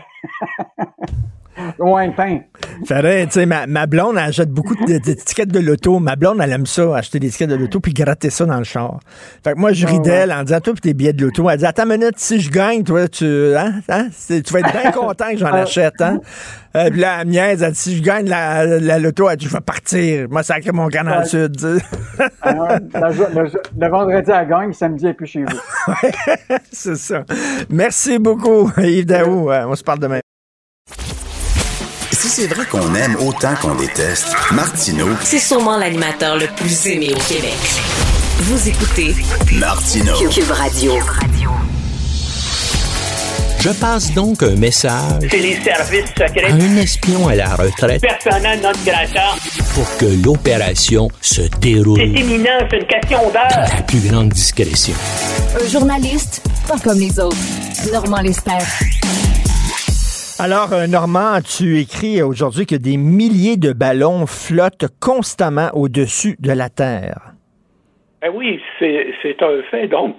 lointain. 1.78 2.40
Faudrait, 2.86 3.26
tu 3.26 3.32
sais, 3.32 3.46
ma, 3.46 3.66
ma, 3.66 3.86
blonde, 3.86 4.16
elle 4.16 4.28
achète 4.28 4.50
beaucoup 4.50 4.74
d'étiquettes 4.86 5.50
de 5.50 5.60
loto. 5.60 5.98
Ma 5.98 6.16
blonde, 6.16 6.38
elle 6.42 6.52
aime 6.52 6.66
ça, 6.66 6.96
acheter 6.96 7.18
des 7.18 7.28
étiquettes 7.28 7.50
de 7.50 7.56
loto 7.56 7.80
puis 7.80 7.92
gratter 7.92 8.30
ça 8.30 8.44
dans 8.46 8.58
le 8.58 8.64
char. 8.64 9.00
Fait 9.44 9.52
que 9.52 9.58
moi, 9.58 9.72
je 9.72 9.86
ris 9.86 10.00
d'elle 10.00 10.32
en 10.32 10.42
disant, 10.42 10.60
toi, 10.60 10.72
puis 10.74 10.82
tes 10.82 10.94
billets 10.94 11.12
de 11.12 11.24
loto. 11.24 11.48
Elle 11.50 11.58
dit, 11.58 11.66
attends 11.66 11.84
une 11.84 11.98
minute, 11.98 12.18
si 12.18 12.40
je 12.40 12.50
gagne, 12.50 12.84
toi, 12.84 13.08
tu, 13.08 13.26
hein, 13.56 13.74
hein 13.88 14.08
tu 14.26 14.52
vas 14.52 14.60
être 14.60 14.72
bien 14.72 14.90
content 14.92 15.30
que 15.30 15.38
j'en 15.38 15.46
ah. 15.46 15.62
achète, 15.62 16.00
hein. 16.00 16.20
Euh, 16.76 16.90
puis 16.90 17.00
là, 17.00 17.18
Agnès, 17.18 17.60
elle 17.62 17.72
dit, 17.72 17.78
si 17.78 17.96
je 17.96 18.02
gagne 18.02 18.28
la, 18.28 18.64
la 18.64 18.98
loto, 18.98 19.28
elle 19.28 19.36
dit, 19.36 19.46
je 19.46 19.52
vais 19.52 19.60
partir. 19.60 20.28
Moi, 20.30 20.42
sacré 20.42 20.70
mon 20.70 20.88
camp 20.88 21.04
dans 21.04 21.20
le 21.20 21.24
sud, 21.24 21.56
ah 22.42 22.78
le, 22.78 23.88
vendredi, 23.88 24.30
elle 24.30 24.48
gagne, 24.48 24.72
samedi, 24.72 25.04
elle 25.04 25.10
est 25.10 25.14
plus 25.14 25.26
chez 25.26 25.44
vous. 25.44 25.94
c'est 26.72 26.96
ça. 26.96 27.24
Merci 27.70 28.18
beaucoup, 28.18 28.70
Yves 28.78 29.06
Daou. 29.06 29.50
On 29.50 29.74
se 29.74 29.82
parle 29.82 29.98
demain. 29.98 30.20
C'est 32.40 32.46
vrai 32.46 32.66
qu'on 32.66 32.94
aime 32.94 33.16
autant 33.16 33.56
qu'on 33.60 33.74
déteste, 33.74 34.28
Martineau. 34.52 35.08
C'est 35.24 35.40
sûrement 35.40 35.76
l'animateur 35.76 36.36
le 36.36 36.46
plus 36.46 36.86
aimé 36.86 37.08
au 37.10 37.18
Québec. 37.18 37.58
Vous 38.42 38.68
écoutez 38.68 39.12
Martineau. 39.54 40.14
Cube 40.30 40.48
Radio. 40.52 40.92
Je 43.58 43.70
passe 43.70 44.12
donc 44.12 44.44
un 44.44 44.54
message. 44.54 45.26
C'est 45.28 45.38
les 45.38 45.60
services 45.64 46.10
secrets. 46.16 46.52
À 46.52 46.54
un 46.54 46.76
espion 46.76 47.26
à 47.26 47.34
la 47.34 47.56
retraite. 47.56 48.02
Grata. 48.02 49.34
Pour 49.74 49.96
que 49.96 50.06
l'opération 50.24 51.08
se 51.20 51.42
déroule. 51.60 51.98
C'est 51.98 52.20
imminent, 52.20 52.50
c'est 52.70 52.76
une 52.76 52.86
question 52.86 53.18
d'heure. 53.32 53.48
Dans 53.50 53.76
la 53.76 53.82
plus 53.82 54.08
grande 54.08 54.28
discrétion. 54.28 54.94
Un 55.60 55.68
journaliste, 55.68 56.40
pas 56.68 56.78
comme 56.78 57.00
les 57.00 57.18
autres. 57.18 57.36
Normand 57.92 58.20
Lester. 58.20 58.52
Alors, 60.40 60.72
euh, 60.72 60.86
Normand, 60.86 61.40
tu 61.40 61.80
écris 61.80 62.22
aujourd'hui 62.22 62.64
que 62.64 62.76
des 62.76 62.96
milliers 62.96 63.56
de 63.56 63.72
ballons 63.72 64.24
flottent 64.24 64.86
constamment 65.00 65.68
au-dessus 65.74 66.36
de 66.38 66.52
la 66.52 66.68
Terre. 66.68 67.34
Ben 68.22 68.30
oui, 68.32 68.60
c'est 68.78 69.42
un 69.42 69.62
fait. 69.68 69.88
Donc, 69.88 70.14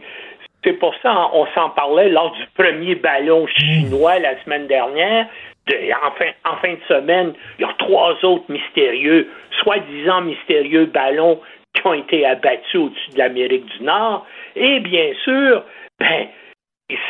c'est 0.66 0.74
pour 0.74 0.94
ça 1.02 1.30
on 1.32 1.46
s'en 1.56 1.70
parlait 1.70 2.10
lors 2.10 2.34
du 2.34 2.44
premier 2.54 2.96
ballon 2.96 3.48
chinois 3.48 4.20
la 4.20 4.38
semaine 4.44 4.68
dernière. 4.68 5.28
en, 5.70 6.56
fin, 6.58 6.74
de 6.74 6.80
semaine, 6.90 7.34
il 7.58 7.62
y 7.62 7.66
a 7.66 7.74
trois 7.78 8.14
autres 8.24 8.52
mystérieux, 8.52 9.30
soi-disant 9.62 10.22
mystérieux 10.22 10.88
ballons 10.88 11.40
qui 11.74 11.88
ont 11.88 11.94
été 11.94 12.26
abattus 12.26 12.76
au-dessus 12.76 13.12
de 13.14 13.20
l'Amérique 13.20 13.68
du 13.78 13.86
Nord. 13.86 14.26
Et 14.58 14.82
bien 14.82 15.14
sûr, 15.24 15.64
ben, 15.98 16.28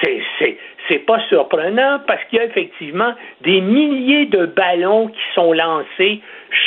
c'est 0.03 0.57
c'est 0.89 1.05
pas 1.05 1.19
surprenant 1.29 1.99
parce 2.07 2.23
qu'il 2.25 2.39
y 2.39 2.41
a 2.41 2.45
effectivement 2.45 3.13
des 3.41 3.61
milliers 3.61 4.25
de 4.25 4.45
ballons 4.45 5.07
qui 5.07 5.21
sont 5.35 5.53
lancés 5.53 6.19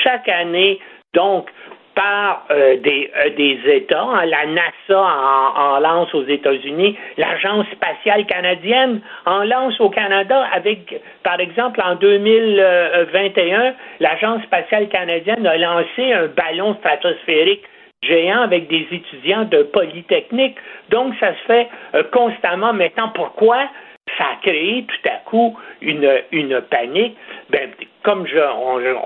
chaque 0.02 0.28
année, 0.28 0.78
donc 1.12 1.50
par 1.94 2.46
euh, 2.50 2.76
des, 2.78 3.10
euh, 3.16 3.30
des 3.36 3.58
États. 3.66 4.02
Hein, 4.02 4.24
la 4.24 4.46
NASA 4.46 5.00
en, 5.00 5.78
lance 5.80 6.14
aux 6.14 6.24
États-Unis, 6.24 6.96
l'Agence 7.18 7.66
spatiale 7.72 8.24
canadienne 8.26 9.00
en 9.26 9.44
lance 9.44 9.78
au 9.80 9.90
Canada 9.90 10.46
avec, 10.52 11.00
par 11.22 11.40
exemple, 11.40 11.80
en 11.84 11.96
2021, 11.96 13.74
l'Agence 14.00 14.42
spatiale 14.44 14.88
canadienne 14.88 15.46
a 15.46 15.58
lancé 15.58 16.12
un 16.12 16.28
ballon 16.28 16.74
stratosphérique 16.76 17.64
géant 18.02 18.42
avec 18.42 18.68
des 18.68 18.86
étudiants 18.90 19.44
de 19.44 19.62
Polytechnique. 19.62 20.56
Donc, 20.90 21.14
ça 21.20 21.34
se 21.34 21.46
fait 21.46 21.68
euh, 21.94 22.02
constamment. 22.12 22.72
Maintenant, 22.72 23.10
pourquoi? 23.14 23.68
Ça 24.18 24.24
a 24.24 24.36
créé 24.42 24.84
tout 24.84 25.08
à 25.08 25.18
coup 25.24 25.56
une, 25.80 26.10
une 26.32 26.60
panique. 26.62 27.16
Ben, 27.50 27.70
comme 28.02 28.26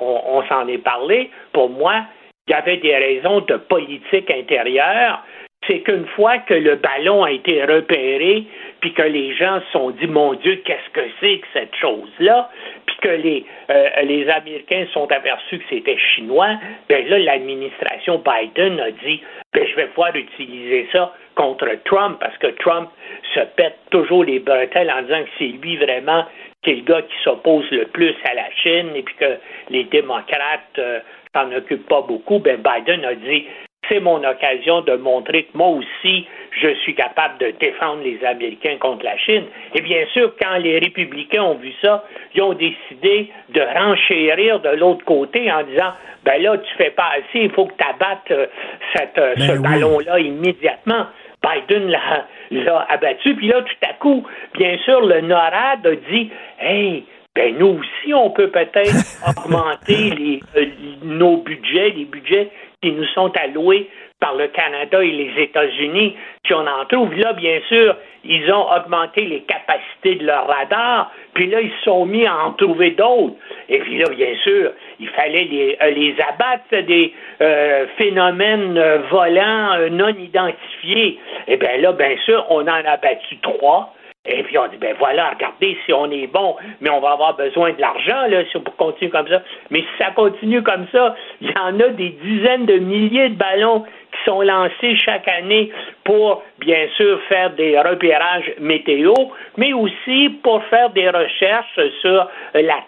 on, 0.00 0.42
s'en 0.48 0.68
est 0.68 0.78
parlé, 0.78 1.30
pour 1.52 1.70
moi, 1.70 2.04
il 2.48 2.52
y 2.52 2.54
avait 2.54 2.78
des 2.78 2.96
raisons 2.96 3.40
de 3.40 3.56
politique 3.56 4.30
intérieure. 4.30 5.22
c'est 5.66 5.80
qu'une 5.80 6.06
fois 6.14 6.38
que 6.38 6.54
le 6.54 6.76
ballon 6.76 7.24
a 7.24 7.32
été 7.32 7.64
repéré, 7.64 8.46
puis 8.86 8.94
que 8.94 9.02
les 9.02 9.34
gens 9.34 9.60
se 9.62 9.72
sont 9.72 9.90
dit, 9.90 10.06
mon 10.06 10.34
Dieu, 10.34 10.62
qu'est-ce 10.64 10.90
que 10.90 11.04
c'est 11.18 11.38
que 11.38 11.46
cette 11.52 11.74
chose-là, 11.74 12.48
puis 12.86 12.96
que 13.02 13.08
les, 13.08 13.44
euh, 13.68 13.88
les 14.04 14.28
Américains 14.28 14.86
sont 14.92 15.10
aperçus 15.10 15.58
que 15.58 15.64
c'était 15.68 15.98
chinois, 16.14 16.56
ben 16.88 17.04
là, 17.08 17.18
l'administration 17.18 18.22
Biden 18.24 18.78
a 18.78 18.92
dit, 18.92 19.20
ben, 19.52 19.66
je 19.66 19.74
vais 19.74 19.86
pouvoir 19.88 20.14
utiliser 20.14 20.86
ça 20.92 21.12
contre 21.34 21.68
Trump, 21.84 22.18
parce 22.20 22.38
que 22.38 22.46
Trump 22.60 22.88
se 23.34 23.40
pète 23.56 23.76
toujours 23.90 24.22
les 24.22 24.38
bretelles 24.38 24.92
en 24.96 25.02
disant 25.02 25.24
que 25.24 25.30
c'est 25.36 25.52
lui 25.60 25.78
vraiment 25.78 26.24
qui 26.62 26.70
est 26.70 26.74
le 26.74 26.82
gars 26.82 27.02
qui 27.02 27.16
s'oppose 27.24 27.68
le 27.72 27.86
plus 27.86 28.14
à 28.22 28.34
la 28.34 28.48
Chine, 28.62 28.90
et 28.94 29.02
puis 29.02 29.16
que 29.16 29.36
les 29.68 29.82
démocrates 29.82 30.78
euh, 30.78 31.00
s'en 31.34 31.50
occupent 31.50 31.88
pas 31.88 32.02
beaucoup, 32.02 32.38
ben 32.38 32.62
Biden 32.62 33.04
a 33.04 33.16
dit 33.16 33.46
c'est 33.88 34.00
mon 34.00 34.22
occasion 34.24 34.80
de 34.82 34.96
montrer 34.96 35.44
que 35.44 35.56
moi 35.56 35.68
aussi, 35.68 36.26
je 36.50 36.74
suis 36.82 36.94
capable 36.94 37.38
de 37.38 37.52
défendre 37.60 38.02
les 38.02 38.24
Américains 38.24 38.76
contre 38.78 39.04
la 39.04 39.16
Chine. 39.18 39.44
Et 39.74 39.80
bien 39.80 40.04
sûr, 40.12 40.32
quand 40.40 40.56
les 40.58 40.78
républicains 40.78 41.42
ont 41.42 41.54
vu 41.54 41.72
ça, 41.82 42.04
ils 42.34 42.42
ont 42.42 42.54
décidé 42.54 43.30
de 43.50 43.60
renchérir 43.60 44.60
de 44.60 44.70
l'autre 44.70 45.04
côté 45.04 45.50
en 45.52 45.62
disant, 45.64 45.92
ben 46.24 46.42
là, 46.42 46.56
tu 46.58 46.74
fais 46.76 46.90
pas 46.90 47.10
assez, 47.16 47.44
il 47.44 47.50
faut 47.50 47.66
que 47.66 47.74
tu 47.78 47.84
abattes 47.84 48.30
euh, 48.30 48.46
cette, 48.94 49.18
euh, 49.18 49.34
ce 49.36 49.52
Ben 49.52 49.62
ballon-là 49.62 50.18
immédiatement. 50.18 51.06
Biden 51.42 51.88
l'a, 51.88 52.26
l'a 52.50 52.86
abattu, 52.88 53.34
puis 53.36 53.48
là, 53.48 53.62
tout 53.62 53.88
à 53.88 53.92
coup, 53.94 54.26
bien 54.58 54.76
sûr, 54.78 55.00
le 55.02 55.20
NORAD 55.20 55.86
a 55.86 55.94
dit, 56.10 56.30
hey, 56.58 57.04
ben 57.36 57.54
nous 57.58 57.78
aussi, 57.78 58.14
on 58.14 58.30
peut 58.30 58.48
peut-être 58.48 58.96
augmenter 59.38 60.10
les, 60.10 60.40
euh, 60.56 60.66
nos 61.04 61.36
budgets, 61.36 61.90
les 61.90 62.06
budgets 62.06 62.50
qui 62.86 62.92
nous 62.92 63.06
sont 63.06 63.32
alloués 63.36 63.88
par 64.20 64.34
le 64.34 64.46
Canada 64.46 65.02
et 65.02 65.10
les 65.10 65.42
États-Unis, 65.42 66.14
si 66.46 66.54
on 66.54 66.66
en 66.66 66.84
trouve. 66.86 67.12
Là, 67.16 67.32
bien 67.32 67.58
sûr, 67.68 67.96
ils 68.24 68.50
ont 68.52 68.72
augmenté 68.72 69.22
les 69.22 69.40
capacités 69.40 70.14
de 70.14 70.24
leur 70.24 70.46
radar, 70.46 71.10
puis 71.34 71.48
là, 71.48 71.60
ils 71.60 71.70
se 71.70 71.84
sont 71.84 72.06
mis 72.06 72.24
à 72.26 72.46
en 72.46 72.52
trouver 72.52 72.92
d'autres. 72.92 73.34
Et 73.68 73.80
puis 73.80 73.98
là, 73.98 74.08
bien 74.08 74.34
sûr, 74.44 74.70
il 75.00 75.08
fallait 75.08 75.44
les, 75.44 75.76
euh, 75.82 75.90
les 75.90 76.14
abattre 76.20 76.86
des 76.86 77.12
euh, 77.40 77.86
phénomènes 77.98 78.78
euh, 78.78 78.98
volants 79.10 79.90
non 79.90 80.08
identifiés. 80.08 81.18
Et 81.48 81.56
bien 81.56 81.78
là, 81.78 81.92
bien 81.92 82.16
sûr, 82.24 82.46
on 82.50 82.62
en 82.62 82.84
a 82.84 82.96
battu 82.96 83.36
trois. 83.38 83.95
Et 84.28 84.42
puis 84.42 84.58
on 84.58 84.66
dit, 84.68 84.76
ben 84.76 84.94
voilà, 84.98 85.30
regardez 85.30 85.76
si 85.84 85.92
on 85.92 86.10
est 86.10 86.26
bon, 86.26 86.56
mais 86.80 86.90
on 86.90 87.00
va 87.00 87.12
avoir 87.12 87.36
besoin 87.36 87.72
de 87.72 87.80
l'argent 87.80 88.26
là, 88.28 88.44
si 88.50 88.56
on 88.56 88.60
continue 88.60 89.10
comme 89.10 89.28
ça. 89.28 89.42
Mais 89.70 89.80
si 89.80 89.98
ça 89.98 90.10
continue 90.10 90.62
comme 90.62 90.86
ça, 90.92 91.14
il 91.40 91.50
y 91.50 91.58
en 91.58 91.78
a 91.80 91.88
des 91.88 92.10
dizaines 92.10 92.66
de 92.66 92.78
milliers 92.78 93.28
de 93.30 93.36
ballons 93.36 93.84
qui 94.12 94.24
sont 94.24 94.42
lancés 94.42 94.96
chaque 94.96 95.28
année 95.28 95.70
pour, 96.04 96.42
bien 96.58 96.86
sûr, 96.96 97.20
faire 97.28 97.50
des 97.50 97.78
repérages 97.78 98.52
météo, 98.60 99.12
mais 99.56 99.72
aussi 99.72 100.30
pour 100.42 100.62
faire 100.64 100.90
des 100.90 101.08
recherches 101.08 101.80
sur 102.00 102.28
la, 102.54 102.84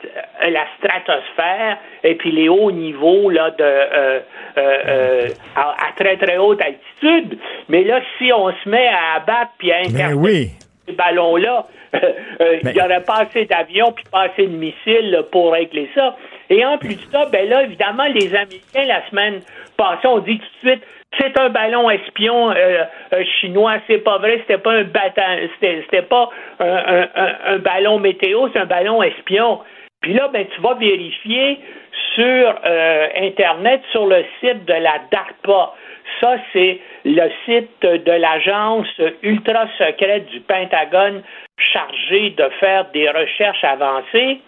la 0.49 0.65
stratosphère 0.79 1.79
et 2.05 2.15
puis 2.15 2.31
les 2.31 2.49
hauts 2.49 2.71
niveaux 2.71 3.31
là, 3.31 3.51
de, 3.51 3.65
euh, 3.65 4.21
euh, 4.57 4.79
euh, 4.87 5.29
à, 5.57 5.89
à 5.89 5.93
très 5.97 6.17
très 6.17 6.39
haute 6.39 6.61
altitude. 6.61 7.39
Mais 7.69 7.85
là, 7.85 8.01
si 8.19 8.33
on 8.33 8.51
se 8.53 8.69
met 8.69 8.89
à 8.89 9.17
abattre 9.17 9.53
puis 9.59 9.73
à 9.73 9.83
Ben 9.83 9.95
interpréter 9.95 10.15
oui. 10.15 10.68
Ces 10.89 10.95
ballons-là, 10.95 11.67
euh, 11.95 12.59
il 12.63 12.71
n'y 12.73 12.81
aurait 12.81 13.03
pas 13.05 13.21
assez 13.29 13.45
d'avions 13.45 13.93
puis 13.93 14.05
pas 14.11 14.23
assez 14.23 14.47
de 14.47 14.57
missiles 14.57 15.11
là, 15.11 15.23
pour 15.23 15.53
régler 15.53 15.89
ça. 15.95 16.17
Et 16.51 16.65
en 16.65 16.79
plus 16.79 16.97
de 16.97 17.11
ça, 17.13 17.27
ben 17.31 17.49
là, 17.49 17.63
évidemment, 17.63 18.05
les 18.15 18.35
Américains, 18.35 18.85
la 18.87 19.07
semaine 19.11 19.41
passée, 19.77 20.07
ont 20.09 20.19
dit 20.19 20.39
tout 20.39 20.67
de 20.67 20.71
suite 20.71 20.85
c'est 21.19 21.39
un 21.41 21.49
ballon 21.49 21.89
espion 21.91 22.51
euh, 22.51 22.85
euh, 23.15 23.25
chinois, 23.41 23.77
c'est 23.87 23.99
pas 23.99 24.19
vrai, 24.19 24.39
c'était 24.41 24.59
pas 24.59 24.73
un 24.73 24.85
bata- 24.85 25.39
c'était, 25.55 25.81
c'était 25.83 26.03
pas 26.03 26.29
un, 26.61 26.67
un- 26.67 27.09
un- 27.15 27.37
un 27.55 27.59
ballon 27.59 27.99
météo, 27.99 28.49
c'est 28.53 28.59
un 28.59 28.67
ballon 28.67 29.03
espion. 29.03 29.61
Puis 30.03 30.13
là, 30.13 30.29
ben, 30.33 30.47
tu 30.55 30.61
vas 30.61 30.75
vérifier 30.75 31.59
sur 32.15 32.55
euh, 32.65 33.07
Internet, 33.17 33.81
sur 33.91 34.07
le 34.07 34.23
site 34.41 34.65
de 34.67 34.75
la 34.75 35.01
DARPA. 35.11 35.73
Ça, 36.21 36.37
c'est 36.53 36.81
le 37.05 37.29
site 37.45 37.83
de 37.83 38.13
l'agence 38.13 38.89
ultra 39.23 39.67
secrète 39.79 40.27
du 40.27 40.41
Pentagone 40.41 41.23
chargée 41.59 42.31
de 42.31 42.49
faire 42.61 42.87
des 42.93 43.09
recherches 43.09 43.65
avancées. 43.65 44.41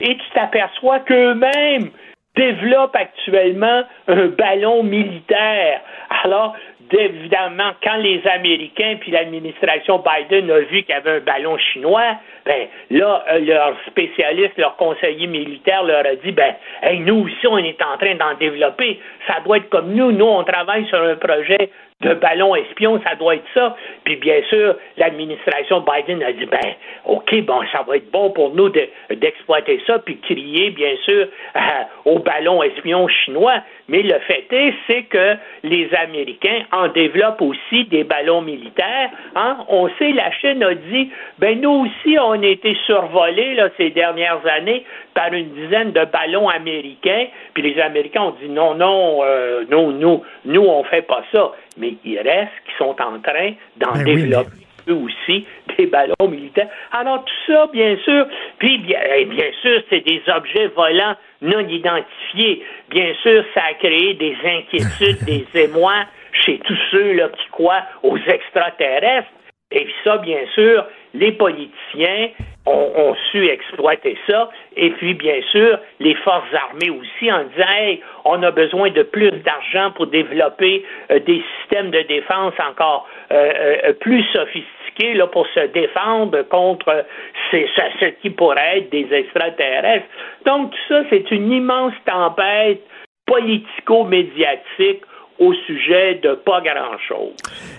Et 0.00 0.16
tu 0.16 0.30
t'aperçois 0.34 1.00
qu'eux-mêmes 1.00 1.90
développent 2.36 2.94
actuellement 2.94 3.82
un 4.06 4.26
ballon 4.28 4.82
militaire. 4.84 5.80
Alors, 6.24 6.54
évidemment, 6.92 7.72
quand 7.82 7.96
les 7.96 8.20
Américains 8.26 8.96
puis 9.00 9.10
l'administration 9.10 10.02
Biden 10.02 10.50
a 10.50 10.60
vu 10.60 10.82
qu'il 10.82 10.94
y 10.94 10.98
avait 10.98 11.16
un 11.16 11.20
ballon 11.20 11.56
chinois, 11.58 12.16
ben 12.44 12.66
là, 12.90 13.24
leur 13.40 13.74
spécialiste, 13.86 14.56
leur 14.56 14.76
conseiller 14.76 15.26
militaire 15.26 15.82
leur 15.84 16.06
a 16.06 16.14
dit, 16.16 16.32
ben, 16.32 16.54
nous 17.00 17.26
aussi, 17.26 17.46
on 17.46 17.58
est 17.58 17.80
en 17.82 17.96
train 17.98 18.14
d'en 18.14 18.34
développer. 18.38 19.00
Ça 19.26 19.40
doit 19.44 19.58
être 19.58 19.68
comme 19.68 19.92
nous. 19.92 20.12
Nous, 20.12 20.24
on 20.24 20.44
travaille 20.44 20.86
sur 20.86 21.00
un 21.00 21.16
projet 21.16 21.70
de 22.00 22.14
ballon 22.14 22.54
espion, 22.54 23.00
ça 23.02 23.16
doit 23.16 23.34
être 23.34 23.48
ça. 23.54 23.76
Puis 24.04 24.14
bien 24.16 24.40
sûr, 24.48 24.76
l'administration 24.98 25.80
Biden 25.80 26.22
a 26.22 26.32
dit, 26.32 26.46
ben, 26.46 26.74
OK, 27.06 27.40
bon, 27.42 27.60
ça 27.72 27.82
va 27.82 27.96
être 27.96 28.08
bon 28.12 28.30
pour 28.30 28.54
nous 28.54 28.68
de- 28.68 28.88
d'exploiter 29.16 29.80
ça, 29.84 29.98
puis 29.98 30.16
crier, 30.20 30.70
bien 30.70 30.94
sûr, 31.04 31.26
euh, 31.56 31.60
au 32.04 32.20
ballon 32.20 32.62
espion 32.62 33.08
chinois. 33.08 33.62
Mais 33.88 34.02
le 34.02 34.16
fait 34.20 34.46
est, 34.52 34.74
c'est 34.86 35.02
que 35.04 35.34
les 35.64 35.92
Américains 35.96 36.62
en 36.70 36.86
développent 36.86 37.42
aussi 37.42 37.84
des 37.86 38.04
ballons 38.04 38.42
militaires. 38.42 39.10
Hein? 39.34 39.64
On 39.68 39.88
sait, 39.98 40.12
la 40.12 40.30
Chine 40.30 40.62
a 40.62 40.74
dit, 40.74 41.10
ben, 41.40 41.60
nous 41.60 41.84
aussi, 41.86 42.16
on 42.20 42.40
a 42.40 42.46
été 42.46 42.76
survolés, 42.86 43.54
là, 43.54 43.70
ces 43.76 43.90
dernières 43.90 44.46
années 44.46 44.84
par 45.14 45.32
une 45.32 45.48
dizaine 45.48 45.90
de 45.90 46.04
ballons 46.04 46.48
américains, 46.48 47.26
puis 47.54 47.64
les 47.64 47.80
Américains 47.80 48.22
ont 48.22 48.36
dit 48.40 48.48
non, 48.48 48.74
non, 48.74 49.18
euh, 49.24 49.64
nous, 49.68 49.90
nous, 49.90 50.22
nous, 50.44 50.62
on 50.64 50.84
fait 50.84 51.02
pas 51.02 51.24
ça. 51.32 51.50
Mais 51.78 51.94
il 52.04 52.18
reste 52.18 52.52
qui 52.66 52.72
sont 52.78 52.96
en 53.00 53.20
train 53.20 53.52
d'en 53.76 53.92
Ben 53.92 54.04
oui, 54.04 54.14
développer 54.22 54.68
eux 54.88 54.94
aussi 54.94 55.46
des 55.76 55.86
ballons 55.86 56.28
militaires. 56.28 56.68
Alors 56.92 57.24
tout 57.24 57.52
ça, 57.52 57.66
bien 57.72 57.96
sûr, 58.04 58.26
puis 58.58 58.78
bien, 58.78 58.98
eh, 59.16 59.24
bien 59.26 59.50
sûr, 59.62 59.82
c'est 59.90 60.00
des 60.00 60.22
objets 60.34 60.68
volants 60.68 61.14
non 61.42 61.60
identifiés. 61.60 62.64
Bien 62.90 63.14
sûr, 63.22 63.44
ça 63.54 63.62
a 63.70 63.74
créé 63.74 64.14
des 64.14 64.36
inquiétudes, 64.44 65.24
des 65.24 65.46
émois 65.54 66.04
chez 66.32 66.58
tous 66.58 66.78
ceux 66.90 67.12
là, 67.12 67.28
qui 67.28 67.48
croient 67.50 67.84
aux 68.02 68.18
extraterrestres. 68.18 69.28
Et 69.70 69.84
puis 69.84 69.94
ça, 70.02 70.16
bien 70.18 70.40
sûr, 70.54 70.84
les 71.14 71.32
politiciens 71.32 72.30
ont, 72.66 73.14
su 73.30 73.48
exploiter 73.48 74.16
ça. 74.28 74.50
Et 74.76 74.90
puis, 74.90 75.14
bien 75.14 75.40
sûr, 75.50 75.78
les 76.00 76.14
forces 76.16 76.52
armées 76.52 76.90
aussi, 76.90 77.32
en 77.32 77.44
disant, 77.44 77.68
hey, 77.78 78.00
on 78.24 78.42
a 78.42 78.50
besoin 78.50 78.90
de 78.90 79.02
plus 79.02 79.30
d'argent 79.30 79.92
pour 79.92 80.06
développer 80.08 80.84
euh, 81.10 81.18
des 81.20 81.42
systèmes 81.60 81.90
de 81.90 82.02
défense 82.02 82.54
encore 82.58 83.08
euh, 83.32 83.52
euh, 83.56 83.92
plus 83.94 84.22
sophistiqués 84.32 85.14
là, 85.14 85.26
pour 85.26 85.46
se 85.48 85.60
défendre 85.68 86.42
contre 86.42 87.04
ce 87.50 88.20
qui 88.20 88.30
pourrait 88.30 88.78
être 88.78 88.90
des 88.90 89.08
extraterrestres. 89.12 90.06
Donc, 90.44 90.70
tout 90.70 90.94
ça, 90.94 91.02
c'est 91.10 91.30
une 91.30 91.50
immense 91.50 91.94
tempête 92.04 92.82
politico-médiatique 93.26 95.02
au 95.38 95.52
sujet 95.66 96.16
de 96.22 96.34
pas 96.34 96.60
grand-chose. 96.60 97.34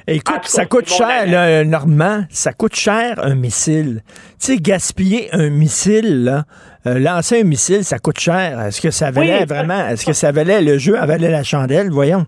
Écoute, 0.07 0.45
ça 0.45 0.65
coûte 0.65 0.89
cher, 0.89 1.27
là, 1.27 1.63
Normand, 1.63 2.23
ça 2.29 2.53
coûte 2.53 2.75
cher 2.75 3.15
un 3.21 3.35
missile. 3.35 4.01
Tu 4.39 4.53
sais, 4.53 4.57
gaspiller 4.57 5.27
un 5.33 5.49
missile, 5.49 6.23
là, 6.23 6.43
euh, 6.87 6.99
lancer 6.99 7.41
un 7.41 7.43
missile, 7.43 7.83
ça 7.83 7.99
coûte 7.99 8.19
cher. 8.19 8.59
Est-ce 8.65 8.81
que 8.81 8.91
ça 8.91 9.11
valait 9.11 9.39
Oui, 9.39 9.45
vraiment, 9.45 9.87
est-ce 9.89 10.05
que 10.05 10.13
ça 10.13 10.31
valait 10.31 10.61
le 10.61 10.77
jeu, 10.77 10.93
valait 10.93 11.29
la 11.29 11.43
chandelle, 11.43 11.89
voyons? 11.89 12.25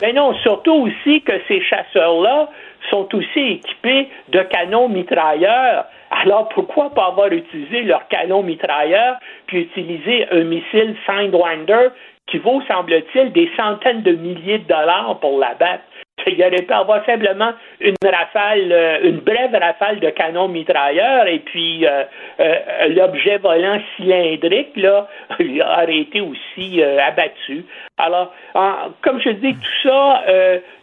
Ben 0.00 0.14
non, 0.14 0.34
surtout 0.42 0.72
aussi 0.72 1.22
que 1.22 1.32
ces 1.46 1.62
chasseurs-là 1.62 2.48
sont 2.90 3.08
aussi 3.14 3.40
équipés 3.40 4.08
de 4.28 4.40
canons 4.40 4.88
mitrailleurs. 4.88 5.86
Alors 6.10 6.48
pourquoi 6.48 6.90
pas 6.90 7.06
avoir 7.06 7.32
utilisé 7.32 7.82
leur 7.82 8.06
canon 8.08 8.42
mitrailleur 8.42 9.16
puis 9.46 9.62
utiliser 9.62 10.26
un 10.30 10.44
missile 10.44 10.96
Sidewinder 11.06 11.90
qui 12.26 12.38
vaut, 12.38 12.62
semble-t-il, 12.68 13.32
des 13.32 13.50
centaines 13.56 14.02
de 14.02 14.12
milliers 14.12 14.58
de 14.58 14.68
dollars 14.68 15.18
pour 15.20 15.38
l'abattre? 15.38 15.84
Il 16.26 16.40
aurait 16.42 16.62
pu 16.62 16.72
avoir 16.72 17.04
simplement 17.04 17.52
une 17.80 17.96
rafale, 18.02 18.72
euh, 18.72 18.98
une 19.02 19.18
brève 19.18 19.52
rafale 19.52 20.00
de 20.00 20.08
canon 20.10 20.48
mitrailleur 20.48 21.26
et 21.26 21.40
puis 21.40 21.84
euh, 21.84 22.04
euh, 22.40 22.88
l'objet 22.88 23.38
volant 23.38 23.78
cylindrique 23.96 24.76
là 24.76 25.08
aurait 25.40 25.98
été 25.98 26.20
aussi 26.20 26.80
euh, 26.80 26.98
abattu. 27.00 27.64
Alors, 27.98 28.32
comme 29.02 29.20
je 29.20 29.30
dis, 29.30 29.54
tout 29.54 29.88
ça, 29.88 30.22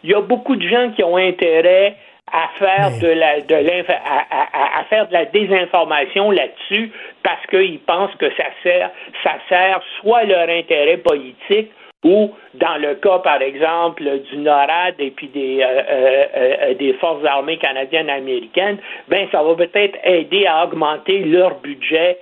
il 0.02 0.10
y 0.10 0.14
a 0.14 0.20
beaucoup 0.20 0.56
de 0.56 0.66
gens 0.66 0.90
qui 0.92 1.02
ont 1.02 1.16
intérêt 1.16 1.96
à 2.32 2.48
faire 2.58 2.90
de 3.00 3.08
la 3.08 3.40
de 3.40 3.54
l'inf- 3.54 3.90
à, 3.90 4.26
à- 4.30 4.80
à 4.80 4.84
faire 4.84 5.06
de 5.08 5.12
la 5.12 5.24
désinformation 5.26 6.30
là-dessus 6.30 6.90
parce 7.22 7.44
qu'ils 7.46 7.78
pensent 7.80 8.14
que 8.16 8.30
ça 8.36 8.44
sert 8.62 8.90
ça 9.22 9.34
sert 9.48 9.80
soit 10.00 10.24
leur 10.24 10.48
intérêt 10.48 10.96
politique 10.98 11.70
ou 12.04 12.32
dans 12.54 12.78
le 12.80 12.96
cas, 12.96 13.20
par 13.20 13.40
exemple, 13.42 14.02
du 14.28 14.38
NORAD 14.38 14.96
et 14.98 15.12
puis 15.12 15.28
des, 15.28 15.60
euh, 15.62 15.66
euh, 15.66 16.24
euh, 16.36 16.74
des 16.74 16.94
forces 16.94 17.24
armées 17.24 17.58
canadiennes 17.58 18.10
américaines, 18.10 18.78
ben 19.06 19.28
ça 19.30 19.40
va 19.40 19.54
peut-être 19.54 19.96
aider 20.02 20.44
à 20.46 20.64
augmenter 20.64 21.20
leur 21.20 21.60
budget 21.60 22.18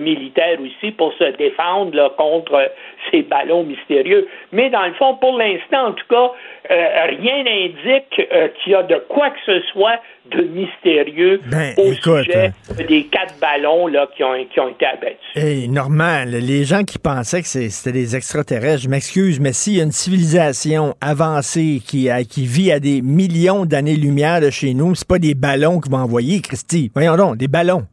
militaire 0.00 0.58
aussi 0.60 0.92
pour 0.92 1.12
se 1.14 1.36
défendre 1.36 1.94
là, 1.94 2.10
contre 2.16 2.70
ces 3.10 3.22
ballons 3.22 3.64
mystérieux. 3.64 4.26
Mais 4.52 4.70
dans 4.70 4.86
le 4.86 4.94
fond, 4.94 5.16
pour 5.16 5.36
l'instant, 5.36 5.88
en 5.88 5.92
tout 5.92 6.06
cas, 6.08 6.32
rien 6.68 7.44
n'indique 7.44 8.28
qu'il 8.62 8.72
y 8.72 8.74
a 8.74 8.82
de 8.82 9.02
quoi 9.08 9.30
que 9.30 9.38
ce 9.46 9.60
soit 9.72 10.00
de 10.30 10.42
mystérieux 10.42 11.40
ben, 11.50 11.72
au 11.78 11.92
écoute, 11.92 12.24
sujet 12.24 12.52
des 12.86 13.04
quatre 13.04 13.34
ballons 13.40 13.86
là, 13.86 14.08
qui, 14.14 14.22
ont, 14.22 14.44
qui 14.52 14.60
ont 14.60 14.68
été 14.68 14.84
abattus. 14.84 15.16
Hey, 15.34 15.68
normal, 15.68 16.30
les 16.30 16.64
gens 16.64 16.84
qui 16.84 16.98
pensaient 16.98 17.40
que 17.40 17.48
c'était 17.48 17.92
des 17.92 18.14
extraterrestres, 18.14 18.82
je 18.82 18.88
m'excuse, 18.88 19.40
mais 19.40 19.52
s'il 19.52 19.76
y 19.76 19.80
a 19.80 19.84
une 19.84 19.92
civilisation 19.92 20.94
avancée 21.00 21.80
qui 21.84 22.08
vit 22.46 22.72
à 22.72 22.80
des 22.80 23.00
millions 23.02 23.64
d'années-lumière 23.64 24.40
de 24.40 24.50
chez 24.50 24.74
nous, 24.74 24.94
c'est 24.94 25.08
pas 25.08 25.18
des 25.18 25.34
ballons 25.34 25.80
qu'ils 25.80 25.92
vont 25.92 25.98
envoyer, 25.98 26.40
Christy. 26.40 26.90
Voyons 26.94 27.16
donc, 27.16 27.36
des 27.36 27.48
ballons. 27.48 27.84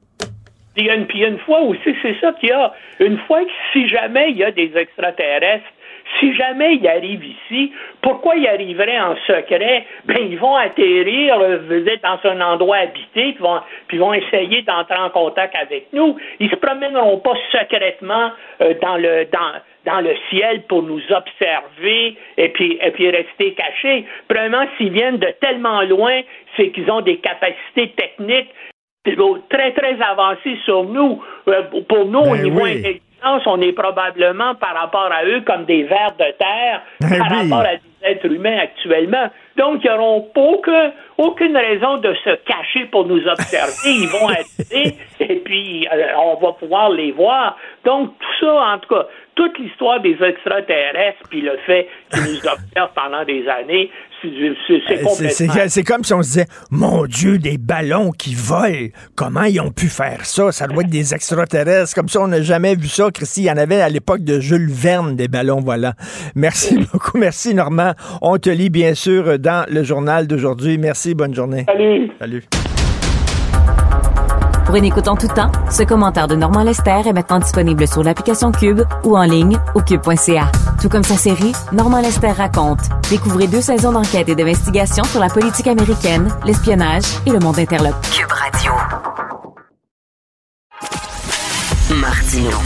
A 0.78 0.96
une, 0.96 1.08
puis 1.08 1.24
une 1.24 1.40
fois 1.40 1.62
aussi, 1.62 1.96
c'est 2.02 2.20
ça 2.20 2.34
qu'il 2.34 2.50
y 2.50 2.52
a. 2.52 2.74
Une 3.00 3.18
fois 3.20 3.44
que 3.44 3.52
si 3.72 3.88
jamais 3.88 4.32
il 4.32 4.38
y 4.38 4.44
a 4.44 4.52
des 4.52 4.72
extraterrestres 4.76 5.66
si 6.20 6.36
jamais 6.36 6.76
ils 6.76 6.88
arrivent 6.88 7.26
ici, 7.26 7.74
pourquoi 8.02 8.36
ils 8.36 8.48
arriveraient 8.48 9.00
en 9.00 9.16
secret? 9.28 9.86
Ben, 10.06 10.18
ils 10.20 10.38
vont 10.38 10.56
atterrir, 10.56 11.40
euh, 11.40 11.58
vous 11.68 11.90
êtes 11.90 12.04
dans 12.04 12.20
un 12.30 12.42
endroit 12.42 12.78
habité, 12.78 13.34
puis 13.34 13.38
vont, 13.40 13.60
puis 13.88 13.98
vont 13.98 14.14
essayer 14.14 14.62
d'entrer 14.62 14.98
en 14.98 15.10
contact 15.10 15.56
avec 15.56 15.88
nous. 15.94 16.18
Ils 16.40 16.50
se 16.50 16.56
promèneront 16.56 17.20
pas 17.20 17.34
secrètement 17.52 18.32
euh, 18.62 18.74
dans 18.82 18.98
le 18.98 19.26
dans 19.32 19.54
dans 19.86 20.02
le 20.02 20.16
ciel 20.30 20.64
pour 20.64 20.82
nous 20.82 21.02
observer 21.12 22.16
et 22.38 22.50
puis, 22.50 22.80
et 22.82 22.90
puis 22.90 23.08
rester 23.12 23.54
cachés. 23.54 24.06
Premièrement, 24.28 24.66
s'ils 24.78 24.92
viennent 24.92 25.20
de 25.20 25.32
tellement 25.40 25.82
loin, 25.84 26.22
c'est 26.58 26.72
qu'ils 26.72 26.90
ont 26.90 27.02
des 27.02 27.18
capacités 27.18 27.90
techniques 27.90 28.50
très, 29.50 29.72
très 29.74 30.02
avancées 30.02 30.58
sur 30.66 30.84
nous. 30.84 31.22
Euh, 31.48 31.64
pour 31.88 32.06
nous, 32.06 32.20
au 32.20 32.32
Ben 32.32 32.44
niveau 32.44 32.62
oui. 32.62 32.80
intelligence, 32.80 33.44
on 33.46 33.62
est 33.62 33.74
probablement 33.74 34.56
par 34.56 34.76
rapport 34.76 35.10
à 35.12 35.26
eux 35.26 35.42
comme 35.42 35.66
des 35.66 35.84
vers 35.84 36.14
de 36.14 36.32
terre 36.38 36.82
Ben 37.02 37.18
par 37.20 37.32
oui. 37.32 37.50
rapport 37.50 37.66
à 37.66 37.76
des 37.76 38.12
êtres 38.12 38.32
humains 38.32 38.58
actuellement. 38.60 39.30
Donc, 39.58 39.82
ils 39.84 39.90
n'auront 39.90 40.30
aucun, 40.36 40.92
aucune 41.18 41.56
raison 41.56 41.98
de 41.98 42.14
se 42.24 42.36
cacher 42.46 42.86
pour 42.92 43.06
nous 43.06 43.26
observer. 43.28 43.72
Ils 43.86 44.10
vont 44.10 44.28
arriver 44.28 44.96
et 45.20 45.36
puis 45.38 45.88
euh, 45.92 46.08
on 46.18 46.36
va 46.36 46.54
pouvoir 46.54 46.90
les 46.90 47.12
voir. 47.12 47.58
Donc, 47.86 48.12
tout 48.20 48.46
ça, 48.46 48.74
en 48.74 48.78
tout 48.80 48.94
cas, 48.94 49.08
toute 49.36 49.58
l'histoire 49.60 50.00
des 50.00 50.18
extraterrestres, 50.22 51.24
puis 51.30 51.42
le 51.42 51.58
fait 51.66 51.88
qu'ils 52.12 52.24
nous 52.24 52.48
observent 52.48 52.94
pendant 52.96 53.24
des 53.24 53.48
années, 53.48 53.92
c'est 55.30 55.50
Euh, 55.50 55.66
c'est 55.68 55.84
comme 55.84 56.04
si 56.04 56.14
on 56.14 56.22
se 56.22 56.28
disait, 56.30 56.48
mon 56.70 57.06
Dieu, 57.06 57.38
des 57.38 57.58
ballons 57.58 58.12
qui 58.12 58.34
volent. 58.36 58.90
Comment 59.16 59.44
ils 59.44 59.60
ont 59.60 59.72
pu 59.72 59.88
faire 59.88 60.26
ça? 60.26 60.52
Ça 60.52 60.68
doit 60.68 60.84
être 60.84 60.90
des 60.90 61.14
extraterrestres. 61.14 61.94
Comme 61.96 62.10
ça, 62.10 62.22
on 62.22 62.28
n'a 62.28 62.42
jamais 62.42 62.76
vu 62.76 62.88
ça, 62.88 63.10
Christy. 63.12 63.42
Il 63.42 63.46
y 63.46 63.52
en 63.52 63.58
avait 63.58 63.82
à 63.82 63.90
l'époque 63.90 64.24
de 64.24 64.40
Jules 64.40 64.70
Verne, 64.70 65.16
des 65.16 65.28
ballons 65.28 65.62
volants. 65.62 65.94
Merci 66.36 66.78
beaucoup. 66.92 67.18
Merci, 67.18 67.54
Normand. 67.54 67.94
On 68.22 68.38
te 68.38 68.50
lit, 68.50 68.70
bien 68.70 68.94
sûr, 68.94 69.40
dans 69.40 69.66
le 69.70 69.84
journal 69.84 70.28
d'aujourd'hui. 70.28 70.78
Merci. 70.78 71.16
Bonne 71.16 71.34
journée. 71.34 71.66
Salut. 71.68 72.12
Salut. 72.20 72.44
Pour 74.66 74.76
une 74.76 74.86
écoute 74.86 75.08
en 75.08 75.16
tout 75.16 75.28
temps, 75.28 75.52
ce 75.70 75.84
commentaire 75.84 76.28
de 76.28 76.36
Normand 76.36 76.64
Lester 76.64 77.02
est 77.06 77.14
maintenant 77.14 77.38
disponible 77.38 77.88
sur 77.88 78.02
l'application 78.02 78.52
Cube 78.52 78.82
ou 79.04 79.16
en 79.16 79.22
ligne 79.22 79.60
au 79.76 79.82
cube.ca. 79.82 80.52
Tout 80.82 80.90
comme 80.90 81.04
sa 81.04 81.18
série 81.18 81.52
Normand 81.72 82.02
Lester 82.02 82.32
raconte. 82.32 82.80
Découvrez 83.12 83.48
deux 83.48 83.62
saisons 83.62 83.92
d'enquête 83.92 84.28
et 84.28 84.34
d'investigation 84.34 85.04
sur 85.04 85.20
la 85.20 85.30
politique 85.30 85.68
américaine, 85.68 86.28
l'espionnage 86.46 87.04
et 87.28 87.30
le 87.30 87.38
monde 87.40 87.60
interlope. 87.60 87.96
Cube 88.12 88.32
Radio. 88.32 88.72
Martino. 92.02 92.58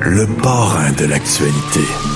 Le 0.00 0.26
parrain 0.42 0.90
de 0.98 1.04
l'actualité. 1.04 2.15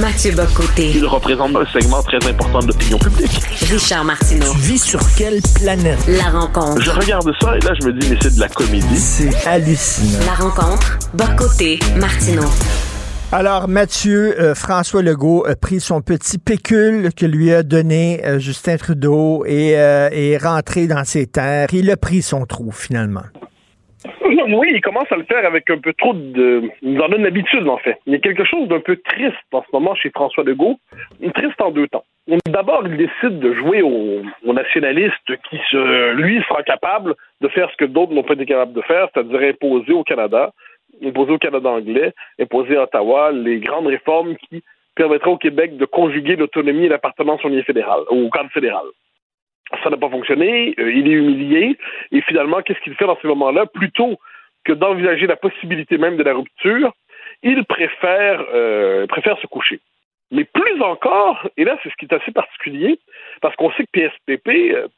Mathieu 0.00 0.32
Bocoté. 0.32 0.90
Il 0.94 1.04
représente 1.04 1.54
un 1.54 1.66
segment 1.66 2.02
très 2.02 2.16
important 2.26 2.60
de 2.60 2.68
l'opinion 2.68 2.98
publique. 2.98 3.42
Richard 3.70 4.04
Martineau. 4.04 4.50
Tu 4.52 4.58
vis 4.58 4.82
sur 4.82 5.00
quelle 5.16 5.40
planète? 5.54 5.98
La 6.08 6.30
rencontre. 6.30 6.80
Je 6.80 6.90
regarde 6.90 7.30
ça 7.40 7.56
et 7.56 7.60
là, 7.60 7.74
je 7.78 7.86
me 7.86 7.92
dis, 7.92 8.08
mais 8.08 8.16
c'est 8.22 8.34
de 8.34 8.40
la 8.40 8.48
comédie. 8.48 8.96
C'est 8.96 9.46
hallucinant. 9.46 10.24
La 10.24 10.32
rencontre. 10.32 10.98
Bocoté. 11.12 11.78
Martineau. 11.96 12.48
Alors, 13.32 13.68
Mathieu, 13.68 14.34
euh, 14.40 14.54
François 14.54 15.02
Legault 15.02 15.44
a 15.46 15.56
pris 15.56 15.80
son 15.80 16.00
petit 16.00 16.38
pécule 16.38 17.10
que 17.14 17.26
lui 17.26 17.52
a 17.52 17.62
donné 17.62 18.22
euh, 18.24 18.38
Justin 18.38 18.78
Trudeau 18.78 19.44
et 19.46 19.78
euh, 19.78 20.08
est 20.10 20.38
rentré 20.38 20.86
dans 20.86 21.04
ses 21.04 21.26
terres. 21.26 21.68
Il 21.72 21.90
a 21.90 21.98
pris 21.98 22.22
son 22.22 22.46
trou, 22.46 22.70
finalement. 22.72 23.24
Oui, 24.48 24.72
il 24.74 24.80
commence 24.80 25.10
à 25.10 25.16
le 25.16 25.24
faire 25.24 25.44
avec 25.44 25.68
un 25.70 25.78
peu 25.78 25.92
trop 25.92 26.14
de. 26.14 26.70
Il 26.82 26.94
nous 26.94 27.00
en 27.00 27.08
donne 27.08 27.22
l'habitude, 27.22 27.68
en 27.68 27.78
fait. 27.78 27.98
Il 28.06 28.12
y 28.12 28.16
a 28.16 28.18
quelque 28.18 28.44
chose 28.44 28.68
d'un 28.68 28.80
peu 28.80 28.96
triste 28.96 29.36
en 29.52 29.62
ce 29.62 29.68
moment 29.72 29.94
chez 29.94 30.10
François 30.10 30.44
Legault. 30.44 30.78
Triste 31.34 31.60
en 31.60 31.70
deux 31.70 31.88
temps. 31.88 32.04
D'abord, 32.46 32.82
il 32.86 32.96
décide 32.96 33.40
de 33.40 33.54
jouer 33.54 33.82
au, 33.82 34.22
au 34.44 34.52
nationaliste 34.52 35.36
qui, 35.48 35.58
se, 35.70 36.12
lui, 36.12 36.42
sera 36.48 36.62
capable 36.62 37.14
de 37.40 37.48
faire 37.48 37.70
ce 37.70 37.76
que 37.76 37.84
d'autres 37.84 38.12
n'ont 38.12 38.22
pas 38.22 38.34
été 38.34 38.46
capables 38.46 38.72
de 38.72 38.82
faire, 38.82 39.08
c'est-à-dire 39.12 39.40
imposer 39.40 39.92
au 39.92 40.04
Canada, 40.04 40.52
imposer 41.04 41.32
au 41.32 41.38
Canada 41.38 41.68
anglais, 41.68 42.12
imposer 42.38 42.76
à 42.76 42.84
Ottawa 42.84 43.32
les 43.32 43.58
grandes 43.58 43.88
réformes 43.88 44.36
qui 44.36 44.62
permettraient 44.94 45.30
au 45.30 45.38
Québec 45.38 45.76
de 45.76 45.84
conjuguer 45.84 46.36
l'autonomie 46.36 46.84
et 46.84 46.88
l'appartenance 46.88 47.44
au 47.44 47.62
fédéral, 47.62 48.00
au 48.08 48.28
cadre 48.30 48.50
fédéral. 48.50 48.84
Ça 49.82 49.90
n'a 49.90 49.96
pas 49.96 50.10
fonctionné, 50.10 50.74
euh, 50.78 50.92
il 50.92 51.08
est 51.08 51.12
humilié, 51.12 51.78
et 52.12 52.20
finalement, 52.22 52.60
qu'est-ce 52.62 52.80
qu'il 52.80 52.94
fait 52.94 53.06
dans 53.06 53.18
ces 53.20 53.28
moments-là? 53.28 53.66
Plutôt 53.66 54.18
que 54.64 54.72
d'envisager 54.72 55.26
la 55.26 55.36
possibilité 55.36 55.98
même 55.98 56.16
de 56.16 56.22
la 56.22 56.34
rupture, 56.34 56.92
il 57.42 57.64
préfère, 57.64 58.44
euh, 58.52 59.06
préfère 59.06 59.38
se 59.38 59.46
coucher. 59.46 59.80
Mais 60.30 60.44
plus 60.44 60.80
encore, 60.82 61.48
et 61.56 61.64
là, 61.64 61.78
c'est 61.82 61.90
ce 61.90 61.96
qui 61.96 62.06
est 62.06 62.14
assez 62.14 62.32
particulier, 62.32 62.98
parce 63.40 63.56
qu'on 63.56 63.72
sait 63.72 63.84
que 63.84 63.90
PSPP, 63.92 64.74
euh, 64.74 64.88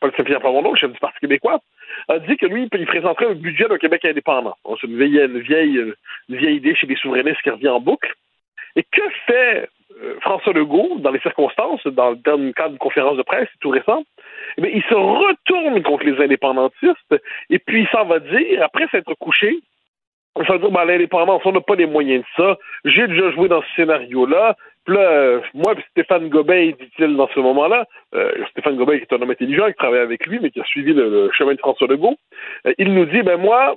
Paul 0.00 0.12
Saint-Pierre 0.16 0.40
Plamondon, 0.40 0.72
le 0.72 0.78
chef 0.78 0.92
du 0.92 0.98
Parti 0.98 1.18
québécois, 1.20 1.60
a 2.08 2.18
dit 2.18 2.36
que 2.36 2.46
lui, 2.46 2.68
il 2.70 2.86
présenterait 2.86 3.26
un 3.26 3.34
budget 3.34 3.68
d'un 3.68 3.78
Québec 3.78 4.04
indépendant. 4.04 4.56
C'est 4.80 4.86
une 4.86 4.98
vieille, 4.98 5.40
vieille, 5.40 5.94
une 6.28 6.36
vieille 6.36 6.56
idée 6.56 6.74
chez 6.74 6.86
les 6.86 6.96
souverainistes 6.96 7.40
qui 7.42 7.50
revient 7.50 7.68
en 7.68 7.80
boucle. 7.80 8.12
Et 8.74 8.82
que 8.82 9.02
fait 9.26 9.68
François 10.20 10.52
Legault 10.52 10.98
dans 10.98 11.10
les 11.10 11.20
circonstances, 11.20 11.86
dans 11.86 12.10
le 12.10 12.52
cadre 12.52 12.70
d'une 12.70 12.78
conférence 12.78 13.16
de 13.16 13.22
presse 13.22 13.48
tout 13.60 13.70
récent? 13.70 14.04
Eh 14.58 14.62
bien, 14.62 14.70
il 14.72 14.82
se 14.82 14.94
retourne 14.94 15.82
contre 15.82 16.04
les 16.04 16.22
indépendantistes 16.22 17.14
et 17.50 17.58
puis 17.58 17.82
il 17.82 17.88
s'en 17.88 18.04
va 18.04 18.18
dire, 18.20 18.62
après 18.62 18.86
s'être 18.88 19.14
couché, 19.14 19.60
s'en 20.44 20.54
va 20.54 20.58
dire, 20.58 20.70
ben, 20.70 20.84
l'indépendance, 20.84 21.42
on 21.44 21.52
n'a 21.52 21.60
pas 21.60 21.76
les 21.76 21.86
moyens 21.86 22.22
de 22.22 22.42
ça. 22.42 22.58
J'ai 22.84 23.06
déjà 23.06 23.30
joué 23.32 23.48
dans 23.48 23.62
ce 23.62 23.68
scénario-là. 23.76 24.56
Puis 24.84 24.94
là, 24.94 25.00
euh, 25.00 25.40
moi, 25.54 25.74
puis 25.74 25.84
Stéphane 25.90 26.28
Gobeil, 26.28 26.74
dit-il 26.74 27.16
dans 27.16 27.28
ce 27.28 27.40
moment-là, 27.40 27.86
euh, 28.14 28.32
Stéphane 28.50 28.76
Gobeil 28.76 29.00
qui 29.00 29.06
est 29.10 29.16
un 29.16 29.22
homme 29.22 29.30
intelligent, 29.30 29.66
qui 29.68 29.74
travaille 29.74 30.00
avec 30.00 30.26
lui, 30.26 30.38
mais 30.40 30.50
qui 30.50 30.60
a 30.60 30.64
suivi 30.64 30.92
le, 30.92 31.30
chemin 31.32 31.54
de 31.54 31.58
François 31.58 31.88
Legault, 31.88 32.16
euh, 32.66 32.72
il 32.78 32.92
nous 32.92 33.06
dit, 33.06 33.22
ben 33.22 33.36
moi, 33.36 33.76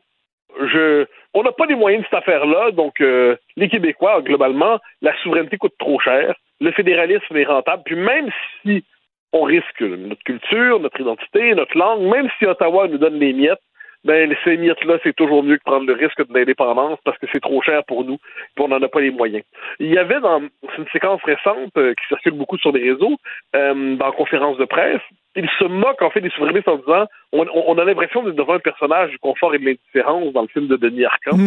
je, 0.59 1.05
on 1.33 1.43
n'a 1.43 1.51
pas 1.51 1.65
les 1.65 1.75
moyens 1.75 2.03
de 2.03 2.07
cette 2.09 2.19
affaire-là, 2.19 2.71
donc 2.71 3.01
euh, 3.01 3.35
les 3.55 3.69
Québécois, 3.69 4.21
globalement, 4.21 4.79
la 5.01 5.15
souveraineté 5.21 5.57
coûte 5.57 5.75
trop 5.77 5.99
cher, 5.99 6.35
le 6.59 6.71
fédéralisme 6.71 7.37
est 7.37 7.45
rentable, 7.45 7.83
puis 7.85 7.95
même 7.95 8.29
si 8.61 8.83
on 9.31 9.43
risque 9.43 9.81
notre 9.81 10.23
culture, 10.23 10.79
notre 10.79 10.99
identité, 10.99 11.53
notre 11.53 11.77
langue, 11.77 12.01
même 12.01 12.29
si 12.37 12.45
Ottawa 12.45 12.87
nous 12.87 12.97
donne 12.97 13.19
les 13.19 13.33
miettes, 13.33 13.61
ben 14.03 14.33
ces 14.43 14.57
miettes-là, 14.57 14.97
c'est 15.03 15.15
toujours 15.15 15.43
mieux 15.43 15.57
que 15.57 15.63
prendre 15.63 15.85
le 15.85 15.93
risque 15.93 16.25
de 16.25 16.33
l'indépendance 16.33 16.99
parce 17.03 17.17
que 17.17 17.27
c'est 17.31 17.41
trop 17.41 17.61
cher 17.61 17.83
pour 17.85 18.05
nous, 18.05 18.17
puis 18.55 18.65
on 18.65 18.69
n'en 18.69 18.81
a 18.81 18.87
pas 18.87 19.01
les 19.01 19.11
moyens. 19.11 19.43
Il 19.79 19.93
y 19.93 19.97
avait 19.97 20.19
dans 20.21 20.41
une 20.77 20.87
séquence 20.91 21.21
récente 21.23 21.71
euh, 21.77 21.93
qui 21.93 22.07
circule 22.07 22.33
beaucoup 22.33 22.57
sur 22.57 22.71
les 22.71 22.91
réseaux, 22.91 23.17
euh, 23.55 23.95
dans 23.95 24.05
la 24.05 24.11
conférence 24.11 24.57
de 24.57 24.65
presse, 24.65 25.01
il 25.35 25.49
se 25.59 25.65
moque 25.65 26.01
en 26.01 26.09
fait 26.09 26.21
des 26.21 26.29
souverainistes 26.29 26.67
en 26.67 26.77
disant 26.77 27.05
on, 27.33 27.45
on 27.53 27.77
a 27.77 27.83
l'impression 27.83 28.23
d'être 28.23 28.35
devant 28.35 28.53
un 28.53 28.59
personnage 28.59 29.11
du 29.11 29.19
confort 29.19 29.53
et 29.53 29.59
de 29.59 29.65
l'indifférence 29.65 30.33
dans 30.33 30.41
le 30.41 30.47
film 30.47 30.67
de 30.67 30.75
Denis 30.75 31.05
Arcand. 31.05 31.37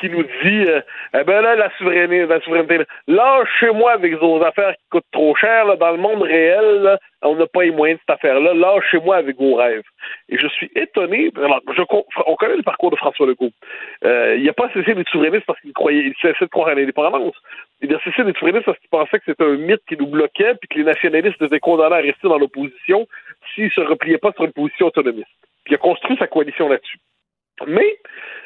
Qui 0.00 0.08
nous 0.08 0.22
dit 0.22 0.64
euh, 0.68 0.80
eh 1.14 1.24
ben 1.24 1.40
là, 1.40 1.56
la 1.56 1.70
souveraineté, 1.76 2.26
la 2.26 2.40
souveraineté. 2.40 2.84
Lâchez-moi 3.06 3.92
avec 3.92 4.14
vos 4.14 4.42
affaires 4.42 4.74
qui 4.76 4.88
coûtent 4.90 5.10
trop 5.12 5.34
cher. 5.34 5.76
Dans 5.76 5.90
le 5.90 5.98
monde 5.98 6.22
réel, 6.22 6.98
on 7.22 7.36
n'a 7.36 7.46
pas 7.46 7.62
les 7.64 7.70
moyens 7.70 7.98
de 7.98 8.02
cette 8.02 8.16
affaire-là. 8.16 8.54
Lâchez-moi 8.54 9.16
avec 9.16 9.36
vos 9.36 9.54
rêves. 9.54 9.82
Et 10.28 10.38
je 10.38 10.46
suis 10.48 10.70
étonné. 10.74 11.30
Alors, 11.36 11.60
on 12.26 12.36
connaît 12.36 12.56
le 12.56 12.62
parcours 12.62 12.90
de 12.90 12.96
François 12.96 13.26
Legault. 13.26 13.50
Euh, 14.04 14.36
il 14.36 14.44
n'a 14.44 14.52
pas 14.52 14.70
cessé 14.72 14.94
d'être 14.94 15.08
souverainiste 15.08 15.46
parce 15.46 15.60
qu'il 15.60 15.72
croyait, 15.72 16.04
il 16.04 16.14
cessait 16.20 16.44
de 16.44 16.50
croire 16.50 16.68
à 16.68 16.74
l'indépendance. 16.74 17.34
Il 17.80 17.94
a 17.94 17.98
cessé 18.00 18.24
d'être 18.24 18.38
souverainiste 18.38 18.66
parce 18.66 18.78
qu'il 18.78 18.90
pensait 18.90 19.18
que 19.18 19.24
c'était 19.26 19.44
un 19.44 19.56
mythe 19.56 19.82
qui 19.88 19.96
nous 19.96 20.06
bloquait 20.06 20.54
puis 20.60 20.68
que 20.68 20.78
les 20.78 20.84
nationalistes 20.84 21.40
étaient 21.42 21.60
condamnés 21.60 21.96
à 21.96 22.00
rester 22.00 22.28
dans 22.28 22.38
l'opposition 22.38 23.06
s'ils 23.54 23.70
se 23.72 23.80
repliaient 23.80 24.18
pas 24.18 24.32
sur 24.32 24.44
une 24.44 24.52
position 24.52 24.86
autonomiste. 24.86 25.28
Puis 25.64 25.74
il 25.74 25.74
a 25.74 25.78
construit 25.78 26.16
sa 26.18 26.26
coalition 26.26 26.68
là-dessus. 26.68 26.98
Mais 27.66 27.98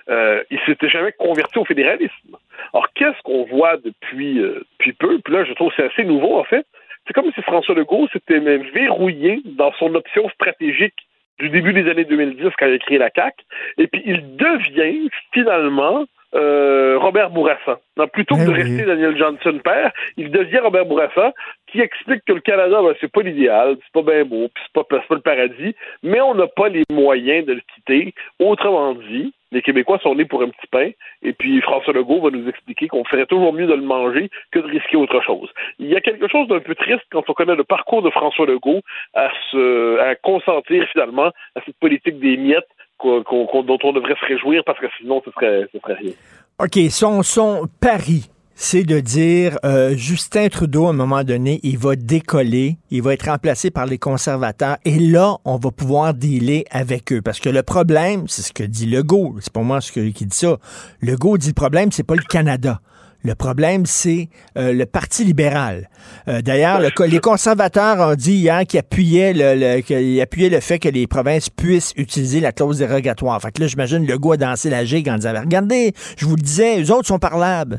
euh, 0.09 0.43
il 0.51 0.59
s'était 0.66 0.89
jamais 0.89 1.12
converti 1.12 1.59
au 1.59 1.64
fédéralisme. 1.64 2.36
Alors, 2.72 2.93
qu'est-ce 2.94 3.20
qu'on 3.22 3.44
voit 3.44 3.76
depuis, 3.76 4.39
euh, 4.40 4.64
depuis 4.78 4.93
peu? 4.93 5.18
Puis 5.20 5.34
là, 5.34 5.44
je 5.44 5.52
trouve 5.52 5.70
que 5.70 5.76
c'est 5.76 5.93
assez 5.93 6.05
nouveau, 6.05 6.39
en 6.39 6.44
fait. 6.44 6.66
C'est 7.06 7.12
comme 7.12 7.32
si 7.32 7.43
François 7.43 7.74
Legault 7.74 8.09
s'était 8.12 8.39
verrouillé 8.39 9.43
dans 9.44 9.72
son 9.74 9.94
option 9.94 10.28
stratégique 10.30 10.94
du 11.39 11.48
début 11.48 11.72
des 11.72 11.90
années 11.90 12.05
2010 12.05 12.51
quand 12.59 12.66
il 12.66 12.74
a 12.74 12.78
créé 12.78 12.98
la 12.98 13.10
CAC, 13.10 13.34
et 13.78 13.89
puis 13.89 14.02
il 14.05 14.36
devient 14.36 15.09
finalement 15.32 16.05
euh, 16.34 16.98
Robert 16.98 17.30
Bourassa. 17.30 17.80
Plutôt 18.12 18.36
que 18.36 18.46
de 18.46 18.50
Eh 18.50 18.62
rester 18.62 18.84
Daniel 18.84 19.16
Johnson 19.16 19.59
père, 19.62 19.92
il 20.16 20.30
devient 20.30 20.59
Robert 20.59 20.86
Bourassa, 20.86 21.32
qui 21.66 21.80
explique 21.80 22.24
que 22.24 22.32
le 22.32 22.40
Canada, 22.40 22.80
ben, 22.82 22.94
c'est 23.00 23.10
pas 23.10 23.22
l'idéal, 23.22 23.76
c'est 23.80 24.02
pas 24.02 24.10
bien 24.10 24.24
beau, 24.24 24.48
puis 24.54 24.64
c'est 24.64 24.72
pas, 24.72 24.86
c'est 24.90 25.09
pas 25.09 25.14
le 25.14 25.20
paradis, 25.20 25.74
mais 26.02 26.20
on 26.20 26.34
n'a 26.34 26.46
pas 26.46 26.68
les 26.68 26.84
moyens 26.90 27.46
de 27.46 27.54
le 27.54 27.62
quitter. 27.74 28.14
Autrement 28.38 28.94
dit, 28.94 29.32
les 29.52 29.62
Québécois 29.62 29.98
sont 30.02 30.14
nés 30.14 30.24
pour 30.24 30.42
un 30.42 30.48
petit 30.48 30.66
pain, 30.70 30.90
et 31.22 31.32
puis 31.32 31.60
François 31.60 31.92
Legault 31.92 32.20
va 32.20 32.30
nous 32.30 32.48
expliquer 32.48 32.88
qu'on 32.88 33.04
ferait 33.04 33.26
toujours 33.26 33.52
mieux 33.52 33.66
de 33.66 33.74
le 33.74 33.82
manger 33.82 34.30
que 34.50 34.59
de 34.59 34.66
risquer 34.66 34.96
autre 34.96 35.20
chose. 35.22 35.50
Il 35.78 35.88
y 35.88 35.96
a 35.96 36.00
quelque 36.00 36.28
chose 36.28 36.48
d'un 36.48 36.60
peu 36.60 36.74
triste 36.74 37.04
quand 37.10 37.28
on 37.28 37.34
connaît 37.34 37.54
le 37.54 37.64
parcours 37.64 38.02
de 38.02 38.10
François 38.10 38.46
Legault 38.46 38.80
à 39.14 39.30
se, 39.50 39.98
à 40.00 40.14
consentir 40.16 40.86
finalement 40.88 41.30
à 41.54 41.60
cette 41.66 41.76
politique 41.78 42.18
des 42.18 42.36
miettes 42.38 42.68
dont 43.02 43.78
on 43.84 43.92
devrait 43.92 44.14
se 44.20 44.26
réjouir 44.26 44.62
parce 44.64 44.78
que 44.78 44.86
sinon 44.98 45.20
ce 45.24 45.30
serait, 45.32 45.66
ce 45.72 45.78
serait 45.80 45.94
rien. 45.94 46.12
OK, 46.58 46.78
son, 46.90 47.22
son 47.22 47.66
pari, 47.80 48.28
c'est 48.54 48.84
de 48.84 49.00
dire 49.00 49.58
euh, 49.64 49.96
Justin 49.96 50.48
Trudeau, 50.48 50.86
à 50.86 50.90
un 50.90 50.92
moment 50.92 51.24
donné, 51.24 51.58
il 51.62 51.78
va 51.78 51.96
décoller, 51.96 52.76
il 52.90 53.02
va 53.02 53.14
être 53.14 53.26
remplacé 53.28 53.70
par 53.70 53.86
les 53.86 53.98
conservateurs, 53.98 54.76
et 54.84 54.98
là, 54.98 55.36
on 55.44 55.56
va 55.56 55.70
pouvoir 55.70 56.14
dealer 56.14 56.64
avec 56.70 57.12
eux. 57.12 57.22
Parce 57.22 57.40
que 57.40 57.48
le 57.48 57.62
problème, 57.62 58.24
c'est 58.28 58.42
ce 58.42 58.52
que 58.52 58.62
dit 58.62 58.86
Legault, 58.86 59.36
c'est 59.40 59.52
pas 59.52 59.62
moi 59.62 59.80
ce 59.80 59.90
que- 59.90 60.10
qui 60.10 60.26
dit 60.26 60.36
ça. 60.36 60.58
Legault 61.00 61.38
dit 61.38 61.48
le 61.48 61.54
problème, 61.54 61.90
c'est 61.90 62.06
pas 62.06 62.14
le 62.14 62.22
Canada. 62.22 62.80
Le 63.24 63.35
problème, 63.35 63.86
c'est 63.86 64.28
euh, 64.57 64.73
le 64.73 64.85
Parti 64.85 65.24
libéral. 65.24 65.89
Euh, 66.28 66.40
D'ailleurs, 66.43 66.81
le 66.81 66.90
les 67.07 67.19
conservateurs 67.20 68.01
ont 68.01 68.15
dit 68.15 68.35
hier 68.35 68.62
qu'ils 68.66 68.81
appuyaient 68.81 69.32
le, 69.32 69.55
le, 69.55 70.49
le 70.51 70.61
fait 70.61 70.78
que 70.78 70.89
les 70.89 71.07
provinces 71.07 71.49
puissent 71.49 71.94
utiliser 71.97 72.40
la 72.40 72.53
clause 72.53 72.78
dérogatoire. 72.78 73.40
Fait 73.40 73.53
que 73.53 73.61
là, 73.61 73.69
j'imagine 73.69 74.07
Legault 74.07 74.32
a 74.32 74.36
dansé 74.36 74.70
la 74.70 74.85
gigue 74.85 75.09
en 75.09 75.16
disant, 75.16 75.35
regardez, 75.40 75.93
je 76.16 76.27
vous 76.27 76.36
le 76.36 76.43
disais, 76.43 76.82
eux 76.82 76.90
autres 76.93 77.07
sont 77.07 77.19
parlables. 77.19 77.78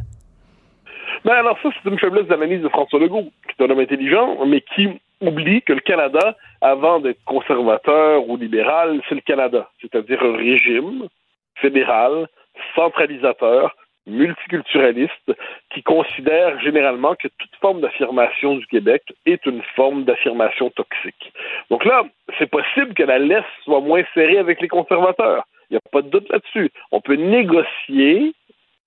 Ben 1.26 1.34
alors 1.34 1.58
ça, 1.62 1.70
c'est 1.72 1.90
une 1.90 2.00
faiblesse 2.00 2.28
d'analyse 2.28 2.62
de 2.62 2.70
François 2.70 3.00
Legault, 3.00 3.32
qui 3.48 3.56
est 3.62 3.66
un 3.66 3.70
homme 3.70 3.80
intelligent, 3.80 4.46
mais 4.46 4.62
qui 4.76 4.90
oublie 5.22 5.62
que 5.62 5.74
le 5.74 5.80
Canada, 5.80 6.36
avant 6.62 7.00
d'être 7.00 7.24
conservateur 7.26 8.28
ou 8.30 8.36
libéral, 8.38 9.02
c'est 9.08 9.16
le 9.16 9.22
Canada, 9.22 9.70
c'est-à-dire 9.82 10.22
un 10.22 10.36
régime 10.36 11.08
fédéral, 11.56 12.28
centralisateur, 12.76 13.74
multiculturaliste, 14.06 15.34
qui 15.74 15.82
considère 15.84 16.60
généralement 16.60 17.16
que 17.16 17.28
toute 17.38 17.56
forme 17.62 17.82
d'affirmation 17.82 18.56
du 18.56 18.66
Québec 18.68 19.02
est 19.26 19.46
une 19.46 19.62
forme 19.76 20.04
d'affirmation 20.04 20.70
toxique. 20.72 21.32
Donc 21.70 21.86
là, 21.86 22.04
c'est 22.38 22.50
possible 22.50 22.94
que 22.94 23.04
la 23.04 23.20
laisse 23.20 23.44
soit 23.64 23.80
moins 23.80 24.04
serrée 24.14 24.38
avec 24.38 24.62
les 24.62 24.68
conservateurs. 24.68 25.46
Il 25.70 25.74
n'y 25.74 25.78
a 25.78 25.90
pas 25.92 26.02
de 26.02 26.10
doute 26.10 26.30
là-dessus. 26.30 26.70
On 26.92 27.02
peut 27.02 27.16
négocier 27.16 28.34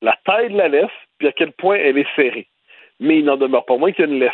la 0.02 0.16
taille 0.24 0.50
de 0.50 0.58
la 0.58 0.68
laisse, 0.68 0.90
puis 1.18 1.28
à 1.28 1.32
quel 1.32 1.52
point 1.52 1.76
elle 1.76 1.98
est 1.98 2.14
serrée. 2.14 2.46
Mais 3.00 3.18
il 3.18 3.24
n'en 3.24 3.36
demeure 3.36 3.64
pas 3.64 3.76
moins 3.76 3.92
qu'il 3.92 4.04
y 4.04 4.08
a 4.08 4.12
une 4.12 4.20
laisse. 4.20 4.32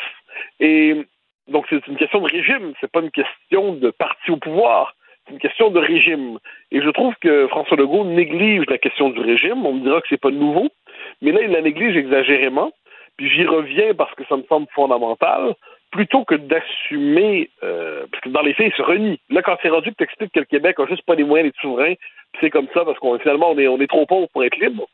Et 0.60 1.06
donc, 1.48 1.66
c'est 1.70 1.86
une 1.86 1.96
question 1.96 2.20
de 2.20 2.30
régime, 2.30 2.72
c'est 2.80 2.90
pas 2.90 3.00
une 3.00 3.10
question 3.10 3.74
de 3.74 3.90
parti 3.90 4.30
au 4.30 4.36
pouvoir, 4.36 4.94
une 5.32 5.38
question 5.38 5.70
de 5.70 5.78
régime. 5.78 6.38
Et 6.70 6.80
je 6.80 6.90
trouve 6.90 7.14
que 7.20 7.48
François 7.48 7.76
Legault 7.76 8.04
néglige 8.04 8.64
la 8.68 8.78
question 8.78 9.10
du 9.10 9.20
régime. 9.20 9.64
On 9.66 9.74
me 9.74 9.80
dira 9.80 10.00
que 10.00 10.06
c'est 10.09 10.20
pas 10.20 10.30
nouveau, 10.30 10.68
mais 11.20 11.32
là, 11.32 11.40
il 11.42 11.50
la 11.50 11.62
néglige 11.62 11.96
exagérément. 11.96 12.72
Puis 13.16 13.30
j'y 13.30 13.44
reviens 13.44 13.94
parce 13.94 14.14
que 14.14 14.24
ça 14.28 14.36
me 14.36 14.44
semble 14.44 14.66
fondamental, 14.74 15.54
plutôt 15.90 16.24
que 16.24 16.34
d'assumer, 16.34 17.50
euh, 17.62 18.06
parce 18.10 18.22
que 18.22 18.28
dans 18.30 18.42
les 18.42 18.54
faits, 18.54 18.72
il 18.72 18.76
se 18.76 18.82
renie. 18.82 19.20
Là, 19.28 19.42
quand 19.42 19.56
c'est 19.62 19.68
rendu 19.68 19.90
que 19.90 19.96
tu 19.96 20.04
expliques 20.04 20.32
que 20.32 20.40
le 20.40 20.46
Québec 20.46 20.80
a 20.80 20.86
juste 20.86 21.04
pas 21.04 21.14
les 21.14 21.24
moyens 21.24 21.48
d'être 21.48 21.60
souverain, 21.60 21.94
c'est 22.40 22.50
comme 22.50 22.68
ça 22.72 22.84
parce 22.84 22.98
qu'on 22.98 23.18
finalement 23.18 23.50
on 23.50 23.59
est, 23.59 23.68
on 23.68 23.80
est 23.80 23.86
trop 23.86 24.06
pauvre 24.06 24.28
pour 24.32 24.44
être 24.44 24.56
libre, 24.56 24.86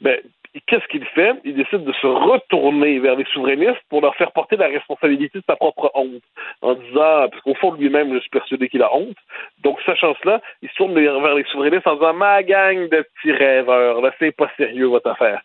ben, 0.00 0.18
qu'est-ce 0.66 0.86
qu'il 0.88 1.04
fait? 1.04 1.32
Il 1.44 1.54
décide 1.54 1.84
de 1.84 1.92
se 1.92 2.06
retourner 2.06 2.98
vers 2.98 3.16
les 3.16 3.24
souverainistes 3.32 3.82
pour 3.88 4.00
leur 4.00 4.14
faire 4.16 4.32
porter 4.32 4.56
la 4.56 4.68
responsabilité 4.68 5.38
de 5.38 5.44
sa 5.48 5.56
propre 5.56 5.90
honte. 5.94 6.22
En 6.62 6.74
disant, 6.74 7.28
parce 7.28 7.40
qu'au 7.42 7.54
fond 7.54 7.72
lui-même, 7.72 8.14
je 8.14 8.20
suis 8.20 8.30
persuadé 8.30 8.68
qu'il 8.68 8.82
a 8.82 8.94
honte. 8.94 9.16
Donc, 9.62 9.80
sachant 9.84 10.14
cela, 10.22 10.40
il 10.62 10.68
se 10.68 10.74
tourne 10.74 10.94
vers 10.94 11.34
les 11.34 11.44
souverainistes 11.44 11.86
en 11.86 11.94
disant, 11.94 12.14
ma 12.14 12.42
gang 12.42 12.88
de 12.88 13.04
petits 13.16 13.32
rêveurs, 13.32 14.00
là, 14.00 14.12
c'est 14.18 14.36
pas 14.36 14.50
sérieux 14.56 14.86
votre 14.86 15.10
affaire. 15.10 15.42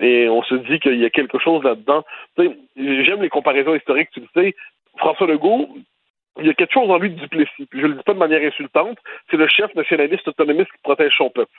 Et 0.00 0.28
on 0.28 0.42
se 0.42 0.54
dit 0.54 0.80
qu'il 0.80 0.98
y 0.98 1.04
a 1.04 1.10
quelque 1.10 1.38
chose 1.38 1.62
là-dedans. 1.62 2.04
J'aime 2.76 3.22
les 3.22 3.28
comparaisons 3.28 3.74
historiques, 3.74 4.10
tu 4.12 4.20
le 4.20 4.28
sais. 4.34 4.54
François 4.96 5.26
Legault, 5.26 5.68
il 6.38 6.46
y 6.46 6.50
a 6.50 6.54
quelque 6.54 6.72
chose 6.72 6.90
en 6.90 6.98
lui 6.98 7.10
de 7.10 7.20
Duplessis. 7.20 7.66
Puis 7.66 7.80
je 7.80 7.86
le 7.86 7.94
dis 7.94 8.02
pas 8.02 8.14
de 8.14 8.18
manière 8.18 8.42
insultante, 8.42 8.98
c'est 9.30 9.36
le 9.36 9.48
chef 9.48 9.74
nationaliste 9.74 10.26
autonomiste 10.28 10.70
qui 10.70 10.82
protège 10.82 11.12
son 11.16 11.30
peuple. 11.30 11.52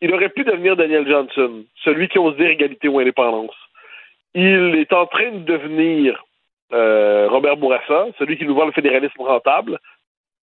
Il 0.00 0.12
aurait 0.14 0.28
pu 0.28 0.44
devenir 0.44 0.76
Daniel 0.76 1.08
Johnson, 1.08 1.64
celui 1.84 2.08
qui 2.08 2.18
ose 2.18 2.36
dire 2.36 2.50
égalité 2.50 2.88
ou 2.88 2.98
indépendance. 2.98 3.56
Il 4.34 4.76
est 4.76 4.92
en 4.92 5.06
train 5.06 5.30
de 5.30 5.38
devenir 5.38 6.24
euh, 6.72 7.28
Robert 7.30 7.56
Bourassa, 7.56 8.06
celui 8.18 8.36
qui 8.36 8.44
nous 8.44 8.54
voit 8.54 8.66
le 8.66 8.72
fédéralisme 8.72 9.22
rentable, 9.22 9.78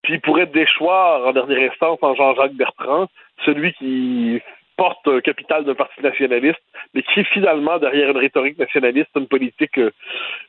puis 0.02 0.14
il 0.14 0.20
pourrait 0.20 0.46
déchoir 0.46 1.26
en 1.26 1.32
dernière 1.32 1.70
instance 1.70 1.98
en 2.02 2.14
Jean-Jacques 2.14 2.54
Bertrand, 2.54 3.08
celui 3.44 3.72
qui 3.74 4.40
porte 4.76 5.06
un 5.06 5.20
capital 5.20 5.64
d'un 5.64 5.74
parti 5.74 6.00
nationaliste, 6.02 6.60
mais 6.94 7.02
qui 7.02 7.20
est 7.20 7.32
finalement, 7.32 7.78
derrière 7.78 8.10
une 8.10 8.18
rhétorique 8.18 8.58
nationaliste, 8.58 9.10
une 9.16 9.28
politique 9.28 9.78
euh, 9.78 9.90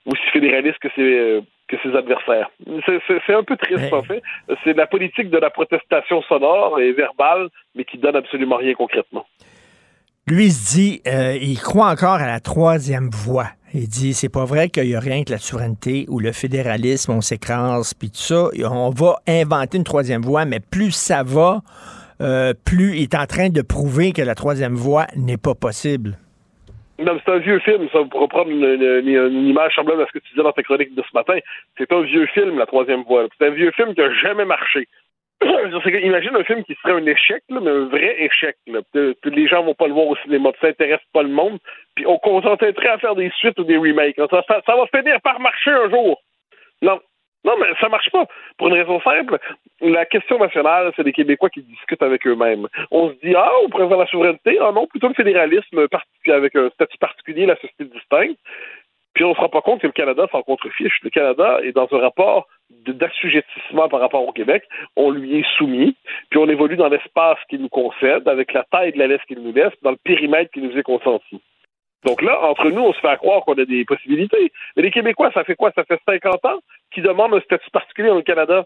aussi 0.06 0.24
fédéraliste 0.32 0.80
que 0.80 0.90
ses, 0.96 1.02
euh, 1.02 1.42
que 1.68 1.76
ses 1.84 1.96
adversaires. 1.96 2.50
C'est- 2.86 3.34
un 3.34 3.44
peu 3.44 3.58
triste, 3.58 3.92
en 3.92 4.04
fait. 4.04 4.22
C'est 4.64 4.74
la 4.74 4.88
politique 4.88 5.30
de 5.30 5.38
la 5.38 5.50
protestation 5.50 6.22
sonore 6.24 6.80
et 6.80 6.92
verbale, 6.94 7.50
mais 7.76 7.84
qui 7.86 7.98
donne 7.98 8.16
absolument 8.16 8.58
rien 8.58 8.74
concrètement. 8.76 9.26
Lui, 10.28 10.46
il 10.46 10.52
se 10.52 10.76
dit, 10.76 11.02
euh, 11.08 11.38
il 11.40 11.60
croit 11.60 11.88
encore 11.90 12.16
à 12.16 12.28
la 12.28 12.40
troisième 12.40 13.10
voie. 13.10 13.48
Il 13.74 13.88
dit, 13.88 14.14
c'est 14.14 14.30
pas 14.30 14.46
vrai 14.46 14.70
qu'il 14.70 14.88
y 14.88 14.96
a 14.96 15.00
rien 15.00 15.24
que 15.24 15.32
la 15.32 15.38
souveraineté 15.38 16.06
ou 16.08 16.20
le 16.20 16.32
fédéralisme, 16.32 17.12
on 17.12 17.22
s'écrase, 17.22 17.94
puis 17.94 18.10
tout 18.10 18.18
ça. 18.18 18.48
On 18.72 18.90
va 18.90 19.18
inventer 19.28 19.78
une 19.78 19.84
troisième 19.84 20.22
voie, 20.22 20.46
mais 20.46 20.60
plus 20.60 20.92
ça 20.92 21.24
va, 21.24 21.62
euh, 22.22 22.54
plus 22.64 22.96
il 22.96 23.04
est 23.04 23.16
en 23.16 23.26
train 23.26 23.50
de 23.50 23.62
prouver 23.62 24.14
que 24.14 24.22
la 24.22 24.34
troisième 24.34 24.76
voie 24.76 25.08
n'est 25.16 25.38
pas 25.38 25.56
possible. 25.56 26.18
Non, 26.98 27.20
c'est 27.26 27.32
un 27.32 27.38
vieux 27.40 27.60
film, 27.60 27.90
ça, 27.92 28.00
pour 28.10 28.22
reprendre 28.22 28.50
une, 28.52 28.64
une- 28.64 29.10
une 29.10 29.48
image 29.48 29.76
semblable 29.76 30.02
à 30.04 30.06
ce 30.08 30.14
que 30.14 30.20
tu 30.20 30.30
disais 30.30 30.44
dans 30.44 30.54
ta 30.54 30.64
chronique 30.64 30.96
de 30.96 31.02
ce 31.02 31.14
matin. 31.14 31.38
C'est 31.78 31.92
un 31.92 32.02
vieux 32.02 32.26
film, 32.28 32.58
La 32.58 32.66
Troisième 32.66 33.04
Voie. 33.04 33.28
C'est 33.38 33.48
un 33.48 33.52
vieux 33.52 33.72
film 33.72 33.94
qui 33.94 34.02
a 34.02 34.14
jamais 34.14 34.46
marché. 34.46 34.88
Imagine 35.44 36.36
un 36.38 36.44
film 36.46 36.64
qui 36.64 36.74
serait 36.76 36.94
un 36.94 37.06
échec, 37.06 37.44
là, 37.50 37.60
mais 37.62 37.70
un 37.72 37.86
vrai 37.88 38.16
échec. 38.24 38.56
Là. 38.68 38.80
Que 38.94 39.30
les 39.30 39.48
gens 39.48 39.64
vont 39.64 39.74
pas 39.74 39.88
le 39.88 39.94
voir 39.94 40.08
au 40.08 40.16
cinéma, 40.18 40.52
ça 40.62 40.68
intéresse 40.68 41.02
pas 41.12 41.24
le 41.24 41.30
monde. 41.30 41.60
Puis 41.96 42.06
on 42.08 42.18
contenterait 42.18 42.88
à 42.88 42.98
faire 42.98 43.16
des 43.16 43.30
suites 43.32 43.60
ou 43.60 43.66
des 43.66 43.76
remakes? 43.78 44.16
Ça, 44.16 44.28
ça- 44.48 44.62
ça 44.66 44.76
va 44.78 44.86
finir 44.88 45.20
par 45.22 45.42
marcher 45.42 45.72
un 45.72 45.90
jour. 45.90 46.22
Non. 46.82 47.00
Non, 47.46 47.54
mais 47.60 47.68
ça 47.80 47.90
marche 47.90 48.10
pas. 48.10 48.26
Pour 48.58 48.68
une 48.68 48.74
raison 48.74 49.00
simple, 49.02 49.38
la 49.80 50.06
question 50.06 50.40
nationale, 50.40 50.92
c'est 50.96 51.04
les 51.04 51.14
Québécois 51.14 51.52
qui 51.52 51.62
discutent 51.62 52.02
avec 52.02 52.26
eux-mêmes. 52.26 52.68
On 52.90 53.10
se 53.10 53.14
dit, 53.24 53.36
ah, 53.36 53.52
on 53.64 53.70
faire 53.70 53.98
la 53.98 54.08
souveraineté. 54.08 54.58
Ah 54.60 54.72
non, 54.74 54.88
plutôt 54.88 55.08
le 55.08 55.14
fédéralisme 55.14 55.88
avec 56.28 56.56
un 56.56 56.70
statut 56.72 56.98
particulier, 56.98 57.46
la 57.46 57.56
société 57.56 57.86
distincte. 57.86 58.40
Puis 59.14 59.24
on 59.24 59.30
ne 59.30 59.36
se 59.36 59.40
rend 59.40 59.50
pas 59.50 59.62
compte 59.62 59.80
que 59.80 59.88
le 59.88 59.94
Canada 59.94 60.28
s'en 60.32 60.42
contrefiche. 60.42 61.00
Le 61.04 61.10
Canada 61.10 61.60
est 61.64 61.72
dans 61.72 61.88
un 61.92 62.00
rapport 62.00 62.48
d'assujettissement 62.70 63.88
par 63.90 64.02
rapport 64.02 64.28
au 64.28 64.34
Québec. 64.34 64.64
On 64.96 65.12
lui 65.12 65.40
est 65.40 65.58
soumis, 65.58 65.96
puis 66.30 66.40
on 66.40 66.50
évolue 66.50 66.76
dans 66.76 66.90
l'espace 66.90 67.38
qu'il 67.48 67.62
nous 67.62 67.70
concède, 67.70 68.28
avec 68.28 68.52
la 68.54 68.64
taille 68.64 68.92
de 68.92 69.00
la 69.00 69.08
laisse 69.08 69.22
qu'il 69.28 69.40
nous 69.40 69.54
laisse, 69.54 69.72
dans 69.84 69.92
le 69.92 69.98
périmètre 70.04 70.52
qui 70.52 70.62
nous 70.62 70.78
est 70.78 70.84
consenti. 70.84 71.40
Donc 72.06 72.22
là, 72.22 72.40
entre 72.44 72.70
nous, 72.70 72.82
on 72.82 72.94
se 72.94 73.00
fait 73.00 73.18
croire 73.18 73.44
qu'on 73.44 73.54
a 73.54 73.66
des 73.66 73.84
possibilités. 73.84 74.52
Mais 74.76 74.84
les 74.84 74.92
Québécois, 74.92 75.32
ça 75.34 75.44
fait 75.44 75.56
quoi? 75.56 75.72
Ça 75.76 75.84
fait 75.86 76.00
50 76.06 76.46
ans 76.46 76.60
qu'ils 76.96 77.04
demandent 77.04 77.36
un 77.36 77.42
statut 77.42 77.70
particulier 77.70 78.10
dans 78.10 78.16
le 78.16 78.24
Canada? 78.24 78.66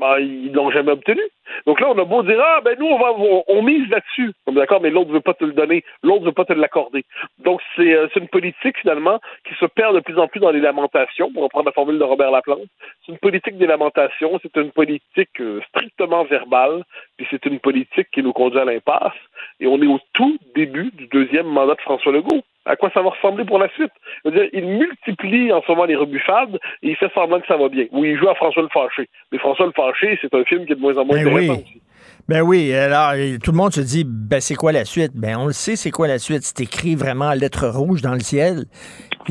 ben, 0.00 0.18
ils 0.18 0.52
l'ont 0.52 0.70
jamais 0.70 0.92
obtenu. 0.92 1.20
Donc 1.66 1.80
là, 1.80 1.88
on 1.90 1.98
a 1.98 2.04
beau 2.04 2.22
dire, 2.22 2.40
ah, 2.42 2.60
ben 2.64 2.76
nous, 2.78 2.86
on, 2.86 2.98
va, 2.98 3.12
on, 3.12 3.44
on 3.46 3.62
mise 3.62 3.88
là-dessus. 3.90 4.32
D'accord, 4.48 4.80
mais 4.80 4.90
l'autre 4.90 5.12
veut 5.12 5.20
pas 5.20 5.34
te 5.34 5.44
le 5.44 5.52
donner, 5.52 5.84
l'autre 6.02 6.24
veut 6.24 6.32
pas 6.32 6.44
te 6.44 6.52
l'accorder. 6.52 7.04
Donc 7.38 7.60
c'est 7.76 7.92
euh, 7.92 8.08
c'est 8.12 8.20
une 8.20 8.28
politique, 8.28 8.78
finalement, 8.78 9.20
qui 9.46 9.54
se 9.54 9.66
perd 9.66 9.94
de 9.94 10.00
plus 10.00 10.18
en 10.18 10.26
plus 10.26 10.40
dans 10.40 10.50
les 10.50 10.60
lamentations, 10.60 11.30
pour 11.32 11.44
reprendre 11.44 11.66
la 11.66 11.72
formule 11.72 11.98
de 11.98 12.04
Robert 12.04 12.30
Laplante. 12.30 12.68
C'est 13.04 13.12
une 13.12 13.18
politique 13.18 13.58
des 13.58 13.66
lamentations, 13.66 14.40
c'est 14.42 14.56
une 14.56 14.72
politique 14.72 15.40
euh, 15.40 15.60
strictement 15.68 16.24
verbale, 16.24 16.82
puis 17.16 17.26
c'est 17.30 17.44
une 17.46 17.60
politique 17.60 18.08
qui 18.12 18.22
nous 18.22 18.32
conduit 18.32 18.58
à 18.58 18.64
l'impasse. 18.64 19.12
Et 19.60 19.66
on 19.66 19.80
est 19.82 19.86
au 19.86 20.00
tout 20.14 20.38
début 20.54 20.90
du 20.92 21.06
deuxième 21.08 21.46
mandat 21.46 21.74
de 21.74 21.80
François 21.80 22.12
Legault. 22.12 22.42
À 22.66 22.76
quoi 22.76 22.90
ça 22.92 23.00
va 23.00 23.10
ressembler 23.10 23.44
pour 23.44 23.58
la 23.58 23.68
suite? 23.70 23.92
Dire, 24.26 24.48
il 24.52 24.66
multiplie 24.66 25.50
en 25.50 25.62
ce 25.62 25.72
moment 25.72 25.86
les 25.86 25.96
rebuffades 25.96 26.58
et 26.82 26.90
il 26.90 26.96
fait 26.96 27.10
semblant 27.14 27.40
que 27.40 27.46
ça 27.46 27.56
va 27.56 27.68
bien. 27.68 27.86
Ou 27.90 28.04
il 28.04 28.18
joue 28.18 28.28
à 28.28 28.34
François 28.34 28.62
le 28.62 28.68
Fâché. 28.68 29.08
Mais 29.32 29.38
François 29.38 29.66
le 29.66 29.72
Fâché, 29.72 30.18
c'est 30.20 30.34
un 30.34 30.44
film 30.44 30.66
qui 30.66 30.72
est 30.72 30.76
de 30.76 30.80
moins 30.80 30.96
en 30.98 31.04
moins 31.06 31.16
Ben 31.16 31.26
intéressant 31.28 31.52
oui. 31.54 31.62
aussi. 31.66 31.82
Ben 32.28 32.42
oui, 32.42 32.72
alors 32.74 33.12
tout 33.42 33.50
le 33.50 33.56
monde 33.56 33.72
se 33.72 33.80
dit, 33.80 34.04
ben 34.06 34.40
c'est 34.40 34.54
quoi 34.54 34.72
la 34.72 34.84
suite? 34.84 35.12
Ben 35.14 35.36
on 35.36 35.46
le 35.46 35.52
sait, 35.52 35.74
c'est 35.74 35.90
quoi 35.90 36.06
la 36.06 36.18
suite? 36.18 36.42
C'est 36.42 36.60
écrit 36.60 36.94
vraiment 36.94 37.26
en 37.26 37.32
lettres 37.32 37.66
rouges 37.68 38.02
dans 38.02 38.14
le 38.14 38.20
ciel. 38.20 38.66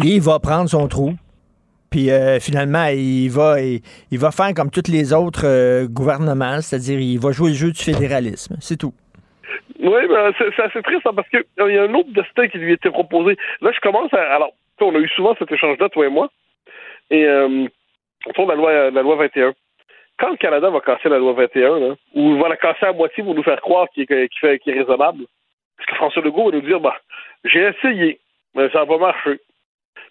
Et 0.04 0.08
il 0.08 0.22
va 0.22 0.40
prendre 0.40 0.68
son 0.70 0.88
trou. 0.88 1.14
Puis 1.92 2.12
euh, 2.12 2.40
finalement, 2.40 2.86
il 2.86 3.30
va, 3.30 3.62
il, 3.62 3.82
il 4.12 4.20
va 4.20 4.32
faire 4.32 4.54
comme 4.54 4.70
tous 4.70 4.92
les 4.92 5.14
autres 5.14 5.46
euh, 5.46 5.88
gouvernements, 5.88 6.62
c'est-à-dire 6.62 7.00
il 7.00 7.20
va 7.20 7.32
jouer 7.32 7.50
le 7.50 7.56
jeu 7.56 7.72
du 7.72 7.82
fédéralisme. 7.82 8.58
C'est 8.60 8.78
tout. 8.78 8.94
Oui, 9.80 10.08
ben, 10.08 10.34
c'est 10.38 10.60
assez 10.62 10.82
triste 10.82 11.06
hein, 11.06 11.14
parce 11.16 11.28
qu'il 11.30 11.44
y 11.58 11.78
a 11.78 11.84
un 11.84 11.94
autre 11.94 12.10
destin 12.12 12.48
qui 12.48 12.58
lui 12.58 12.74
était 12.74 12.92
proposé. 12.92 13.38
Là, 13.62 13.72
je 13.74 13.80
commence 13.80 14.14
à. 14.14 14.22
Alors, 14.36 14.52
on 14.82 14.96
a 14.96 15.00
eu 15.00 15.10
souvent 15.10 15.36
cet 15.38 15.52
échange-là, 15.52 15.90
toi 15.90 16.06
et 16.06 16.10
moi. 16.10 16.30
Et 17.10 17.26
euh, 17.26 17.66
autour 18.28 18.46
de 18.46 18.52
la 18.52 18.58
loi, 18.58 18.92
la 18.92 19.02
loi 19.02 19.16
21. 19.16 19.54
Quand 20.18 20.30
le 20.32 20.38
Canada 20.38 20.70
va 20.70 20.82
casser 20.82 21.10
la 21.10 21.18
loi 21.18 21.34
21, 21.34 21.80
là, 21.80 21.96
ou 22.14 22.38
va 22.38 22.50
la 22.50 22.58
casser 22.58 22.86
à 22.86 22.94
moitié 22.94 23.24
pour 23.24 23.36
nous 23.36 23.44
faire 23.44 23.62
croire 23.62 23.88
qu'il 23.90 24.06
fait- 24.08 24.60
qu'il 24.60 24.74
est 24.76 24.80
raisonnable, 24.80 25.24
parce 25.78 25.90
que 25.90 25.96
François 25.96 26.22
Legault 26.22 26.52
va 26.52 26.58
nous 26.58 26.62
dire 26.62 26.80
bah, 26.80 26.98
j'ai 27.46 27.62
essayé, 27.70 28.20
mais 28.54 28.70
ça 28.70 28.80
n'a 28.80 28.86
pas 28.86 28.98
marché. 28.98 29.40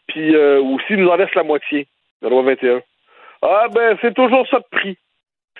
Puis, 0.09 0.35
euh, 0.35 0.61
ou 0.61 0.81
s'il 0.87 0.97
nous 0.97 1.09
en 1.09 1.17
laisse 1.17 1.35
la 1.35 1.43
moitié, 1.43 1.87
la 2.23 2.31
loi 2.31 2.43
21. 2.43 2.81
Ah, 3.43 3.67
ben, 3.71 3.97
c'est 4.01 4.15
toujours 4.15 4.47
ça 4.49 4.59
de 4.59 4.65
prix. 4.71 4.97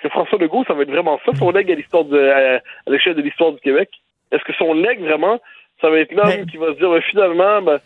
Parce 0.01 0.13
que 0.13 0.17
François 0.17 0.39
Legault, 0.39 0.63
ça 0.65 0.73
va 0.73 0.83
être 0.83 0.91
vraiment 0.91 1.19
ça, 1.25 1.31
son 1.37 1.51
legs 1.51 1.69
à 1.71 1.75
l'histoire 1.75 2.05
de, 2.05 2.17
à, 2.17 2.61
à 2.87 2.91
l'échelle 2.91 3.15
de 3.15 3.21
l'histoire 3.21 3.51
du 3.51 3.59
Québec. 3.59 3.89
Est-ce 4.31 4.43
que 4.43 4.53
son 4.53 4.73
legs, 4.73 5.01
vraiment, 5.01 5.39
ça 5.81 5.89
va 5.89 5.97
être 5.99 6.13
l'homme 6.13 6.45
qui 6.45 6.57
va 6.57 6.73
se 6.73 6.77
dire, 6.77 6.89
ben, 6.89 7.01
finalement, 7.09 7.61
ben, 7.61 7.79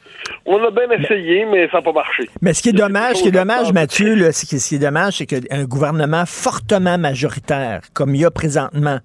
on 0.45 0.63
a 0.63 0.71
bien 0.71 0.89
essayé, 0.91 1.45
mais 1.45 1.67
ça 1.69 1.77
n'a 1.77 1.81
pas 1.81 1.91
marché. 1.91 2.29
Mais 2.41 2.53
ce 2.53 2.61
qui 2.61 2.69
est 2.69 2.73
dommage, 2.73 3.17
ce 3.17 3.23
qui 3.23 3.29
est 3.29 3.31
dommage, 3.31 3.71
Mathieu, 3.71 4.15
là, 4.15 4.31
ce 4.31 4.45
qui 4.45 4.55
est 4.55 4.79
dommage, 4.79 5.13
c'est 5.17 5.25
qu'un 5.25 5.65
gouvernement 5.65 6.25
fortement 6.25 6.97
majoritaire, 6.97 7.81
comme 7.93 8.13
il 8.15 8.21
y 8.21 8.25
a 8.25 8.31
présentement, 8.31 8.99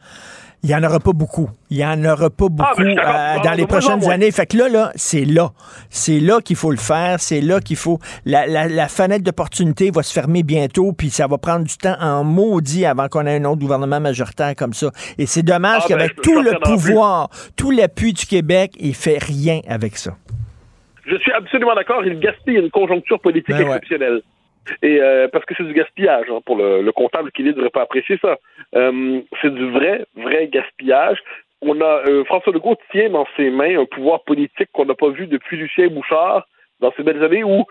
il 0.63 0.69
n'y 0.71 0.75
en 0.75 0.83
aura 0.83 0.99
pas 1.01 1.13
beaucoup. 1.13 1.49
Il 1.71 1.77
n'y 1.79 1.85
en 1.85 2.05
aura 2.05 2.31
pas 2.31 2.49
beaucoup 2.49 2.63
Ah, 2.63 2.75
ben, 2.77 2.95
d'accord. 2.95 3.11
euh, 3.15 3.35
Ah, 3.37 3.41
dans 3.45 3.53
les 3.53 3.67
prochaines 3.67 4.09
années. 4.11 4.31
Fait 4.33 4.47
que 4.47 4.57
là, 4.57 4.69
là, 4.69 4.91
c'est 4.97 5.25
là. 5.25 5.51
C'est 5.91 6.19
là 6.21 6.41
qu'il 6.41 6.57
faut 6.57 6.71
le 6.71 6.77
faire. 6.79 7.21
C'est 7.21 7.41
là 7.41 7.61
qu'il 7.61 7.77
faut. 7.77 7.99
La, 8.25 8.47
la- 8.47 8.67
la 8.69 8.89
fenêtre 8.89 9.25
d'opportunité 9.25 9.91
va 9.91 10.03
se 10.03 10.13
fermer 10.13 10.43
bientôt, 10.43 10.93
puis 10.93 11.11
ça 11.11 11.27
va 11.27 11.39
prendre 11.39 11.65
du 11.65 11.77
temps 11.77 11.97
en 12.01 12.25
maudit 12.25 12.85
avant 12.87 13.09
qu'on 13.09 13.25
ait 13.27 13.37
un 13.37 13.45
autre 13.45 13.61
gouvernement 13.61 14.01
majoritaire 14.01 14.55
comme 14.57 14.73
ça. 14.75 14.91
Et 15.17 15.27
c'est 15.27 15.43
dommage 15.43 15.83
Ah, 15.85 15.87
ben, 15.89 15.97
qu'avec 15.97 16.11
je- 16.11 16.17
je 16.17 16.23
tout 16.23 16.43
le 16.43 16.51
plus. 16.51 16.61
pouvoir, 16.75 17.31
tout 17.57 17.71
l'appui 17.71 18.13
du 18.13 18.27
Québec, 18.27 18.73
il 18.81 18.95
fait 18.95 19.19
rien 19.23 19.61
avec 19.69 19.97
ça. 19.97 20.13
Je 21.07 21.17
suis 21.17 21.33
absolument 21.33 21.75
d'accord, 21.75 22.05
il 22.05 22.19
gaspille 22.21 22.57
une 22.57 22.71
conjoncture 22.71 23.19
politique 23.21 23.49
Ben 23.57 23.67
ouais. 23.69 23.81
Et 24.83 25.01
euh, 25.01 25.29
parce 25.29 25.45
que 25.45 25.55
c'est 25.57 25.65
du 25.65 25.73
gaspillage, 25.73 26.27
hein, 26.31 26.41
pour 26.45 26.57
le, 26.57 26.83
le 26.83 26.93
comptable 26.93 27.33
qui 27.33 27.43
ne 27.43 27.53
devrait 27.53 27.71
pas 27.71 27.83
apprécier 27.83 28.19
ça. 28.21 28.39
Euh, 28.75 29.21
c'est 29.41 29.53
du 29.53 29.71
vrai, 29.71 30.05
vrai 30.17 30.49
gaspillage. 30.49 31.19
On 31.61 31.81
a 31.81 32.03
euh, 32.09 32.25
François 32.25 32.53
Legault 32.53 32.77
tient 32.93 33.11
dans 33.11 33.27
ses 33.37 33.51
mains 33.51 33.81
un 33.81 33.85
pouvoir 33.85 34.23
politique 34.25 34.69
qu'on 34.73 34.85
n'a 34.85 34.95
pas 34.95 35.09
vu 35.09 35.27
depuis 35.27 35.57
Lucien 35.57 35.89
Bouchard 35.89 36.47
dans 36.81 36.93
ces 36.97 37.03
belles 37.03 37.23
années 37.23 37.45
où 37.45 37.65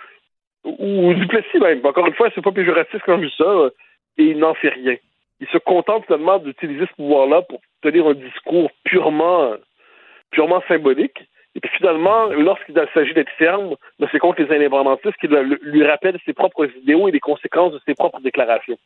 ou 0.66 1.14
Duplessis 1.14 1.60
même. 1.60 1.86
Encore 1.86 2.08
une 2.08 2.14
fois, 2.14 2.30
c'est 2.36 2.44
pas 2.44 2.52
péjoratif 2.52 3.02
quand 3.06 3.22
je 3.22 3.28
dis 3.28 3.34
ça, 3.38 3.46
euh, 3.46 3.70
et 4.18 4.24
il 4.24 4.40
n'en 4.40 4.54
fait 4.54 4.70
rien. 4.70 4.96
Il 5.40 5.48
se 5.48 5.58
contente 5.60 6.04
seulement 6.08 6.40
d'utiliser 6.40 6.86
ce 6.88 6.96
pouvoir-là 6.96 7.44
pour 7.44 7.62
tenir 7.82 8.08
un 8.08 8.16
discours 8.16 8.70
purement, 8.84 9.54
purement 10.32 10.62
symbolique. 10.68 11.20
Et 11.58 11.60
puis 11.60 11.72
finalement, 11.76 12.28
lorsqu'il 12.28 12.76
s'agit 12.94 13.16
d'être 13.16 13.32
ferme, 13.38 13.74
ben, 14.00 14.08
c'est 14.12 14.20
contre 14.20 14.42
les 14.44 14.56
indépendantistes 14.56 15.18
qui 15.20 15.28
lui 15.28 15.84
rappellent 15.84 16.20
ses 16.24 16.34
propres 16.34 16.68
idéaux 16.84 17.08
et 17.08 17.12
les 17.12 17.20
conséquences 17.20 17.74
de 17.74 17.80
ses 17.86 17.96
propres 17.96 18.22
déclarations. 18.22 18.78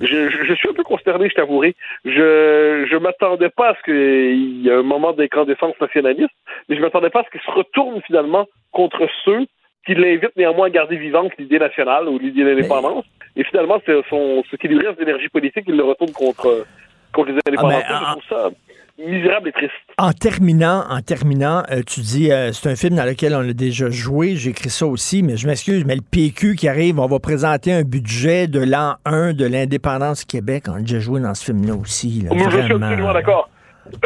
Je, 0.00 0.28
je- 0.30 0.44
je 0.44 0.54
suis 0.54 0.68
un 0.68 0.72
peu 0.72 0.84
consterné, 0.84 1.28
je 1.28 1.34
t'avouerai. 1.34 1.74
Je 2.04 2.86
je 2.88 2.96
m'attendais 2.96 3.48
pas 3.50 3.70
à 3.70 3.74
ce 3.74 3.82
qu'il 3.82 4.62
y 4.62 4.68
ait 4.68 4.72
un 4.72 4.82
moment 4.82 5.12
d'incandescence 5.12 5.74
nationaliste, 5.80 6.30
mais 6.68 6.76
je 6.76 6.80
m'attendais 6.80 7.10
pas 7.10 7.20
à 7.20 7.24
ce 7.24 7.30
qu'il 7.30 7.40
se 7.40 7.50
retourne 7.50 8.00
finalement 8.02 8.46
contre 8.70 9.08
ceux 9.24 9.44
qui 9.84 9.94
l'invitent 9.94 10.36
néanmoins 10.36 10.66
à 10.66 10.70
garder 10.70 10.96
vivante 10.96 11.32
l'idée 11.38 11.58
nationale 11.58 12.08
ou 12.08 12.18
l'idée 12.18 12.44
d'indépendance. 12.44 13.04
Et 13.34 13.42
finalement, 13.44 13.78
c'est 13.84 14.00
son, 14.08 14.44
ce 14.50 14.56
qui 14.56 14.68
lui 14.68 14.78
reste 14.84 14.98
d'énergie 14.98 15.28
politique, 15.28 15.64
il 15.66 15.76
le 15.76 15.82
retourne 15.84 16.12
contre, 16.12 16.64
contre 17.12 17.30
les 17.32 17.38
indépendantistes. 17.48 17.86
Ah, 17.90 18.14
ben, 18.14 18.20
trouve 18.20 18.38
ça 18.38 18.50
misérable 18.98 19.48
et 19.48 19.52
triste. 19.52 19.72
En 19.98 20.12
terminant, 20.12 20.84
en 20.88 21.00
terminant, 21.00 21.62
euh, 21.70 21.82
tu 21.86 22.00
dis 22.00 22.30
euh, 22.32 22.52
c'est 22.52 22.70
un 22.70 22.76
film 22.76 22.96
dans 22.96 23.04
lequel 23.04 23.34
on 23.34 23.48
a 23.48 23.52
déjà 23.52 23.90
joué, 23.90 24.36
j'ai 24.36 24.50
écrit 24.50 24.70
ça 24.70 24.86
aussi, 24.86 25.22
mais 25.22 25.36
je 25.36 25.46
m'excuse, 25.46 25.84
mais 25.84 25.94
le 25.96 26.02
PQ 26.02 26.54
qui 26.56 26.68
arrive, 26.68 26.98
on 26.98 27.06
va 27.06 27.18
présenter 27.18 27.72
un 27.72 27.82
budget 27.82 28.46
de 28.46 28.60
l'an 28.60 28.96
1 29.04 29.32
de 29.34 29.46
l'indépendance 29.46 30.20
du 30.20 30.26
Québec. 30.26 30.64
On 30.68 30.74
a 30.74 30.80
déjà 30.80 30.98
joué 31.00 31.20
dans 31.20 31.34
ce 31.34 31.44
film-là 31.44 31.74
aussi. 31.74 32.22
là, 32.22 32.30
je 32.34 32.38
suis 32.50 32.72
absolument 32.72 33.12
d'accord. 33.12 33.50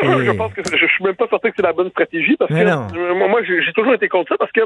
Et- 0.03 0.07
Je 0.07 0.33
pense 0.33 0.53
que 0.53 0.63
je, 0.65 0.77
je 0.77 0.87
suis 0.87 1.05
même 1.05 1.15
pas 1.15 1.27
certain 1.31 1.49
que 1.49 1.55
c'est 1.57 1.63
la 1.63 1.73
bonne 1.73 1.89
stratégie 1.91 2.37
parce 2.39 2.51
Mais 2.51 2.65
que 2.65 2.69
non. 2.71 3.29
moi, 3.29 3.41
j'ai 3.47 3.73
toujours 3.75 3.95
été 3.95 4.09
contre 4.09 4.29
ça 4.29 4.37
parce 4.39 4.53
que 4.53 4.61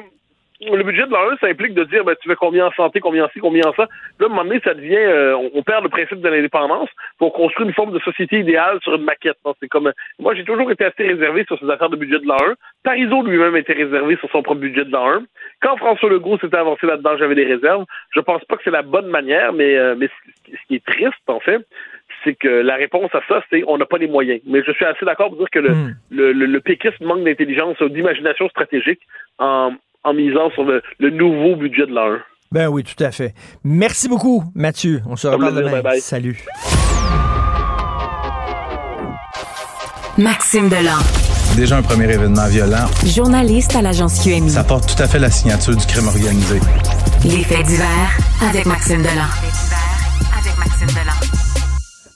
le 0.61 0.83
budget 0.83 1.07
de 1.07 1.11
l'an 1.13 1.31
1, 1.33 1.37
ça 1.39 1.47
implique 1.49 1.75
de 1.75 1.85
dire 1.85 2.05
ben, 2.05 2.15
tu 2.21 2.29
veux 2.29 2.37
combien 2.37 2.67
en 2.67 2.73
santé, 2.73 3.01
combien 3.01 3.25
en 3.25 3.29
ci, 3.29 3.41
combien 3.41 3.67
en 3.67 3.75
ça. 3.75 3.89
Là, 4.19 4.23
à 4.23 4.25
un 4.27 4.29
moment 4.29 4.45
donné, 4.45 4.61
ça 4.65 4.75
devient 4.75 4.97
euh, 4.97 5.37
on, 5.37 5.51
on 5.55 5.63
perd 5.63 5.83
le 5.83 5.91
principe 5.91 6.21
de 6.21 6.29
l'indépendance 6.29 6.89
pour 7.19 7.33
construire 7.33 7.69
une 7.69 7.75
forme 7.75 7.93
de 7.93 7.99
société 8.01 8.39
idéale 8.39 8.79
sur 8.83 8.95
une 8.95 9.05
maquette. 9.05 9.37
C'est 9.61 9.69
comme 9.69 9.93
moi 10.19 10.35
j'ai 10.35 10.45
toujours 10.45 10.71
été 10.71 10.85
assez 10.85 11.03
réservé 11.03 11.45
sur 11.47 11.59
ces 11.59 11.69
affaires 11.71 11.91
de 11.91 11.97
budget 11.97 12.19
de 12.19 12.27
l'an 12.27 12.39
1. 12.41 12.55
Parizeau 12.83 13.23
lui-même 13.23 13.57
était 13.57 13.73
réservé 13.73 14.17
sur 14.17 14.31
son 14.31 14.43
propre 14.43 14.61
budget 14.61 14.85
de 14.85 14.93
l'an 14.93 15.09
1. 15.11 15.23
Quand 15.61 15.77
François 15.77 16.09
Legault 16.09 16.39
s'était 16.39 16.57
avancé 16.57 16.87
là-dedans, 16.87 17.17
j'avais 17.19 17.35
des 17.35 17.45
réserves. 17.45 17.85
Je 18.15 18.21
pense 18.21 18.45
pas 18.45 18.57
que 18.57 18.63
c'est 18.65 18.71
la 18.71 18.83
bonne 18.83 19.09
manière, 19.09 19.53
mais, 19.53 19.77
euh, 19.77 19.95
mais 19.97 20.09
ce 20.47 20.67
qui 20.69 20.77
est 20.77 20.85
triste, 20.85 21.15
en 21.27 21.41
fait, 21.41 21.67
c'est 22.23 22.35
que 22.35 22.49
la 22.49 22.77
réponse 22.77 23.15
à 23.15 23.21
ça, 23.29 23.43
c'est 23.51 23.65
on 23.67 23.77
n'a 23.77 23.87
pas 23.87 23.99
les 23.99 24.09
moyens. 24.09 24.41
Mais 24.47 24.63
je 24.67 24.73
suis 24.73 24.85
assez 24.85 25.05
d'accord 25.05 25.29
pour 25.29 25.39
dire 25.39 25.51
que 25.51 25.59
le, 25.59 25.75
Hmm. 25.75 25.95
le, 26.11 26.33
le, 26.33 26.47
le 26.47 26.61
péquisme 26.61 27.05
manque 27.05 27.25
d'intelligence 27.25 27.81
ou 27.81 27.89
d'imagination 27.89 28.49
stratégique 28.49 29.01
en, 29.39 29.73
en 30.05 30.13
misant 30.15 30.51
sur 30.51 30.65
le, 30.65 30.83
le 30.99 31.11
nouveau 31.11 31.57
budget 31.57 31.87
de 31.87 31.97
1. 31.97 32.19
Ben 32.53 32.69
oui, 32.69 32.85
tout 32.85 33.03
à 33.03 33.11
fait. 33.11 33.35
Merci 33.65 34.09
beaucoup, 34.09 34.45
Mathieu. 34.55 35.03
On 35.09 35.17
se 35.17 35.27
reparle 35.27 35.53
plaisir, 35.55 35.71
demain. 35.71 35.83
bye 35.83 35.93
bye. 35.95 36.01
Salut. 36.01 36.45
Maxime 40.17 40.69
Delan. 40.69 40.99
Déjà 41.57 41.77
un 41.79 41.83
premier 41.83 42.05
événement 42.13 42.47
violent. 42.49 42.87
Journaliste 43.05 43.75
à 43.77 43.83
l'agence 43.83 44.23
QMI. 44.23 44.51
Ça 44.51 44.65
porte 44.65 44.95
tout 44.97 45.03
à 45.03 45.07
fait 45.09 45.19
la 45.19 45.31
signature 45.31 45.77
du 45.77 45.87
crime 45.87 46.07
organisé. 46.07 46.61
Les 47.25 47.43
faits 47.43 47.67
divers 47.67 48.19
avec 48.49 48.67
Maxime 48.67 49.03
Delan. 49.03 49.27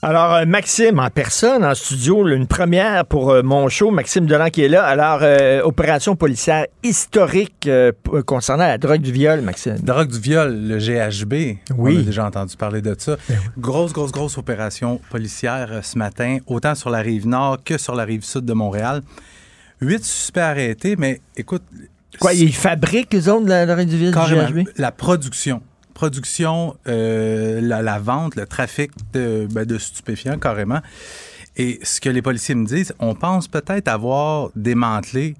Alors, 0.01 0.33
euh, 0.33 0.45
Maxime, 0.45 0.97
en 0.97 1.09
personne, 1.09 1.65
en 1.65 1.75
studio, 1.75 2.25
une 2.29 2.47
première 2.47 3.05
pour 3.05 3.31
euh, 3.31 3.43
mon 3.43 3.67
show. 3.67 3.91
Maxime 3.91 4.27
Delan 4.27 4.49
qui 4.49 4.63
est 4.63 4.69
là. 4.69 4.85
Alors, 4.85 5.19
euh, 5.23 5.61
opération 5.61 6.15
policière 6.15 6.67
historique 6.83 7.67
euh, 7.67 7.91
concernant 8.25 8.65
la 8.65 8.77
drogue 8.77 9.01
du 9.01 9.11
viol, 9.11 9.41
Maxime. 9.41 9.75
Drogue 9.79 10.09
du 10.09 10.19
viol, 10.19 10.57
le 10.57 10.77
GHB. 10.77 11.33
Oui. 11.77 11.97
On 11.97 11.99
a 11.99 12.03
déjà 12.03 12.25
entendu 12.25 12.55
parler 12.55 12.81
de 12.81 12.95
ça. 12.97 13.17
Grosse, 13.57 13.91
grosse, 13.91 14.13
grosse 14.13 14.37
opération 14.37 15.01
policière 15.09 15.81
ce 15.83 15.97
matin, 15.97 16.37
autant 16.47 16.75
sur 16.75 16.89
la 16.89 16.99
rive 16.99 17.27
nord 17.27 17.57
que 17.65 17.77
sur 17.77 17.93
la 17.93 18.05
rive 18.05 18.23
sud 18.23 18.45
de 18.45 18.53
Montréal. 18.53 19.01
Huit 19.81 20.05
suspects 20.05 20.39
arrêtés, 20.39 20.95
mais 20.97 21.19
écoute. 21.35 21.63
Quoi, 22.21 22.33
ils 22.33 22.55
fabriquent, 22.55 23.15
eux 23.15 23.29
autres, 23.29 23.45
de 23.45 23.49
la 23.49 23.65
drogue 23.65 23.85
du 23.85 23.97
viol, 23.97 24.13
du. 24.13 24.63
GHB? 24.63 24.69
La 24.77 24.93
production. 24.93 25.61
Production, 25.99 26.77
euh, 26.87 27.59
la, 27.59 27.99
vente, 27.99 28.37
le 28.37 28.45
trafic 28.45 28.91
de, 29.11 29.49
ben, 29.51 29.65
de 29.65 29.77
stupéfiants, 29.77 30.39
carrément. 30.39 30.79
Et 31.57 31.77
ce 31.83 31.99
que 31.99 32.07
les 32.07 32.21
policiers 32.21 32.55
me 32.55 32.65
disent, 32.65 32.93
on 32.99 33.15
pense 33.15 33.49
peut-être 33.49 33.89
avoir 33.89 34.49
démantelé 34.55 35.35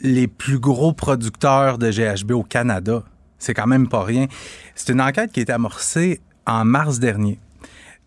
les 0.00 0.28
plus 0.28 0.60
gros 0.60 0.92
producteurs 0.92 1.76
de 1.76 1.90
GHB 1.90 2.30
au 2.30 2.44
Canada. 2.44 3.02
C'est 3.40 3.52
quand 3.52 3.66
même 3.66 3.88
pas 3.88 4.04
rien. 4.04 4.28
C'est 4.76 4.92
une 4.92 5.00
enquête 5.00 5.32
qui 5.32 5.40
a 5.40 5.42
été 5.42 5.52
amorcée 5.52 6.20
en 6.46 6.64
mars 6.64 7.00
dernier. 7.00 7.40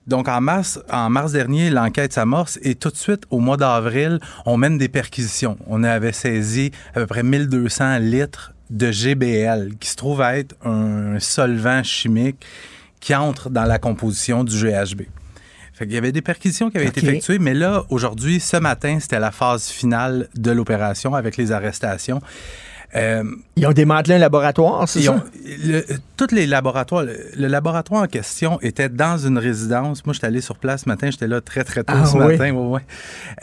Donc, 0.07 0.29
en 0.29 0.39
mars, 0.39 0.79
en 0.89 1.09
mars 1.09 1.33
dernier, 1.33 1.69
l'enquête 1.69 2.13
s'amorce 2.13 2.59
et 2.61 2.75
tout 2.75 2.91
de 2.91 2.95
suite, 2.95 3.23
au 3.29 3.39
mois 3.39 3.57
d'avril, 3.57 4.21
on 4.45 4.55
mène 4.55 4.77
des 4.77 4.87
perquisitions. 4.87 5.57
On 5.67 5.83
avait 5.83 6.13
saisi 6.13 6.71
à 6.95 7.01
peu 7.01 7.07
près 7.07 7.23
1200 7.23 7.97
litres 7.99 8.52
de 8.73 8.91
GBL, 8.91 9.75
qui 9.79 9.87
se 9.87 9.95
trouve 9.95 10.21
à 10.21 10.37
être 10.37 10.55
un 10.65 11.19
solvant 11.19 11.83
chimique 11.83 12.45
qui 12.99 13.15
entrent 13.15 13.49
dans 13.49 13.65
la 13.65 13.79
composition 13.79 14.43
du 14.43 14.55
GHB. 14.55 15.03
Fait 15.73 15.85
qu'il 15.85 15.95
y 15.95 15.97
avait 15.97 16.11
des 16.11 16.21
perquisitions 16.21 16.69
qui 16.69 16.77
avaient 16.77 16.87
été 16.87 17.01
effectuées, 17.01 17.39
mais 17.39 17.53
là, 17.53 17.83
aujourd'hui, 17.89 18.39
ce 18.39 18.57
matin, 18.57 18.99
c'était 18.99 19.19
la 19.19 19.31
phase 19.31 19.69
finale 19.69 20.27
de 20.35 20.51
l'opération 20.51 21.15
avec 21.15 21.37
les 21.37 21.51
arrestations. 21.51 22.21
Euh, 22.95 23.23
Ils 23.55 23.65
ont 23.65 23.71
démantelé 23.71 24.15
un 24.15 24.19
laboratoire, 24.19 24.87
c'est 24.87 25.01
ça? 25.01 25.13
ont- 25.13 25.23
le- 25.65 25.83
tous 26.15 26.31
les 26.31 26.45
laboratoires, 26.45 27.03
le, 27.03 27.17
le 27.35 27.47
laboratoire 27.47 28.03
en 28.03 28.07
question 28.07 28.59
était 28.61 28.89
dans 28.89 29.17
une 29.17 29.37
résidence. 29.39 30.05
Moi, 30.05 30.13
j'étais 30.13 30.27
allé 30.27 30.41
sur 30.41 30.57
place 30.57 30.83
ce 30.83 30.89
matin, 30.89 31.09
j'étais 31.09 31.27
là 31.27 31.41
très, 31.41 31.63
très 31.63 31.83
tôt 31.83 31.93
Ah 31.95 32.05
ce 32.05 32.17
oui? 32.17 32.37
matin. 32.37 32.51
ouais, 32.51 32.67
ouais. 32.67 32.81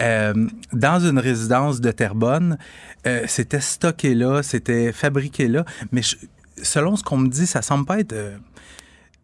Euh, 0.01 0.35
dans 0.73 1.01
une 1.01 1.19
résidence 1.19 1.81
de 1.81 1.91
Terrebonne. 1.91 2.59
Euh, 3.07 3.23
c'était 3.27 3.61
stocké 3.61 4.15
là, 4.15 4.43
c'était 4.43 4.93
fabriqué 4.93 5.49
là. 5.49 5.65
Mais 5.91 6.03
je- 6.03 6.17
selon 6.63 6.95
ce 6.97 7.03
qu'on 7.03 7.17
me 7.17 7.29
dit, 7.29 7.47
ça 7.47 7.63
semble 7.63 7.87
pas 7.87 7.99
être. 8.01 8.15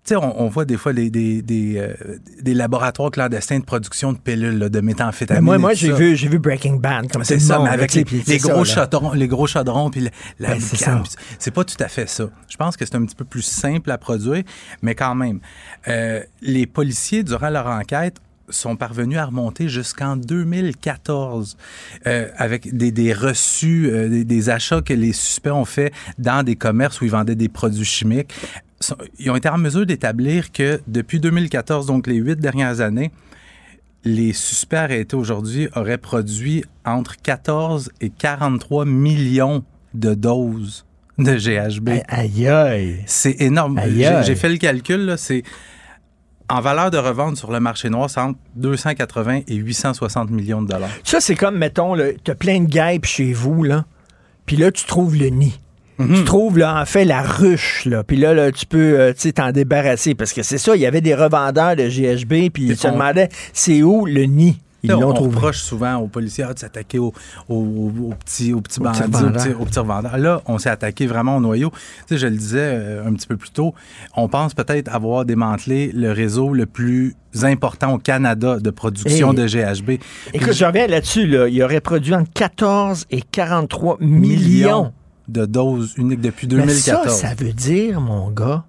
Sais, 0.08 0.16
on, 0.16 0.40
on 0.40 0.48
voit 0.48 0.64
des 0.64 0.76
fois 0.76 0.92
des, 0.92 1.10
des, 1.10 1.42
des, 1.42 1.76
euh, 1.78 1.94
des 2.40 2.54
laboratoires 2.54 3.10
clandestins 3.10 3.58
de 3.58 3.64
production 3.64 4.12
de 4.12 4.18
pilules, 4.18 4.58
là, 4.58 4.68
de 4.68 4.80
méthamphétamine. 4.80 5.58
Moi, 5.58 5.74
j'ai 5.74 5.92
vu, 5.92 6.38
Breaking 6.38 6.76
Bad 6.76 7.10
comme 7.10 7.24
C'est 7.24 7.38
ça, 7.38 7.60
mais 7.60 7.70
avec 7.70 7.94
les, 7.94 8.04
gros 8.38 8.64
ça, 8.64 8.82
chaudrons, 8.82 9.12
les 9.12 9.28
gros 9.28 9.46
chaudrons, 9.46 9.90
puis 9.90 10.08
la, 10.38 10.54
Ben, 10.54 11.02
c'est 11.38 11.50
pas 11.50 11.64
tout 11.64 11.76
à 11.80 11.88
fait 11.88 12.08
ça. 12.08 12.28
Je 12.48 12.56
pense 12.56 12.76
que 12.76 12.84
c'est 12.84 12.94
un 12.94 13.04
petit 13.04 13.16
peu 13.16 13.24
plus 13.24 13.42
simple 13.42 13.90
à 13.90 13.98
produire, 13.98 14.42
mais 14.82 14.94
quand 14.94 15.14
même, 15.14 15.40
euh, 15.88 16.22
les 16.42 16.66
policiers 16.66 17.22
durant 17.22 17.50
leur 17.50 17.66
enquête 17.66 18.16
sont 18.48 18.76
parvenus 18.76 19.18
à 19.18 19.26
remonter 19.26 19.68
jusqu'en 19.68 20.16
2014 20.16 21.56
euh, 22.06 22.28
avec 22.36 22.76
des, 22.76 22.92
des 22.92 23.12
reçus, 23.12 23.90
euh, 23.90 24.08
des, 24.08 24.24
des 24.24 24.50
achats 24.50 24.82
que 24.82 24.94
les 24.94 25.12
suspects 25.12 25.50
ont 25.50 25.64
fait 25.64 25.92
dans 26.18 26.42
des 26.42 26.56
commerces 26.56 27.00
où 27.00 27.04
ils 27.04 27.10
vendaient 27.10 27.34
des 27.34 27.48
produits 27.48 27.84
chimiques. 27.84 28.32
Ils 29.18 29.30
ont 29.30 29.36
été 29.36 29.48
en 29.48 29.58
mesure 29.58 29.86
d'établir 29.86 30.52
que 30.52 30.80
depuis 30.86 31.18
2014, 31.20 31.86
donc 31.86 32.06
les 32.06 32.16
huit 32.16 32.38
dernières 32.38 32.80
années, 32.80 33.10
les 34.04 34.32
suspects 34.32 34.76
arrêtés 34.76 35.16
aujourd'hui 35.16 35.68
auraient 35.74 35.98
produit 35.98 36.64
entre 36.84 37.16
14 37.20 37.90
et 38.00 38.10
43 38.10 38.84
millions 38.84 39.64
de 39.94 40.14
doses 40.14 40.84
de 41.18 41.34
GHB. 41.34 42.02
Aïe, 42.08 42.46
aïe. 42.46 43.02
C'est 43.06 43.40
énorme. 43.40 43.80
J'ai 43.86 44.34
fait 44.34 44.48
le 44.48 44.58
calcul, 44.58 45.06
là, 45.06 45.16
c'est 45.16 45.42
en 46.48 46.60
valeur 46.60 46.90
de 46.92 46.98
revente 46.98 47.36
sur 47.36 47.50
le 47.50 47.58
marché 47.58 47.88
noir, 47.90 48.08
c'est 48.08 48.20
entre 48.20 48.38
280 48.54 49.40
et 49.48 49.54
860 49.56 50.30
millions 50.30 50.62
de 50.62 50.68
dollars. 50.68 50.90
Ça, 51.02 51.20
c'est 51.20 51.34
comme, 51.34 51.58
mettons, 51.58 51.96
tu 52.22 52.30
as 52.30 52.34
plein 52.34 52.60
de 52.60 52.66
guêpes 52.66 53.06
chez 53.06 53.32
vous, 53.32 53.64
là. 53.64 53.84
Puis 54.44 54.56
là, 54.56 54.70
tu 54.70 54.84
trouves 54.84 55.16
le 55.16 55.26
nid. 55.26 55.58
Mhm. 55.98 56.14
Tu 56.16 56.24
trouves, 56.24 56.58
là, 56.58 56.80
en 56.80 56.84
fait, 56.84 57.04
la 57.04 57.22
ruche, 57.22 57.84
là. 57.86 58.02
Puis 58.04 58.16
là, 58.16 58.34
là, 58.34 58.52
tu 58.52 58.66
peux, 58.66 58.98
euh, 59.00 59.12
tu 59.12 59.20
sais, 59.20 59.32
t'en 59.32 59.50
débarrasser. 59.52 60.14
Parce 60.14 60.32
que 60.32 60.42
c'est 60.42 60.58
ça, 60.58 60.76
il 60.76 60.82
y 60.82 60.86
avait 60.86 61.00
des 61.00 61.14
revendeurs 61.14 61.74
de 61.76 61.88
GHB, 61.88 62.50
puis 62.52 62.64
ils 62.68 62.76
se 62.76 62.86
on- 62.88 62.92
demandaient, 62.92 63.28
c'est 63.52 63.82
où 63.82 64.06
le 64.06 64.24
nid? 64.24 64.58
Ils 64.82 64.92
on, 64.94 65.00
l'ont 65.00 65.10
on 65.10 65.14
trouvé. 65.14 65.34
reproche 65.34 65.62
souvent 65.62 65.96
aux 65.96 66.06
policiers 66.06 66.44
ah, 66.48 66.54
de 66.54 66.58
s'attaquer 66.60 66.98
aux, 67.00 67.12
aux- 67.48 67.54
aux- 67.54 68.10
aux 68.10 68.14
petits, 68.24 68.52
aux 68.52 68.60
bandits, 68.60 69.00
aux 69.02 69.30
petits, 69.30 69.48
aux 69.58 69.64
petits 69.64 69.78
revendeurs. 69.80 70.16
Là, 70.18 70.42
on 70.46 70.58
s'est 70.58 70.68
attaqué 70.68 71.06
vraiment 71.06 71.36
au 71.38 71.40
noyau. 71.40 71.70
Tu 72.06 72.14
sais, 72.14 72.18
je 72.18 72.26
le 72.28 72.36
disais 72.36 72.60
euh, 72.60 73.04
un 73.04 73.12
petit 73.14 73.26
peu 73.26 73.36
plus 73.36 73.50
tôt, 73.50 73.74
on 74.16 74.28
pense 74.28 74.54
peut-être 74.54 74.94
avoir 74.94 75.24
démantelé 75.24 75.90
le 75.92 76.12
réseau 76.12 76.52
le 76.52 76.66
plus 76.66 77.16
important 77.42 77.94
au 77.94 77.98
Canada 77.98 78.58
de 78.60 78.70
production 78.70 79.30
Hey. 79.32 79.36
de 79.36 79.46
GHB. 79.48 79.90
Écoute, 80.34 80.52
je 80.52 80.64
reviens 80.64 80.86
là-dessus, 80.86 81.26
là. 81.26 81.48
Il 81.48 81.60
aurait 81.64 81.80
produit 81.80 82.14
entre 82.14 82.30
14 82.32 83.06
et 83.10 83.22
43 83.22 83.96
millions. 84.00 84.92
De 85.28 85.44
doses 85.46 85.94
uniques 85.96 86.20
depuis 86.20 86.46
Mais 86.48 86.56
2014. 86.62 87.04
ça, 87.08 87.28
ça 87.28 87.34
veut 87.34 87.52
dire, 87.52 88.00
mon 88.00 88.30
gars, 88.30 88.64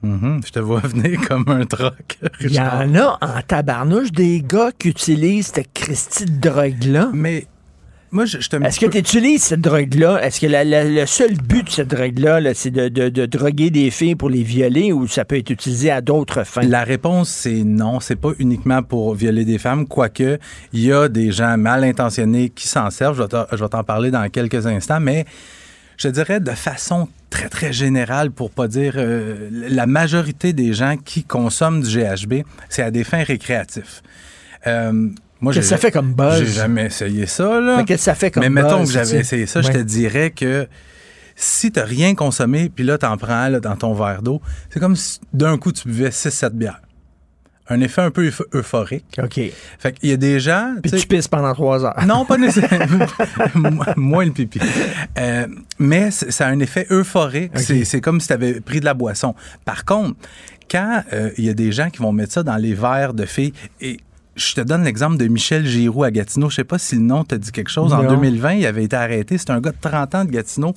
Mhm, 0.00 0.42
Je 0.46 0.52
te 0.52 0.60
vois 0.60 0.78
venir 0.80 1.20
comme 1.28 1.44
un 1.48 1.64
troc. 1.66 2.18
il 2.40 2.52
y 2.52 2.60
en 2.60 2.94
a 2.94 3.18
en 3.20 3.42
tabarnouche 3.46 4.12
des 4.12 4.40
gars 4.46 4.70
qui 4.78 4.90
utilisent 4.90 5.48
cette 5.52 5.72
Christie 5.74 6.24
de 6.26 6.38
drogue-là. 6.38 7.10
Mais 7.12 7.46
moi, 8.12 8.24
je, 8.24 8.38
je 8.38 8.48
Est-ce 8.64 8.78
que 8.78 8.86
tu 8.86 8.98
utilises 8.98 9.42
cette 9.42 9.60
drogue-là? 9.60 10.24
Est-ce 10.24 10.40
que 10.40 10.46
la- 10.46 10.62
la- 10.62 10.84
le 10.84 11.04
seul 11.04 11.34
but 11.34 11.64
de 11.66 11.70
cette 11.70 11.88
drogue-là, 11.88 12.40
là, 12.40 12.54
c'est 12.54 12.70
de, 12.70 12.88
de- 12.88 13.08
de 13.08 13.26
droguer 13.26 13.70
des 13.70 13.90
filles 13.90 14.14
pour 14.14 14.30
les 14.30 14.44
violer 14.44 14.92
ou 14.92 15.08
ça 15.08 15.24
peut 15.24 15.36
être 15.36 15.50
utilisé 15.50 15.90
à 15.90 16.00
d'autres 16.00 16.44
fins? 16.44 16.62
La 16.62 16.84
réponse, 16.84 17.28
c'est 17.28 17.64
non. 17.64 17.98
C'est 17.98 18.14
pas 18.14 18.30
uniquement 18.38 18.84
pour 18.84 19.16
violer 19.16 19.44
des 19.44 19.58
femmes, 19.58 19.84
quoique 19.88 20.38
il 20.72 20.80
y 20.80 20.92
a 20.92 21.08
des 21.08 21.32
gens 21.32 21.58
mal 21.58 21.82
intentionnés 21.82 22.50
qui 22.50 22.68
s'en 22.68 22.88
servent. 22.90 23.16
Je 23.16 23.22
vais 23.22 23.28
t'en- 23.28 23.46
je 23.50 23.56
vais 23.64 23.68
t'en 23.68 23.82
parler 23.82 24.12
dans 24.12 24.28
quelques 24.30 24.64
instants, 24.68 25.00
mais 25.00 25.24
je 25.98 26.08
dirais 26.08 26.40
de 26.40 26.52
façon 26.52 27.08
très, 27.28 27.48
très 27.48 27.72
générale, 27.72 28.30
pour 28.30 28.50
pas 28.50 28.68
dire 28.68 28.94
euh, 28.96 29.48
la 29.50 29.86
majorité 29.86 30.52
des 30.52 30.72
gens 30.72 30.96
qui 30.96 31.24
consomment 31.24 31.82
du 31.82 31.98
GHB, 31.98 32.44
c'est 32.68 32.82
à 32.82 32.90
des 32.90 33.04
fins 33.04 33.24
récréatives. 33.24 34.00
Euh, 34.66 35.10
moi, 35.40 35.52
que 35.52 35.60
ça 35.60 35.76
fait 35.76 35.90
comme 35.90 36.14
buzz? 36.14 36.38
J'ai 36.38 36.46
jamais 36.46 36.86
essayé 36.86 37.26
ça, 37.26 37.60
là. 37.60 37.76
Mais 37.76 37.84
qu'est-ce 37.84 37.98
que 37.98 38.04
ça 38.04 38.14
fait 38.14 38.30
comme 38.30 38.42
Mais 38.42 38.50
mettons 38.50 38.80
buzz, 38.80 38.88
que 38.88 38.94
j'avais 38.94 39.18
essayé 39.18 39.46
ça, 39.46 39.60
je 39.60 39.70
te 39.70 39.78
dirais 39.78 40.30
que 40.30 40.66
si 41.36 41.70
t'as 41.70 41.84
rien 41.84 42.14
consommé, 42.14 42.68
puis 42.68 42.84
là, 42.84 42.98
t'en 42.98 43.16
prends 43.16 43.48
là, 43.48 43.60
dans 43.60 43.76
ton 43.76 43.92
verre 43.92 44.22
d'eau, 44.22 44.40
c'est 44.70 44.80
comme 44.80 44.96
si 44.96 45.20
d'un 45.32 45.58
coup, 45.58 45.70
tu 45.70 45.86
buvais 45.88 46.08
6-7 46.08 46.50
bières. 46.50 46.80
Un 47.70 47.80
effet 47.80 48.00
un 48.02 48.10
peu 48.10 48.26
euph- 48.28 48.44
euphorique. 48.54 49.04
OK. 49.22 49.40
Fait 49.78 49.92
qu'il 49.92 50.08
y 50.08 50.12
a 50.12 50.16
des 50.16 50.40
gens... 50.40 50.74
Puis 50.82 50.90
tu 50.92 51.06
pisses 51.06 51.28
pendant 51.28 51.52
trois 51.52 51.84
heures. 51.84 52.04
non, 52.06 52.24
pas 52.24 52.38
nécessairement. 52.38 53.06
Moins 53.96 54.24
le 54.24 54.32
pipi. 54.32 54.58
Euh, 55.18 55.46
mais 55.78 56.10
ça 56.10 56.46
a 56.46 56.50
un 56.50 56.60
effet 56.60 56.86
euphorique. 56.90 57.52
C'est- 57.56 57.84
C'est 57.84 58.00
comme 58.00 58.20
si 58.20 58.28
tu 58.28 58.32
avais 58.32 58.60
pris 58.60 58.80
de 58.80 58.84
la 58.84 58.94
boisson. 58.94 59.34
Par 59.64 59.84
contre, 59.84 60.16
quand 60.70 61.02
euh, 61.12 61.30
il 61.38 61.44
y 61.44 61.48
a 61.50 61.54
des 61.54 61.72
gens 61.72 61.90
qui 61.90 61.98
vont 61.98 62.12
mettre 62.12 62.32
ça 62.32 62.42
dans 62.42 62.56
les 62.56 62.74
verres 62.74 63.14
de 63.14 63.24
filles, 63.26 63.52
et 63.80 63.98
je 64.36 64.54
te 64.54 64.60
donne 64.60 64.84
l'exemple 64.84 65.16
de 65.16 65.26
Michel 65.26 65.66
Giroux 65.66 66.04
à 66.04 66.10
Gatineau. 66.10 66.48
Je 66.50 66.56
sais 66.56 66.64
pas 66.64 66.78
si 66.78 66.94
le 66.94 67.00
nom 67.02 67.24
te 67.24 67.34
dit 67.34 67.50
quelque 67.52 67.70
chose. 67.70 67.92
En 67.92 68.02
Non. 68.02 68.10
2020, 68.10 68.52
il 68.54 68.66
avait 68.66 68.84
été 68.84 68.94
arrêté. 68.96 69.36
C'est 69.36 69.50
un 69.50 69.60
gars 69.60 69.72
de 69.72 69.76
30 69.80 70.14
ans 70.14 70.24
de 70.24 70.30
Gatineau. 70.30 70.74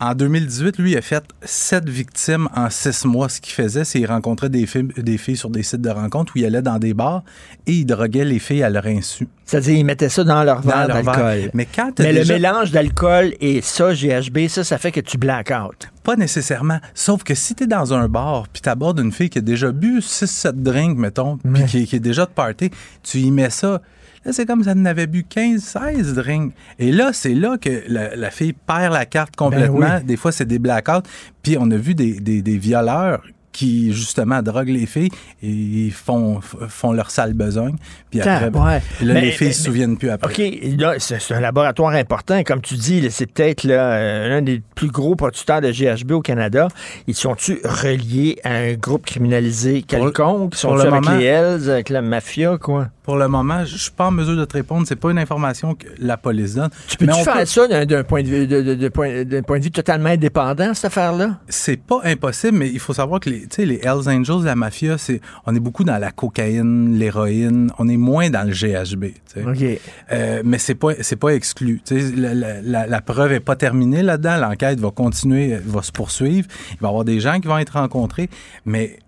En 0.00 0.14
2018, 0.14 0.78
lui, 0.78 0.92
il 0.92 0.96
a 0.96 1.00
fait 1.02 1.24
sept 1.42 1.88
victimes 1.88 2.48
en 2.54 2.70
six 2.70 3.04
mois. 3.04 3.28
Ce 3.28 3.40
qu'il 3.40 3.52
faisait, 3.52 3.82
c'est 3.82 3.98
qu'il 3.98 4.06
rencontrait 4.06 4.48
des 4.48 4.64
filles, 4.64 4.86
des 4.96 5.18
filles 5.18 5.36
sur 5.36 5.50
des 5.50 5.64
sites 5.64 5.80
de 5.80 5.90
rencontres 5.90 6.34
où 6.36 6.38
il 6.38 6.44
allait 6.44 6.62
dans 6.62 6.78
des 6.78 6.94
bars 6.94 7.24
et 7.66 7.72
il 7.72 7.84
droguait 7.84 8.24
les 8.24 8.38
filles 8.38 8.62
à 8.62 8.70
leur 8.70 8.86
insu. 8.86 9.26
C'est-à-dire, 9.44 9.76
ils 9.76 9.84
mettaient 9.84 10.08
ça 10.08 10.22
dans 10.22 10.44
leur 10.44 10.60
verre 10.60 10.86
d'alcool. 10.86 11.50
Mais 11.52 11.66
quand 11.66 11.98
Mais 11.98 12.12
déjà- 12.12 12.34
le 12.34 12.40
mélange 12.40 12.70
d'alcool 12.70 13.34
et 13.40 13.60
ça, 13.60 13.92
GHB, 13.92 14.46
ça, 14.46 14.62
ça 14.62 14.78
fait 14.78 14.92
que 14.92 15.00
tu 15.00 15.18
black 15.18 15.50
out. 15.50 15.88
Pas 16.04 16.14
nécessairement. 16.14 16.78
Sauf 16.94 17.24
que 17.24 17.34
si 17.34 17.56
t'es 17.56 17.66
dans 17.66 17.92
un 17.92 18.08
bar 18.08 18.46
puis 18.52 18.62
t'abordes 18.62 19.00
une 19.00 19.10
fille 19.10 19.30
qui 19.30 19.38
a 19.38 19.42
déjà 19.42 19.72
bu 19.72 19.98
6-7 19.98 20.62
drinks, 20.62 20.96
mettons, 20.96 21.38
puis 21.38 21.64
qui, 21.64 21.86
qui 21.88 21.96
est 21.96 22.00
déjà 22.00 22.24
de 22.24 22.30
party, 22.30 22.70
tu 23.02 23.18
y 23.18 23.32
mets 23.32 23.50
ça. 23.50 23.82
Là, 24.28 24.34
c'est 24.34 24.44
comme 24.44 24.62
si 24.62 24.68
elle 24.68 24.76
en 24.76 24.84
avait 24.84 25.06
bu 25.06 25.24
15-16 25.34 26.12
drinks. 26.12 26.52
Et 26.78 26.92
là, 26.92 27.12
c'est 27.14 27.32
là 27.32 27.56
que 27.58 27.82
la, 27.88 28.14
la 28.14 28.30
fille 28.30 28.52
perd 28.52 28.92
la 28.92 29.06
carte 29.06 29.34
complètement. 29.36 29.78
Ben 29.80 29.98
oui. 30.00 30.04
Des 30.04 30.16
fois, 30.18 30.32
c'est 30.32 30.44
des 30.44 30.58
blackouts. 30.58 31.00
Puis 31.42 31.56
on 31.58 31.70
a 31.70 31.76
vu 31.76 31.94
des, 31.94 32.20
des- 32.20 32.42
des 32.42 32.58
violeurs 32.58 33.22
qui, 33.52 33.90
justement, 33.94 34.42
droguent 34.42 34.68
les 34.68 34.84
filles 34.84 35.08
et 35.42 35.48
ils 35.48 35.90
font, 35.92 36.40
font 36.42 36.92
leur 36.92 37.10
sale 37.10 37.32
besogne. 37.32 37.74
Puis 38.10 38.20
après, 38.20 38.50
ben, 38.50 38.62
Ouais. 38.64 38.82
là, 39.00 39.14
Mais- 39.14 39.20
les 39.22 39.30
filles 39.32 39.46
mais- 39.48 39.52
se 39.54 39.64
souviennent 39.64 39.96
plus 39.96 40.10
après. 40.10 40.30
OK, 40.30 40.78
là, 40.78 40.94
c'est 40.98 41.18
c'est 41.20 41.34
un 41.34 41.40
laboratoire 41.40 41.92
important. 41.94 42.42
Comme 42.44 42.60
tu 42.60 42.74
dis, 42.74 43.00
là, 43.00 43.08
c'est 43.10 43.26
peut-être 43.32 43.64
là, 43.64 43.94
euh, 43.94 44.28
l'un 44.28 44.42
des 44.42 44.62
plus 44.74 44.90
gros 44.90 45.16
producteurs 45.16 45.62
de 45.62 45.72
GHB 45.72 46.12
au 46.12 46.20
Canada. 46.20 46.68
Ils 47.08 47.14
sont-tu 47.14 47.58
reliés 47.64 48.38
à 48.44 48.52
un 48.52 48.74
groupe 48.74 49.06
criminalisé 49.06 49.80
quelconque? 49.82 50.52
Ils 50.54 50.58
sont 50.58 50.68
pour 50.68 50.76
le 50.76 50.82
avec 50.82 50.92
moment- 51.04 51.16
les 51.16 51.24
Hells, 51.24 51.70
avec 51.70 51.88
la 51.88 52.02
mafia, 52.02 52.58
quoi? 52.58 52.88
Pour 53.08 53.16
le 53.16 53.26
moment, 53.26 53.64
je 53.64 53.74
suis 53.78 53.90
pas 53.90 54.08
en 54.08 54.10
mesure 54.10 54.36
de 54.36 54.44
te 54.44 54.52
répondre. 54.52 54.86
C'est 54.86 54.94
pas 54.94 55.10
une 55.10 55.18
information 55.18 55.74
que 55.74 55.86
la 55.98 56.18
police 56.18 56.56
donne. 56.56 56.68
Tu 56.88 56.98
peux-tu 56.98 57.10
Mais 57.10 57.16
on 57.18 57.24
faire 57.24 57.38
peut- 57.38 57.44
ça 57.46 57.66
d'un 57.86 58.04
point, 58.04 58.22
de 58.22 58.28
vue- 58.28 58.90
point, 58.90 59.24
d'un 59.24 59.40
point 59.40 59.58
de 59.58 59.64
vue 59.64 59.70
totalement 59.70 60.10
indépendant, 60.10 60.74
cette 60.74 60.84
affaire-là? 60.84 61.38
C'est 61.48 61.78
pas 61.80 62.00
impossible, 62.04 62.58
mais 62.58 62.68
il 62.68 62.78
faut 62.78 62.92
savoir 62.92 63.20
que 63.20 63.30
les, 63.30 63.46
tu 63.46 63.64
les 63.64 63.76
Hells 63.82 64.06
Angels, 64.10 64.44
la 64.44 64.54
mafia, 64.56 64.98
c'est, 64.98 65.22
on 65.46 65.54
est 65.56 65.58
beaucoup 65.58 65.84
dans 65.84 65.96
la 65.96 66.10
cocaïne, 66.10 66.98
l'héroïne, 66.98 67.70
on 67.78 67.88
est 67.88 67.96
moins 67.96 68.28
dans 68.28 68.46
le 68.46 68.52
GHB. 68.52 69.04
tu. 69.32 69.78
Euh, 70.12 70.42
mais 70.44 70.58
c'est 70.58 70.74
pas, 70.74 70.90
c'est 71.00 71.16
pas 71.16 71.30
exclu. 71.30 71.80
Tu 71.86 71.98
La, 72.14 72.34
la- 72.34 72.60
la- 72.60 72.86
la 72.86 73.00
preuve 73.00 73.32
est 73.32 73.40
pas 73.40 73.56
terminée 73.56 74.02
là-dedans. 74.02 74.36
L'enquête 74.36 74.80
va 74.80 74.90
continuer, 74.90 75.56
va 75.64 75.80
se 75.80 75.92
poursuivre. 75.92 76.46
Il 76.72 76.80
va 76.80 76.88
y 76.88 76.90
avoir 76.90 77.06
des 77.06 77.20
gens 77.20 77.40
qui 77.40 77.48
vont 77.48 77.56
être 77.56 77.72
rencontrés, 77.78 78.28
mais 78.66 78.98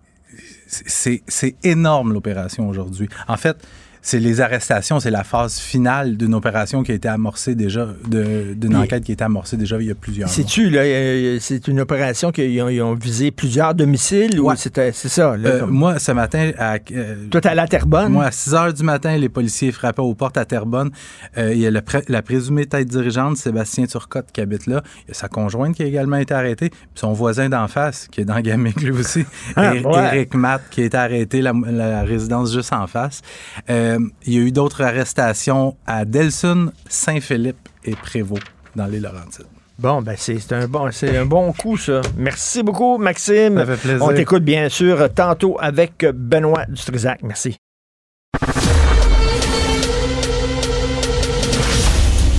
c'est, 0.67 1.21
c'est 1.27 1.55
énorme 1.63 2.13
l'opération 2.13 2.67
aujourd'hui. 2.69 3.09
En 3.27 3.37
fait, 3.37 3.57
c'est 4.01 4.19
les 4.19 4.41
arrestations, 4.41 4.99
c'est 4.99 5.11
la 5.11 5.23
phase 5.23 5.59
finale 5.59 6.17
d'une 6.17 6.33
opération 6.33 6.83
qui 6.83 6.91
a 6.91 6.95
été 6.95 7.07
amorcée 7.07 7.55
déjà, 7.55 7.87
d'une 8.07 8.75
enquête 8.75 9.03
qui 9.03 9.11
a 9.11 9.13
été 9.13 9.23
amorcée 9.23 9.57
déjà 9.57 9.77
il 9.79 9.87
y 9.87 9.91
a 9.91 9.95
plusieurs 9.95 10.27
mois. 10.27 10.35
C'est-tu, 10.35 10.69
là, 10.69 10.81
euh, 10.81 11.37
c'est 11.39 11.67
une 11.67 11.79
opération 11.79 12.31
qu'ils 12.31 12.61
ont, 12.61 12.69
ils 12.69 12.81
ont 12.81 12.93
visé 12.95 13.31
plusieurs 13.31 13.75
domiciles 13.75 14.39
ou 14.39 14.51
c'était, 14.55 14.91
c'est 14.91 15.09
ça? 15.09 15.37
là, 15.37 15.49
Euh, 15.49 15.59
comme- 15.61 15.69
moi, 15.71 15.99
ce 15.99 16.11
matin, 16.11 16.51
à, 16.57 16.77
euh, 16.91 17.15
allé 17.43 17.59
à 17.59 17.67
Terrebonne? 17.67 18.11
Moi, 18.11 18.25
à 18.25 18.31
6 18.31 18.53
heures 18.53 18.73
du 18.73 18.83
matin, 18.83 19.15
les 19.17 19.29
policiers 19.29 19.71
frappaient 19.71 20.01
aux 20.01 20.15
portes 20.15 20.37
à 20.37 20.45
Terrebonne. 20.45 20.91
Euh, 21.37 21.53
il 21.53 21.59
y 21.59 21.67
a 21.67 21.71
le 21.71 21.81
la 22.07 22.21
présumée 22.21 22.65
tête 22.65 22.87
dirigeante, 22.87 23.37
Sébastien 23.37 23.85
Turcotte, 23.85 24.27
qui 24.31 24.39
habite 24.41 24.65
là. 24.67 24.81
Il 25.05 25.09
y 25.09 25.11
a 25.11 25.13
sa 25.13 25.27
conjointe 25.27 25.75
qui 25.75 25.83
a 25.83 25.85
également 25.85 26.17
été 26.17 26.33
arrêtée. 26.33 26.69
Puis 26.69 26.79
son 26.95 27.11
voisin 27.13 27.49
d'en 27.49 27.67
face, 27.67 28.07
qui 28.09 28.21
est 28.21 28.25
dans 28.25 28.39
Gamic 28.39 28.81
lui 28.81 28.91
aussi, 28.91 29.25
Ah, 29.55 29.73
Éric 29.75 29.87
ouais. 29.87 30.05
Éric 30.15 30.33
Matt, 30.35 30.61
qui 30.71 30.81
a 30.81 30.85
été 30.85 30.97
arrêté, 30.97 31.41
la, 31.41 31.53
la 31.69 32.03
résidence 32.03 32.53
juste 32.53 32.71
en 32.73 32.87
face. 32.87 33.21
Euh, 33.69 33.90
il 34.25 34.33
y 34.33 34.37
a 34.37 34.41
eu 34.41 34.51
d'autres 34.51 34.81
arrestations 34.81 35.75
à 35.85 36.05
Delson, 36.05 36.71
Saint-Philippe 36.87 37.69
et 37.83 37.95
Prévost, 37.95 38.43
dans 38.75 38.85
les 38.85 38.99
Laurentides. 38.99 39.45
Bon, 39.79 40.01
ben 40.01 40.15
c'est 40.15 40.53
un 40.53 40.67
bon, 40.67 40.91
c'est 40.91 41.17
un 41.17 41.25
bon 41.25 41.53
coup, 41.53 41.75
ça. 41.75 42.01
Merci 42.15 42.61
beaucoup, 42.61 42.99
Maxime. 42.99 43.57
Ça 43.57 43.65
fait 43.65 43.77
plaisir. 43.77 44.05
On 44.05 44.13
t'écoute 44.13 44.43
bien 44.43 44.69
sûr 44.69 45.11
tantôt 45.13 45.57
avec 45.59 46.05
Benoît 46.13 46.65
Dutrisac. 46.67 47.23
Merci. 47.23 47.57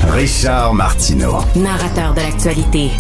Richard 0.09 0.75
Martineau. 0.75 1.39
Narrateur 1.57 2.15
de 2.15 2.21
l'actualité. 2.21 2.91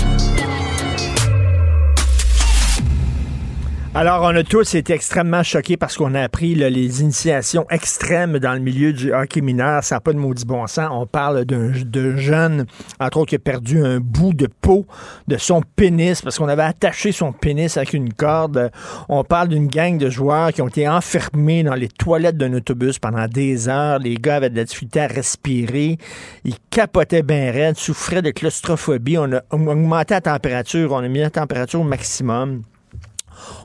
Alors, 3.94 4.22
on 4.22 4.34
a 4.34 4.42
tous 4.42 4.74
été 4.74 4.94
extrêmement 4.94 5.42
choqués 5.42 5.76
parce 5.76 5.98
qu'on 5.98 6.14
a 6.14 6.22
appris 6.22 6.54
les 6.54 7.02
initiations 7.02 7.66
extrêmes 7.68 8.38
dans 8.38 8.54
le 8.54 8.58
milieu 8.58 8.94
du 8.94 9.12
hockey 9.12 9.42
mineur. 9.42 9.84
Ça 9.84 9.96
n'a 9.96 10.00
pas 10.00 10.14
de 10.14 10.18
maudit 10.18 10.46
bon 10.46 10.66
sens. 10.66 10.88
On 10.90 11.06
parle 11.06 11.44
d'un 11.44 12.16
jeune, 12.16 12.64
entre 12.98 13.18
autres, 13.18 13.28
qui 13.28 13.34
a 13.34 13.38
perdu 13.38 13.84
un 13.84 14.00
bout 14.00 14.32
de 14.32 14.46
peau 14.46 14.86
de 15.28 15.36
son 15.36 15.60
pénis 15.76 16.22
parce 16.22 16.38
qu'on 16.38 16.48
avait 16.48 16.62
attaché 16.62 17.12
son 17.12 17.32
pénis 17.32 17.76
avec 17.76 17.92
une 17.92 18.14
corde. 18.14 18.70
On 19.10 19.24
parle 19.24 19.48
d'une 19.48 19.66
gang 19.66 19.98
de 19.98 20.08
joueurs 20.08 20.54
qui 20.54 20.62
ont 20.62 20.68
été 20.68 20.88
enfermés 20.88 21.62
dans 21.62 21.74
les 21.74 21.88
toilettes 21.88 22.38
d'un 22.38 22.54
autobus 22.54 22.98
pendant 22.98 23.28
des 23.28 23.68
heures. 23.68 23.98
Les 23.98 24.14
gars 24.14 24.36
avaient 24.36 24.48
de 24.48 24.56
la 24.56 24.64
difficulté 24.64 25.00
à 25.00 25.06
respirer. 25.06 25.98
Ils 26.44 26.56
capotaient 26.70 27.22
bien 27.22 27.52
raide, 27.52 27.76
souffraient 27.76 28.22
de 28.22 28.30
claustrophobie. 28.30 29.18
On 29.18 29.30
a 29.34 29.42
augmenté 29.50 30.14
la 30.14 30.22
température. 30.22 30.92
On 30.92 31.04
a 31.04 31.08
mis 31.08 31.20
la 31.20 31.28
température 31.28 31.82
au 31.82 31.84
maximum. 31.84 32.62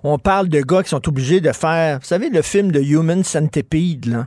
On 0.04 0.18
parle 0.18 0.50
de 0.50 0.62
gars 0.62 0.84
qui 0.84 0.90
sont 0.90 1.08
obligés 1.08 1.42
de 1.42 1.52
faire, 1.52 2.00
vous 2.00 2.06
savez, 2.06 2.30
le 2.30 2.42
film 2.42 2.72
de 2.72 2.82
Human 2.82 3.24
Centipede, 3.24 4.06
là. 4.06 4.26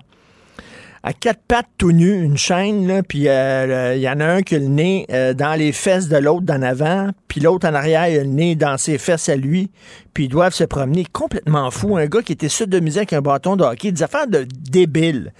À 1.03 1.15
quatre 1.15 1.41
pattes 1.49 1.69
tout 1.79 1.93
nu, 1.93 2.23
une 2.23 2.37
chaîne, 2.37 2.87
là, 2.87 3.03
puis 3.03 3.27
euh, 3.27 3.95
il 3.97 4.03
y 4.03 4.09
en 4.09 4.21
a 4.21 4.27
un 4.27 4.43
qui 4.43 4.57
a 4.57 4.59
le 4.59 4.67
nez 4.67 5.07
euh, 5.11 5.33
dans 5.33 5.55
les 5.55 5.73
fesses 5.73 6.11
de 6.11 6.19
l'autre 6.19 6.43
d'en 6.43 6.61
avant, 6.61 7.09
puis 7.27 7.41
l'autre 7.41 7.67
en 7.67 7.73
arrière, 7.73 8.07
il 8.09 8.19
a 8.19 8.23
le 8.23 8.29
nez 8.29 8.55
dans 8.55 8.77
ses 8.77 8.99
fesses 8.99 9.31
à 9.31 9.37
lui, 9.37 9.71
puis 10.13 10.25
ils 10.25 10.29
doivent 10.29 10.53
se 10.53 10.65
promener 10.65 11.07
complètement 11.11 11.71
fou. 11.71 11.97
Un 11.97 12.05
gars 12.05 12.21
qui 12.21 12.33
était 12.33 12.51
sodomisé 12.51 12.99
avec 12.99 13.15
un 13.15 13.23
bâton 13.23 13.57
de 13.57 13.65
hockey, 13.65 13.93
des 13.93 14.03
affaires 14.03 14.27
de 14.27 14.47
débiles. 14.71 15.33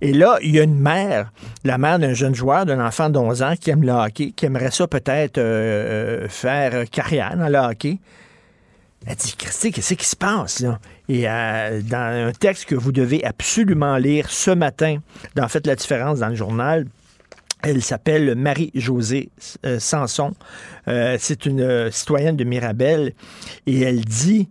Et 0.00 0.12
là, 0.12 0.38
il 0.44 0.54
y 0.54 0.60
a 0.60 0.62
une 0.62 0.78
mère, 0.78 1.32
la 1.64 1.76
mère 1.76 1.98
d'un 1.98 2.14
jeune 2.14 2.36
joueur, 2.36 2.64
d'un 2.64 2.84
enfant 2.86 3.10
d'11 3.10 3.42
ans 3.42 3.54
qui 3.60 3.70
aime 3.70 3.82
le 3.82 3.90
hockey, 3.90 4.30
qui 4.30 4.46
aimerait 4.46 4.70
ça 4.70 4.86
peut-être 4.86 5.38
euh, 5.38 6.28
faire 6.28 6.88
carrière 6.88 7.36
dans 7.36 7.48
le 7.48 7.58
hockey. 7.58 7.98
Elle 9.06 9.16
dit, 9.16 9.34
Christy, 9.36 9.72
qu'est-ce 9.72 9.94
qui 9.94 10.04
se 10.04 10.16
passe 10.16 10.60
là? 10.60 10.78
Et 11.08 11.28
euh, 11.28 11.80
dans 11.82 12.28
un 12.28 12.32
texte 12.32 12.66
que 12.66 12.74
vous 12.74 12.92
devez 12.92 13.24
absolument 13.24 13.96
lire 13.96 14.28
ce 14.28 14.50
matin, 14.50 14.98
dans 15.34 15.48
Faites 15.48 15.66
la 15.66 15.74
différence 15.74 16.20
dans 16.20 16.28
le 16.28 16.34
journal, 16.34 16.84
elle 17.62 17.82
s'appelle 17.82 18.34
Marie-Josée 18.34 19.30
euh, 19.64 19.78
Sanson. 19.78 20.34
Euh, 20.86 21.16
c'est 21.18 21.46
une 21.46 21.90
citoyenne 21.90 22.36
de 22.36 22.44
Mirabel. 22.44 23.12
Et 23.66 23.80
elle 23.80 24.04
dit, 24.04 24.48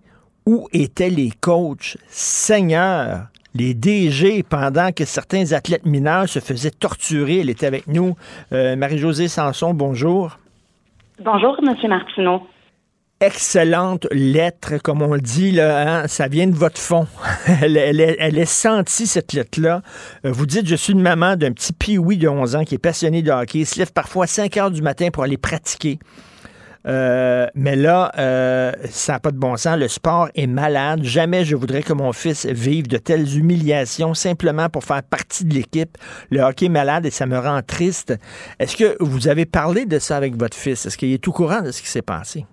où 0.47 0.67
étaient 0.73 1.11
les 1.11 1.31
coachs? 1.39 1.97
Seigneurs, 2.07 3.27
les 3.53 3.75
DG, 3.75 4.41
pendant 4.41 4.91
que 4.91 5.05
certains 5.05 5.51
athlètes 5.53 5.85
mineurs 5.85 6.27
se 6.27 6.39
faisaient 6.39 6.71
torturer? 6.71 7.39
Elle 7.41 7.51
était 7.51 7.67
avec 7.67 7.87
nous. 7.87 8.15
Marie-Josée 8.51 9.27
Sanson, 9.27 9.73
bonjour. 9.75 10.39
Bonjour, 11.23 11.55
M. 11.63 11.75
Martineau. 11.87 12.41
Excellente 13.21 14.07
lettre, 14.11 14.77
comme 14.77 15.01
on 15.01 15.13
le 15.13 15.21
dit, 15.21 15.51
là, 15.51 16.01
hein, 16.03 16.07
ça 16.07 16.27
vient 16.27 16.47
de 16.47 16.55
votre 16.55 16.79
fond. 16.79 17.07
elle, 17.61 17.77
elle, 17.77 17.99
est- 17.99 18.15
elle 18.19 18.37
est 18.37 18.45
sentie, 18.45 19.07
cette 19.07 19.33
lettre-là. 19.33 19.81
Euh, 20.25 20.31
vous 20.31 20.45
dites, 20.45 20.67
je 20.67 20.75
suis 20.75 20.93
une 20.93 21.01
maman 21.01 21.35
d'un 21.35 21.51
petit 21.51 21.73
pioui 21.73 22.17
de 22.17 22.27
11 22.27 22.55
ans 22.55 22.63
qui 22.63 22.75
est 22.75 22.79
passionné 22.79 23.21
de 23.21 23.31
hockey, 23.31 23.65
se 23.65 23.77
lève 23.79 23.91
parfois 23.91 24.23
à 24.25 24.27
5 24.27 24.55
heures 24.57 24.71
du 24.71 24.81
matin 24.81 25.09
pour 25.11 25.23
aller 25.23 25.37
pratiquer. 25.37 25.99
Euh, 26.87 27.45
mais 27.55 27.75
là, 27.75 28.11
euh, 28.17 28.71
ça 28.89 29.13
n'a 29.13 29.19
pas 29.19 29.31
de 29.31 29.37
bon 29.37 29.57
sens. 29.57 29.77
Le 29.77 29.89
sport 29.89 30.29
est 30.33 30.47
malade. 30.47 31.03
Jamais 31.03 31.43
je 31.43 31.57
voudrais 31.57 31.83
que 31.83 31.91
mon 31.91 32.13
fils 32.13 32.45
vive 32.45 32.87
de 32.87 32.97
telles 32.97 33.37
humiliations 33.37 34.13
simplement 34.13 34.69
pour 34.69 34.85
faire 34.85 35.03
partie 35.03 35.43
de 35.43 35.53
l'équipe. 35.53 35.97
Le 36.31 36.39
hockey 36.39 36.67
est 36.67 36.69
malade 36.69 37.05
et 37.05 37.11
ça 37.11 37.25
me 37.25 37.37
rend 37.37 37.61
triste. 37.61 38.13
Est-ce 38.59 38.77
que 38.77 38.95
vous 39.01 39.27
avez 39.27 39.45
parlé 39.45 39.85
de 39.85 39.99
ça 39.99 40.15
avec 40.15 40.37
votre 40.37 40.55
fils? 40.55 40.85
Est-ce 40.85 40.97
qu'il 40.97 41.11
est 41.11 41.21
tout 41.21 41.33
courant 41.33 41.61
de 41.61 41.71
ce 41.71 41.81
qui 41.81 41.89
s'est 41.89 42.01
passé? 42.01 42.45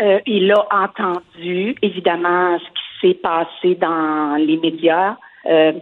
Euh, 0.00 0.20
il 0.26 0.52
a 0.52 0.66
entendu, 0.70 1.74
évidemment, 1.80 2.58
ce 2.58 2.64
qui 2.64 3.00
s'est 3.00 3.20
passé 3.20 3.74
dans 3.76 4.36
les 4.36 4.56
médias. 4.58 5.16
Euh, 5.46 5.72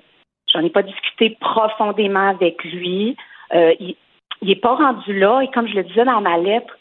J'en 0.55 0.61
ai 0.61 0.71
pas 0.71 0.83
discuté 0.83 1.37
profondément 1.41 2.29
avec 2.29 2.63
lui. 2.63 3.17
Euh, 3.55 3.75
il 3.81 3.97
n'est 4.43 4.55
pas 4.55 4.77
rendu 4.77 5.19
là. 5.19 5.41
Et 5.41 5.49
comme 5.49 5.67
je 5.67 5.75
le 5.75 5.83
disais 5.83 6.05
dans 6.05 6.21
ma 6.21 6.39
lettre, 6.39 6.79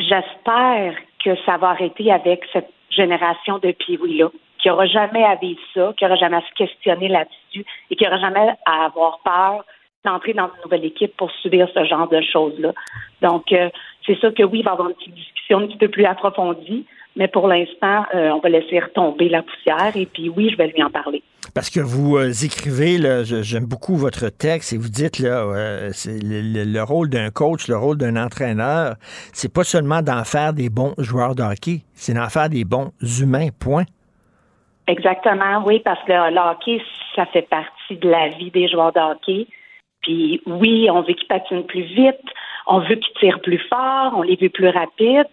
j'espère 0.00 0.96
que 1.24 1.36
ça 1.46 1.56
va 1.56 1.68
arrêter 1.68 2.10
avec 2.10 2.44
cette 2.52 2.70
génération 2.90 3.58
de 3.58 3.70
Pee-Wee-là, 3.70 4.28
qui 4.58 4.68
n'aura 4.68 4.86
jamais 4.86 5.22
à 5.22 5.38
ça, 5.72 5.94
qui 5.96 6.04
n'aura 6.04 6.16
jamais 6.16 6.38
à 6.38 6.42
se 6.42 6.54
questionner 6.54 7.08
là-dessus 7.08 7.64
et 7.90 7.96
qui 7.96 8.04
n'aura 8.04 8.18
jamais 8.18 8.54
à 8.66 8.86
avoir 8.86 9.20
peur 9.20 9.64
d'entrer 10.04 10.32
dans 10.32 10.46
une 10.46 10.62
nouvelle 10.64 10.84
équipe 10.84 11.16
pour 11.16 11.30
subir 11.30 11.68
ce 11.72 11.84
genre 11.84 12.08
de 12.08 12.20
choses-là. 12.22 12.72
Donc, 13.20 13.54
c'est 14.06 14.18
sûr 14.18 14.32
que 14.34 14.42
oui, 14.42 14.60
il 14.60 14.64
va 14.64 14.70
y 14.70 14.74
avoir 14.74 14.88
une 14.88 14.94
petite 14.96 15.14
discussion 15.14 15.58
un 15.58 15.66
petit 15.66 15.76
peu 15.78 15.88
plus 15.88 16.04
approfondie, 16.04 16.86
mais 17.16 17.28
pour 17.28 17.46
l'instant, 17.46 18.04
euh, 18.14 18.30
on 18.30 18.40
va 18.40 18.48
laisser 18.48 18.80
retomber 18.80 19.28
la 19.28 19.42
poussière 19.42 19.92
et 19.94 20.06
puis 20.06 20.28
oui, 20.30 20.48
je 20.50 20.56
vais 20.56 20.68
lui 20.68 20.82
en 20.82 20.90
parler. 20.90 21.22
Parce 21.54 21.68
que 21.68 21.80
vous 21.80 22.16
euh, 22.16 22.30
écrivez, 22.44 22.98
j'aime 23.24 23.66
beaucoup 23.66 23.96
votre 23.96 24.28
texte 24.30 24.72
et 24.72 24.78
vous 24.78 24.88
dites 24.88 25.18
là, 25.18 25.42
euh, 25.42 25.90
c'est 25.92 26.22
le, 26.22 26.40
le- 26.40 26.64
le 26.64 26.82
rôle 26.82 27.10
d'un 27.10 27.30
coach, 27.30 27.68
le 27.68 27.76
rôle 27.76 27.98
d'un 27.98 28.16
entraîneur, 28.16 28.94
c'est 29.32 29.52
pas 29.52 29.64
seulement 29.64 30.00
d'en 30.02 30.24
faire 30.24 30.52
des 30.54 30.70
bons 30.70 30.94
joueurs 30.98 31.34
de 31.34 31.42
hockey, 31.42 31.82
c'est 31.92 32.14
d'en 32.14 32.28
faire 32.28 32.48
des 32.48 32.64
bons 32.64 32.92
humains. 33.20 33.48
Point. 33.60 33.84
Exactement, 34.86 35.62
oui, 35.66 35.80
parce 35.84 36.02
que 36.04 36.12
le 36.12 36.50
hockey, 36.50 36.82
ça 37.14 37.26
fait 37.26 37.42
partie 37.48 37.96
de 37.96 38.08
la 38.08 38.28
vie 38.30 38.50
des 38.50 38.68
joueurs 38.68 38.92
de 38.92 39.00
hockey. 39.00 39.46
Puis 40.02 40.40
oui, 40.46 40.88
on 40.90 41.02
veut 41.02 41.14
qu'ils 41.14 41.28
patinent 41.28 41.64
plus 41.66 41.84
vite, 41.84 42.18
on 42.66 42.80
veut 42.80 42.96
qu'ils 42.96 43.14
tirent 43.20 43.40
plus 43.40 43.58
fort, 43.68 44.12
on 44.16 44.22
les 44.22 44.36
veut 44.36 44.48
plus 44.48 44.68
rapides. 44.68 45.28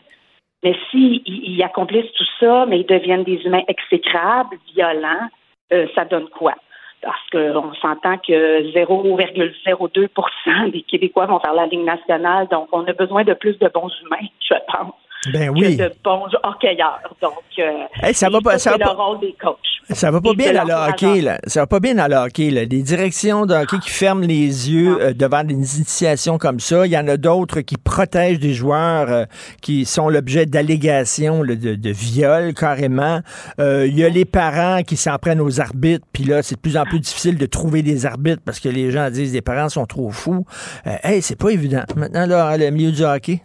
Mais 0.63 0.75
s'ils 0.89 1.21
ils 1.25 1.63
accomplissent 1.63 2.11
tout 2.13 2.27
ça, 2.39 2.65
mais 2.67 2.81
ils 2.81 2.85
deviennent 2.85 3.23
des 3.23 3.41
humains 3.45 3.63
exécrables, 3.67 4.57
violents, 4.73 5.29
euh, 5.71 5.87
ça 5.95 6.05
donne 6.05 6.27
quoi? 6.29 6.53
Parce 7.01 7.29
qu'on 7.31 7.73
s'entend 7.75 8.17
que 8.17 8.71
0,02% 8.73 10.71
des 10.71 10.81
Québécois 10.81 11.27
vont 11.27 11.39
faire 11.39 11.53
la 11.53 11.65
Ligue 11.67 11.85
nationale, 11.85 12.47
donc 12.49 12.67
on 12.73 12.85
a 12.85 12.93
besoin 12.93 13.23
de 13.23 13.33
plus 13.33 13.57
de 13.59 13.69
bons 13.69 13.89
humains, 14.03 14.27
je 14.41 14.55
pense, 14.67 14.93
Ben 15.33 15.49
oui. 15.49 15.75
que 15.77 15.83
de 15.83 15.93
bons 16.03 16.27
hockeyeurs. 16.43 17.01
Donc, 17.21 17.33
euh, 17.59 17.63
Hey, 18.01 18.13
ça 18.13 18.29
va 18.29 18.39
pas- 18.41 18.57
ça 18.57 18.71
va 18.71 18.77
le 18.77 18.83
pas- 18.85 18.91
rôle 18.93 19.19
des 19.19 19.35
coachs. 19.41 19.57
Ça 19.91 20.11
va 20.11 20.21
pas 20.21 20.33
bien 20.33 20.53
dans 20.53 20.63
le 20.65 20.73
hockey, 20.73 21.19
là. 21.21 21.39
Ça 21.47 21.61
va 21.61 21.67
pas 21.67 21.79
bien 21.79 21.95
dans 21.95 22.07
le 22.07 22.15
hockey, 22.15 22.51
là. 22.51 22.65
Des 22.65 22.83
directions 22.83 23.45
de 23.47 23.55
hockey 23.55 23.79
qui 23.79 23.89
ferment 23.89 24.21
les 24.21 24.69
yeux 24.71 24.97
euh, 25.01 25.13
devant 25.13 25.43
des 25.43 25.53
initiations 25.55 26.37
comme 26.37 26.59
ça. 26.59 26.85
Il 26.85 26.91
y 26.91 26.97
en 26.97 27.07
a 27.07 27.17
d'autres 27.17 27.61
qui 27.61 27.75
protègent 27.75 28.39
des 28.39 28.53
joueurs 28.53 29.09
euh, 29.11 29.25
qui 29.61 29.85
sont 29.85 30.07
l'objet 30.07 30.45
d'allégations 30.45 31.43
de, 31.43 31.55
de 31.55 31.89
viol, 31.89 32.53
carrément. 32.53 33.21
Euh, 33.59 33.87
Il 33.87 33.97
y 33.97 34.05
a 34.05 34.09
les 34.09 34.25
parents 34.25 34.83
qui 34.83 34.95
s'en 34.95 35.17
prennent 35.17 35.41
aux 35.41 35.59
arbitres, 35.59 36.05
puis 36.13 36.23
là, 36.23 36.43
c'est 36.43 36.55
de 36.55 36.61
plus 36.61 36.77
en 36.77 36.83
plus 36.83 36.99
difficile 36.99 37.37
de 37.37 37.45
trouver 37.47 37.81
des 37.81 38.05
arbitres 38.05 38.41
parce 38.45 38.59
que 38.59 38.69
les 38.69 38.91
gens 38.91 39.09
disent 39.09 39.33
les 39.33 39.41
parents 39.41 39.69
sont 39.69 39.85
trop 39.87 40.11
fous. 40.11 40.45
Euh, 40.87 40.91
hey, 41.03 41.21
c'est 41.23 41.35
pas 41.37 41.49
évident. 41.49 41.81
Maintenant, 41.95 42.25
là, 42.27 42.55
le 42.57 42.69
milieu 42.69 42.91
du 42.91 43.03
hockey. 43.03 43.41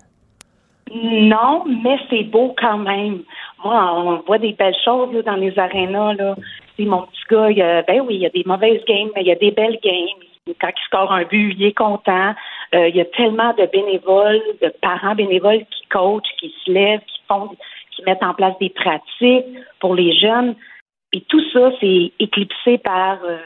Non, 0.93 1.65
mais 1.66 1.98
c'est 2.11 2.24
beau 2.24 2.55
quand 2.59 2.78
même. 2.78 3.23
Moi, 3.65 3.94
on 3.94 4.16
voit 4.27 4.39
des 4.39 4.52
belles 4.52 4.77
choses 4.85 5.12
là, 5.15 5.23
dans 5.23 5.36
les 5.36 5.59
arénas. 5.59 6.15
Là. 6.15 6.36
Puis 6.77 6.86
mon 6.86 7.02
petit 7.02 7.23
gars, 7.31 7.51
il 7.51 7.62
a- 7.62 7.82
ben 7.82 8.01
oui, 8.02 8.16
il 8.16 8.20
y 8.20 8.27
a 8.27 8.31
des 8.31 8.44
mauvaises 8.44 8.85
games, 8.86 9.09
mais 9.15 9.23
il 9.23 9.28
y 9.28 9.32
a 9.32 9.36
des 9.36 9.51
belles 9.51 9.78
games. 9.82 10.55
Quand 10.61 10.69
il 10.69 10.85
score 10.85 11.11
un 11.11 11.24
but, 11.24 11.55
il 11.59 11.65
est 11.65 11.73
content. 11.77 12.35
Euh, 12.74 12.89
il 12.89 12.97
y 12.97 13.01
a 13.01 13.06
tellement 13.06 13.55
de 13.55 13.65
bénévoles, 13.66 14.43
de 14.61 14.69
parents 14.82 15.15
bénévoles 15.15 15.65
qui 15.70 15.86
coachent, 15.89 16.36
qui 16.39 16.55
se 16.65 16.70
lèvent, 16.70 17.01
qui 17.01 17.20
font, 17.27 17.48
qui 17.93 18.02
mettent 18.05 18.23
en 18.23 18.35
place 18.35 18.59
des 18.61 18.69
pratiques 18.69 19.47
pour 19.81 19.94
les 19.94 20.12
jeunes. 20.12 20.55
Et 21.15 21.23
tout 21.23 21.43
ça, 21.52 21.70
c'est 21.81 22.12
éclipsé 22.19 22.77
par 22.78 23.19
euh, 23.24 23.39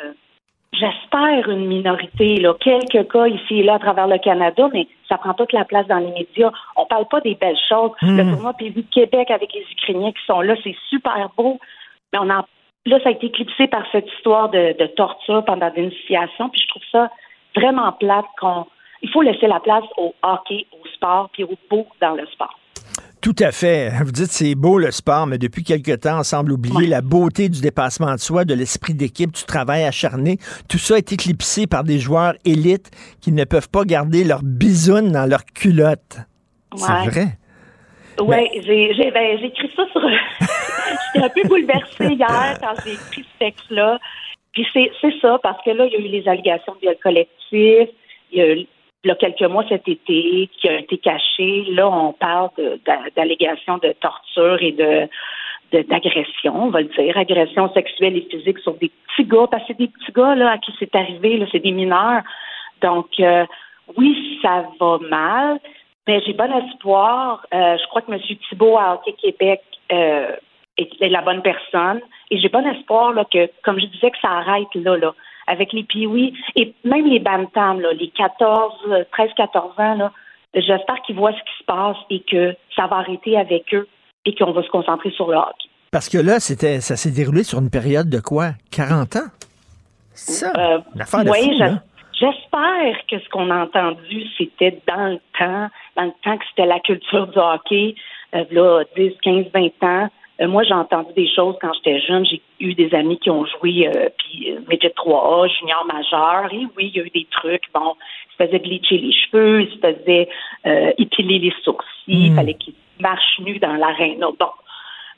j'espère 0.72 1.48
une 1.48 1.66
minorité, 1.66 2.36
là, 2.36 2.54
quelques 2.60 3.10
cas 3.10 3.26
ici 3.26 3.60
et 3.60 3.62
là 3.62 3.74
à 3.74 3.78
travers 3.78 4.06
le 4.06 4.18
Canada, 4.18 4.68
mais 4.72 4.86
ça 5.08 5.18
prend 5.18 5.34
toute 5.34 5.52
la 5.52 5.64
place 5.64 5.86
dans 5.86 5.98
les 5.98 6.12
médias. 6.12 6.50
On 6.76 6.86
parle 6.86 7.06
pas 7.08 7.20
des 7.20 7.34
belles 7.34 7.58
choses. 7.68 7.92
Mm. 8.02 8.16
Le 8.16 8.30
tournoi 8.30 8.52
PV 8.54 8.82
de 8.82 8.90
Québec 8.90 9.30
avec 9.30 9.52
les 9.54 9.64
Ukrainiens 9.72 10.12
qui 10.12 10.24
sont 10.26 10.40
là, 10.40 10.54
c'est 10.62 10.76
super 10.88 11.30
beau, 11.36 11.58
mais 12.12 12.18
on 12.20 12.30
en 12.30 12.44
là, 12.86 12.98
ça 13.02 13.10
a 13.10 13.12
été 13.12 13.26
éclipsé 13.26 13.66
par 13.66 13.84
cette 13.92 14.10
histoire 14.16 14.48
de, 14.48 14.74
de 14.78 14.86
torture 14.86 15.44
pendant 15.44 15.70
l'initiation, 15.76 16.48
puis 16.48 16.62
je 16.62 16.68
trouve 16.68 16.82
ça 16.90 17.10
vraiment 17.54 17.92
plate 17.92 18.24
qu'on 18.40 18.66
il 19.02 19.10
faut 19.10 19.22
laisser 19.22 19.46
la 19.46 19.60
place 19.60 19.84
au 19.96 20.14
hockey, 20.22 20.66
au 20.72 20.86
sport, 20.88 21.28
puis 21.32 21.44
au 21.44 21.54
beau 21.70 21.86
dans 22.00 22.14
le 22.14 22.26
sport. 22.26 22.58
Tout 23.20 23.34
à 23.40 23.50
fait. 23.50 23.90
Vous 24.04 24.12
dites 24.12 24.30
c'est 24.30 24.54
beau 24.54 24.78
le 24.78 24.90
sport, 24.92 25.26
mais 25.26 25.38
depuis 25.38 25.64
quelque 25.64 25.94
temps, 25.96 26.20
on 26.20 26.22
semble 26.22 26.52
oublier 26.52 26.86
la 26.86 27.00
beauté 27.00 27.48
du 27.48 27.60
dépassement 27.60 28.12
de 28.14 28.20
soi, 28.20 28.44
de 28.44 28.54
l'esprit 28.54 28.94
d'équipe, 28.94 29.32
du 29.32 29.42
travail 29.44 29.82
acharné. 29.84 30.38
Tout 30.68 30.78
ça 30.78 30.96
est 30.98 31.12
éclipsé 31.12 31.66
par 31.66 31.82
des 31.82 31.98
joueurs 31.98 32.34
élites 32.44 32.90
qui 33.20 33.32
ne 33.32 33.42
peuvent 33.44 33.68
pas 33.68 33.84
garder 33.84 34.22
leur 34.22 34.42
bisoune 34.44 35.10
dans 35.10 35.28
leur 35.28 35.44
culotte. 35.44 36.18
C'est 36.76 36.90
Ouais. 36.92 37.08
vrai. 37.08 37.26
Oui, 38.20 38.36
j'ai 38.64 38.94
j'ai 38.94 39.10
ben, 39.10 39.38
j'ai 39.40 39.46
écrit 39.46 39.70
ça 39.76 39.82
sur. 39.92 40.00
J'étais 41.14 41.24
un 41.24 41.28
peu 41.28 41.42
bouleversée 41.48 42.14
hier 42.14 42.58
quand 42.60 42.74
j'ai 42.84 42.92
écrit 42.92 43.22
ce 43.24 43.38
texte-là. 43.38 43.98
Puis 44.52 44.66
c'est 44.72 44.90
c'est 45.00 45.14
ça, 45.20 45.38
parce 45.42 45.62
que 45.64 45.70
là, 45.70 45.86
il 45.86 45.92
y 45.92 45.96
a 45.96 45.98
eu 46.00 46.08
les 46.20 46.26
allégations 46.28 46.74
de 46.74 46.80
viol 46.80 46.96
collectif. 47.02 47.88
Il 48.32 48.38
y 48.38 48.40
a 48.42 48.54
eu, 48.54 48.66
il 49.04 49.08
y 49.08 49.10
a 49.10 49.14
quelques 49.14 49.42
mois 49.42 49.64
cet 49.68 49.86
été 49.88 50.48
qui 50.60 50.68
a 50.68 50.78
été 50.78 50.98
caché. 50.98 51.64
Là, 51.70 51.88
on 51.88 52.12
parle 52.12 52.50
d'allégations 53.16 53.78
de 53.78 53.92
torture 54.00 54.60
et 54.60 54.72
de 54.72 55.08
d'agression, 55.70 56.64
on 56.64 56.70
va 56.70 56.80
le 56.80 56.88
dire, 56.88 57.14
agression 57.18 57.70
sexuelle 57.74 58.16
et 58.16 58.26
physique 58.30 58.58
sur 58.60 58.72
des 58.78 58.90
petits 58.90 59.28
gars, 59.28 59.46
parce 59.50 59.62
que 59.64 59.68
c'est 59.68 59.78
des 59.78 59.88
petits 59.88 60.12
gars 60.12 60.34
là, 60.34 60.52
à 60.52 60.56
qui 60.56 60.72
c'est 60.78 60.94
arrivé, 60.94 61.46
c'est 61.52 61.58
des 61.58 61.72
mineurs. 61.72 62.22
Donc, 62.80 63.08
euh, 63.20 63.44
oui, 63.96 64.38
ça 64.40 64.64
va 64.80 64.98
mal, 65.10 65.58
mais 66.06 66.22
j'ai 66.22 66.32
bon 66.32 66.50
espoir. 66.64 67.44
Euh, 67.52 67.76
je 67.76 67.86
crois 67.88 68.00
que 68.00 68.10
M. 68.10 68.18
Thibault 68.48 68.78
à 68.78 68.94
Hockey 68.94 69.12
Québec 69.12 69.60
euh, 69.92 70.36
est, 70.78 70.90
est 71.02 71.08
la 71.08 71.20
bonne 71.20 71.42
personne. 71.42 72.00
Et 72.30 72.38
j'ai 72.38 72.48
bon 72.48 72.66
espoir 72.66 73.12
là, 73.12 73.26
que, 73.26 73.50
comme 73.62 73.78
je 73.78 73.86
disais, 73.86 74.10
que 74.10 74.18
ça 74.22 74.30
arrête 74.30 74.74
là, 74.74 74.96
là, 74.96 75.14
avec 75.48 75.72
les 75.72 75.82
Pee-Wee 75.84 76.32
et 76.56 76.74
même 76.84 77.06
les 77.06 77.18
Bantams, 77.18 77.80
là, 77.80 77.92
les 77.92 78.08
14, 78.10 78.72
euh, 78.90 79.04
13, 79.12 79.30
14 79.36 79.72
ans, 79.78 79.94
là, 79.94 80.12
j'espère 80.54 81.00
qu'ils 81.06 81.16
voient 81.16 81.32
ce 81.32 81.38
qui 81.38 81.58
se 81.60 81.64
passe 81.64 81.96
et 82.10 82.20
que 82.20 82.54
ça 82.76 82.86
va 82.86 82.96
arrêter 82.98 83.36
avec 83.36 83.72
eux 83.74 83.88
et 84.24 84.34
qu'on 84.34 84.52
va 84.52 84.62
se 84.62 84.68
concentrer 84.68 85.10
sur 85.10 85.28
le 85.30 85.36
hockey. 85.36 85.68
Parce 85.90 86.08
que 86.08 86.18
là, 86.18 86.38
c'était, 86.38 86.80
ça 86.80 86.96
s'est 86.96 87.10
déroulé 87.10 87.42
sur 87.44 87.58
une 87.60 87.70
période 87.70 88.08
de 88.10 88.20
quoi? 88.20 88.50
40 88.70 89.16
ans? 89.16 89.28
Ça. 90.12 90.52
Euh, 90.56 90.78
Une 90.94 91.00
affaire 91.00 91.24
de 91.24 91.30
oui, 91.30 91.44
fou, 91.44 91.52
je- 91.54 91.58
là. 91.58 91.70
J'espère 92.20 93.06
que 93.08 93.18
ce 93.20 93.28
qu'on 93.28 93.48
a 93.50 93.62
entendu, 93.62 94.24
c'était 94.36 94.82
dans 94.88 95.06
le 95.12 95.18
temps, 95.38 95.68
dans 95.96 96.02
le 96.04 96.12
temps 96.24 96.36
que 96.36 96.44
c'était 96.50 96.66
la 96.66 96.80
culture 96.80 97.28
du 97.28 97.38
hockey, 97.38 97.94
euh, 98.34 98.44
là, 98.50 98.82
10, 98.96 99.12
15, 99.22 99.46
20 99.54 99.68
ans. 99.84 100.08
Euh, 100.40 100.48
moi, 100.48 100.62
j'ai 100.62 100.74
entendu 100.74 101.12
des 101.14 101.28
choses 101.34 101.56
quand 101.60 101.72
j'étais 101.74 102.00
jeune. 102.00 102.24
J'ai 102.24 102.40
eu 102.60 102.74
des 102.74 102.94
amis 102.94 103.18
qui 103.18 103.30
ont 103.30 103.44
joué, 103.44 103.88
euh, 103.88 104.08
puis 104.18 104.52
euh, 104.52 104.60
Midget 104.68 104.92
3A, 104.96 105.48
junior 105.58 105.84
majeur. 105.86 106.52
Et 106.52 106.66
oui, 106.76 106.90
il 106.94 106.96
y 106.96 107.00
a 107.00 107.04
eu 107.04 107.10
des 107.10 107.26
trucs. 107.30 107.64
Bon, 107.74 107.96
ils 107.96 108.32
se 108.32 108.46
faisaient 108.46 108.58
bleacher 108.58 108.98
les 108.98 109.12
cheveux, 109.12 109.62
ils 109.62 109.70
se 109.70 109.78
faisaient 109.78 110.28
euh, 110.66 110.92
épiler 110.98 111.38
les 111.38 111.52
sourcils. 111.64 111.86
Il 112.06 112.34
fallait 112.34 112.54
qu'ils 112.54 112.74
marchent 113.00 113.40
nus 113.40 113.58
dans 113.58 113.74
l'aréna. 113.74 114.28
Bon. 114.38 114.50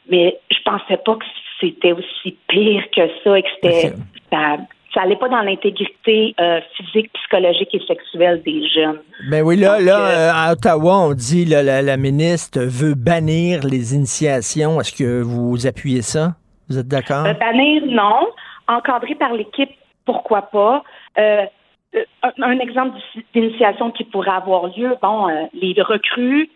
Mais 0.09 0.39
je 0.51 0.59
pensais 0.65 0.97
pas 0.97 1.15
que 1.17 1.25
c'était 1.61 1.93
aussi 1.93 2.37
pire 2.49 2.85
que 2.91 3.03
ça 3.23 3.39
et 3.39 3.43
que 3.43 3.49
c'était 3.57 3.93
ça, 4.31 4.57
ça 4.93 5.03
allait 5.03 5.17
pas 5.17 5.29
dans 5.29 5.43
l'intégrité 5.43 6.35
euh, 6.41 6.61
physique, 6.77 7.13
psychologique 7.13 7.75
et 7.75 7.81
sexuelle 7.87 8.43
des 8.43 8.67
jeunes. 8.69 9.01
Ben 9.31 9.43
oui, 9.43 9.57
là, 9.57 9.77
Donc, 9.77 9.87
là 9.87 9.99
euh, 9.99 10.29
euh, 10.29 10.33
à 10.35 10.53
Ottawa, 10.53 10.99
on 11.09 11.15
dit 11.15 11.45
là, 11.45 11.63
la, 11.63 11.83
la 11.83 11.97
ministre 11.97 12.61
veut 12.61 12.95
bannir 12.95 13.61
les 13.65 13.95
initiations. 13.95 14.81
Est-ce 14.81 14.93
que 14.93 15.23
vous 15.23 15.67
appuyez 15.67 16.03
ça? 16.03 16.35
Vous 16.69 16.79
êtes 16.79 16.89
d'accord? 16.89 17.27
Euh, 17.27 17.35
bannir, 17.35 17.83
non. 17.87 18.29
Encadré 18.69 19.15
par 19.15 19.33
l'équipe, 19.33 19.71
pourquoi 20.05 20.43
pas? 20.43 20.83
Un, 21.17 21.47
un 22.23 22.59
exemple 22.61 22.99
d'initiation 23.35 23.91
qui 23.91 24.05
pourrait 24.05 24.31
avoir 24.31 24.69
lieu, 24.69 24.95
bon, 25.03 25.27
les 25.53 25.75
recrues 25.83 26.49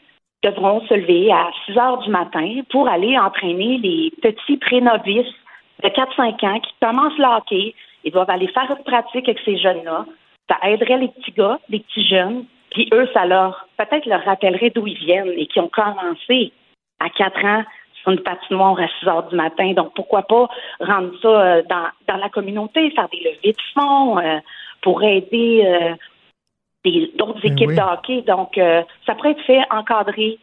devront 0.45 0.81
se 0.87 0.95
lever 0.95 1.33
à 1.33 1.49
6 1.67 1.79
heures 1.79 1.99
du 1.99 2.11
matin 2.11 2.61
pour 2.71 2.89
aller 2.89 3.19
entraîner 3.19 3.79
les 3.79 4.13
petits 4.23 4.59
pré-novices 4.59 5.35
de 5.83 5.89
4-5 5.89 6.47
ans 6.47 6.61
qui 6.61 6.73
commencent 6.81 7.19
le 7.19 7.37
hockey. 7.37 7.75
Ils 8.05 8.13
doivent 8.13 8.31
aller 8.31 8.49
faire 8.49 8.71
une 8.71 8.85
pratique 8.85 9.29
avec 9.29 9.41
ces 9.45 9.59
jeunes-là. 9.59 10.07
Ça 10.49 10.59
aiderait 10.69 10.99
les 10.99 11.09
petits 11.09 11.33
gars, 11.33 11.59
les 11.69 11.81
petits 11.81 12.07
jeunes, 12.07 12.45
puis 12.71 12.89
eux, 12.93 13.09
ça 13.15 13.25
leur, 13.25 13.67
peut-être 13.79 14.05
leur 14.07 14.23
rappellerait 14.25 14.71
d'où 14.71 14.87
ils 14.87 14.99
viennent 14.99 15.33
et 15.37 15.47
qui 15.47 15.61
ont 15.61 15.69
commencé 15.69 16.53
à 17.01 17.09
4 17.09 17.45
ans 17.45 17.65
sur 18.03 18.13
une 18.13 18.21
patinoire 18.21 18.79
à 18.79 18.89
6 19.01 19.09
heures 19.09 19.29
du 19.29 19.37
matin. 19.37 19.73
Donc, 19.73 19.95
pourquoi 19.95 20.23
pas 20.23 20.49
rendre 20.81 21.13
ça 21.23 21.29
euh, 21.29 21.63
dans, 21.63 21.87
dans 22.09 22.17
la 22.17 22.29
communauté, 22.29 22.91
faire 22.91 23.09
des 23.09 23.21
levées 23.21 23.53
de 23.53 23.63
fonds 23.73 24.19
euh, 24.19 24.39
pour 24.83 25.03
aider 25.03 25.63
euh, 25.65 25.95
d'autres 27.17 27.41
Ben 27.43 27.53
équipes 27.53 27.69
oui. 27.69 27.77
de 27.77 27.81
hockey. 27.81 28.23
Donc, 28.23 28.59
euh, 28.59 28.83
ça 29.07 29.15
pourrait 29.15 29.31
être 29.31 29.45
fait, 29.45 29.63
encadré 29.71 30.39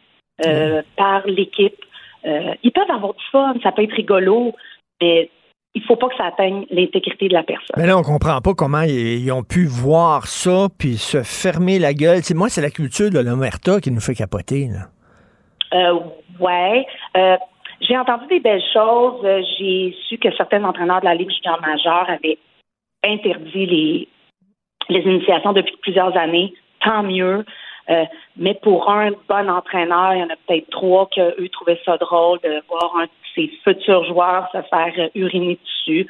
par 0.96 1.24
l'équipe. 1.26 1.84
Ils 2.24 2.72
peuvent 2.72 2.90
avoir 2.90 3.14
du 3.14 3.24
fun, 3.30 3.54
ça 3.62 3.70
peut 3.70 3.82
être 3.82 3.94
rigolo, 3.94 4.52
mais 5.00 5.30
il 5.74 5.82
faut 5.84 5.96
pas 5.96 6.08
que 6.08 6.16
ça 6.16 6.26
atteigne 6.26 6.66
l'intégrité 6.70 7.28
de 7.28 7.32
la 7.32 7.42
personne. 7.42 7.74
Mais 7.76 7.86
là, 7.86 7.96
on 7.96 8.02
comprend 8.02 8.40
pas 8.40 8.52
comment 8.54 8.82
ils, 8.82 9.24
ils 9.24 9.32
ont 9.32 9.42
pu 9.42 9.64
voir 9.64 10.26
ça 10.26 10.68
puis 10.78 10.96
se 10.96 11.22
fermer 11.22 11.78
la 11.78 11.94
gueule. 11.94 12.20
Moi, 12.34 12.48
c'est 12.48 12.60
la 12.60 12.70
culture 12.70 13.10
de 13.10 13.18
l'omerta 13.18 13.80
qui 13.80 13.90
nous 13.90 14.00
fait 14.00 14.14
capoter. 14.14 14.68
Là. 14.68 14.88
Euh, 15.72 15.98
ouais. 16.40 16.86
Euh, 17.16 17.36
j'ai 17.80 17.96
entendu 17.96 18.26
des 18.26 18.40
belles 18.40 18.62
choses. 18.72 19.24
Euh, 19.24 19.40
J'ai 19.58 19.96
su 20.08 20.18
que 20.18 20.30
certains 20.36 20.62
entraîneurs 20.64 21.00
de 21.00 21.06
la 21.06 21.14
Ligue 21.14 21.30
junior 21.30 21.60
majeure 21.60 22.06
avaient 22.08 22.38
interdit 23.04 23.66
les, 23.66 24.08
les 24.88 25.00
initiations 25.00 25.52
depuis 25.52 25.76
plusieurs 25.80 26.16
années. 26.16 26.52
Tant 26.84 27.02
mieux. 27.02 27.44
Euh, 27.90 28.04
mais 28.36 28.54
pour 28.54 28.90
un 28.90 29.10
bon 29.28 29.50
entraîneur, 29.50 30.14
il 30.14 30.20
y 30.20 30.22
en 30.22 30.30
a 30.30 30.36
peut-être 30.46 30.70
trois 30.70 31.08
qui, 31.08 31.20
eux, 31.20 31.48
trouvaient 31.50 31.80
ça 31.84 31.96
drôle 31.96 32.38
de 32.44 32.62
voir 32.68 32.96
un 32.96 33.04
de 33.04 33.10
ses 33.34 33.50
futurs 33.64 34.04
joueurs 34.04 34.48
se 34.52 34.62
faire 34.62 34.92
euh, 34.98 35.08
uriner 35.14 35.58
dessus. 35.62 36.06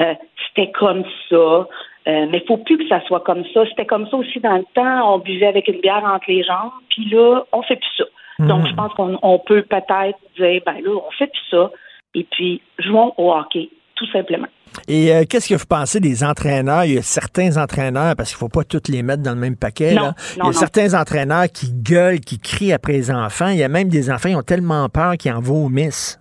Euh, 0.00 0.14
C'était 0.48 0.72
comme 0.72 1.04
ça. 1.30 1.66
Euh, 2.06 2.26
mais 2.30 2.38
il 2.38 2.44
faut 2.46 2.58
plus 2.58 2.78
que 2.78 2.88
ça 2.88 3.00
soit 3.06 3.20
comme 3.20 3.44
ça. 3.54 3.64
C'était 3.66 3.86
comme 3.86 4.08
ça 4.08 4.16
aussi 4.16 4.40
dans 4.40 4.56
le 4.56 4.64
temps. 4.74 5.14
On 5.14 5.18
buvait 5.18 5.46
avec 5.46 5.68
une 5.68 5.80
bière 5.80 6.04
entre 6.04 6.26
les 6.28 6.42
jambes. 6.42 6.72
Puis 6.90 7.08
là, 7.08 7.44
on 7.52 7.62
fait 7.62 7.76
plus 7.76 7.96
ça. 7.96 8.04
Donc, 8.40 8.66
je 8.66 8.74
pense 8.74 8.92
qu'on 8.94 9.16
on 9.22 9.38
peut 9.38 9.62
peut-être 9.62 10.18
dire, 10.36 10.60
ben 10.66 10.82
là, 10.82 10.90
on 10.90 11.10
fait 11.12 11.28
plus 11.28 11.46
ça. 11.50 11.70
Et 12.14 12.24
puis, 12.24 12.60
jouons 12.78 13.14
au 13.16 13.32
hockey, 13.32 13.70
tout 14.04 14.12
simplement. 14.12 14.46
Et 14.88 15.14
euh, 15.14 15.24
qu'est-ce 15.28 15.48
que 15.48 15.54
vous 15.54 15.66
pensez 15.66 16.00
des 16.00 16.24
entraîneurs? 16.24 16.84
Il 16.84 16.94
y 16.94 16.98
a 16.98 17.02
certains 17.02 17.56
entraîneurs, 17.56 18.14
parce 18.16 18.30
qu'il 18.30 18.38
faut 18.38 18.48
pas 18.48 18.64
tous 18.64 18.90
les 18.90 19.02
mettre 19.02 19.22
dans 19.22 19.34
le 19.34 19.40
même 19.40 19.56
paquet. 19.56 19.94
Non, 19.94 20.02
là. 20.02 20.08
non, 20.08 20.14
Il 20.34 20.38
y 20.38 20.40
a 20.40 20.44
non. 20.46 20.52
certains 20.52 21.00
entraîneurs 21.00 21.46
qui 21.52 21.72
gueulent, 21.72 22.20
qui 22.20 22.38
crient 22.38 22.72
après 22.72 22.92
les 22.92 23.10
enfants. 23.10 23.48
Il 23.48 23.58
y 23.58 23.62
a 23.62 23.68
même 23.68 23.88
des 23.88 24.10
enfants 24.10 24.28
qui 24.30 24.36
ont 24.36 24.42
tellement 24.42 24.88
peur 24.88 25.16
qu'ils 25.16 25.32
en 25.32 25.40
vomissent. 25.40 26.20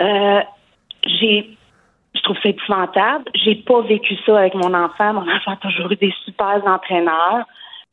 Euh, 0.00 0.40
j'ai, 1.06 1.56
je 2.14 2.20
trouve 2.22 2.36
ça 2.42 2.48
épouvantable. 2.50 3.24
J'ai 3.34 3.54
pas 3.56 3.80
vécu 3.82 4.14
ça 4.26 4.38
avec 4.38 4.54
mon 4.54 4.74
enfant. 4.74 5.14
Mon 5.14 5.22
enfant 5.22 5.52
a 5.52 5.56
toujours 5.56 5.90
eu 5.90 5.96
des 5.96 6.12
super 6.24 6.60
entraîneurs. 6.66 7.46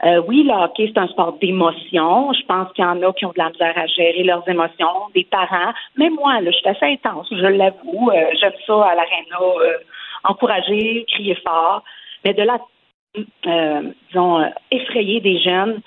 Euh, 0.06 0.22
oui, 0.28 0.44
le 0.44 0.54
hockey, 0.54 0.92
c'est 0.94 1.00
un 1.00 1.08
sport 1.08 1.38
d'émotion. 1.40 2.34
Je 2.34 2.46
pense 2.46 2.72
qu'il 2.74 2.84
y 2.84 2.88
en 2.88 3.02
a 3.02 3.14
qui 3.14 3.26
ont 3.26 3.32
de 3.32 3.38
la 3.38 3.50
misère 3.50 3.78
à 3.78 3.88
gérer 3.88 4.24
leurs 4.24 4.48
émotions, 4.50 5.10
des 5.16 5.24
parents. 5.24 5.74
Mais 5.98 6.10
moi, 6.10 6.40
je 6.44 6.52
suis 6.52 6.68
assez 6.68 6.86
intense, 6.86 7.28
je 7.32 7.36
l'avoue. 7.36 8.10
Euh, 8.10 8.26
j'aime 8.40 8.54
ça 8.68 8.86
à 8.86 8.96
l'aréna, 8.96 9.38
euh, 9.42 9.78
encourager, 10.26 11.06
crier 11.08 11.36
fort. 11.36 11.84
Mais 12.26 12.34
de 12.34 12.44
là, 12.44 12.60
disons, 13.16 14.52
effrayer 14.72 15.22
des 15.22 15.40
jeunes, 15.40 15.80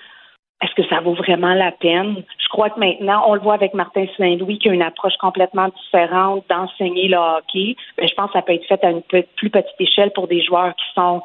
est-ce 0.63 0.73
que 0.73 0.87
ça 0.87 1.01
vaut 1.01 1.13
vraiment 1.13 1.53
la 1.53 1.71
peine? 1.71 2.23
Je 2.39 2.47
crois 2.49 2.71
que 2.71 2.79
maintenant, 2.79 3.23
on 3.27 3.35
le 3.35 3.39
voit 3.39 3.53
avec 3.53 3.75
Martin 3.75 4.05
Saint-Louis 4.17 4.57
qui 4.57 4.69
a 4.69 4.73
une 4.73 4.81
approche 4.81 5.15
complètement 5.17 5.69
différente 5.83 6.43
d'enseigner 6.49 7.07
le 7.07 7.17
hockey. 7.17 7.75
Mais 7.99 8.07
je 8.07 8.15
pense 8.15 8.31
que 8.31 8.39
ça 8.39 8.41
peut 8.41 8.53
être 8.53 8.65
fait 8.65 8.83
à 8.83 8.89
une 8.89 9.03
plus 9.03 9.49
petite 9.51 9.79
échelle 9.79 10.11
pour 10.11 10.27
des 10.27 10.41
joueurs 10.41 10.73
qui 10.75 10.85
sont, 10.95 11.21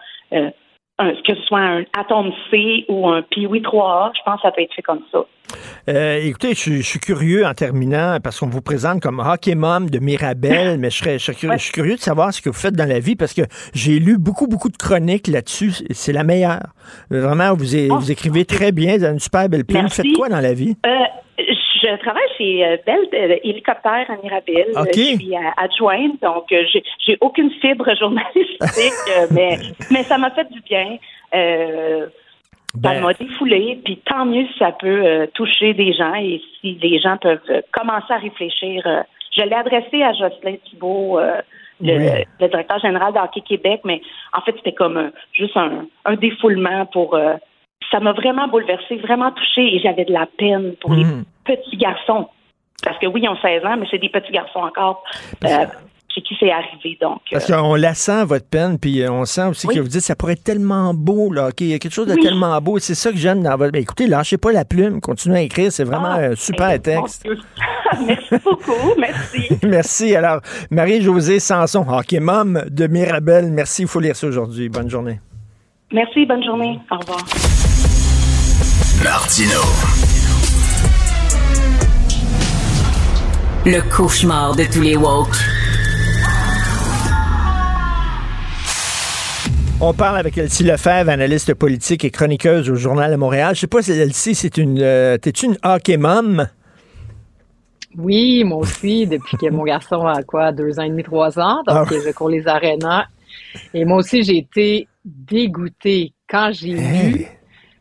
un- 0.99 1.13
que 1.27 1.35
ce 1.35 1.43
soit 1.43 1.61
un 1.61 1.83
Atome 1.99 2.31
C 2.51 2.85
ou 2.89 3.09
un 3.09 3.23
Pee-Wee 3.23 3.61
3A. 3.63 4.13
Je 4.17 4.21
pense 4.25 4.37
que 4.37 4.43
ça 4.49 4.53
peut 4.53 4.63
être 4.63 4.75
fait 4.75 4.83
comme 4.83 5.01
ça. 5.11 5.25
Euh, 5.89 6.19
écoutez, 6.23 6.51
je, 6.55 6.59
suis- 6.59 6.77
je 6.83 6.87
suis 6.87 6.99
curieux 7.01 7.45
en 7.45 7.53
terminant, 7.55 8.19
parce 8.23 8.39
qu'on 8.41 8.47
vous 8.49 8.63
présente 8.63 9.01
comme 9.03 9.19
hockey 9.21 9.55
mom 9.55 9.91
de 9.91 9.99
Mirabel, 9.99 10.79
mais 10.79 10.91
je, 10.91 10.99
serais- 10.99 11.19
je 11.19 11.33
suis 11.59 11.73
curieux 11.73 11.97
de 11.97 12.01
savoir 12.01 12.33
ce 12.33 12.41
que 12.41 12.49
vous 12.49 12.57
faites 12.59 12.75
dans 12.75 12.89
la 12.89 13.01
vie, 13.01 13.17
parce 13.17 13.35
que 13.35 13.43
j'ai 13.75 13.99
lu 13.99 14.17
beaucoup, 14.19 14.47
beaucoup 14.47 14.69
de 14.71 14.77
chroniques 14.77 15.27
là-dessus. 15.29 15.73
C'est- 15.91 16.13
la 16.13 16.25
meilleure. 16.25 16.63
Vraiment, 17.11 17.55
vous, 17.55 17.75
é- 17.77 17.89
vous 17.89 18.11
écrivez 18.11 18.45
très 18.45 18.71
bien, 18.73 18.97
vous 18.99 19.05
avez 19.05 19.15
une 19.15 19.19
super 19.21 19.49
belle 19.49 19.65
plume. 19.65 19.83
Vous 19.83 19.89
faites 19.89 20.13
quoi 20.17 20.29
dans 20.29 20.41
la 20.41 20.53
vie? 20.55 20.77
Euh, 20.87 20.91
je 21.83 21.97
travaille 21.97 22.23
chez 22.39 22.65
euh, 22.65 22.77
Bell 22.87 23.07
euh, 23.15 23.37
Hélicoptère 23.43 24.07
en 24.09 24.23
Mirabel. 24.23 24.67
Je 24.95 25.01
suis 25.17 25.35
euh, 25.37 25.41
adjointe, 25.57 26.21
donc 26.23 26.45
j'ai 27.05 27.17
aucune 27.21 27.51
fibre 27.61 27.95
journalistique, 27.99 28.93
mais, 29.31 29.59
mais 29.91 30.03
ça 30.05 30.19
m'a 30.19 30.31
fait 30.31 30.51
du 30.51 30.61
bien. 30.61 30.97
Euh, 31.35 32.07
ça 32.75 32.79
Ben- 32.95 33.01
m'a 33.03 33.13
défoulé, 33.13 33.81
puis 33.85 33.99
tant 34.05 34.25
mieux 34.25 34.47
si 34.53 34.59
ça 34.59 34.73
peut 34.73 35.05
euh, 35.05 35.27
toucher 35.35 35.75
des 35.75 35.93
gens 35.93 36.15
et 36.15 36.41
si 36.61 36.79
les 36.81 36.99
gens 37.01 37.17
peuvent 37.19 37.41
euh, 37.51 37.61
commencer 37.73 38.11
à 38.13 38.17
réfléchir. 38.19 38.83
euh. 38.87 39.03
je 39.37 39.43
l'ai 39.43 39.55
adressé 39.55 40.03
à 40.03 40.13
Jocelyn 40.15 40.57
Thibault, 40.71 41.19
le, 41.81 41.97
Oui. 41.99 42.25
le 42.41 42.49
directeur 42.49 42.79
général 42.79 43.13
d'Hockey 43.13 43.41
Québec, 43.43 43.81
mais 43.85 44.01
en 44.37 44.41
fait, 44.43 44.53
c'était 44.57 44.73
comme 44.73 45.11
juste 45.33 45.57
un, 45.57 45.87
un 46.05 46.15
défoulement 46.15 46.87
pour... 46.87 47.19
euh, 47.83 47.87
ça 47.91 48.01
m'a 48.01 48.13
vraiment 48.13 48.49
bouleversé, 48.49 48.97
vraiment 48.97 49.31
touché 49.33 49.75
et 49.75 49.81
j'avais 49.81 50.05
de 50.05 50.13
la 50.13 50.27
peine 50.39 50.75
pour 50.81 50.93
les 50.95 51.05
Mhm. 51.05 51.25
petits 51.45 51.77
garçons. 51.77 52.29
Parce 52.85 52.99
que 52.99 53.07
oui, 53.07 53.21
ils 53.23 53.29
ont 53.29 53.37
16 53.41 53.65
ans, 53.65 53.77
mais 53.79 53.87
c'est 53.91 53.99
des 53.99 54.09
petits 54.09 54.33
garçons 54.33 54.59
encore. 54.61 55.05
Euh, 55.45 55.49
chez 56.15 56.21
qui 56.21 56.37
c'est 56.39 56.51
arrivé, 56.51 56.99
donc... 57.01 57.21
Parce 57.31 57.49
euh, 57.49 57.57
qu'on 57.57 57.75
la 57.75 57.95
sent, 57.95 58.25
votre 58.27 58.47
peine, 58.47 58.79
puis 58.79 59.01
euh, 59.03 59.11
on 59.11 59.25
sent 59.25 59.45
aussi 59.47 59.67
Oui. 59.67 59.77
que 59.77 59.81
vous 59.81 59.89
dites 59.89 60.01
ça 60.03 60.15
pourrait 60.15 60.35
être 60.35 60.45
tellement 60.45 60.93
beau, 60.93 61.33
là. 61.33 61.49
OK, 61.49 61.61
il 61.61 61.69
y 61.69 61.75
a 61.75 61.79
quelque 61.79 61.93
chose 61.95 62.07
de 62.09 62.13
Oui. 62.15 62.21
tellement 62.21 62.61
beau. 62.61 62.79
C'est 62.81 62.95
ça 62.95 63.11
que 63.11 63.17
j'aime 63.17 63.43
dans 63.43 63.57
votre. 63.57 63.73
Ben, 63.73 63.81
écoutez, 63.81 64.07
lâchez 64.07 64.37
pas 64.37 64.53
la 64.53 64.65
plume, 64.67 65.01
continuez 65.01 65.39
à 65.39 65.43
écrire. 65.43 65.73
C'est 65.73 65.85
vraiment 65.85 66.11
Ah, 66.11 66.21
un 66.33 66.35
super 66.35 66.71
eh, 66.71 66.81
texte. 66.81 67.25
mon 67.27 67.33
Dieu. 67.35 67.43
merci 68.07 68.45
beaucoup, 68.45 68.95
merci. 68.99 69.49
merci. 69.63 70.15
Alors, 70.17 70.41
Marie-Josée 70.71 71.41
Sanson, 71.41 71.87
hockey 71.89 72.21
mom 72.21 72.63
de 72.69 72.87
Mirabel, 72.89 73.51
merci. 73.51 73.83
Il 73.83 73.89
faut 73.89 74.01
lire 74.01 74.17
ça 74.17 74.27
aujourd'hui. 74.27 74.69
Bonne 74.69 74.91
journée. 74.91 75.19
Merci, 75.93 76.25
bonne 76.27 76.43
journée. 76.43 76.79
Au 76.91 76.97
revoir. 76.99 77.21
Martino. 79.05 79.61
Le 83.67 83.81
cauchemar 83.95 84.57
de 84.57 84.65
tous 84.73 84.81
les 84.81 84.97
woke. 84.97 85.37
On 89.81 89.93
parle 89.93 90.17
avec 90.19 90.39
Elsie 90.39 90.63
Lefebvre, 90.63 91.11
analyste 91.11 91.55
politique 91.55 92.05
et 92.05 92.11
chroniqueuse 92.11 92.71
au 92.71 92.77
Journal 92.77 93.11
de 93.11 93.17
Montréal. 93.17 93.55
Je 93.55 93.61
sais 93.61 93.67
pas 93.67 93.83
si 93.83 93.93
Elsie, 93.93 94.35
c'est 94.35 94.57
une. 94.57 94.79
euh, 94.81 95.19
T'es-tu 95.19 95.47
une 95.47 95.59
hockey 95.65 95.97
mom? 95.97 96.47
Oui, 97.99 98.43
moi 98.45 98.59
aussi, 98.59 99.07
depuis 99.07 99.37
que 99.37 99.51
mon 99.51 99.65
garçon 99.65 100.07
a 100.07 100.23
quoi, 100.23 100.53
deux 100.53 100.79
ans 100.79 100.85
et 100.85 100.89
demi, 100.89 101.03
trois 101.03 101.39
ans, 101.39 101.63
donc 101.67 101.89
Ah. 101.91 101.95
je 102.07 102.11
cours 102.13 102.31
les 102.31 102.47
arénas. 102.49 103.05
Et 103.75 103.85
moi 103.85 103.99
aussi, 103.99 104.23
j'ai 104.23 104.39
été 104.39 104.89
dégoûtée 105.05 106.15
quand 106.29 106.51
j'ai 106.53 106.75
lu, 106.75 107.27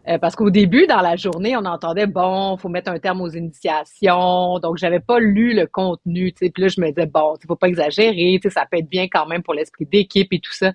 euh, 0.07 0.17
parce 0.17 0.35
qu'au 0.35 0.49
début, 0.49 0.87
dans 0.87 1.01
la 1.01 1.15
journée, 1.15 1.55
on 1.55 1.65
entendait, 1.65 2.07
bon, 2.07 2.57
faut 2.57 2.69
mettre 2.69 2.91
un 2.91 2.99
terme 2.99 3.21
aux 3.21 3.29
initiations, 3.29 4.59
donc 4.59 4.77
j'avais 4.77 4.99
pas 4.99 5.19
lu 5.19 5.53
le 5.53 5.67
contenu, 5.67 6.33
puis 6.33 6.51
là, 6.57 6.67
je 6.67 6.81
me 6.81 6.89
disais, 6.89 7.05
bon, 7.05 7.35
faut 7.47 7.55
pas 7.55 7.67
exagérer, 7.67 8.39
ça 8.49 8.65
peut 8.69 8.79
être 8.79 8.89
bien 8.89 9.07
quand 9.07 9.27
même 9.27 9.43
pour 9.43 9.53
l'esprit 9.53 9.85
d'équipe 9.85 10.31
et 10.33 10.39
tout 10.39 10.53
ça. 10.53 10.73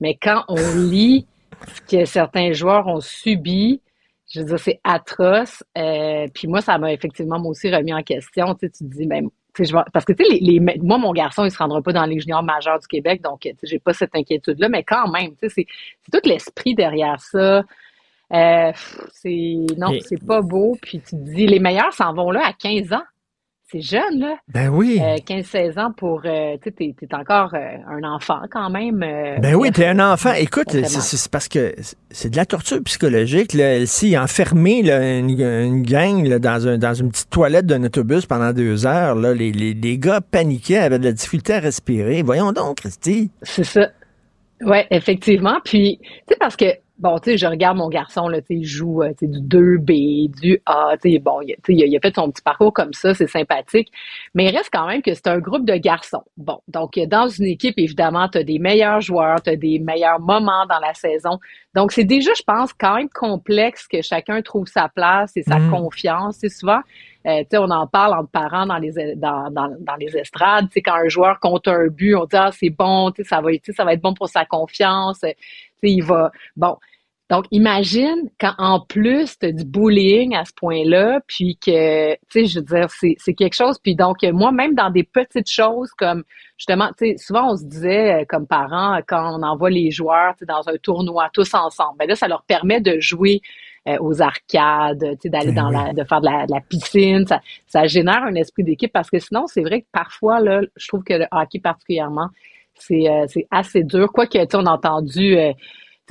Mais 0.00 0.18
quand 0.20 0.44
on 0.48 0.76
lit 0.76 1.26
ce 1.74 1.96
que 1.96 2.04
certains 2.04 2.52
joueurs 2.52 2.88
ont 2.88 3.00
subi, 3.00 3.80
je 4.32 4.40
veux 4.40 4.46
dire, 4.46 4.58
c'est 4.58 4.80
atroce. 4.82 5.62
Euh, 5.78 6.26
puis 6.34 6.48
moi, 6.48 6.60
ça 6.60 6.78
m'a 6.78 6.92
effectivement 6.92 7.38
moi 7.38 7.50
aussi 7.50 7.74
remis 7.74 7.94
en 7.94 8.02
question. 8.02 8.54
Tu 8.54 8.70
te 8.70 8.84
dis, 8.84 9.06
ben, 9.06 9.28
tu 9.28 9.30
sais, 9.30 9.32
je 9.62 9.72
parce 9.92 10.04
que 10.04 10.12
tu 10.12 10.24
sais, 10.24 10.30
les, 10.32 10.58
les- 10.58 10.78
moi, 10.78 10.98
mon 10.98 11.12
garçon, 11.12 11.44
il 11.44 11.50
se 11.50 11.58
rendra 11.58 11.80
pas 11.82 11.92
dans 11.92 12.06
les 12.06 12.18
juniors 12.18 12.42
majeurs 12.42 12.78
du 12.80 12.86
Québec, 12.88 13.22
donc 13.22 13.48
j'ai 13.62 13.78
pas 13.78 13.92
cette 13.92 14.14
inquiétude-là, 14.16 14.68
mais 14.68 14.82
quand 14.82 15.08
même, 15.08 15.30
tu 15.36 15.48
sais, 15.48 15.66
c'est 16.04 16.10
tout 16.12 16.28
l'esprit 16.28 16.74
derrière 16.74 17.20
ça. 17.20 17.62
Euh, 18.32 18.72
c'est 19.12 19.56
non, 19.76 19.92
c'est 20.00 20.24
pas 20.26 20.40
beau. 20.40 20.76
Puis 20.82 20.98
tu 21.00 21.10
te 21.10 21.16
dis, 21.16 21.46
les 21.46 21.60
meilleurs 21.60 21.92
s'en 21.92 22.12
vont 22.14 22.30
là 22.30 22.40
à 22.46 22.52
15 22.52 22.92
ans. 22.94 23.02
C'est 23.72 23.80
jeune, 23.80 24.20
là. 24.20 24.36
Ben 24.52 24.68
oui. 24.68 25.00
Euh, 25.00 25.16
15-16 25.16 25.78
ans 25.80 25.90
pour. 25.96 26.22
euh, 26.26 26.56
tu 26.62 26.70
sais, 26.78 26.94
t'es 27.00 27.14
encore 27.14 27.54
euh, 27.54 27.76
un 27.88 28.04
enfant 28.04 28.40
quand 28.50 28.68
même. 28.70 29.02
euh, 29.02 29.38
Ben 29.40 29.54
oui, 29.54 29.72
t'es 29.72 29.86
un 29.86 29.98
enfant. 30.00 30.32
Écoute, 30.34 30.70
c'est 30.86 31.30
parce 31.30 31.48
que 31.48 31.74
c'est 32.10 32.30
de 32.30 32.36
la 32.36 32.44
torture 32.46 32.78
psychologique. 32.84 33.52
Là. 33.54 33.78
Enfermé 34.22 34.82
là, 34.82 35.18
une, 35.18 35.30
une 35.40 35.82
gang 35.82 36.24
là, 36.26 36.38
dans, 36.38 36.68
un, 36.68 36.78
dans 36.78 36.94
une 36.94 37.10
petite 37.10 37.30
toilette 37.30 37.66
d'un 37.66 37.82
autobus 37.84 38.26
pendant 38.26 38.52
deux 38.52 38.86
heures, 38.86 39.14
là, 39.14 39.32
les, 39.34 39.50
les, 39.50 39.72
les 39.74 39.98
gars 39.98 40.20
paniquaient, 40.20 40.78
avaient 40.78 40.98
de 40.98 41.04
la 41.06 41.12
difficulté 41.12 41.54
à 41.54 41.60
respirer. 41.60 42.22
Voyons 42.22 42.52
donc, 42.52 42.76
Christy. 42.76 43.30
C'est 43.42 43.64
ça. 43.64 43.88
Oui, 44.60 44.78
effectivement. 44.90 45.58
Puis, 45.64 45.98
tu 46.02 46.08
sais, 46.28 46.36
parce 46.38 46.56
que, 46.56 46.66
bon, 46.98 47.18
tu 47.18 47.30
sais, 47.32 47.36
je 47.38 47.46
regarde 47.46 47.76
mon 47.76 47.88
garçon, 47.88 48.28
là, 48.28 48.40
tu 48.40 48.46
sais, 48.48 48.54
il 48.56 48.64
joue, 48.64 49.02
euh, 49.02 49.10
tu 49.10 49.26
sais, 49.26 49.26
du 49.26 49.40
2B, 49.40 50.28
du 50.40 50.60
A, 50.66 50.96
tu 51.02 51.10
sais, 51.12 51.18
bon, 51.18 51.40
il, 51.42 51.54
tu 51.64 51.74
sais, 51.76 51.86
il 51.86 51.96
a- 51.96 52.00
fait 52.00 52.14
son 52.14 52.30
petit 52.30 52.42
parcours 52.42 52.72
comme 52.72 52.92
ça, 52.92 53.14
c'est 53.14 53.26
sympathique. 53.26 53.90
Mais 54.34 54.44
il 54.46 54.56
reste 54.56 54.70
quand 54.72 54.86
même 54.86 55.02
que 55.02 55.12
c'est 55.14 55.26
un 55.26 55.38
groupe 55.38 55.64
de 55.66 55.74
garçons. 55.76 56.22
Bon, 56.36 56.60
donc, 56.68 56.96
euh, 56.98 57.06
dans 57.06 57.28
une 57.28 57.46
équipe, 57.46 57.74
évidemment, 57.78 58.28
tu 58.28 58.38
as 58.38 58.44
des 58.44 58.58
meilleurs 58.58 59.00
joueurs, 59.00 59.42
tu 59.42 59.50
as 59.50 59.56
des 59.56 59.78
meilleurs 59.80 60.20
moments 60.20 60.66
dans 60.68 60.78
la 60.78 60.94
saison. 60.94 61.38
Donc, 61.74 61.92
c'est 61.92 62.04
déjà, 62.04 62.30
je 62.36 62.42
pense, 62.46 62.72
quand 62.72 62.94
même 62.96 63.08
complexe 63.08 63.86
que 63.88 64.00
chacun 64.02 64.40
trouve 64.42 64.66
sa 64.66 64.88
place 64.88 65.36
et 65.36 65.42
sa 65.42 65.60
Mm. 65.60 65.70
confiance. 65.70 66.36
C'est 66.40 66.48
souvent, 66.48 66.80
euh, 67.26 67.40
tu 67.40 67.46
sais, 67.52 67.58
on 67.58 67.70
en 67.70 67.86
parle 67.86 68.14
entre 68.14 68.30
parents 68.30 68.66
dans 68.66 68.78
les 68.78 68.92
dans, 69.16 69.50
dans, 69.50 69.74
dans 69.80 69.96
les 69.96 70.16
estrades. 70.16 70.66
Tu 70.68 70.74
sais, 70.74 70.82
quand 70.82 70.94
un 70.94 71.08
joueur 71.08 71.40
compte 71.40 71.66
un 71.68 71.88
but, 71.88 72.14
on 72.14 72.24
dit 72.26 72.36
ah 72.36 72.50
c'est 72.52 72.70
bon, 72.70 73.10
tu 73.10 73.22
sais, 73.22 73.28
ça 73.28 73.40
va, 73.40 73.50
tu 73.52 73.60
sais, 73.64 73.72
ça 73.72 73.84
va 73.84 73.94
être 73.94 74.02
bon 74.02 74.14
pour 74.14 74.28
sa 74.28 74.44
confiance. 74.44 75.20
Il 75.90 76.02
va 76.02 76.30
bon. 76.56 76.76
Donc, 77.30 77.46
imagine 77.50 78.28
quand 78.38 78.52
en 78.58 78.80
plus 78.80 79.38
tu 79.38 79.46
as 79.46 79.52
du 79.52 79.64
bullying 79.64 80.36
à 80.36 80.44
ce 80.44 80.52
point-là, 80.54 81.20
puis 81.26 81.56
que, 81.56 82.12
tu 82.12 82.18
sais, 82.28 82.46
je 82.46 82.58
veux 82.58 82.64
dire, 82.64 82.90
c'est 82.90 83.14
c'est 83.18 83.32
quelque 83.32 83.54
chose. 83.54 83.78
Puis 83.82 83.96
donc, 83.96 84.22
moi, 84.24 84.52
même 84.52 84.74
dans 84.74 84.90
des 84.90 85.04
petites 85.04 85.50
choses 85.50 85.90
comme, 85.92 86.22
justement, 86.58 86.88
tu 86.98 87.12
sais, 87.12 87.16
souvent 87.16 87.52
on 87.52 87.56
se 87.56 87.64
disait 87.64 88.22
euh, 88.22 88.24
comme 88.28 88.46
parents, 88.46 89.00
quand 89.08 89.38
on 89.38 89.42
envoie 89.42 89.70
les 89.70 89.90
joueurs 89.90 90.34
dans 90.46 90.68
un 90.68 90.76
tournoi 90.76 91.30
tous 91.32 91.54
ensemble, 91.54 91.96
ben 91.98 92.08
là, 92.08 92.14
ça 92.14 92.28
leur 92.28 92.42
permet 92.42 92.82
de 92.82 93.00
jouer 93.00 93.40
euh, 93.88 93.96
aux 94.00 94.20
arcades, 94.20 95.00
tu 95.00 95.16
sais, 95.22 95.28
d'aller 95.30 95.52
dans 95.52 95.70
la, 95.70 95.94
de 95.94 96.04
faire 96.04 96.20
de 96.20 96.26
la, 96.26 96.46
de 96.46 96.52
la 96.52 96.60
piscine. 96.60 97.26
Ça, 97.26 97.40
ça 97.66 97.86
génère 97.86 98.22
un 98.22 98.34
esprit 98.34 98.64
d'équipe 98.64 98.92
parce 98.92 99.08
que 99.08 99.18
sinon, 99.18 99.46
c'est 99.46 99.62
vrai 99.62 99.80
que 99.80 99.86
parfois, 99.92 100.40
là, 100.40 100.60
je 100.76 100.88
trouve 100.88 101.02
que 101.04 101.14
le 101.14 101.26
hockey 101.32 101.58
particulièrement, 101.58 102.28
c'est 102.78 103.08
euh, 103.08 103.24
c'est 103.28 103.46
assez 103.50 103.82
dur. 103.84 104.10
Quoique, 104.12 104.38
tu 104.38 104.38
sais, 104.38 104.56
on 104.56 104.66
a 104.66 104.70
entendu, 104.72 105.36
euh, 105.36 105.52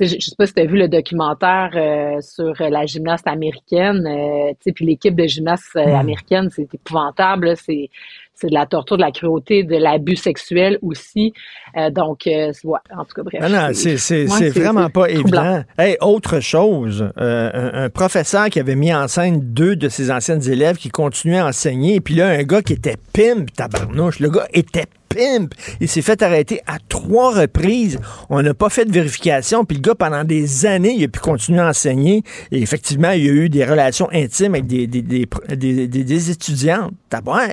je, 0.00 0.06
je 0.06 0.18
sais 0.20 0.34
pas 0.36 0.46
si 0.46 0.54
tu 0.54 0.60
as 0.60 0.66
vu 0.66 0.76
le 0.76 0.88
documentaire 0.88 1.70
euh, 1.74 2.20
sur 2.20 2.52
la 2.60 2.84
gymnaste 2.86 3.26
américaine, 3.26 4.02
tu 4.04 4.56
sais, 4.64 4.72
puis 4.72 4.84
l'équipe 4.86 5.14
de 5.14 5.26
gymnastes 5.26 5.76
euh, 5.76 5.86
Mm. 5.86 5.94
américaine, 5.94 6.48
c'est 6.50 6.72
épouvantable, 6.74 7.54
c'est 7.56 7.90
c'est 8.36 8.48
de 8.48 8.54
la 8.54 8.66
torture, 8.66 8.96
de 8.96 9.02
la 9.02 9.12
cruauté, 9.12 9.62
de 9.62 9.76
l'abus 9.76 10.16
sexuel 10.16 10.76
aussi. 10.82 11.32
Euh, 11.76 11.88
donc, 11.90 12.26
euh, 12.26 12.50
ouais, 12.64 12.80
en 12.98 13.04
tout 13.04 13.14
cas, 13.14 13.22
bref. 13.22 13.40
Ah 13.40 13.48
non, 13.48 13.68
c'est 13.74 13.96
c'est- 13.96 14.26
ouais, 14.28 14.48
vraiment 14.48 14.90
pas 14.90 15.06
troublant. 15.06 15.40
évident. 15.44 15.64
Hey, 15.78 15.96
autre 16.00 16.40
chose, 16.40 17.12
euh, 17.16 17.50
un, 17.54 17.84
un 17.84 17.90
professeur 17.90 18.46
qui 18.50 18.58
avait 18.58 18.74
mis 18.74 18.92
en 18.92 19.06
scène 19.06 19.38
deux 19.40 19.76
de 19.76 19.88
ses 19.88 20.10
anciennes 20.10 20.42
élèves 20.50 20.78
qui 20.78 20.88
continuaient 20.88 21.38
à 21.38 21.46
enseigner, 21.46 21.94
et 21.94 22.00
puis 22.00 22.16
là, 22.16 22.26
un 22.30 22.42
gars 22.42 22.60
qui 22.60 22.72
était 22.72 22.96
pimp, 23.12 23.52
tabarnouche, 23.54 24.18
le 24.18 24.30
gars 24.30 24.48
était 24.52 24.86
pimp. 25.14 25.54
Il 25.80 25.88
s'est 25.88 26.02
fait 26.02 26.22
arrêter 26.22 26.60
à 26.66 26.78
trois 26.88 27.32
reprises. 27.34 27.98
On 28.30 28.42
n'a 28.42 28.54
pas 28.54 28.68
fait 28.68 28.84
de 28.84 28.92
vérification, 28.92 29.64
puis 29.64 29.76
le 29.76 29.82
gars, 29.82 29.94
pendant 29.94 30.24
des 30.24 30.66
années, 30.66 30.94
il 30.96 31.04
a 31.04 31.08
pu 31.08 31.20
continuer 31.20 31.60
à 31.60 31.68
enseigner. 31.68 32.22
Et 32.50 32.60
effectivement, 32.62 33.10
il 33.12 33.24
y 33.24 33.28
a 33.28 33.32
eu 33.32 33.48
des 33.48 33.64
relations 33.64 34.08
intimes 34.12 34.54
avec 34.54 34.66
des, 34.66 34.86
des, 34.86 35.02
des, 35.02 35.86
des, 35.88 36.30
étudiantes. 36.30 36.92
Taboire. 37.08 37.48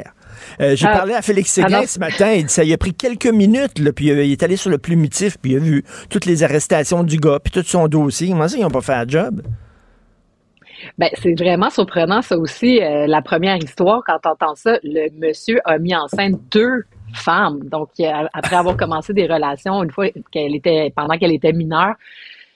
Euh, 0.59 0.75
J'ai 0.75 0.87
Ah, 0.87 0.97
parlé 0.97 1.13
à 1.13 1.21
Félix 1.21 1.51
Séguin 1.51 1.67
alors- 1.67 1.87
ce 1.87 1.99
matin. 1.99 2.31
Il 2.31 2.45
dit, 2.45 2.53
ça 2.53 2.63
lui 2.63 2.73
a 2.73 2.77
pris 2.77 2.93
quelques 2.93 3.27
minutes. 3.27 3.77
Là, 3.79 3.91
puis 3.93 4.09
euh, 4.09 4.23
il 4.23 4.31
est 4.31 4.41
allé 4.43 4.55
sur 4.55 4.69
le 4.71 4.77
plumitif. 4.79 5.37
Puis 5.41 5.51
il 5.51 5.57
a 5.57 5.59
vu 5.59 5.83
toutes 6.09 6.25
les 6.25 6.43
arrestations 6.43 7.03
du 7.03 7.17
gars. 7.17 7.39
Puis 7.43 7.51
tout 7.51 7.63
son 7.63 7.87
dossier. 7.87 8.29
Comment 8.29 8.47
ça, 8.47 8.57
ils 8.57 8.61
n'ont 8.63 8.69
pas 8.71 8.81
fait 8.81 8.93
un 8.93 9.07
job? 9.07 9.41
Ben, 10.97 11.09
c'est 11.21 11.35
vraiment 11.39 11.69
surprenant, 11.69 12.21
ça 12.23 12.37
aussi. 12.37 12.81
Euh, 12.81 13.05
la 13.07 13.21
première 13.21 13.57
histoire, 13.57 14.01
quand 14.05 14.17
t'entends 14.17 14.55
ça, 14.55 14.79
le 14.83 15.09
monsieur 15.19 15.59
a 15.65 15.77
mis 15.77 15.95
en 15.95 16.07
scène 16.07 16.39
deux 16.51 16.85
femmes. 17.13 17.59
Donc, 17.69 17.89
après 18.33 18.55
avoir 18.55 18.77
commencé 18.77 19.13
des 19.13 19.25
relations, 19.25 19.83
une 19.83 19.91
fois 19.91 20.07
qu'elle 20.31 20.55
était, 20.55 20.91
pendant 20.95 21.17
qu'elle 21.17 21.33
était 21.33 21.53
mineure, 21.53 21.95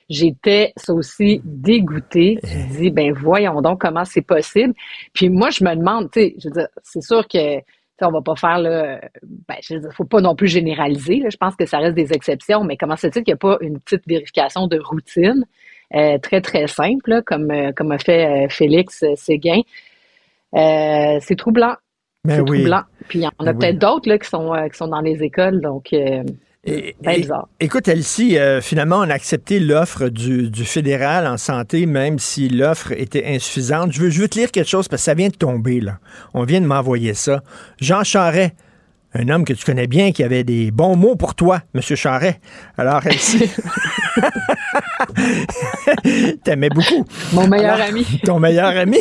j'étais, 0.09 0.73
ça 0.77 0.93
aussi, 0.93 1.41
dégoûtée. 1.43 2.39
Tu 2.43 2.49
te 2.49 2.77
dis, 2.77 2.89
ben, 2.91 3.11
voyons 3.13 3.61
donc 3.61 3.81
comment 3.81 4.05
c'est 4.05 4.21
possible. 4.21 4.73
Puis 5.13 5.29
moi, 5.29 5.49
je 5.49 5.63
me 5.63 5.75
demande, 5.75 6.11
tu 6.11 6.19
sais, 6.19 6.35
je 6.37 6.49
veux 6.49 6.53
dire, 6.53 6.67
c'est 6.83 7.01
sûr 7.01 7.27
que, 7.27 7.59
on 8.01 8.11
va 8.11 8.21
pas 8.21 8.35
faire, 8.35 8.59
là, 8.59 8.99
ben, 9.47 9.55
je 9.61 9.75
dire, 9.75 9.89
faut 9.93 10.03
pas 10.03 10.21
non 10.21 10.35
plus 10.35 10.47
généraliser, 10.47 11.17
là. 11.17 11.29
Je 11.29 11.37
pense 11.37 11.55
que 11.55 11.65
ça 11.65 11.79
reste 11.79 11.95
des 11.95 12.11
exceptions, 12.13 12.63
mais 12.63 12.75
comment 12.77 12.95
se 12.95 13.07
fait-il 13.07 13.23
qu'il 13.23 13.33
n'y 13.33 13.33
a 13.33 13.37
pas 13.37 13.57
une 13.61 13.79
petite 13.79 14.05
vérification 14.05 14.67
de 14.67 14.79
routine? 14.79 15.45
euh, 15.93 16.17
très, 16.19 16.41
très 16.41 16.67
simple, 16.67 17.09
là, 17.09 17.21
comme, 17.21 17.51
euh, 17.51 17.71
comme 17.71 17.91
a 17.91 17.97
fait 17.97 18.45
euh, 18.45 18.49
Félix 18.49 19.03
euh, 19.03 19.15
Séguin? 19.15 19.61
Euh, 20.55 21.19
c'est 21.21 21.35
troublant. 21.35 21.75
Ben 22.25 22.35
c'est 22.35 22.41
oui. 22.49 22.57
troublant. 22.59 22.81
Puis 23.07 23.19
il 23.19 23.21
y 23.23 23.27
en 23.27 23.29
a 23.29 23.33
Ben 23.39 23.51
oui. 23.51 23.57
peut-être 23.59 23.79
d'autres 23.79 24.09
là, 24.09 24.17
qui, 24.17 24.29
sont, 24.29 24.53
euh, 24.53 24.67
qui 24.67 24.77
sont 24.77 24.87
dans 24.87 25.01
les 25.01 25.21
écoles. 25.23 25.61
Donc, 25.61 25.87
euh, 25.93 26.23
Et, 26.65 26.95
Ben 27.03 27.11
et- 27.11 27.21
bizarre. 27.21 27.47
écoute, 27.59 27.87
Elsie, 27.87 28.37
euh, 28.39 28.59
finalement, 28.61 28.97
on 28.97 29.09
a 29.09 29.13
accepté 29.13 29.59
l'offre 29.59 30.09
du, 30.09 30.49
du 30.49 30.65
fédéral 30.65 31.27
en 31.27 31.37
santé, 31.37 31.85
même 31.85 32.17
si 32.19 32.49
l'offre 32.49 32.91
était 32.93 33.25
insuffisante. 33.27 33.91
Je 33.93 34.01
veux, 34.01 34.09
je 34.09 34.21
veux 34.21 34.27
te 34.27 34.39
lire 34.39 34.51
quelque 34.51 34.67
chose 34.69 34.87
parce 34.87 35.01
que 35.03 35.05
ça 35.05 35.13
vient 35.13 35.27
de 35.29 35.35
tomber, 35.35 35.79
là. 35.79 35.99
On 36.33 36.43
vient 36.43 36.61
de 36.61 36.65
m'envoyer 36.65 37.13
ça. 37.13 37.41
Jean 37.79 38.03
Charret, 38.03 38.53
un 39.13 39.29
homme 39.29 39.45
que 39.45 39.53
tu 39.53 39.63
connais 39.63 39.87
bien, 39.87 40.11
qui 40.11 40.23
avait 40.23 40.43
des 40.43 40.71
bons 40.71 40.95
mots 40.95 41.15
pour 41.15 41.35
toi, 41.35 41.61
Monsieur 41.75 41.95
Charret. 41.95 42.39
Alors, 42.77 43.05
Elsie... 43.05 43.49
T'aimais 46.43 46.69
beaucoup. 46.69 47.05
Mon 47.33 47.47
meilleur 47.47 47.75
Alors, 47.75 47.87
ami. 47.87 48.05
Ton 48.23 48.39
meilleur 48.39 48.75
ami. 48.77 48.97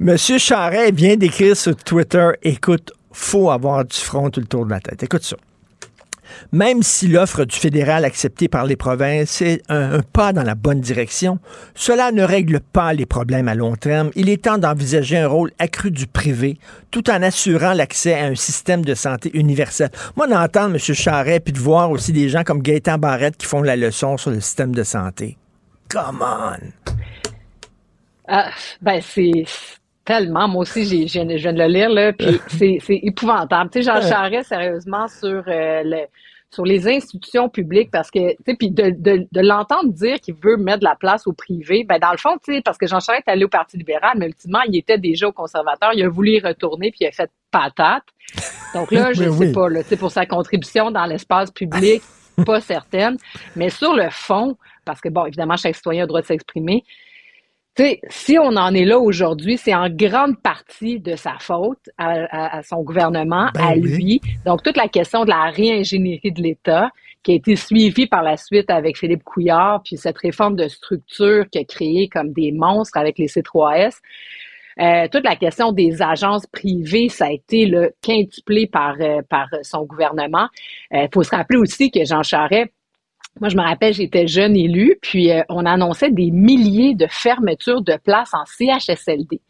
Monsieur 0.00 0.38
Charret 0.38 0.90
vient 0.90 1.16
d'écrire 1.16 1.56
sur 1.56 1.76
Twitter, 1.76 2.30
écoute, 2.42 2.92
faut 3.12 3.50
avoir 3.50 3.84
du 3.84 3.96
front 3.96 4.28
tout 4.28 4.40
le 4.40 4.46
tour 4.46 4.66
de 4.66 4.70
la 4.70 4.80
tête. 4.80 5.02
Écoute 5.02 5.22
ça. 5.22 5.36
Même 6.50 6.82
si 6.82 7.06
l'offre 7.06 7.44
du 7.44 7.56
fédéral 7.56 8.04
acceptée 8.04 8.48
par 8.48 8.64
les 8.64 8.74
provinces 8.74 9.40
est 9.40 9.62
un, 9.68 10.00
pas 10.00 10.32
dans 10.32 10.42
la 10.42 10.56
bonne 10.56 10.80
direction, 10.80 11.38
cela 11.76 12.10
ne 12.10 12.24
règle 12.24 12.58
pas 12.58 12.92
les 12.92 13.06
problèmes 13.06 13.46
à 13.46 13.54
long 13.54 13.76
terme. 13.76 14.10
Il 14.16 14.28
est 14.28 14.44
temps 14.44 14.58
d'envisager 14.58 15.16
un 15.16 15.28
rôle 15.28 15.52
accru 15.60 15.92
du 15.92 16.08
privé 16.08 16.58
tout 16.90 17.08
en 17.08 17.22
assurant 17.22 17.72
l'accès 17.72 18.14
à 18.14 18.24
un 18.24 18.34
système 18.34 18.84
de 18.84 18.94
santé 18.94 19.30
universel. 19.34 19.90
Moi, 20.16 20.26
d'entendre 20.26 20.74
M. 20.74 20.78
Charret 20.78 21.38
puis 21.38 21.52
de 21.52 21.60
voir 21.60 21.92
aussi 21.92 22.12
des 22.12 22.28
gens 22.28 22.42
comme 22.42 22.62
Gaëtan 22.62 22.98
Barrette 22.98 23.36
qui 23.36 23.46
font 23.46 23.62
la 23.62 23.76
leçon 23.76 24.16
sur 24.16 24.30
le 24.30 24.40
système 24.40 24.74
de 24.74 24.82
santé. 24.82 25.38
Come 25.88 26.20
on! 26.20 26.92
Ah, 28.26 28.50
ben, 28.80 29.00
c'est 29.02 29.44
tellement. 30.04 30.48
Moi 30.48 30.62
aussi, 30.62 30.84
j'ai, 30.84 31.06
je, 31.06 31.12
viens 31.38 31.52
de- 31.52 31.58
le 31.58 31.66
lire, 31.66 31.90
là, 31.90 32.12
puis 32.12 32.40
c'est, 32.48 32.78
c'est 32.80 33.00
épouvantable. 33.02 33.70
Tu 33.70 33.82
sais, 33.82 33.90
Jean. 33.92 34.00
Charest, 34.02 34.48
sérieusement, 34.48 35.08
sur, 35.08 35.42
euh, 35.46 35.82
le, 35.84 35.98
sur 36.50 36.64
les 36.64 36.86
institutions 36.88 37.48
publiques, 37.48 37.90
parce 37.90 38.10
que, 38.10 38.30
tu 38.32 38.36
sais, 38.46 38.54
puis 38.56 38.70
de, 38.70 38.90
de, 38.90 39.26
de 39.30 39.40
l'entendre 39.40 39.92
dire 39.92 40.20
qu'il 40.20 40.34
veut 40.34 40.56
mettre 40.56 40.80
de 40.80 40.84
la 40.84 40.94
place 40.94 41.26
au 41.26 41.32
privé, 41.32 41.84
ben, 41.88 41.98
dans 41.98 42.12
le 42.12 42.16
fond, 42.18 42.36
tu 42.44 42.54
sais, 42.54 42.62
parce 42.62 42.78
que 42.78 42.86
Jean 42.86 43.00
Charest 43.00 43.24
est 43.26 43.30
allé 43.30 43.44
au 43.44 43.48
Parti 43.48 43.76
libéral, 43.76 44.12
mais 44.16 44.26
ultimement, 44.26 44.60
il 44.68 44.76
était 44.76 44.98
déjà 44.98 45.26
au 45.28 45.32
conservateur, 45.32 45.90
il 45.94 46.02
a 46.04 46.08
voulu 46.08 46.32
y 46.32 46.40
retourner, 46.40 46.90
puis 46.90 46.98
il 47.02 47.06
a 47.06 47.12
fait 47.12 47.30
patate. 47.50 48.04
Donc 48.74 48.90
là, 48.92 49.12
je 49.12 49.24
Oui, 49.24 49.32
sais 49.38 49.46
oui. 49.46 49.52
pas, 49.52 49.68
là, 49.68 49.82
tu 49.82 49.88
sais, 49.90 49.96
pour 49.96 50.10
sa 50.10 50.26
contribution 50.26 50.90
dans 50.90 51.06
l'espace 51.06 51.50
public, 51.50 52.02
pas 52.46 52.60
certaine. 52.60 53.16
Mais 53.56 53.70
sur 53.70 53.94
le 53.94 54.08
fond, 54.10 54.56
parce 54.84 55.00
que, 55.00 55.08
bon, 55.08 55.24
évidemment, 55.26 55.56
chaque 55.56 55.74
citoyen 55.76 56.02
a 56.02 56.04
le 56.04 56.08
droit 56.08 56.20
de 56.20 56.26
s'exprimer, 56.26 56.84
tu 57.76 57.82
sais, 57.82 58.00
si 58.08 58.38
on 58.38 58.56
en 58.56 58.72
est 58.74 58.84
là 58.84 58.98
aujourd'hui, 58.98 59.56
c'est 59.56 59.74
en 59.74 59.88
grande 59.90 60.40
partie 60.40 61.00
de 61.00 61.16
sa 61.16 61.34
faute 61.40 61.90
à, 61.98 62.10
à- 62.30 62.58
à 62.58 62.62
son 62.62 62.82
gouvernement, 62.82 63.48
Ben 63.54 63.60
à 63.64 63.72
oui. 63.74 63.80
lui. 63.80 64.20
Donc, 64.46 64.62
toute 64.62 64.76
la 64.76 64.88
question 64.88 65.24
de 65.24 65.30
la 65.30 65.50
réingénierie 65.50 66.32
de 66.32 66.40
l'État, 66.42 66.90
qui 67.22 67.32
a 67.32 67.34
été 67.36 67.56
suivie 67.56 68.06
par 68.06 68.22
la 68.22 68.36
suite 68.36 68.70
avec 68.70 68.98
Philippe 68.98 69.24
Couillard, 69.24 69.82
puis 69.82 69.96
cette 69.96 70.18
réforme 70.18 70.56
de 70.56 70.68
structure 70.68 71.46
qui 71.50 71.58
a 71.58 71.64
créé 71.64 72.08
comme 72.08 72.32
des 72.32 72.52
monstres 72.52 72.98
avec 72.98 73.18
les 73.18 73.26
C3S. 73.28 73.96
Euh, 74.80 75.06
toute 75.10 75.24
la 75.24 75.36
question 75.36 75.72
des 75.72 76.02
agences 76.02 76.46
privées, 76.46 77.08
ça 77.08 77.26
a 77.26 77.30
été 77.30 77.66
là, 77.66 77.88
quintuplé 78.02 78.66
par, 78.66 78.96
euh, 79.00 79.22
par 79.30 79.46
son 79.62 79.84
gouvernement. 79.84 80.48
Il 80.90 81.08
faut 81.14 81.22
se 81.22 81.30
rappeler 81.30 81.58
aussi 81.58 81.90
que 81.90 82.04
Jean 82.04 82.22
Charest, 82.22 82.70
moi, 83.40 83.48
je 83.48 83.56
me 83.56 83.62
rappelle, 83.62 83.92
j'étais 83.92 84.26
jeune 84.26 84.56
élu, 84.56 84.96
puis 85.02 85.30
euh, 85.32 85.42
on 85.48 85.66
annonçait 85.66 86.10
des 86.10 86.30
milliers 86.30 86.94
de 86.94 87.06
fermetures 87.08 87.82
de 87.82 87.96
places 88.02 88.32
en 88.32 88.44
CHSLD. 88.46 89.40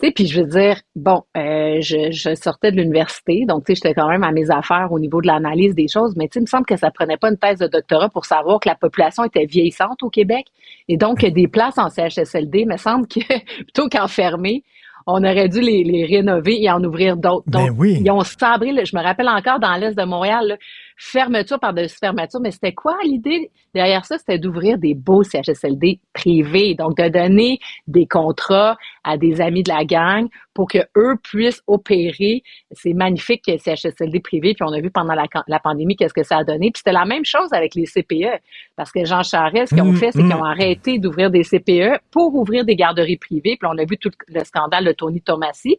Tu 0.00 0.08
sais, 0.08 0.12
puis 0.12 0.26
je 0.26 0.40
veux 0.40 0.48
dire, 0.48 0.80
bon, 0.96 1.22
euh, 1.36 1.78
je, 1.80 2.10
je 2.10 2.34
sortais 2.34 2.72
de 2.72 2.76
l'université, 2.76 3.44
donc 3.46 3.64
tu 3.64 3.74
sais, 3.74 3.80
j'étais 3.82 3.94
quand 3.94 4.08
même 4.08 4.24
à 4.24 4.32
mes 4.32 4.50
affaires 4.50 4.88
au 4.90 4.98
niveau 4.98 5.20
de 5.20 5.28
l'analyse 5.28 5.74
des 5.74 5.88
choses, 5.88 6.14
mais 6.16 6.28
tu 6.28 6.34
sais, 6.34 6.40
il 6.40 6.42
me 6.42 6.46
semble 6.46 6.66
que 6.66 6.76
ça 6.76 6.90
prenait 6.90 7.16
pas 7.16 7.30
une 7.30 7.38
thèse 7.38 7.58
de 7.58 7.68
doctorat 7.68 8.08
pour 8.08 8.26
savoir 8.26 8.60
que 8.60 8.68
la 8.68 8.74
population 8.74 9.24
était 9.24 9.46
vieillissante 9.46 10.02
au 10.02 10.10
Québec, 10.10 10.46
et 10.88 10.96
donc 10.96 11.24
des 11.24 11.48
places 11.48 11.78
en 11.78 11.88
CHSLD, 11.88 12.60
il 12.60 12.68
me 12.68 12.76
semble 12.76 13.06
que 13.06 13.20
plutôt 13.62 13.88
qu'en 13.88 14.08
fermer, 14.08 14.62
on 15.06 15.24
aurait 15.24 15.48
dû 15.48 15.60
les, 15.60 15.84
les 15.84 16.04
rénover 16.04 16.62
et 16.62 16.70
en 16.70 16.82
ouvrir 16.82 17.16
d'autres. 17.16 17.48
Donc, 17.48 17.68
Ben 17.68 17.74
oui. 17.76 18.00
ils 18.04 18.10
ont 18.10 18.20
sabré, 18.22 18.72
là, 18.72 18.84
je 18.84 18.96
me 18.96 19.02
rappelle 19.02 19.28
encore 19.28 19.58
dans 19.58 19.74
l'Est 19.76 19.96
de 19.96 20.04
Montréal, 20.04 20.46
là, 20.48 20.56
fermeture 21.04 21.60
par-dessus 21.60 21.96
fermeture, 22.00 22.40
mais 22.40 22.50
c'était 22.50 22.72
quoi 22.72 22.96
l'idée? 23.04 23.50
Derrière 23.74 24.04
ça? 24.04 24.18
C'était 24.18 24.38
d'ouvrir 24.38 24.78
des 24.78 24.94
beaux 24.94 25.22
CHSLD 25.22 26.00
privés, 26.12 26.74
donc 26.74 26.96
de 26.96 27.08
donner 27.08 27.58
des 27.86 28.06
contrats 28.06 28.76
à 29.04 29.16
des 29.16 29.40
amis 29.40 29.62
de 29.62 29.70
la 29.70 29.84
gang 29.84 30.28
pour 30.54 30.68
que 30.68 30.78
eux 30.96 31.16
puissent 31.22 31.62
opérer 31.66 32.42
ces 32.72 32.92
magnifiques 32.92 33.44
CHSLD 33.46 34.20
privés. 34.20 34.54
Puis 34.54 34.64
on 34.68 34.72
a 34.72 34.80
vu 34.80 34.90
pendant 34.90 35.14
la, 35.14 35.24
la 35.46 35.58
pandémie 35.58 35.96
qu'est-ce 35.96 36.12
que 36.12 36.22
ça 36.22 36.38
a 36.38 36.44
donné. 36.44 36.70
Puis 36.70 36.82
c'était 36.84 36.92
la 36.92 37.06
même 37.06 37.24
chose 37.24 37.52
avec 37.52 37.74
les 37.74 37.84
CPE, 37.84 38.40
parce 38.76 38.92
que 38.92 39.04
Jean 39.04 39.22
Charest, 39.22 39.70
ce 39.70 39.74
qu'ils 39.74 39.82
ont 39.82 39.92
Mm, 39.92 39.96
fait, 39.96 40.12
c'est 40.12 40.22
mm. 40.22 40.28
qu'ils 40.28 40.36
ont 40.36 40.44
arrêté 40.44 40.98
d'ouvrir 40.98 41.30
des 41.30 41.42
CPE 41.42 42.00
pour 42.10 42.34
ouvrir 42.34 42.64
des 42.64 42.76
garderies 42.76 43.16
privées. 43.16 43.56
Puis 43.58 43.68
on 43.70 43.78
a 43.78 43.84
vu 43.84 43.98
tout 43.98 44.10
le 44.28 44.44
scandale 44.44 44.84
de 44.84 44.92
Tony 44.92 45.20
Tomassi. 45.20 45.78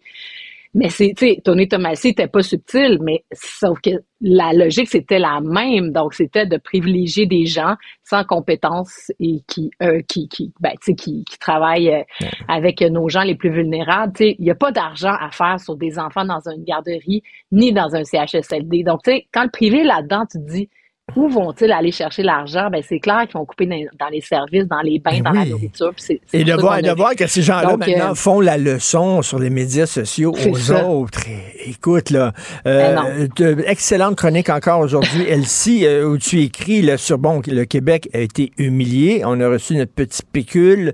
Mais 0.76 0.90
c'est, 0.90 1.14
tu 1.16 1.28
sais, 1.28 1.42
Tony 1.44 1.68
Tomassi 1.68 2.10
était 2.10 2.28
pas 2.28 2.42
subtil, 2.42 2.98
mais 3.02 3.24
sauf 3.32 3.80
que 3.80 3.92
la 4.22 4.54
logique 4.54 4.90
c'était 4.90 5.20
la 5.20 5.40
même, 5.40 5.92
donc 5.92 6.16
c'était 6.16 6.48
de 6.48 6.58
privilégier 6.58 7.28
des 7.28 7.46
gens 7.46 7.76
sans 8.04 8.24
compétences 8.24 9.12
et 9.20 9.42
qui, 9.48 9.70
euh, 9.84 10.02
qui, 10.08 10.28
qui, 10.28 10.52
ben, 10.60 10.72
tu 10.72 10.78
sais, 10.92 10.94
qui, 10.96 11.24
qui 11.26 11.38
travaillent 11.38 11.94
euh, 11.94 12.26
avec 12.48 12.82
nos 12.82 13.08
gens 13.08 13.22
les 13.22 13.36
plus 13.36 13.52
vulnérables. 13.52 14.14
Tu 14.14 14.24
sais, 14.24 14.36
il 14.40 14.46
y 14.46 14.52
a 14.52 14.56
pas 14.56 14.72
d'argent 14.72 15.14
à 15.20 15.30
faire 15.32 15.60
sur 15.60 15.76
des 15.76 16.00
enfants 16.00 16.26
dans 16.26 16.42
une 16.50 16.64
garderie 16.64 17.22
ni 17.52 17.72
dans 17.72 17.96
un 17.96 18.04
CHSLD. 18.04 18.84
Donc, 18.84 19.04
tu 19.04 19.12
sais, 19.12 19.28
quand 19.32 19.44
le 19.44 19.52
privé 19.52 19.84
là-dedans, 19.84 20.26
tu 20.26 20.40
te 20.40 20.52
dis 20.52 20.70
où 21.16 21.28
vont-ils 21.28 21.72
aller 21.72 21.92
chercher 21.92 22.24
l'argent? 22.24 22.70
Ben, 22.72 22.82
c'est 22.88 23.00
clair 23.00 23.24
qu'ils 23.28 23.34
vont 23.38 23.46
couper 23.46 23.68
dans, 23.68 24.08
les 24.08 24.22
services, 24.22 24.66
dans 24.66 24.82
les 24.82 25.00
bains, 25.00 25.20
Ben 25.20 25.24
dans 25.24 25.40
la 25.40 25.46
nourriture. 25.46 25.92
Et 26.32 26.44
de 26.44 26.54
voir, 26.54 26.82
de 26.82 27.16
que 27.16 27.28
ces 27.28 27.42
gens-là 27.42 27.78
maintenant 27.78 28.12
euh, 28.12 28.16
font 28.16 28.40
la 28.40 28.58
leçon 28.58 29.22
sur 29.22 29.38
les 29.38 29.50
médias 29.50 29.86
sociaux 29.86 30.34
aux 30.50 30.56
ça. 30.56 30.88
autres. 30.88 31.20
Écoute, 31.66 32.10
là, 32.10 32.32
euh, 32.66 33.28
Ben 33.38 33.60
excellente 33.68 34.16
chronique 34.16 34.50
encore 34.50 34.80
aujourd'hui, 34.80 35.24
Elsie, 35.28 35.86
euh, 35.86 36.08
où 36.08 36.18
tu 36.18 36.42
écris 36.42 36.82
là, 36.82 36.98
sur, 36.98 37.18
bon, 37.18 37.42
le 37.46 37.66
Québec 37.66 38.10
a 38.14 38.20
été 38.20 38.52
humilié, 38.58 39.24
on 39.26 39.40
a 39.42 39.48
reçu 39.50 39.76
notre 39.76 39.94
petit 39.94 40.22
pécule, 40.24 40.94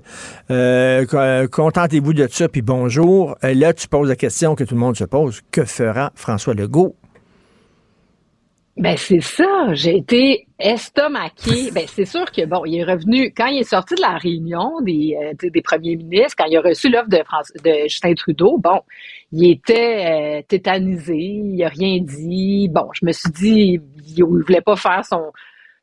euh, 0.50 1.06
co- 1.06 1.48
contentez-vous 1.50 2.12
de 2.12 2.26
ça, 2.30 2.48
puis 2.48 2.62
bonjour. 2.62 3.36
Là, 3.42 3.72
tu 3.72 3.86
poses 3.88 4.08
la 4.08 4.16
question 4.16 4.54
que 4.54 4.64
tout 4.64 4.74
le 4.74 4.80
monde 4.80 4.96
se 4.96 5.04
pose, 5.04 5.40
que 5.52 5.64
fera 5.64 6.10
François 6.16 6.54
Legault? 6.54 6.96
Ben 8.80 8.96
c'est 8.96 9.20
ça, 9.20 9.74
j'ai 9.74 9.98
été 9.98 10.46
estomaqué. 10.58 11.70
Ben 11.70 11.84
c'est 11.86 12.06
sûr 12.06 12.24
que 12.32 12.46
bon, 12.46 12.64
il 12.64 12.78
est 12.78 12.84
revenu 12.84 13.30
quand 13.36 13.48
il 13.48 13.60
est 13.60 13.64
sorti 13.64 13.94
de 13.94 14.00
la 14.00 14.16
réunion 14.16 14.80
des 14.80 15.18
euh, 15.22 15.50
des 15.50 15.60
premiers 15.60 15.96
ministres, 15.96 16.34
quand 16.38 16.46
il 16.46 16.56
a 16.56 16.62
reçu 16.62 16.88
l'offre 16.88 17.10
de 17.10 17.22
France, 17.22 17.52
de 17.62 17.82
Justin 17.82 18.14
Trudeau, 18.14 18.56
bon, 18.56 18.80
il 19.32 19.50
était 19.50 20.40
euh, 20.40 20.42
tétanisé, 20.48 21.14
il 21.14 21.62
a 21.62 21.68
rien 21.68 21.98
dit. 22.00 22.70
Bon, 22.70 22.88
je 22.94 23.04
me 23.04 23.12
suis 23.12 23.30
dit 23.30 23.80
il, 24.06 24.14
il 24.16 24.24
voulait 24.24 24.62
pas 24.62 24.76
faire 24.76 25.04
son 25.04 25.30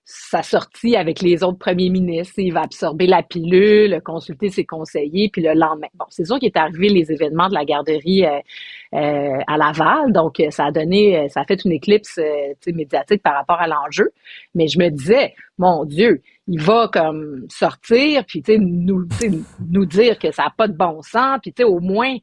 sa 0.10 0.42
sortie 0.42 0.96
avec 0.96 1.22
les 1.22 1.44
autres 1.44 1.58
premiers 1.58 1.90
ministres, 1.90 2.36
il 2.38 2.54
va 2.54 2.62
absorber 2.62 3.08
la 3.08 3.24
pilule, 3.24 4.02
consulter 4.06 4.48
ses 4.48 4.64
conseillers, 4.64 5.28
puis 5.28 5.42
le 5.42 5.54
lendemain. 5.54 5.90
Bon, 5.96 6.06
c'est 6.08 6.24
sûr 6.24 6.40
qu'il 6.40 6.48
est 6.48 6.56
arrivé 6.56 6.88
les 6.88 7.12
événements 7.12 7.50
de 7.50 7.54
la 7.54 7.66
garderie 7.66 8.26
euh, 8.26 8.40
euh, 8.94 9.38
à 9.48 9.58
Laval, 9.58 10.14
donc 10.14 10.40
euh, 10.40 10.50
ça 10.50 10.68
a 10.68 10.72
donné, 10.72 11.28
ça 11.28 11.42
a 11.42 11.44
fait 11.44 11.62
une 11.66 11.74
éclipse 11.74 12.22
médiatique 12.68 13.22
par 13.22 13.36
rapport 13.36 13.60
à 13.60 13.68
l'enjeu. 13.68 14.12
Mais 14.56 14.70
je 14.70 14.80
me 14.80 14.90
disais, 14.90 15.36
mon 15.58 15.84
Dieu, 15.84 16.22
il 16.48 16.62
va 16.62 16.88
comme 16.88 17.46
sortir, 17.50 18.24
puis 18.26 18.42
tu 18.42 18.58
nous, 18.60 19.06
nous 19.70 19.86
dire 19.86 20.18
que 20.20 20.32
ça 20.32 20.44
n'a 20.44 20.54
pas 20.56 20.70
de 20.70 20.78
bon 20.78 21.02
sens, 21.02 21.40
puis 21.42 21.52
tu 21.52 21.66
au 21.66 21.82
moins 21.82 22.16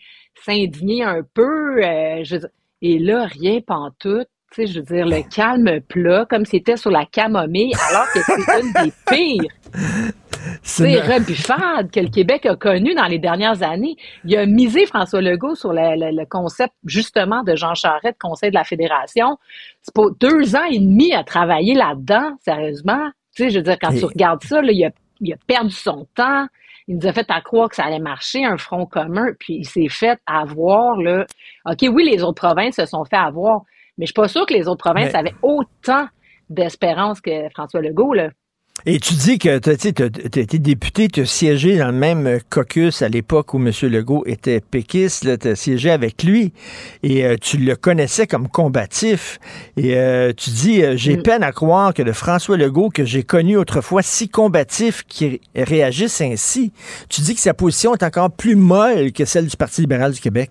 s'indigner 0.43 1.05
un 1.05 1.23
peu. 1.35 1.83
et 1.83 2.99
là, 2.99 3.27
rien 3.27 3.61
pantoute. 3.61 4.29
Tu 4.55 4.67
sais, 4.67 4.73
je 4.73 4.79
veux 4.81 4.85
dire, 4.87 5.07
le 5.07 5.23
calme 5.35 5.81
plat, 5.81 6.27
comme 6.29 6.45
si 6.45 6.53
c'était 6.59 6.77
sur 6.77 6.91
la 6.91 7.05
camomille, 7.07 7.73
alors 7.91 8.07
que 8.13 8.21
c'est 8.23 8.61
une 8.61 8.73
des 8.85 8.93
pires 9.09 9.51
C'est 10.63 11.01
rebuffade 11.01 11.91
que 11.91 12.01
le 12.01 12.09
Québec 12.09 12.47
a 12.47 12.55
connu 12.55 12.95
dans 12.95 13.07
les 13.07 13.19
dernières 13.19 13.63
années. 13.63 13.97
Il 14.25 14.37
a 14.37 14.47
misé 14.47 14.87
François 14.87 15.21
Legault 15.21 15.55
sur 15.55 15.73
le, 15.73 15.97
le- 15.97 16.17
le 16.17 16.27
concept 16.27 16.73
justement 16.85 17.43
de 17.43 17.57
Jean 17.57 17.75
Charest, 17.75 18.17
conseil 18.21 18.51
de 18.51 18.55
la 18.55 18.65
Fédération. 18.65 19.39
C'est 19.83 19.95
pour 19.95 20.15
deux 20.15 20.55
ans 20.55 20.65
et 20.71 20.79
demi 20.79 21.13
à 21.15 21.25
travailler 21.25 21.75
là-dedans, 21.75 22.33
sérieusement. 22.45 23.11
Tu 23.35 23.45
sais, 23.45 23.51
je 23.51 23.57
veux 23.59 23.63
dire, 23.65 23.79
quand 23.81 23.91
Et- 23.91 23.99
tu 23.99 24.05
regardes 24.05 24.43
ça, 24.45 24.61
là, 24.61 24.71
il, 24.71 24.85
a, 24.85 24.91
il 25.21 25.33
a 25.33 25.37
perdu 25.47 25.71
son 25.75 26.07
temps. 26.15 26.47
Il 26.87 26.99
nous 26.99 27.07
a 27.07 27.13
fait 27.15 27.27
à 27.31 27.41
croire 27.41 27.71
que 27.71 27.77
ça 27.77 27.85
allait 27.85 27.99
marcher, 27.99 28.45
un 28.45 28.59
front 28.59 28.85
commun, 28.85 29.29
puis 29.41 29.55
il 29.55 29.65
s'est 29.67 29.89
fait 29.89 30.19
avoir, 30.27 30.99
là. 31.01 31.25
OK, 31.65 31.79
oui, 31.91 32.05
les 32.11 32.23
autres 32.23 32.43
provinces 32.47 32.77
se 32.77 32.85
sont 32.87 33.05
fait 33.07 33.17
avoir, 33.17 33.63
mais 33.99 34.07
je 34.07 34.09
suis 34.09 34.15
pas 34.15 34.29
sûre 34.29 34.47
que 34.47 34.55
les 34.55 34.69
autres 34.69 34.85
provinces 34.85 35.13
Mais- 35.13 35.19
avaient 35.19 35.35
autant 35.43 36.07
d'espérance 36.51 37.21
que 37.21 37.49
François 37.51 37.81
Legault, 37.81 38.15
là. 38.15 38.31
Et 38.87 39.01
tu 39.01 39.15
dis 39.15 39.39
que 39.39 39.59
tu 39.59 39.71
as 39.71 40.43
été 40.43 40.59
député, 40.59 41.09
tu 41.09 41.21
as 41.23 41.27
siégé 41.27 41.79
dans 41.79 41.87
le 41.87 41.93
même 41.93 42.39
caucus 42.51 43.01
à 43.01 43.09
l'époque 43.09 43.55
où 43.55 43.57
M. 43.57 43.73
Legault 43.85 44.25
était 44.27 44.61
péquiste, 44.61 45.39
tu 45.39 45.49
as 45.49 45.55
siégé 45.55 45.91
avec 45.91 46.23
lui 46.23 46.53
et 47.03 47.25
euh, 47.25 47.37
tu 47.41 47.57
le 47.57 47.77
connaissais 47.77 48.27
comme 48.27 48.47
combatif. 48.47 49.39
Et 49.79 49.97
euh, 49.97 50.33
tu 50.37 50.51
dis, 50.51 50.83
euh, 50.83 50.97
j'ai 50.97 51.17
mm. 51.17 51.23
peine 51.23 51.43
à 51.43 51.53
croire 51.53 51.95
que 51.95 52.03
le 52.03 52.13
François 52.13 52.59
Legault 52.59 52.91
que 52.91 53.05
j'ai 53.05 53.23
connu 53.23 53.57
autrefois 53.57 54.03
si 54.03 54.29
combatif 54.29 55.03
qui 55.07 55.41
réagisse 55.55 56.21
ainsi. 56.21 56.73
Tu 57.09 57.23
dis 57.23 57.35
que 57.35 57.41
sa 57.41 57.55
position 57.55 57.95
est 57.95 58.03
encore 58.03 58.33
plus 58.33 58.57
molle 58.57 59.13
que 59.13 59.25
celle 59.25 59.47
du 59.47 59.57
Parti 59.57 59.81
libéral 59.81 60.13
du 60.13 60.21
Québec. 60.21 60.51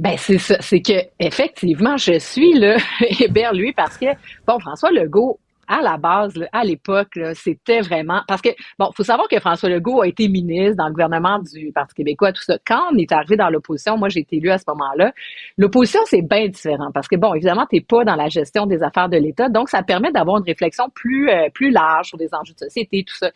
Ben 0.00 0.16
c'est 0.16 0.38
ça, 0.38 0.56
c'est 0.60 0.80
que 0.80 0.94
effectivement 1.18 1.98
je 1.98 2.18
suis 2.18 2.54
là 2.54 2.78
Hébert 3.20 3.52
lui 3.52 3.74
parce 3.74 3.98
que 3.98 4.06
bon 4.46 4.58
François 4.58 4.90
Legault 4.90 5.38
à 5.68 5.82
la 5.82 5.98
base, 5.98 6.32
à 6.52 6.64
l'époque, 6.64 7.16
c'était 7.34 7.80
vraiment 7.80 8.22
parce 8.26 8.40
que 8.40 8.48
bon, 8.78 8.90
faut 8.96 9.04
savoir 9.04 9.28
que 9.28 9.38
François 9.38 9.68
Legault 9.68 10.00
a 10.00 10.08
été 10.08 10.26
ministre 10.26 10.76
dans 10.76 10.86
le 10.86 10.92
gouvernement 10.92 11.38
du 11.38 11.70
Parti 11.72 11.94
québécois, 11.94 12.32
tout 12.32 12.42
ça. 12.42 12.56
Quand 12.66 12.80
on 12.92 12.96
est 12.96 13.12
arrivé 13.12 13.36
dans 13.36 13.50
l'opposition, 13.50 13.98
moi 13.98 14.08
j'ai 14.08 14.20
été 14.20 14.38
élu 14.38 14.50
à 14.50 14.56
ce 14.56 14.64
moment-là. 14.68 15.12
L'opposition 15.58 16.00
c'est 16.06 16.22
bien 16.22 16.48
différent 16.48 16.90
parce 16.92 17.06
que 17.06 17.16
bon, 17.16 17.34
évidemment, 17.34 17.66
t'es 17.70 17.82
pas 17.82 18.02
dans 18.02 18.16
la 18.16 18.30
gestion 18.30 18.64
des 18.64 18.82
affaires 18.82 19.10
de 19.10 19.18
l'État, 19.18 19.50
donc 19.50 19.68
ça 19.68 19.82
permet 19.82 20.10
d'avoir 20.10 20.38
une 20.38 20.44
réflexion 20.44 20.88
plus 20.94 21.28
euh, 21.28 21.50
plus 21.52 21.70
large 21.70 22.08
sur 22.08 22.16
des 22.16 22.34
enjeux 22.34 22.54
de 22.54 22.58
société, 22.58 23.04
tout 23.06 23.16
ça. 23.16 23.30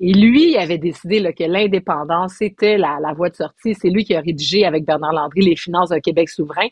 Et 0.00 0.12
lui, 0.12 0.56
avait 0.56 0.78
décidé 0.78 1.20
que 1.32 1.44
l'indépendance 1.44 2.34
c'était 2.38 2.78
la, 2.78 2.98
voie 3.16 3.30
de 3.30 3.34
sortie. 3.34 3.74
C'est 3.74 3.90
lui 3.90 4.04
qui 4.04 4.14
a 4.14 4.20
rédigé 4.20 4.64
avec 4.64 4.84
Bernard 4.84 5.12
Landry 5.12 5.40
les 5.40 5.56
finances 5.56 5.88
d'un 5.88 6.00
Québec 6.00 6.28
souverain. 6.28 6.68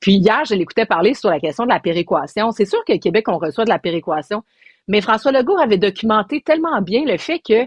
Puis 0.00 0.14
hier, 0.14 0.44
je 0.44 0.54
l'écoutais 0.54 0.84
parler 0.84 1.14
sur 1.14 1.30
la 1.30 1.40
question 1.40 1.64
de 1.64 1.70
la 1.70 1.80
péréquation. 1.80 2.50
C'est 2.50 2.66
sûr 2.66 2.84
que 2.86 2.96
Québec 2.98 3.28
on 3.28 3.38
reçoit 3.38 3.64
de 3.64 3.70
la 3.70 3.78
péréquation. 3.78 4.42
Mais 4.88 5.00
François 5.00 5.32
Legault 5.32 5.58
avait 5.58 5.78
documenté 5.78 6.42
tellement 6.42 6.80
bien 6.80 7.04
le 7.04 7.16
fait 7.16 7.40
que, 7.40 7.66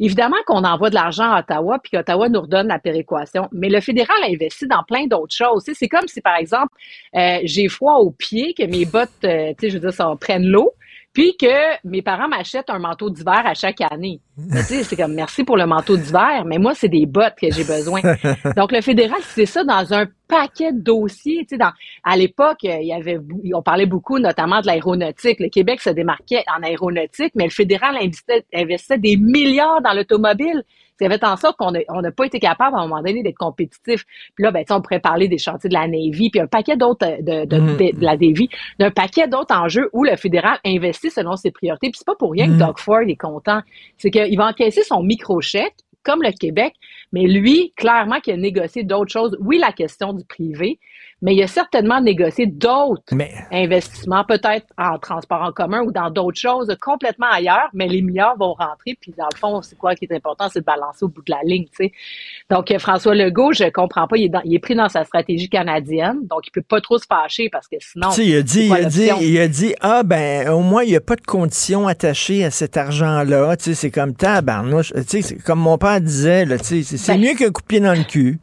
évidemment, 0.00 0.36
qu'on 0.46 0.64
envoie 0.64 0.90
de 0.90 0.94
l'argent 0.94 1.30
à 1.30 1.40
Ottawa, 1.40 1.78
puis 1.78 1.92
qu'Ottawa 1.92 2.28
nous 2.28 2.40
redonne 2.40 2.68
la 2.68 2.78
péréquation. 2.78 3.48
Mais 3.52 3.68
le 3.68 3.80
fédéral 3.80 4.16
a 4.24 4.26
investi 4.26 4.66
dans 4.66 4.82
plein 4.82 5.06
d'autres 5.06 5.34
choses. 5.34 5.64
C'est 5.72 5.88
comme 5.88 6.08
si, 6.08 6.20
par 6.20 6.36
exemple, 6.36 6.72
euh, 7.14 7.38
j'ai 7.44 7.68
froid 7.68 7.96
aux 7.96 8.10
pieds, 8.10 8.52
que 8.54 8.64
mes 8.64 8.84
bottes, 8.84 9.10
euh, 9.24 9.50
tu 9.50 9.66
sais, 9.66 9.70
je 9.70 9.74
veux 9.74 9.80
dire, 9.80 9.92
ça 9.92 10.12
prennent 10.18 10.46
l'eau 10.46 10.72
puis 11.16 11.34
que 11.34 11.78
mes 11.88 12.02
parents 12.02 12.28
m'achètent 12.28 12.68
un 12.68 12.78
manteau 12.78 13.08
d'hiver 13.08 13.40
à 13.46 13.54
chaque 13.54 13.80
année. 13.80 14.20
c'est 14.60 14.96
comme 14.96 15.14
merci 15.14 15.44
pour 15.44 15.56
le 15.56 15.64
manteau 15.64 15.96
d'hiver, 15.96 16.44
mais 16.44 16.58
moi, 16.58 16.74
c'est 16.74 16.90
des 16.90 17.06
bottes 17.06 17.36
que 17.40 17.50
j'ai 17.50 17.64
besoin. 17.64 18.02
Donc, 18.56 18.70
le 18.70 18.82
fédéral, 18.82 19.20
c'est 19.22 19.46
ça 19.46 19.64
dans 19.64 19.94
un 19.94 20.04
paquet 20.28 20.72
de 20.72 20.82
dossiers. 20.82 21.46
Dans, 21.52 21.72
à 22.04 22.18
l'époque, 22.18 22.58
il 22.64 22.86
y 22.86 22.92
avait, 22.92 23.18
on 23.54 23.62
parlait 23.62 23.86
beaucoup 23.86 24.18
notamment 24.18 24.60
de 24.60 24.66
l'aéronautique. 24.66 25.40
Le 25.40 25.48
Québec 25.48 25.80
se 25.80 25.88
démarquait 25.88 26.44
en 26.54 26.62
aéronautique, 26.62 27.32
mais 27.34 27.44
le 27.44 27.50
fédéral 27.50 27.96
investissait, 27.96 28.44
investissait 28.52 28.98
des 28.98 29.16
milliards 29.16 29.80
dans 29.80 29.94
l'automobile. 29.94 30.64
Ça 30.98 31.08
fait 31.08 31.24
en 31.24 31.36
sorte 31.36 31.56
qu'on 31.56 31.72
n'a 31.72 32.10
pas 32.10 32.24
été 32.24 32.38
capable 32.38 32.76
à 32.76 32.80
un 32.80 32.88
moment 32.88 33.02
donné 33.02 33.22
d'être 33.22 33.36
compétitif. 33.36 34.04
Puis 34.34 34.44
là, 34.44 34.50
ben, 34.50 34.64
on 34.70 34.80
pourrait 34.80 35.00
parler 35.00 35.28
des 35.28 35.38
chantiers 35.38 35.68
de 35.68 35.74
la 35.74 35.86
Navy, 35.86 36.30
puis 36.30 36.40
un 36.40 36.46
paquet 36.46 36.76
d'autres 36.76 37.06
euh, 37.06 37.20
de, 37.20 37.44
de, 37.44 37.92
de, 37.98 38.04
la 38.04 38.16
Navy, 38.16 38.48
d'un 38.78 38.90
paquet 38.90 39.28
d'autres 39.28 39.54
enjeux 39.54 39.90
où 39.92 40.04
le 40.04 40.16
fédéral 40.16 40.58
investit 40.64 41.10
selon 41.10 41.36
ses 41.36 41.50
priorités. 41.50 41.90
Puis 41.90 41.98
c'est 41.98 42.06
pas 42.06 42.14
pour 42.14 42.32
rien 42.32 42.46
que 42.46 42.52
mm-hmm. 42.52 42.66
Doug 42.66 42.78
Ford 42.78 43.02
est 43.06 43.16
content. 43.16 43.60
C'est 43.98 44.10
qu'il 44.10 44.36
va 44.36 44.48
encaisser 44.48 44.82
son 44.82 45.02
micro-chèque 45.02 45.74
comme 46.02 46.22
le 46.22 46.30
Québec, 46.30 46.74
mais 47.12 47.26
lui, 47.26 47.72
clairement, 47.76 48.20
qui 48.20 48.30
a 48.30 48.36
négocié 48.36 48.84
d'autres 48.84 49.10
choses. 49.10 49.36
Oui, 49.40 49.58
la 49.58 49.72
question 49.72 50.12
du 50.12 50.24
privé, 50.24 50.78
mais 51.22 51.34
il 51.34 51.42
a 51.42 51.46
certainement 51.46 52.00
négocié 52.00 52.46
d'autres 52.46 53.02
investissements, 53.50 54.24
peut-être 54.24 54.66
en 54.76 54.98
transport 54.98 55.42
en 55.42 55.50
commun 55.50 55.82
ou 55.82 55.90
dans 55.90 56.10
d'autres 56.10 56.38
choses 56.38 56.74
complètement 56.80 57.28
ailleurs, 57.30 57.68
mais 57.72 57.88
les 57.88 58.02
milliards 58.02 58.36
vont 58.36 58.52
rentrer. 58.52 58.98
Puis 59.00 59.14
dans 59.16 59.28
le 59.32 59.38
fond, 59.38 59.62
c'est 59.62 59.76
quoi 59.76 59.94
qui 59.94 60.04
est 60.04 60.14
important, 60.14 60.48
c'est 60.52 60.60
de 60.60 60.64
balancer 60.64 61.04
au 61.04 61.08
bout 61.08 61.22
de 61.22 61.32
la 61.32 61.40
ligne. 61.42 61.64
Tu 61.64 61.86
sais. 61.86 61.92
Donc 62.50 62.70
euh, 62.70 62.78
François 62.78 63.14
Legault, 63.14 63.52
je 63.52 63.64
comprends 63.70 64.06
pas, 64.06 64.18
il 64.18 64.24
est, 64.24 64.38
il 64.44 64.54
est, 64.54 64.58
pris 64.58 64.74
dans 64.74 64.90
sa 64.90 65.04
stratégie 65.04 65.48
canadienne, 65.48 66.26
donc 66.26 66.46
il 66.46 66.50
peut 66.50 66.62
pas 66.62 66.82
trop 66.82 66.98
se 66.98 67.06
fâcher 67.06 67.48
parce 67.50 67.66
que 67.66 67.76
sinon. 67.80 68.10
Tu 68.10 68.16
sais, 68.16 68.26
il 68.26 68.36
a 68.36 68.42
dit, 68.42 68.66
il 68.66 68.72
a 68.74 68.84
dit, 68.84 69.08
il 69.22 69.40
a 69.40 69.48
dit, 69.48 69.74
ah 69.80 70.02
ben 70.02 70.50
au 70.50 70.60
moins 70.60 70.82
il 70.82 70.90
n'y 70.90 70.96
a 70.96 71.00
pas 71.00 71.16
de 71.16 71.22
conditions 71.22 71.88
attachées 71.88 72.44
à 72.44 72.50
cet 72.50 72.76
argent-là. 72.76 73.56
Tu 73.56 73.64
sais, 73.64 73.74
c'est 73.74 73.90
comme 73.90 74.14
tabarnouche. 74.14 74.92
Tu 75.08 75.22
sais, 75.22 75.36
comme 75.38 75.60
mon 75.60 75.78
père 75.78 76.00
disait, 76.00 76.44
là, 76.44 76.58
tu 76.58 76.82
sais, 76.82 76.96
c'est 76.98 77.14
ben 77.14 77.22
mieux 77.22 77.34
qu'un 77.34 77.50
coup 77.50 77.62
de 77.62 77.66
pied 77.66 77.80
dans 77.80 77.96
le 77.96 78.04
cul. 78.04 78.38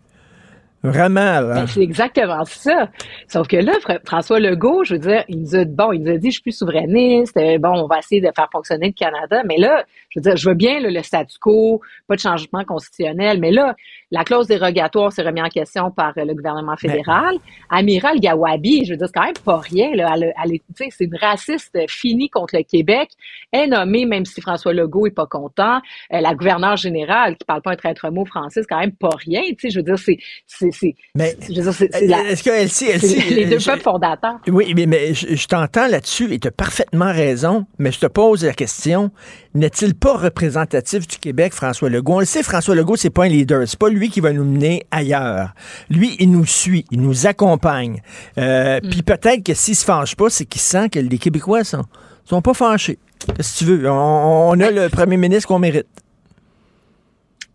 Vraiment, 0.83 1.41
ben, 1.41 1.65
c'est 1.65 1.81
exactement 1.81 2.43
ça. 2.43 2.89
Sauf 3.29 3.47
que 3.47 3.55
là, 3.55 3.71
François 4.05 4.39
Legault, 4.39 4.83
je 4.83 4.95
veux 4.95 4.99
dire, 4.99 5.23
il 5.29 5.39
nous 5.39 5.55
a, 5.55 5.63
bon, 5.63 5.93
il 5.93 6.03
nous 6.03 6.11
a 6.11 6.17
dit, 6.17 6.27
je 6.27 6.33
suis 6.33 6.41
plus 6.41 6.57
souverainiste, 6.57 7.37
euh, 7.37 7.57
bon, 7.57 7.69
on 7.69 7.87
va 7.87 7.99
essayer 7.99 8.19
de 8.19 8.29
faire 8.35 8.49
fonctionner 8.51 8.87
le 8.87 8.93
Canada, 8.93 9.43
mais 9.47 9.57
là, 9.57 9.85
je 10.13 10.19
veux 10.19 10.21
dire, 10.21 10.37
je 10.37 10.49
veux 10.49 10.55
bien 10.55 10.79
le 10.79 11.01
statu 11.01 11.37
quo, 11.39 11.81
pas 12.07 12.15
de 12.15 12.19
changement 12.19 12.63
constitutionnel, 12.63 13.39
mais 13.39 13.51
là, 13.51 13.75
la 14.11 14.23
clause 14.23 14.45
dérogatoire 14.45 15.11
s'est 15.11 15.23
remise 15.23 15.43
en 15.43 15.49
question 15.49 15.89
par 15.89 16.13
euh, 16.17 16.23
le 16.23 16.35
gouvernement 16.35 16.77
fédéral. 16.77 17.35
Amiral 17.69 18.19
Gawabi, 18.19 18.85
je 18.85 18.91
veux 18.91 18.97
dire, 18.97 19.07
c'est 19.07 19.19
quand 19.19 19.25
même 19.25 19.33
pas 19.43 19.57
rien. 19.57 19.89
Là, 19.95 20.15
elle, 20.15 20.59
c'est 20.75 21.05
une 21.05 21.17
raciste 21.17 21.75
finie 21.89 22.29
contre 22.29 22.55
le 22.55 22.63
Québec. 22.63 23.09
Elle 23.51 23.61
est 23.61 23.67
nommée, 23.67 24.05
même 24.05 24.25
si 24.25 24.39
François 24.39 24.71
Legault 24.71 25.07
est 25.07 25.11
pas 25.11 25.25
content. 25.25 25.79
Euh, 26.13 26.21
la 26.21 26.35
gouverneure 26.35 26.77
générale, 26.77 27.35
qui 27.37 27.45
parle 27.45 27.63
pas 27.63 27.71
un 27.71 27.75
traître 27.75 28.11
mot 28.11 28.25
français, 28.25 28.61
c'est 28.61 28.69
quand 28.69 28.79
même 28.79 28.91
pas 28.91 29.15
rien. 29.17 29.41
Tu 29.41 29.55
sais, 29.61 29.69
je 29.71 29.79
veux 29.79 29.83
dire, 29.83 29.97
c'est, 29.97 30.17
c'est, 30.45 30.95
mais 31.15 31.35
je 31.41 31.55
veux 31.55 31.63
dire, 31.63 31.73
c'est, 31.73 31.89
est-ce 31.91 32.43
que 32.43 32.51
Elsie, 32.51 32.89
Elsie, 32.89 33.33
les 33.33 33.45
deux 33.45 33.57
peuples 33.57 33.81
fondateurs. 33.81 34.37
Oui, 34.47 34.73
mais, 34.75 34.85
mais 34.85 35.15
je, 35.15 35.35
je 35.35 35.47
t'entends 35.47 35.87
là-dessus 35.87 36.31
et 36.31 36.37
tu 36.37 36.47
as 36.47 36.51
parfaitement 36.51 37.11
raison. 37.11 37.65
Mais 37.79 37.91
je 37.91 37.99
te 37.99 38.05
pose 38.05 38.45
la 38.45 38.53
question 38.53 39.11
n'est-il 39.53 39.93
pas 40.03 40.17
représentatif 40.17 41.07
du 41.07 41.17
Québec, 41.17 41.53
François 41.53 41.89
Legault? 41.89 42.15
On 42.15 42.19
le 42.19 42.25
sait, 42.25 42.43
François 42.43 42.75
Legault, 42.75 42.97
c'est 42.97 43.09
pas 43.09 43.23
un 43.23 43.29
leader. 43.29 43.65
C'est 43.65 43.79
pas 43.79 43.87
lui 43.87 44.09
qui 44.09 44.19
va 44.19 44.33
nous 44.33 44.43
mener 44.43 44.85
ailleurs. 44.91 45.53
Lui, 45.89 46.17
il 46.19 46.29
nous 46.29 46.45
suit, 46.45 46.83
il 46.91 46.99
nous 46.99 47.25
accompagne. 47.25 48.01
Euh, 48.37 48.81
mm. 48.83 48.89
Puis 48.89 49.01
peut-être 49.01 49.43
que 49.45 49.53
s'il 49.53 49.77
se 49.77 49.85
fâche 49.85 50.17
pas, 50.17 50.29
c'est 50.29 50.43
qu'il 50.43 50.59
sent 50.59 50.89
que 50.89 50.99
les 50.99 51.17
Québécois 51.17 51.63
sont, 51.63 51.85
sont 52.25 52.41
pas 52.41 52.53
fâchés. 52.53 52.99
Qu'est-ce 53.37 53.53
que 53.53 53.57
tu 53.59 53.65
veux? 53.65 53.89
On, 53.89 54.59
a 54.59 54.71
le 54.71 54.89
premier 54.89 55.15
ministre 55.15 55.47
qu'on 55.47 55.59
mérite. 55.59 55.87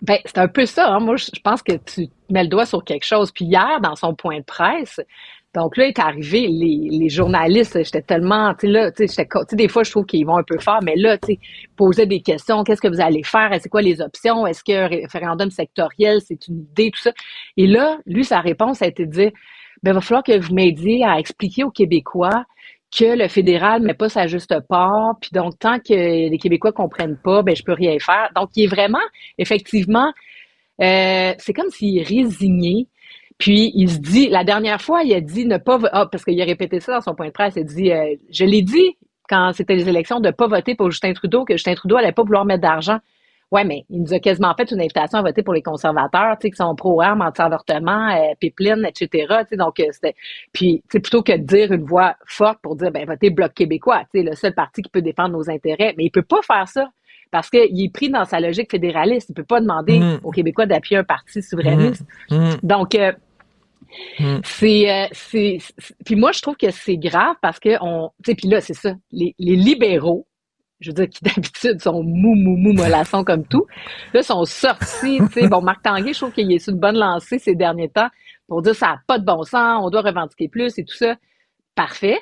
Ben, 0.00 0.16
c'est 0.24 0.38
un 0.38 0.48
peu 0.48 0.64
ça. 0.64 0.88
Hein. 0.88 1.00
Moi, 1.00 1.16
je 1.16 1.40
pense 1.44 1.62
que 1.62 1.72
tu 1.76 2.08
mets 2.30 2.44
le 2.44 2.48
doigt 2.48 2.64
sur 2.64 2.82
quelque 2.82 3.04
chose. 3.04 3.30
Puis 3.30 3.44
hier, 3.44 3.78
dans 3.82 3.94
son 3.94 4.14
point 4.14 4.38
de 4.38 4.44
presse, 4.44 5.00
donc 5.54 5.76
là 5.76 5.86
est 5.86 5.98
arrivé 5.98 6.46
les, 6.46 6.88
les 6.90 7.08
journalistes, 7.08 7.82
j'étais 7.82 8.02
tellement, 8.02 8.54
tu 8.54 8.66
sais 8.66 8.72
là, 8.72 8.92
tu 8.92 9.06
sais, 9.08 9.26
des 9.52 9.68
fois 9.68 9.82
je 9.82 9.90
trouve 9.90 10.04
qu'ils 10.04 10.26
vont 10.26 10.36
un 10.36 10.42
peu 10.42 10.58
fort, 10.58 10.80
mais 10.82 10.96
là, 10.96 11.16
tu 11.18 11.34
sais, 11.34 11.38
posaient 11.76 12.06
des 12.06 12.20
questions, 12.20 12.62
qu'est-ce 12.64 12.80
que 12.80 12.88
vous 12.88 13.00
allez 13.00 13.22
faire, 13.22 13.50
c'est 13.60 13.68
quoi 13.68 13.82
les 13.82 14.00
options, 14.00 14.46
est-ce 14.46 14.62
que 14.62 14.88
référendum 14.88 15.50
sectoriel 15.50 16.20
c'est 16.20 16.46
une 16.48 16.60
idée, 16.60 16.90
tout 16.90 17.00
ça? 17.00 17.12
Et 17.56 17.66
là, 17.66 17.98
lui 18.06 18.24
sa 18.24 18.40
réponse 18.40 18.82
a 18.82 18.86
été 18.86 19.06
de 19.06 19.10
dire, 19.10 19.30
ben 19.82 19.92
il 19.92 19.94
va 19.94 20.00
falloir 20.00 20.24
que 20.24 20.38
vous 20.38 20.54
m'aidiez 20.54 21.04
à 21.04 21.18
expliquer 21.18 21.64
aux 21.64 21.70
Québécois 21.70 22.44
que 22.96 23.18
le 23.18 23.28
fédéral 23.28 23.82
met 23.82 23.94
pas 23.94 24.08
sa 24.08 24.26
juste 24.26 24.54
part, 24.68 25.16
puis 25.20 25.30
donc 25.32 25.58
tant 25.58 25.78
que 25.78 25.92
les 25.92 26.38
Québécois 26.38 26.72
comprennent 26.72 27.18
pas, 27.22 27.42
ben 27.42 27.54
je 27.54 27.62
peux 27.62 27.74
rien 27.74 27.98
faire. 27.98 28.30
Donc 28.34 28.50
il 28.56 28.64
est 28.64 28.66
vraiment, 28.66 28.98
effectivement, 29.36 30.12
euh, 30.80 31.34
c'est 31.38 31.52
comme 31.52 31.70
s'il 31.70 32.02
résigné 32.02 32.88
puis 33.38 33.70
il 33.74 33.88
se 33.88 33.98
dit, 33.98 34.28
la 34.28 34.42
dernière 34.44 34.80
fois, 34.80 35.02
il 35.04 35.14
a 35.14 35.20
dit 35.20 35.46
ne 35.46 35.58
pas, 35.58 35.78
ah, 35.92 36.06
parce 36.10 36.24
qu'il 36.24 36.40
a 36.42 36.44
répété 36.44 36.80
ça 36.80 36.94
dans 36.94 37.00
son 37.00 37.14
point 37.14 37.28
de 37.28 37.32
presse, 37.32 37.54
il 37.56 37.60
a 37.60 37.64
dit, 37.64 37.92
euh, 37.92 38.16
je 38.30 38.44
l'ai 38.44 38.62
dit 38.62 38.96
quand 39.28 39.52
c'était 39.54 39.76
les 39.76 39.88
élections 39.88 40.20
de 40.20 40.30
pas 40.30 40.48
voter 40.48 40.74
pour 40.74 40.90
Justin 40.90 41.12
Trudeau, 41.12 41.44
que 41.44 41.54
Justin 41.54 41.74
Trudeau 41.74 41.96
allait 41.96 42.12
pas 42.12 42.22
vouloir 42.22 42.44
mettre 42.44 42.62
d'argent. 42.62 42.98
Ouais, 43.50 43.64
mais 43.64 43.84
il 43.88 44.02
nous 44.02 44.12
a 44.12 44.18
quasiment 44.18 44.54
fait 44.54 44.70
une 44.72 44.80
invitation 44.80 45.20
à 45.20 45.22
voter 45.22 45.42
pour 45.42 45.54
les 45.54 45.62
conservateurs, 45.62 46.36
tu 46.38 46.48
sais, 46.48 46.50
qui 46.50 46.56
sont 46.56 46.74
pro-armes, 46.74 47.22
anti-avortement, 47.22 48.10
euh, 48.10 48.34
pipeline, 48.38 48.84
etc. 48.84 49.08
Tu 49.08 49.46
sais, 49.50 49.56
donc 49.56 49.80
euh, 49.80 49.86
c'était, 49.90 50.14
puis 50.52 50.82
c'est 50.90 51.00
plutôt 51.00 51.22
que 51.22 51.32
de 51.32 51.44
dire 51.44 51.72
une 51.72 51.84
voix 51.84 52.16
forte 52.26 52.58
pour 52.60 52.76
dire, 52.76 52.90
ben 52.90 53.06
votez 53.06 53.30
bloc 53.30 53.54
québécois, 53.54 54.02
tu 54.12 54.20
sais, 54.20 54.22
le 54.22 54.34
seul 54.34 54.54
parti 54.54 54.82
qui 54.82 54.90
peut 54.90 55.00
défendre 55.00 55.30
nos 55.30 55.48
intérêts, 55.48 55.94
mais 55.96 56.04
il 56.04 56.10
peut 56.10 56.22
pas 56.22 56.42
faire 56.42 56.68
ça 56.68 56.88
parce 57.30 57.48
qu'il 57.50 57.84
est 57.84 57.92
pris 57.92 58.10
dans 58.10 58.24
sa 58.24 58.40
logique 58.40 58.70
fédéraliste. 58.70 59.30
Il 59.30 59.34
peut 59.34 59.44
pas 59.44 59.60
demander 59.60 59.98
mmh. 59.98 60.20
aux 60.22 60.30
Québécois 60.30 60.66
d'appuyer 60.66 60.98
un 60.98 61.04
parti 61.04 61.42
souverainiste. 61.42 62.04
Mmh. 62.30 62.36
Mmh. 62.36 62.56
Donc 62.62 62.94
C'est, 64.44 64.90
euh, 64.90 65.06
c'est, 65.12 65.58
puis 66.04 66.16
moi 66.16 66.32
je 66.32 66.40
trouve 66.40 66.56
que 66.56 66.70
c'est 66.70 66.96
grave 66.96 67.36
parce 67.40 67.58
que 67.58 67.70
on, 67.80 68.10
tu 68.22 68.30
sais, 68.30 68.34
puis 68.34 68.48
là 68.48 68.60
c'est 68.60 68.74
ça, 68.74 68.94
les, 69.10 69.34
les, 69.38 69.56
libéraux, 69.56 70.26
je 70.80 70.90
veux 70.90 70.94
dire 70.94 71.08
qui 71.08 71.22
d'habitude 71.24 71.80
sont 71.80 72.02
mou 72.02 72.34
mou 72.34 72.56
mou 72.56 72.72
mollassons 72.72 73.24
comme 73.24 73.46
tout, 73.46 73.66
là 74.12 74.22
sont 74.22 74.44
sortis, 74.44 75.20
tu 75.32 75.40
sais, 75.40 75.48
bon 75.48 75.62
Marc 75.62 75.82
Tanguay, 75.82 76.12
je 76.12 76.18
trouve 76.18 76.32
qu'il 76.32 76.52
est 76.52 76.58
sur 76.58 76.72
une 76.72 76.80
bonne 76.80 76.98
lancée 76.98 77.38
ces 77.38 77.54
derniers 77.54 77.88
temps 77.88 78.08
pour 78.46 78.62
dire 78.62 78.74
ça 78.74 78.88
a 78.90 78.98
pas 79.06 79.18
de 79.18 79.24
bon 79.24 79.42
sens, 79.42 79.82
on 79.82 79.90
doit 79.90 80.02
revendiquer 80.02 80.48
plus 80.48 80.78
et 80.78 80.84
tout 80.84 80.96
ça, 80.96 81.16
parfait. 81.74 82.18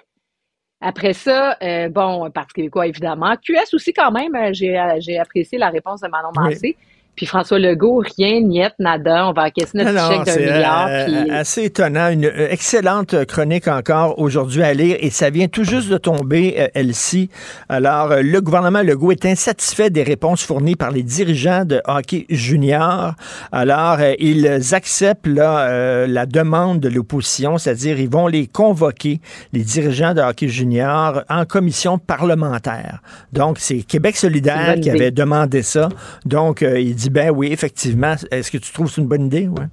Après 0.80 1.14
ça, 1.14 1.56
euh, 1.62 1.88
bon, 1.88 2.30
Parti 2.30 2.52
québécois, 2.52 2.86
évidemment. 2.86 3.34
QS 3.36 3.72
aussi, 3.72 3.94
quand 3.94 4.12
même, 4.12 4.34
euh, 4.34 4.52
j'ai, 4.52 4.78
j'ai 4.98 5.18
apprécié 5.18 5.56
la 5.56 5.70
réponse 5.70 6.02
de 6.02 6.08
Manon 6.08 6.32
Massé. 6.36 6.76
Puis 7.16 7.26
François 7.26 7.58
Legault, 7.58 8.02
rien, 8.18 8.40
niet, 8.42 8.72
nada. 8.78 9.26
On 9.28 9.32
va 9.32 9.44
encaisser 9.46 9.70
notre 9.78 9.92
Non, 9.92 10.24
chèque 10.24 10.34
d'un 10.36 10.40
milliard. 10.54 10.86
euh, 10.90 11.06
puis- 11.06 11.30
assez 11.30 11.64
étonnant. 11.64 12.10
Une 12.10 12.26
euh, 12.26 12.48
excellente 12.50 13.24
chronique 13.24 13.68
encore 13.68 14.18
aujourd'hui 14.18 14.62
à 14.62 14.74
lire 14.74 14.96
et 15.00 15.10
ça 15.10 15.30
vient 15.30 15.48
tout 15.48 15.64
juste 15.64 15.88
de 15.88 15.96
tomber, 15.98 16.54
euh, 16.58 16.68
Elsie. 16.74 17.30
Alors, 17.68 18.10
le 18.20 18.40
gouvernement 18.40 18.82
Legault 18.82 19.12
est 19.12 19.24
insatisfait 19.24 19.88
des 19.90 20.02
réponses 20.02 20.42
fournies 20.42 20.76
par 20.76 20.90
les 20.90 21.02
dirigeants 21.02 21.64
de 21.64 21.80
hockey 21.86 22.26
junior. 22.28 23.14
Alors, 23.50 23.98
ils 24.18 24.74
acceptent 24.74 25.26
là, 25.26 25.60
euh, 25.68 26.06
la 26.06 26.26
demande 26.26 26.80
de 26.80 26.88
l'opposition, 26.88 27.56
c'est-à-dire 27.58 27.98
ils 27.98 28.10
vont 28.10 28.26
les 28.26 28.46
convoquer, 28.46 29.20
les 29.52 29.62
dirigeants 29.62 30.12
de 30.12 30.20
hockey 30.20 30.48
junior, 30.48 31.22
en 31.30 31.44
commission 31.46 31.98
parlementaire. 31.98 33.00
Donc, 33.32 33.56
c'est 33.58 33.78
Québec 33.82 34.16
solidaire 34.16 34.76
qui 34.82 34.90
avait 34.90 35.10
demandé 35.10 35.62
ça. 35.62 35.88
Donc, 36.24 36.62
euh, 36.62 36.78
il 36.78 36.94
dit, 37.08 37.10
ben 37.10 37.30
oui, 37.30 37.48
effectivement. 37.52 38.14
Est-ce 38.30 38.50
que 38.50 38.58
tu 38.58 38.72
trouves 38.72 38.86
que 38.86 38.92
c'est 38.92 39.00
une 39.00 39.08
bonne 39.08 39.26
idée? 39.26 39.48
Ouais? 39.48 39.66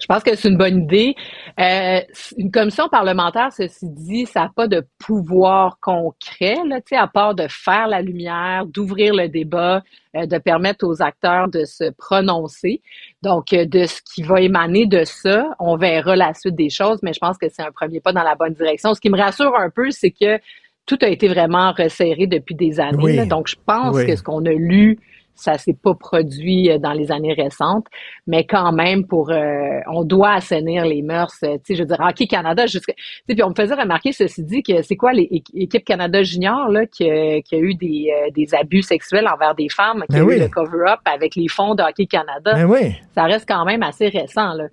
Je 0.00 0.06
pense 0.06 0.22
que 0.22 0.34
c'est 0.36 0.48
une 0.48 0.58
bonne 0.58 0.82
idée. 0.82 1.14
Euh, 1.58 2.00
une 2.36 2.50
commission 2.50 2.88
parlementaire, 2.88 3.50
ceci 3.52 3.88
dit, 3.88 4.26
ça 4.26 4.40
n'a 4.40 4.52
pas 4.54 4.68
de 4.68 4.84
pouvoir 4.98 5.78
concret, 5.80 6.56
là, 6.66 6.80
à 6.92 7.06
part 7.06 7.34
de 7.34 7.46
faire 7.48 7.86
la 7.88 8.02
lumière, 8.02 8.66
d'ouvrir 8.66 9.14
le 9.14 9.28
débat, 9.28 9.82
euh, 10.16 10.26
de 10.26 10.38
permettre 10.38 10.86
aux 10.86 11.00
acteurs 11.02 11.48
de 11.48 11.64
se 11.64 11.90
prononcer. 11.96 12.82
Donc, 13.22 13.52
euh, 13.52 13.64
de 13.64 13.86
ce 13.86 14.00
qui 14.02 14.22
va 14.22 14.40
émaner 14.40 14.86
de 14.86 15.04
ça, 15.04 15.48
on 15.58 15.76
verra 15.76 16.16
la 16.16 16.34
suite 16.34 16.56
des 16.56 16.70
choses, 16.70 16.98
mais 17.02 17.12
je 17.12 17.20
pense 17.20 17.38
que 17.38 17.46
c'est 17.48 17.62
un 17.62 17.72
premier 17.72 18.00
pas 18.00 18.12
dans 18.12 18.22
la 18.22 18.34
bonne 18.34 18.52
direction. 18.54 18.94
Ce 18.94 19.00
qui 19.00 19.10
me 19.10 19.18
rassure 19.18 19.54
un 19.56 19.70
peu, 19.70 19.90
c'est 19.90 20.10
que 20.10 20.38
tout 20.86 20.98
a 21.00 21.08
été 21.08 21.28
vraiment 21.28 21.72
resserré 21.72 22.26
depuis 22.26 22.54
des 22.54 22.80
années. 22.80 23.02
Oui. 23.02 23.16
là. 23.16 23.24
donc, 23.24 23.48
je 23.48 23.56
pense 23.64 23.96
Oui. 23.96 24.06
que 24.06 24.16
ce 24.16 24.22
qu'on 24.22 24.44
a 24.44 24.52
lu, 24.52 24.98
ça 25.34 25.58
s'est 25.58 25.76
pas 25.80 25.94
produit 25.94 26.70
euh, 26.70 26.78
dans 26.78 26.92
les 26.92 27.10
années 27.12 27.32
récentes, 27.32 27.86
mais 28.26 28.44
quand 28.44 28.72
même, 28.72 29.06
pour 29.06 29.30
euh, 29.30 29.80
on 29.90 30.04
doit 30.04 30.32
assainir 30.32 30.84
les 30.84 31.02
mœurs. 31.02 31.34
euh, 31.44 31.54
Tu 31.56 31.60
sais, 31.64 31.74
je 31.74 31.82
veux 31.82 31.88
dire, 31.88 31.98
Hockey 32.00 32.26
Canada, 32.26 32.66
jusqu'à, 32.66 32.92
tu 32.94 33.02
sais, 33.28 33.34
puis 33.34 33.42
on 33.42 33.50
me 33.50 33.54
faisait 33.54 33.74
remarquer, 33.74 34.12
ceci 34.12 34.42
dit, 34.44 34.62
que 34.62 34.82
c'est 34.82 34.96
quoi 34.96 35.12
l'équipe 35.12 35.84
Canada 35.84 36.22
Junior 36.22 36.68
là 36.68 36.86
qui, 36.86 37.10
a- 37.10 37.40
qui 37.42 37.54
a 37.54 37.58
eu 37.58 37.74
des, 37.74 38.12
euh, 38.12 38.30
des 38.30 38.54
abus 38.54 38.82
sexuels 38.82 39.26
envers 39.28 39.54
des 39.54 39.68
femmes, 39.68 40.04
qui 40.10 40.16
Ben 40.16 40.22
a 40.22 40.24
oui. 40.24 40.36
eu 40.36 40.40
le 40.40 40.48
cover-up 40.48 41.00
avec 41.04 41.34
les 41.36 41.48
fonds 41.48 41.74
de 41.74 41.82
Hockey 41.82 42.06
Canada. 42.06 42.52
Ben 42.54 42.64
oui. 42.64 42.94
Ça 43.14 43.24
reste 43.24 43.46
quand 43.48 43.64
même 43.64 43.82
assez 43.82 44.08
récent 44.08 44.54
là. 44.54 44.64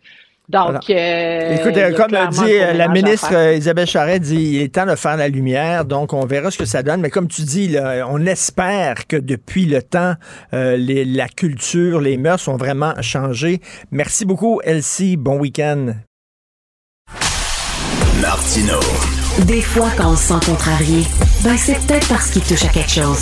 Donc, 0.51 0.89
euh, 0.89 1.55
Écoute, 1.55 1.95
comme 1.95 2.11
dit 2.29 2.57
euh, 2.57 2.73
la 2.73 2.87
ménage 2.87 2.89
à 2.89 2.89
ministre 2.89 3.33
euh, 3.33 3.55
Isabelle 3.55 3.87
Charret, 3.87 4.19
dit 4.19 4.35
il 4.55 4.61
est 4.61 4.73
temps 4.75 4.85
de 4.85 4.95
faire 4.95 5.15
la 5.17 5.29
lumière, 5.29 5.85
donc 5.85 6.13
on 6.13 6.25
verra 6.25 6.51
ce 6.51 6.57
que 6.57 6.65
ça 6.65 6.83
donne. 6.83 7.01
Mais 7.01 7.09
comme 7.09 7.27
tu 7.27 7.43
dis, 7.43 7.69
là, 7.69 8.05
on 8.09 8.25
espère 8.25 9.07
que 9.07 9.15
depuis 9.15 9.65
le 9.65 9.81
temps, 9.81 10.15
euh, 10.53 10.75
les- 10.77 11.05
la 11.05 11.27
culture, 11.29 12.01
les 12.01 12.17
mœurs 12.17 12.45
ont 12.47 12.57
vraiment 12.57 12.93
changé. 13.01 13.61
Merci 13.91 14.25
beaucoup, 14.25 14.59
Elsie. 14.63 15.15
Bon 15.17 15.37
week-end. 15.39 15.93
Martino. 18.21 18.79
Des 19.47 19.61
fois, 19.61 19.89
quand 19.97 20.11
on 20.11 20.15
se 20.15 20.27
sent 20.27 20.45
contrarié, 20.45 21.03
ben 21.43 21.55
c'est 21.57 21.79
peut-être 21.87 22.07
parce 22.09 22.29
qu'il 22.29 22.41
touche 22.43 22.65
à 22.65 22.67
quelque 22.69 22.91
chose. 22.91 23.21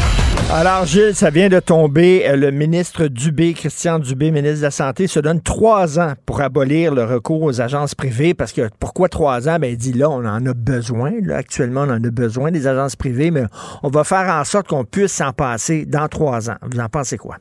Alors, 0.49 0.85
Gilles, 0.85 1.15
ça 1.15 1.29
vient 1.29 1.49
de 1.49 1.59
tomber. 1.59 2.27
Euh, 2.27 2.35
Le 2.35 2.51
ministre 2.51 3.07
Dubé, 3.07 3.53
Christian 3.53 3.99
Dubé, 3.99 4.31
ministre 4.31 4.59
de 4.59 4.63
la 4.65 4.71
Santé, 4.71 5.07
se 5.07 5.19
donne 5.19 5.41
trois 5.41 5.99
ans 5.99 6.13
pour 6.25 6.41
abolir 6.41 6.93
le 6.93 7.03
recours 7.03 7.41
aux 7.43 7.61
agences 7.61 7.95
privées. 7.95 8.33
Parce 8.33 8.51
que 8.51 8.69
pourquoi 8.79 9.07
trois 9.07 9.47
ans? 9.47 9.57
Ben, 9.59 9.71
il 9.71 9.77
dit 9.77 9.93
là, 9.93 10.09
on 10.09 10.25
en 10.25 10.45
a 10.45 10.53
besoin. 10.53 11.11
Actuellement, 11.33 11.81
on 11.81 11.91
en 11.91 12.03
a 12.03 12.11
besoin 12.11 12.51
des 12.51 12.67
agences 12.67 12.95
privées, 12.95 13.31
mais 13.31 13.43
on 13.83 13.89
va 13.89 14.03
faire 14.03 14.27
en 14.29 14.43
sorte 14.43 14.67
qu'on 14.67 14.83
puisse 14.83 15.13
s'en 15.13 15.31
passer 15.31 15.85
dans 15.85 16.07
trois 16.07 16.49
ans. 16.49 16.57
Vous 16.63 16.79
en 16.79 16.89
pensez 16.89 17.17
quoi? 17.17 17.37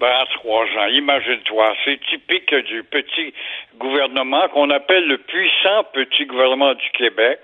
Ben, 0.00 0.24
trois 0.34 0.64
ans. 0.64 0.88
Imagine-toi, 0.90 1.74
c'est 1.84 2.00
typique 2.10 2.52
du 2.66 2.82
petit 2.82 3.32
gouvernement 3.78 4.48
qu'on 4.52 4.70
appelle 4.70 5.06
le 5.06 5.18
puissant 5.18 5.84
petit 5.94 6.26
gouvernement 6.26 6.74
du 6.74 6.90
Québec 6.98 7.38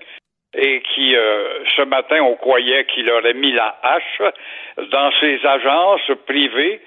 et 0.53 0.81
qui, 0.81 1.15
euh, 1.15 1.63
ce 1.75 1.83
matin, 1.83 2.21
on 2.21 2.35
croyait 2.35 2.85
qu'il 2.85 3.09
aurait 3.11 3.33
mis 3.33 3.51
la 3.51 3.77
hache 3.83 4.21
dans 4.91 5.11
ces 5.19 5.45
agences 5.45 6.11
privées 6.25 6.81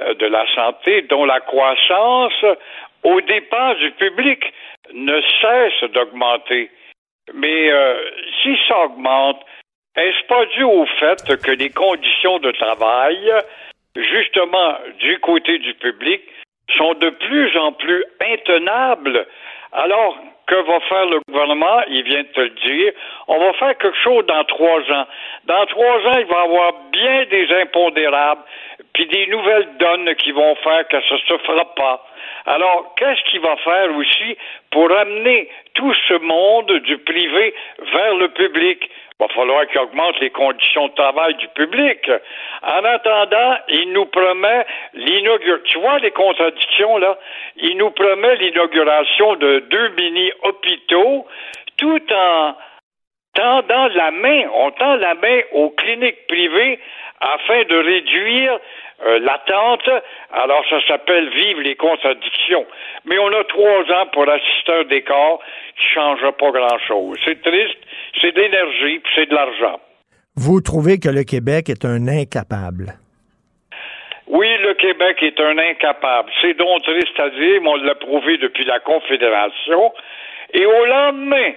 euh, 0.00 0.14
de 0.14 0.26
la 0.26 0.46
santé 0.54 1.02
dont 1.02 1.24
la 1.24 1.40
croissance, 1.40 2.44
au 3.02 3.20
dépens 3.20 3.74
du 3.74 3.90
public, 3.92 4.52
ne 4.92 5.20
cesse 5.40 5.90
d'augmenter. 5.90 6.70
Mais 7.34 7.70
euh, 7.70 7.96
si 8.42 8.56
ça 8.68 8.84
augmente, 8.84 9.44
est-ce 9.96 10.26
pas 10.26 10.46
dû 10.46 10.62
au 10.62 10.86
fait 10.86 11.36
que 11.42 11.50
les 11.50 11.70
conditions 11.70 12.38
de 12.38 12.52
travail, 12.52 13.32
justement 13.96 14.78
du 15.00 15.18
côté 15.18 15.58
du 15.58 15.74
public, 15.74 16.22
sont 16.76 16.94
de 16.94 17.10
plus 17.10 17.56
en 17.56 17.72
plus 17.72 18.04
intenables? 18.20 19.26
Alors, 19.72 20.16
que 20.48 20.54
va 20.54 20.80
faire 20.80 21.06
le 21.06 21.20
gouvernement? 21.28 21.82
Il 21.88 22.02
vient 22.02 22.22
de 22.22 22.28
te 22.28 22.40
le 22.40 22.50
dire. 22.50 22.92
On 23.28 23.38
va 23.38 23.52
faire 23.52 23.76
quelque 23.78 23.98
chose 24.02 24.24
dans 24.26 24.42
trois 24.44 24.80
ans. 24.80 25.06
Dans 25.44 25.66
trois 25.66 25.96
ans, 26.08 26.18
il 26.18 26.26
va 26.26 26.40
y 26.40 26.44
avoir 26.44 26.72
bien 26.90 27.24
des 27.26 27.52
impondérables, 27.60 28.42
puis 28.94 29.06
des 29.06 29.26
nouvelles 29.28 29.68
donnes 29.78 30.14
qui 30.16 30.32
vont 30.32 30.54
faire 30.56 30.88
que 30.88 31.00
ça 31.02 31.16
se 31.28 31.38
fera 31.38 31.64
pas. 31.74 32.04
Alors, 32.46 32.94
qu'est-ce 32.96 33.22
qu'il 33.30 33.40
va 33.40 33.56
faire 33.56 33.94
aussi 33.94 34.36
pour 34.70 34.90
amener 34.90 35.48
tout 35.74 35.94
ce 36.08 36.14
monde 36.14 36.72
du 36.80 36.96
privé 36.98 37.54
vers 37.92 38.14
le 38.14 38.28
public? 38.28 38.90
Va 39.20 39.26
falloir 39.34 39.66
qu'il 39.66 39.80
augmente 39.80 40.20
les 40.20 40.30
conditions 40.30 40.86
de 40.88 40.94
travail 40.94 41.34
du 41.34 41.48
public. 41.48 42.08
En 42.62 42.84
attendant, 42.84 43.56
il 43.68 43.92
nous 43.92 44.06
promet 44.06 44.64
l'inauguration. 44.94 45.64
Tu 45.64 45.78
vois 45.80 45.98
les 45.98 46.12
contradictions, 46.12 46.98
là? 46.98 47.18
Il 47.56 47.76
nous 47.78 47.90
promet 47.90 48.36
l'inauguration 48.36 49.34
de 49.34 49.58
deux 49.70 49.88
mini-hôpitaux 49.88 51.26
tout 51.76 52.12
en 52.12 52.54
tendant 53.34 53.88
la 53.88 54.10
main, 54.10 54.48
on 54.52 54.70
tend 54.72 54.96
la 54.96 55.14
main 55.14 55.40
aux 55.52 55.70
cliniques 55.70 56.26
privées 56.26 56.80
afin 57.20 57.62
de 57.64 57.76
réduire 57.76 58.58
euh, 59.06 59.18
l'attente. 59.20 59.88
Alors, 60.32 60.64
ça 60.68 60.80
s'appelle 60.86 61.28
vivre 61.30 61.60
les 61.60 61.76
contradictions. 61.76 62.66
Mais 63.04 63.18
on 63.18 63.28
a 63.28 63.44
trois 63.44 63.82
ans 63.96 64.06
pour 64.12 64.28
assister 64.28 64.72
à 64.72 64.78
un 64.80 64.84
décor 64.84 65.40
qui 65.76 65.84
ne 65.84 66.02
changera 66.02 66.32
pas 66.32 66.50
grand-chose. 66.50 67.18
C'est 67.24 67.40
triste, 67.42 67.78
c'est 68.20 68.32
de 68.32 68.40
l'énergie, 68.40 68.98
puis 68.98 69.12
c'est 69.14 69.26
de 69.28 69.34
l'argent. 69.34 69.80
Vous 70.36 70.60
trouvez 70.60 70.98
que 70.98 71.08
le 71.08 71.24
Québec 71.24 71.68
est 71.68 71.84
un 71.84 72.06
incapable? 72.08 72.94
Oui, 74.28 74.46
le 74.60 74.74
Québec 74.74 75.16
est 75.22 75.40
un 75.40 75.56
incapable. 75.58 76.30
C'est 76.42 76.54
donc 76.54 76.82
triste 76.82 77.18
à 77.18 77.30
dire, 77.30 77.62
mais 77.62 77.68
on 77.68 77.76
l'a 77.76 77.94
prouvé 77.94 78.36
depuis 78.38 78.64
la 78.64 78.78
Confédération. 78.80 79.92
Et 80.52 80.66
au 80.66 80.84
lendemain 80.86 81.52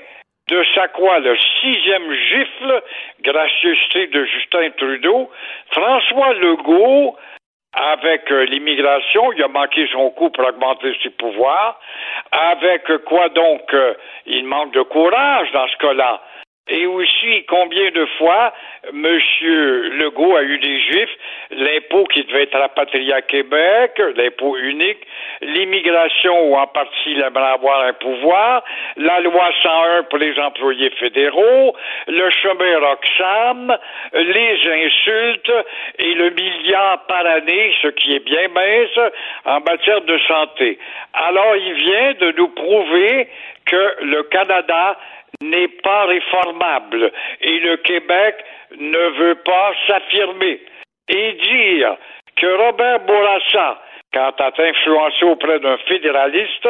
de 0.49 0.87
quoi, 0.93 1.19
le 1.19 1.37
sixième 1.61 2.13
gifle, 2.13 2.83
gracieuseté 3.21 4.07
de 4.07 4.25
Justin 4.25 4.69
Trudeau, 4.71 5.29
François 5.71 6.33
Legault, 6.33 7.15
avec 7.73 8.29
euh, 8.31 8.43
l'immigration, 8.45 9.31
il 9.31 9.41
a 9.43 9.47
manqué 9.47 9.87
son 9.93 10.09
coup 10.09 10.29
pour 10.29 10.45
augmenter 10.45 10.93
ses 11.01 11.09
pouvoirs. 11.11 11.79
Avec 12.31 12.83
quoi 13.05 13.29
donc 13.29 13.73
euh, 13.73 13.93
il 14.25 14.45
manque 14.45 14.73
de 14.73 14.81
courage 14.81 15.49
dans 15.53 15.67
ce 15.67 15.77
cas-là? 15.77 16.21
Et 16.69 16.85
aussi, 16.85 17.43
combien 17.49 17.89
de 17.89 18.05
fois 18.17 18.53
M. 18.93 19.03
Legault 19.03 20.35
a 20.35 20.43
eu 20.43 20.59
des 20.59 20.79
Juifs, 20.79 21.17
l'impôt 21.49 22.03
qui 22.05 22.23
devait 22.23 22.43
être 22.43 22.57
rapatrié 22.57 23.11
à 23.13 23.23
Québec, 23.23 23.99
l'impôt 24.15 24.55
unique, 24.57 24.99
l'immigration 25.41 26.49
où 26.49 26.55
en 26.55 26.67
partie 26.67 27.13
il 27.13 27.21
aimerait 27.21 27.53
avoir 27.53 27.81
un 27.81 27.93
pouvoir, 27.93 28.63
la 28.95 29.19
loi 29.21 29.49
101 29.63 30.03
pour 30.03 30.19
les 30.19 30.37
employés 30.39 30.91
fédéraux, 30.91 31.75
le 32.07 32.29
chemin 32.29 32.79
Roxham, 32.79 33.77
les 34.13 34.85
insultes 34.85 35.51
et 35.97 36.13
le 36.13 36.29
milliard 36.29 37.05
par 37.07 37.25
année, 37.25 37.73
ce 37.81 37.87
qui 37.87 38.15
est 38.15 38.23
bien 38.23 38.47
mince 38.49 39.11
en 39.45 39.61
matière 39.61 40.01
de 40.01 40.17
santé. 40.27 40.77
Alors, 41.13 41.55
il 41.55 41.73
vient 41.73 42.13
de 42.13 42.33
nous 42.37 42.49
prouver 42.49 43.27
que 43.65 44.03
le 44.03 44.23
Canada 44.23 44.97
n'est 45.41 45.67
pas 45.83 46.05
réformable 46.05 47.11
et 47.41 47.59
le 47.59 47.77
Québec 47.77 48.35
ne 48.79 49.09
veut 49.19 49.35
pas 49.35 49.73
s'affirmer. 49.87 50.59
Et 51.09 51.33
dire 51.33 51.97
que 52.35 52.47
Robert 52.47 52.99
Bourassa, 53.01 53.81
quand 54.13 54.33
a 54.39 54.51
influencé 54.57 55.25
auprès 55.25 55.59
d'un 55.59 55.77
fédéraliste, 55.87 56.69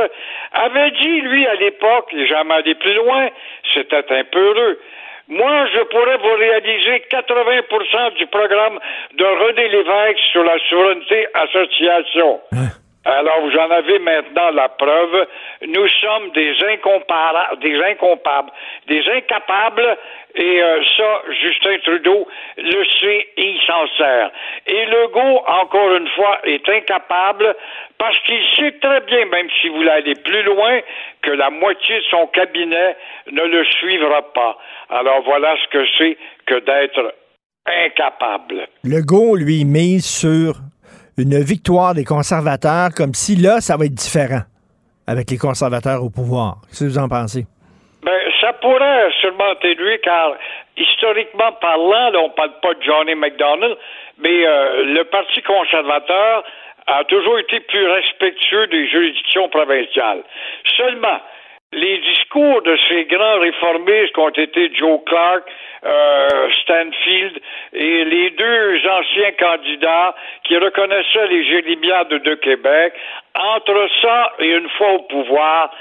avait 0.54 0.92
dit, 0.92 1.22
lui, 1.22 1.46
à 1.48 1.56
l'époque, 1.56 2.14
et 2.14 2.26
jamais 2.28 2.56
allé 2.56 2.76
plus 2.76 2.94
loin, 2.94 3.30
c'était 3.74 4.06
un 4.10 4.24
peu 4.26 4.40
heureux. 4.40 4.80
Moi, 5.28 5.66
je 5.74 5.80
pourrais 5.84 6.18
vous 6.18 6.36
réaliser 6.38 7.04
80% 7.10 8.16
du 8.16 8.28
programme 8.28 8.80
de 9.14 9.24
René 9.24 9.70
Lévesque 9.70 10.20
sur 10.32 10.44
la 10.44 10.58
souveraineté 10.70 11.28
association. 11.34 12.42
Alors, 13.04 13.42
vous 13.42 13.58
en 13.58 13.72
avez 13.72 13.98
maintenant 14.00 14.52
la 14.52 14.70
preuve. 14.70 15.28
Nous 15.68 15.88
sommes 15.88 16.30
des 16.32 16.54
incomparables, 16.64 17.60
des 17.60 17.82
incompables, 17.82 18.52
des 18.88 19.04
incapables, 19.10 19.98
et 20.36 20.62
euh, 20.62 20.82
ça, 20.96 21.22
Justin 21.42 21.78
Trudeau 21.84 22.28
le 22.58 22.86
sait 23.00 23.28
et 23.38 23.50
il 23.54 23.62
s'en 23.66 23.88
sert. 23.98 24.32
Et 24.68 24.86
Legault, 24.86 25.44
encore 25.48 25.96
une 25.96 26.08
fois, 26.10 26.40
est 26.44 26.68
incapable 26.70 27.56
parce 27.98 28.18
qu'il 28.20 28.42
sait 28.56 28.78
très 28.80 29.02
bien, 29.02 29.26
même 29.26 29.48
s'il 29.60 29.72
voulait 29.72 29.92
aller 29.92 30.16
plus 30.16 30.44
loin, 30.44 30.80
que 31.24 31.32
la 31.32 31.50
moitié 31.50 31.98
de 31.98 32.04
son 32.12 32.28
cabinet 32.28 32.96
ne 33.32 33.44
le 33.44 33.66
suivra 33.66 34.22
pas. 34.34 34.58
Alors 34.90 35.22
voilà 35.24 35.56
ce 35.64 35.70
que 35.70 35.86
c'est 35.98 36.18
que 36.46 36.60
d'être 36.60 37.16
incapable. 37.66 38.68
Legault, 38.84 39.36
lui, 39.36 39.66
mise 39.66 40.06
sur 40.06 40.54
une 41.22 41.40
victoire 41.42 41.94
des 41.94 42.06
conservateurs, 42.06 42.90
comme 42.96 43.14
si 43.14 43.36
là, 43.36 43.62
ça 43.62 43.78
va 43.78 43.86
être 43.86 43.94
différent 43.94 44.42
avec 45.08 45.30
les 45.30 45.38
conservateurs 45.38 46.04
au 46.04 46.10
pouvoir. 46.10 46.58
Qu'est-ce 46.68 46.86
que 46.86 46.90
vous 46.90 46.98
en 46.98 47.10
pensez? 47.10 47.46
Ben, 48.04 48.22
ça 48.40 48.54
pourrait 48.54 49.12
sûrement 49.22 49.54
lui, 49.64 50.00
car 50.04 50.34
historiquement 50.78 51.52
parlant, 51.62 52.10
là, 52.10 52.20
on 52.20 52.30
parle 52.32 52.54
pas 52.62 52.74
de 52.74 52.82
Johnny 52.82 53.16
McDonald, 53.16 53.78
mais 54.18 54.46
euh, 54.46 54.86
le 54.86 55.04
Parti 55.04 55.42
conservateur 55.44 56.44
a 56.88 57.04
toujours 57.06 57.38
été 57.40 57.60
plus 57.60 57.88
respectueux 57.88 58.68
des 58.68 58.88
juridictions 58.90 59.50
provinciales. 59.50 60.24
Seulement, 60.78 61.20
les 61.74 62.00
discours 62.00 62.62
de 62.64 62.78
ces 62.90 63.06
grands 63.06 63.40
réformistes 63.40 64.14
qui 64.14 64.20
ont 64.20 64.30
été 64.30 64.72
Joe 64.76 65.00
Clark, 65.06 65.44
euh, 65.86 66.50
Stanfield 66.62 67.40
et 67.74 68.04
les 68.06 68.30
deux 68.32 68.82
anciens 68.88 69.32
candidats 69.40 70.16
qui 70.44 70.58
reconnaissaient 70.58 71.28
les 71.28 71.46
Jérémiades 71.46 72.10
de 72.10 72.36
Québec, 72.36 72.94
entre 73.36 73.88
ça 74.02 74.34
et 74.40 74.50
une 74.50 74.70
fois 74.70 74.94
au 74.94 75.00
pouvoir, 75.04 75.72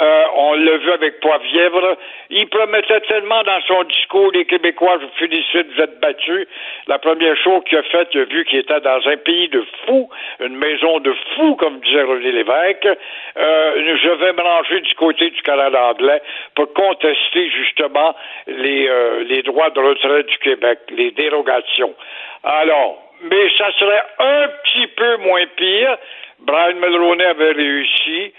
euh, 0.00 0.24
on 0.36 0.54
l'a 0.54 0.76
vu 0.76 0.92
avec 0.92 1.20
Poivrièvre. 1.20 1.96
Il 2.30 2.48
promettait 2.48 3.00
tellement 3.00 3.42
dans 3.42 3.60
son 3.66 3.82
discours, 3.84 4.30
les 4.32 4.44
Québécois, 4.44 4.98
je 5.00 5.06
vous 5.06 5.12
félicite, 5.18 5.74
vous 5.74 5.82
êtes 5.82 5.98
battus. 6.00 6.46
La 6.86 6.98
première 6.98 7.36
chose 7.36 7.62
qu'il 7.64 7.78
a 7.78 7.82
faite, 7.82 8.14
vu 8.14 8.44
qu'il 8.44 8.60
était 8.60 8.80
dans 8.80 9.00
un 9.06 9.16
pays 9.16 9.48
de 9.48 9.64
fous, 9.86 10.08
une 10.40 10.56
maison 10.56 11.00
de 11.00 11.12
fous, 11.34 11.56
comme 11.56 11.80
disait 11.80 12.02
René 12.02 12.32
Lévesque. 12.32 12.86
Euh, 12.86 13.96
je 13.96 14.10
vais 14.10 14.32
me 14.32 14.42
ranger 14.42 14.80
du 14.80 14.94
côté 14.94 15.30
du 15.30 15.42
Canada 15.42 15.86
anglais 15.86 16.22
pour 16.54 16.72
contester 16.74 17.50
justement 17.50 18.14
les, 18.46 18.88
euh, 18.88 19.24
les 19.24 19.42
droits 19.42 19.70
de 19.70 19.80
retraite 19.80 20.26
du 20.26 20.38
Québec, 20.38 20.78
les 20.90 21.10
dérogations. 21.10 21.94
Alors, 22.44 23.02
mais 23.22 23.48
ça 23.56 23.72
serait 23.72 24.04
un 24.20 24.48
petit 24.62 24.86
peu 24.88 25.16
moins 25.18 25.44
pire. 25.56 25.96
Brian 26.40 26.76
Mulroney 26.76 27.24
avait 27.24 27.52
réussi. 27.52 28.32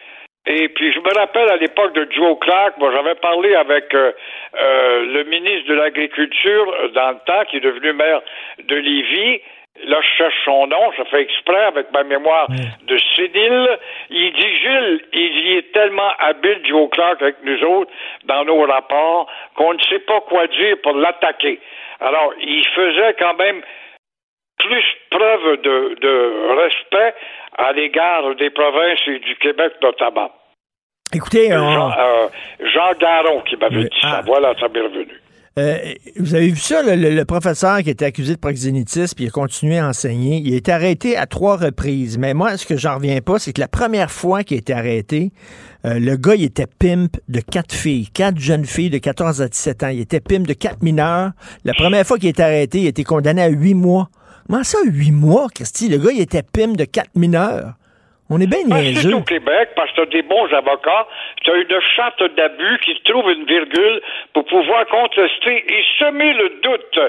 Et 0.52 0.68
puis, 0.70 0.92
je 0.92 1.00
me 1.00 1.14
rappelle 1.14 1.48
à 1.48 1.58
l'époque 1.58 1.94
de 1.94 2.08
Joe 2.12 2.36
Clark, 2.40 2.76
moi, 2.80 2.92
j'avais 2.92 3.14
parlé 3.14 3.54
avec 3.54 3.94
euh, 3.94 4.12
euh, 4.60 5.06
le 5.06 5.24
ministre 5.26 5.70
de 5.70 5.76
l'Agriculture 5.76 6.74
euh, 6.74 6.88
dans 6.88 7.12
le 7.12 7.20
temps, 7.24 7.46
qui 7.48 7.58
est 7.58 7.60
devenu 7.60 7.94
maire 7.94 8.22
de 8.58 8.76
Lévis. 8.76 9.42
Là, 9.86 9.98
je 10.02 10.18
cherche 10.18 10.34
son 10.44 10.66
nom, 10.66 10.92
je 10.98 11.04
fais 11.04 11.22
exprès 11.22 11.66
avec 11.66 11.92
ma 11.94 12.04
mémoire 12.04 12.48
de 12.50 12.98
sénile. 13.16 13.78
Il 14.10 14.34
dit, 14.34 14.58
Gilles, 14.58 15.02
il 15.14 15.58
est 15.58 15.72
tellement 15.72 16.12
habile, 16.18 16.60
Joe 16.66 16.90
Clark, 16.90 17.22
avec 17.22 17.36
nous 17.44 17.64
autres, 17.66 17.92
dans 18.26 18.44
nos 18.44 18.66
rapports, 18.66 19.30
qu'on 19.56 19.76
ne 19.76 19.82
sait 19.84 20.00
pas 20.00 20.20
quoi 20.22 20.48
dire 20.48 20.78
pour 20.82 20.94
l'attaquer. 20.96 21.60
Alors, 22.00 22.34
il 22.42 22.66
faisait 22.70 23.14
quand 23.20 23.36
même 23.36 23.62
plus 24.58 24.84
preuve 25.12 25.62
de, 25.62 25.96
de 26.02 26.56
respect 26.58 27.14
à 27.56 27.72
l'égard 27.72 28.34
des 28.36 28.50
provinces 28.50 29.08
et 29.08 29.20
du 29.20 29.36
Québec 29.36 29.74
notamment. 29.82 30.32
Écoutez, 31.14 31.50
Jean, 31.50 31.90
euh, 31.90 32.28
Jean 32.74 32.92
Garon 33.00 33.42
qui 33.50 33.56
m'avait 33.58 33.84
dit 33.84 33.90
ça. 34.02 34.20
ah. 34.20 34.24
Voilà, 34.26 34.54
ça 34.60 34.68
m'est 34.68 34.80
revenu. 34.82 35.08
Euh, 35.58 35.78
vous 36.18 36.36
avez 36.36 36.50
vu 36.50 36.56
ça, 36.58 36.82
le, 36.84 36.96
le- 36.96 37.10
le 37.16 37.26
professeur 37.26 37.80
qui 37.82 37.90
était 37.90 38.06
accusé 38.06 38.36
de 38.36 38.40
proxénétisme, 38.40 39.16
puis 39.16 39.26
il 39.26 39.28
a 39.28 39.32
continué 39.32 39.80
à 39.80 39.88
enseigner. 39.90 40.38
Il 40.46 40.54
a 40.54 40.58
été 40.58 40.72
arrêté 40.72 41.18
à 41.18 41.26
trois 41.26 41.58
reprises. 41.58 42.18
Mais 42.18 42.34
moi, 42.34 42.56
ce 42.56 42.66
que 42.66 42.78
j'en 42.78 42.96
reviens 42.96 43.20
pas, 43.20 43.40
c'est 43.40 43.52
que 43.52 43.60
la 43.60 43.68
première 43.68 44.12
fois 44.12 44.44
qu'il 44.44 44.56
a 44.56 44.60
été 44.60 44.72
arrêté, 44.74 45.32
euh, 45.86 46.00
le 46.00 46.16
gars, 46.16 46.36
il 46.36 46.44
était 46.46 46.68
pimp 46.68 47.18
de 47.28 47.42
quatre 47.42 47.74
filles, 47.74 48.08
quatre 48.14 48.40
jeunes 48.40 48.64
filles 48.66 48.92
de 48.92 49.00
14 49.00 49.42
à 49.42 49.48
17 49.50 49.84
ans. 49.84 49.88
Il 49.90 50.00
était 50.00 50.22
pimp 50.22 50.48
de 50.48 50.54
quatre 50.54 50.82
mineurs. 50.84 51.32
La 51.66 51.74
première 51.74 52.06
fois 52.06 52.18
qu'il 52.18 52.28
a 52.28 52.30
été 52.30 52.44
arrêté, 52.44 52.80
il 52.82 52.86
a 52.86 52.90
été 52.90 53.04
condamné 53.04 53.42
à 53.42 53.48
huit 53.50 53.74
mois. 53.74 54.10
Comment 54.48 54.64
ça, 54.64 54.78
huit 54.86 55.12
mois, 55.12 55.48
Christy? 55.54 55.90
Le 55.90 55.98
gars, 55.98 56.12
il 56.14 56.22
était 56.22 56.44
pimp 56.44 56.78
de 56.78 56.86
quatre 56.86 57.16
mineurs. 57.16 57.74
On 58.32 58.40
est 58.40 58.46
bien 58.48 58.60
Ah, 58.72 58.82
niaiseux. 58.82 59.16
au 59.16 59.22
Québec, 59.24 59.70
parce 59.76 59.92
que 59.94 60.02
tu 60.02 60.18
des 60.18 60.22
bons 60.22 60.46
avocats, 60.54 61.08
tu 61.44 61.50
as 61.50 61.56
une 61.56 61.82
charte 61.96 62.24
d'abus 62.36 62.78
qui 62.86 62.94
trouve 63.04 63.32
une 63.32 63.46
virgule 63.46 64.02
pour 64.34 64.46
pouvoir 64.46 64.86
contester 64.86 65.66
et 65.68 65.84
semer 65.98 66.34
le 66.34 66.50
doute. 66.62 67.00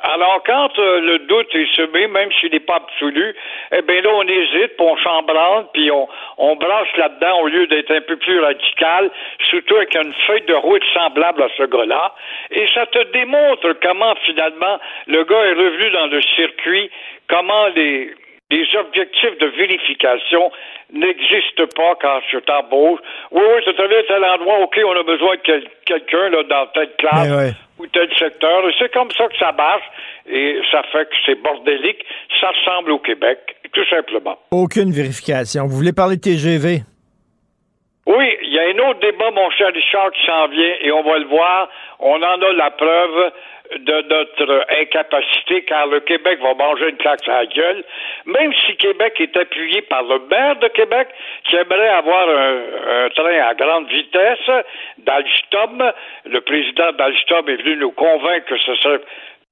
Alors, 0.00 0.40
quand 0.46 0.78
euh, 0.78 1.00
le 1.00 1.18
doute 1.20 1.52
est 1.54 1.74
semé, 1.74 2.06
même 2.06 2.30
s'il 2.38 2.52
n'est 2.52 2.60
pas 2.60 2.76
absolu, 2.76 3.34
eh 3.76 3.82
bien 3.82 4.02
là, 4.02 4.10
on 4.14 4.22
hésite, 4.28 4.76
puis 4.76 4.86
on 4.86 4.96
chambranle, 4.98 5.66
puis 5.72 5.90
on, 5.90 6.08
on 6.38 6.54
brasse 6.54 6.96
là-dedans 6.96 7.40
au 7.40 7.48
lieu 7.48 7.66
d'être 7.66 7.90
un 7.90 8.00
peu 8.02 8.16
plus 8.16 8.38
radical, 8.38 9.10
surtout 9.50 9.74
avec 9.76 9.94
une 9.96 10.14
feuille 10.28 10.42
de 10.46 10.54
route 10.54 10.84
semblable 10.94 11.42
à 11.42 11.48
ce 11.56 11.64
gars-là. 11.64 12.14
Et 12.52 12.68
ça 12.72 12.86
te 12.86 13.02
démontre 13.12 13.72
comment, 13.82 14.14
finalement, 14.26 14.78
le 15.08 15.24
gars 15.24 15.44
est 15.44 15.54
revenu 15.54 15.90
dans 15.90 16.06
le 16.06 16.22
circuit, 16.36 16.88
comment 17.28 17.66
les 17.74 18.14
les 18.50 18.66
objectifs 18.76 19.36
de 19.38 19.46
vérification 19.46 20.50
n'existent 20.92 21.66
pas 21.76 21.94
quand 22.00 22.20
je 22.32 22.38
t'embauche. 22.38 23.00
Oui, 23.30 23.42
oui, 23.44 23.60
c'est 23.64 23.78
à 23.78 23.88
tel 24.08 24.24
endroit, 24.24 24.60
OK, 24.60 24.80
on 24.86 24.96
a 24.98 25.02
besoin 25.02 25.34
de 25.36 25.40
quel- 25.44 25.68
quelqu'un 25.84 26.30
là, 26.30 26.42
dans 26.44 26.66
telle 26.68 26.90
classe 26.96 27.30
ouais. 27.30 27.52
ou 27.78 27.86
tel 27.88 28.08
secteur. 28.18 28.66
Et 28.68 28.72
C'est 28.78 28.92
comme 28.92 29.10
ça 29.10 29.28
que 29.28 29.36
ça 29.38 29.52
marche 29.52 29.84
et 30.26 30.60
ça 30.70 30.82
fait 30.90 31.04
que 31.04 31.14
c'est 31.26 31.42
bordélique. 31.42 32.04
Ça 32.40 32.48
ressemble 32.50 32.92
au 32.92 32.98
Québec, 33.00 33.38
tout 33.72 33.84
simplement. 33.90 34.38
Aucune 34.50 34.92
vérification. 34.92 35.66
Vous 35.66 35.76
voulez 35.76 35.92
parler 35.92 36.16
de 36.16 36.22
TGV? 36.22 36.80
Oui, 38.06 38.34
il 38.42 38.54
y 38.54 38.58
a 38.58 38.62
un 38.62 38.88
autre 38.88 39.00
débat, 39.00 39.30
mon 39.30 39.50
cher 39.50 39.68
Richard, 39.74 40.10
qui 40.12 40.24
s'en 40.24 40.48
vient 40.48 40.74
et 40.80 40.90
on 40.90 41.02
va 41.02 41.18
le 41.18 41.26
voir. 41.26 41.68
On 41.98 42.14
en 42.22 42.40
a 42.40 42.52
la 42.54 42.70
preuve 42.70 43.32
de 43.76 44.02
notre 44.08 44.66
incapacité 44.80 45.62
car 45.62 45.86
le 45.86 46.00
Québec 46.00 46.38
va 46.40 46.54
manger 46.54 46.90
une 46.90 46.96
claque 46.96 47.22
sur 47.22 47.32
la 47.32 47.46
gueule, 47.46 47.84
même 48.26 48.52
si 48.54 48.76
Québec 48.76 49.14
est 49.20 49.36
appuyé 49.36 49.82
par 49.82 50.02
le 50.02 50.20
maire 50.30 50.56
de 50.56 50.68
Québec 50.68 51.08
qui 51.44 51.56
aimerait 51.56 51.88
avoir 51.88 52.28
un, 52.28 53.04
un 53.04 53.08
train 53.10 53.40
à 53.48 53.54
grande 53.54 53.88
vitesse 53.88 54.64
d'Alstom. 54.98 55.92
Le 56.24 56.40
président 56.40 56.92
d'Alstom 56.92 57.48
est 57.48 57.62
venu 57.62 57.76
nous 57.76 57.92
convaincre 57.92 58.46
que 58.46 58.58
ce 58.58 58.74
serait 58.76 59.00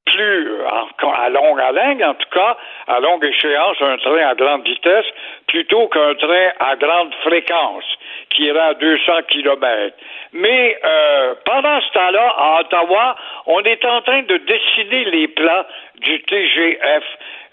plus 0.07 0.49
en- 0.67 1.13
à 1.13 1.29
longue 1.29 1.61
haleine, 1.61 2.03
en 2.05 2.15
tout 2.15 2.29
cas, 2.33 2.57
à 2.87 3.01
longue 3.01 3.25
échéance, 3.25 3.77
un 3.81 3.97
train 3.99 4.27
à 4.29 4.35
grande 4.35 4.65
vitesse, 4.67 5.07
plutôt 5.49 5.89
qu'un 5.89 6.15
train 6.15 6.49
à 6.61 6.77
grande 6.77 7.15
fréquence, 7.23 7.85
qui 8.31 8.45
irait 8.45 8.59
à 8.61 8.75
200 8.75 9.23
kilomètres. 9.29 9.97
Mais 10.33 10.79
euh, 10.85 11.35
pendant 11.45 11.81
ce 11.81 11.93
temps-là, 11.93 12.35
à 12.39 12.61
Ottawa, 12.61 13.17
on 13.47 13.61
est 13.63 13.85
en 13.85 14.01
train 14.03 14.23
de 14.23 14.37
dessiner 14.39 15.05
les 15.07 15.29
plans 15.29 15.65
du 16.01 16.21
TGF, 16.23 17.05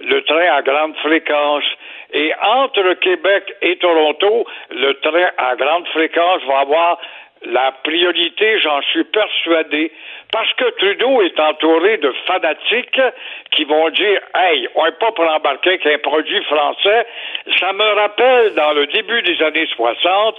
le 0.02 0.22
train 0.24 0.56
à 0.56 0.62
grande 0.62 0.96
fréquence. 0.98 1.64
Et 2.16 2.32
entre 2.42 2.94
Québec 2.96 3.52
et 3.64 3.76
Toronto, 3.78 4.46
le 4.70 4.94
train 5.02 5.30
à 5.38 5.56
grande 5.56 5.88
fréquence 5.88 6.44
va 6.48 6.60
avoir 6.60 7.00
la 7.46 7.72
priorité, 7.84 8.60
j'en 8.60 8.82
suis 8.84 9.04
persuadé, 9.04 9.92
parce 10.32 10.52
que 10.54 10.70
Trudeau 10.72 11.22
est 11.22 11.40
entouré 11.40 11.98
de 11.98 12.14
fanatiques 12.26 13.02
qui 13.52 13.64
vont 13.66 13.90
dire 13.90 14.20
Hey, 14.36 14.68
on 14.76 14.86
n'est 14.86 14.92
pas 14.94 15.12
pour 15.12 15.28
embarquer 15.28 15.70
avec 15.72 15.86
un 15.86 15.98
produit 16.00 16.44
français. 16.44 17.06
Ça 17.60 17.74
me 17.74 17.94
rappelle 17.96 18.54
dans 18.56 18.74
le 18.74 18.88
début 18.88 19.22
des 19.22 19.42
années 19.44 19.68
60, 19.76 20.36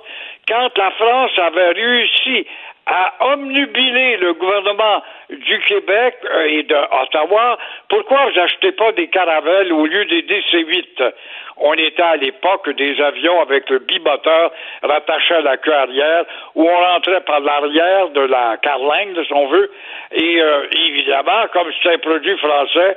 quand 0.49 0.77
la 0.77 0.91
France 0.93 1.33
avait 1.39 1.73
réussi 1.73 2.47
à 2.87 3.15
omnubiler 3.33 4.19
le 4.19 4.35
gouvernement 4.35 5.03
du 5.31 5.59
Québec 5.61 6.17
euh, 6.25 6.47
et 6.47 6.63
d'Ottawa, 6.65 7.59
pourquoi 7.89 8.29
vous 8.29 8.41
achetez 8.41 8.73
pas 8.73 8.93
des 8.93 9.09
caravelles 9.09 9.73
au 9.73 9.87
lieu 9.87 10.05
des 10.05 10.23
DC-8? 10.23 11.13
On 11.57 11.73
était 11.75 12.03
à 12.03 12.17
l'époque 12.17 12.69
des 12.71 13.01
avions 13.01 13.41
avec 13.41 13.71
le 13.71 13.79
bimoteur 13.79 14.51
rattaché 14.83 15.35
à 15.35 15.41
la 15.41 15.57
queue 15.57 15.73
arrière, 15.73 16.25
où 16.55 16.69
on 16.69 16.77
rentrait 16.77 17.21
par 17.21 17.41
l'arrière 17.41 18.09
de 18.11 18.23
la 18.23 18.57
carlingue, 18.59 19.25
si 19.25 19.33
on 19.33 19.47
veut, 19.47 19.71
et 20.13 20.43
euh, 20.43 20.67
évidemment, 20.73 21.47
comme 21.53 21.69
c'est 21.83 21.95
un 21.95 21.99
produit 21.99 22.37
français, 22.39 22.97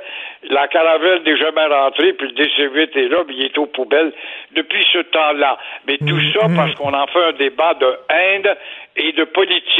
la 0.50 0.68
caravelle 0.68 1.22
n'est 1.22 1.36
jamais 1.36 1.66
rentrée, 1.66 2.12
puis 2.12 2.28
le 2.28 2.44
DC-8 2.44 2.98
est 2.98 3.08
là, 3.08 3.24
puis 3.26 3.36
il 3.38 3.44
est 3.46 3.58
aux 3.58 3.66
poubelles 3.66 4.12
depuis 4.52 4.84
ce 4.92 4.98
temps-là. 4.98 5.56
Mais 5.86 5.96
tout 5.98 6.20
ça 6.34 6.46
parce 6.54 6.74
qu'on 6.74 6.92
en 6.92 7.06
fait 7.06 7.24
un 7.24 7.32
débat 7.32 7.74
de 7.74 7.96
haine 8.10 8.56
et 8.96 9.12
de 9.12 9.24
politique 9.24 9.77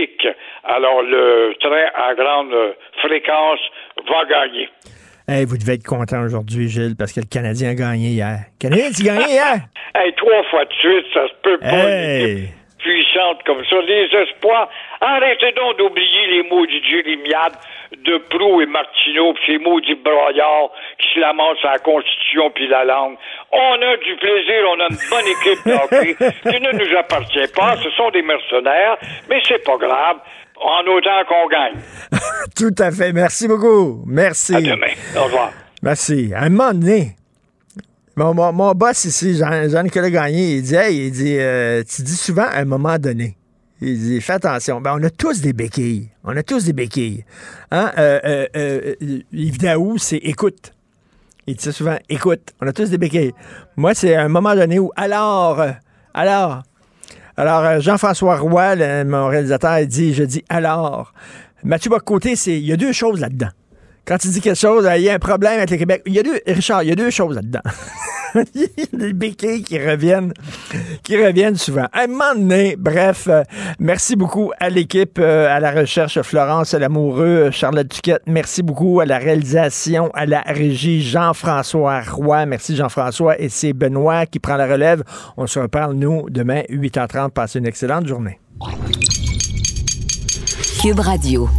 Alors, 0.65 1.03
le 1.03 1.55
train 1.61 1.87
à 1.95 2.15
grande 2.15 2.55
fréquence 3.03 3.61
va 4.09 4.25
gagner. 4.29 4.69
Hey, 5.27 5.45
vous 5.45 5.59
devez 5.59 5.75
être 5.75 5.85
content 5.85 6.23
aujourd'hui, 6.25 6.69
Gilles, 6.69 6.97
parce 6.97 7.13
que 7.13 7.21
le 7.21 7.27
Canadien 7.27 7.71
a 7.71 7.75
gagné 7.75 8.09
hier. 8.09 8.39
Le 8.55 8.59
Canadien, 8.59 8.91
tu 8.91 9.03
gagné 9.03 9.33
hier? 9.33 9.61
Hey, 9.95 10.13
trois 10.15 10.45
fois 10.51 10.65
de 10.65 10.73
suite, 10.75 11.07
ça 11.13 11.27
se 11.27 11.33
peut 11.43 11.59
pas. 11.59 11.67
Hey. 11.67 12.51
Puissante 12.79 13.43
comme 13.45 13.65
ça. 13.65 13.77
Les 13.87 14.09
espoirs. 14.23 14.69
Arrêtez 15.01 15.53
donc 15.53 15.79
d'oublier 15.79 16.27
les 16.29 16.43
mots 16.49 16.67
du 16.67 16.81
Jérémiade 16.85 17.55
de 18.05 18.19
Prou 18.31 18.61
et 18.61 18.67
Martineau, 18.67 19.33
puis 19.35 19.45
ces 19.47 19.59
maudits 19.59 19.95
broyards 19.95 20.71
qui 20.99 21.09
se 21.15 21.21
lamentent 21.21 21.59
sur 21.59 21.71
la 21.71 21.79
Constitution 21.79 22.51
puis 22.51 22.69
la 22.69 22.85
langue. 22.85 23.17
On 23.51 23.75
a 23.75 23.97
du 23.97 24.17
plaisir, 24.17 24.65
on 24.69 24.81
a 24.81 24.89
une 24.91 24.99
bonne 25.11 25.27
équipe 25.27 25.67
de 25.67 25.73
hockey 25.73 26.15
qui 26.43 26.61
ne 26.61 26.73
nous 26.73 26.97
appartient 26.99 27.53
pas. 27.57 27.77
Ce 27.77 27.91
sont 27.91 28.11
des 28.11 28.23
mercenaires, 28.23 28.97
mais 29.29 29.41
c'est 29.47 29.65
pas 29.65 29.77
grave. 29.77 30.19
En 30.61 30.85
autant 30.89 31.25
qu'on 31.29 31.47
gagne. 31.47 31.81
Tout 32.57 32.75
à 32.79 32.91
fait. 32.91 33.13
Merci 33.13 33.47
beaucoup. 33.47 34.03
Merci. 34.07 34.57
À 34.57 34.61
demain. 34.61 34.89
Au 35.17 35.25
revoir. 35.25 35.53
Merci. 35.83 36.33
À 36.35 36.43
un 36.43 36.49
moment 36.49 36.73
donné, 36.73 37.15
mon, 38.19 38.53
mon, 38.53 38.73
boss 38.73 39.05
ici, 39.05 39.37
Jean- 39.37 39.69
Jean-Nicolas 39.69 40.11
Gagné, 40.11 40.57
il 40.57 40.63
dit, 40.63 40.75
il 40.91 41.11
dit, 41.11 41.37
euh, 41.39 41.83
tu 41.85 42.03
dis 42.03 42.17
souvent 42.17 42.45
à 42.45 42.59
un 42.59 42.65
moment 42.65 42.99
donné. 42.99 43.37
Il 43.81 43.99
dit, 43.99 44.21
fais 44.21 44.35
attention. 44.35 44.81
Ben, 44.81 44.97
on 44.99 45.03
a 45.05 45.11
tous 45.11 45.41
des 45.41 45.53
béquilles. 45.53 46.11
On 46.25 46.37
a 46.37 46.43
tous 46.43 46.65
des 46.65 46.73
béquilles. 46.73 47.25
Hein? 47.71 47.93
Euh, 47.97 48.47
euh, 48.57 48.95
Yves 49.33 49.59
Daou, 49.59 49.99
c'est 49.99 50.17
écoute. 50.17 50.73
Il 51.47 51.57
dit 51.57 51.73
souvent, 51.73 51.97
écoute. 52.09 52.53
On 52.61 52.67
a 52.67 52.73
tous 52.73 52.91
des 52.91 52.99
béquilles. 52.99 53.33
Moi, 53.77 53.95
c'est 53.95 54.17
un 54.17 54.29
moment 54.29 54.55
donné 54.55 54.79
où, 54.79 54.91
alors, 54.97 55.65
alors, 56.13 56.63
alors, 57.37 57.81
Jean-François 57.81 58.37
Roy, 58.37 59.05
mon 59.05 59.29
réalisateur, 59.29 59.79
il 59.79 59.87
dit, 59.87 60.13
je 60.13 60.25
dis 60.25 60.45
alors. 60.49 61.13
Mathieu 61.63 61.91
Bocoté, 61.91 62.35
c'est, 62.37 62.59
il 62.59 62.67
y 62.67 62.73
a 62.73 62.77
deux 62.77 62.93
choses 62.93 63.21
là-dedans. 63.21 63.51
Quand 64.09 64.17
tu 64.17 64.29
dis 64.29 64.41
quelque 64.41 64.59
chose, 64.59 64.87
euh, 64.87 64.97
il 64.97 65.03
y 65.03 65.11
a 65.11 65.13
un 65.13 65.19
problème 65.19 65.59
avec 65.59 65.69
le 65.69 65.77
Québec. 65.77 66.03
Il 66.07 66.15
y 66.15 66.19
a 66.19 66.23
deux, 66.23 66.41
Richard, 66.47 66.83
il 66.83 66.89
y 66.89 66.93
a 66.93 66.95
deux 66.95 67.11
choses 67.11 67.35
là-dedans. 67.37 67.61
il 68.55 68.63
y 68.63 68.83
a 68.83 68.97
des 68.97 69.13
béquilles 69.13 69.63
qui 69.63 69.79
reviennent, 69.79 70.33
qui 71.03 71.23
reviennent 71.23 71.57
souvent. 71.57 71.85
À 71.93 72.05
un 72.05 72.07
moment 72.07 72.35
donné, 72.35 72.75
bref, 72.79 73.27
euh, 73.29 73.43
merci 73.79 74.17
beaucoup 74.17 74.51
à 74.59 74.71
l'équipe, 74.71 75.19
euh, 75.19 75.55
à 75.55 75.61
la 75.61 75.73
recherche, 75.73 76.23
Florence 76.23 76.73
Lamoureux, 76.73 77.51
Charlotte 77.51 77.87
Duquette. 77.87 78.23
Merci 78.27 78.63
beaucoup 78.63 79.01
à 79.01 79.05
la 79.05 79.19
réalisation, 79.19 80.11
à 80.15 80.25
la 80.25 80.41
régie, 80.41 81.03
Jean-François 81.03 82.01
Roy. 82.01 82.47
Merci 82.47 82.77
Jean-François. 82.77 83.39
Et 83.39 83.51
c'est 83.51 83.75
Benoît 83.75 84.25
qui 84.25 84.39
prend 84.39 84.57
la 84.57 84.67
relève. 84.67 85.03
On 85.37 85.47
se 85.47 85.59
reparle, 85.59 85.93
nous, 85.93 86.31
demain, 86.31 86.63
8h30. 86.71 87.33
Passez 87.33 87.59
une 87.59 87.67
excellente 87.67 88.07
journée. 88.07 88.41
Cube 90.81 91.01
Radio. 91.01 91.51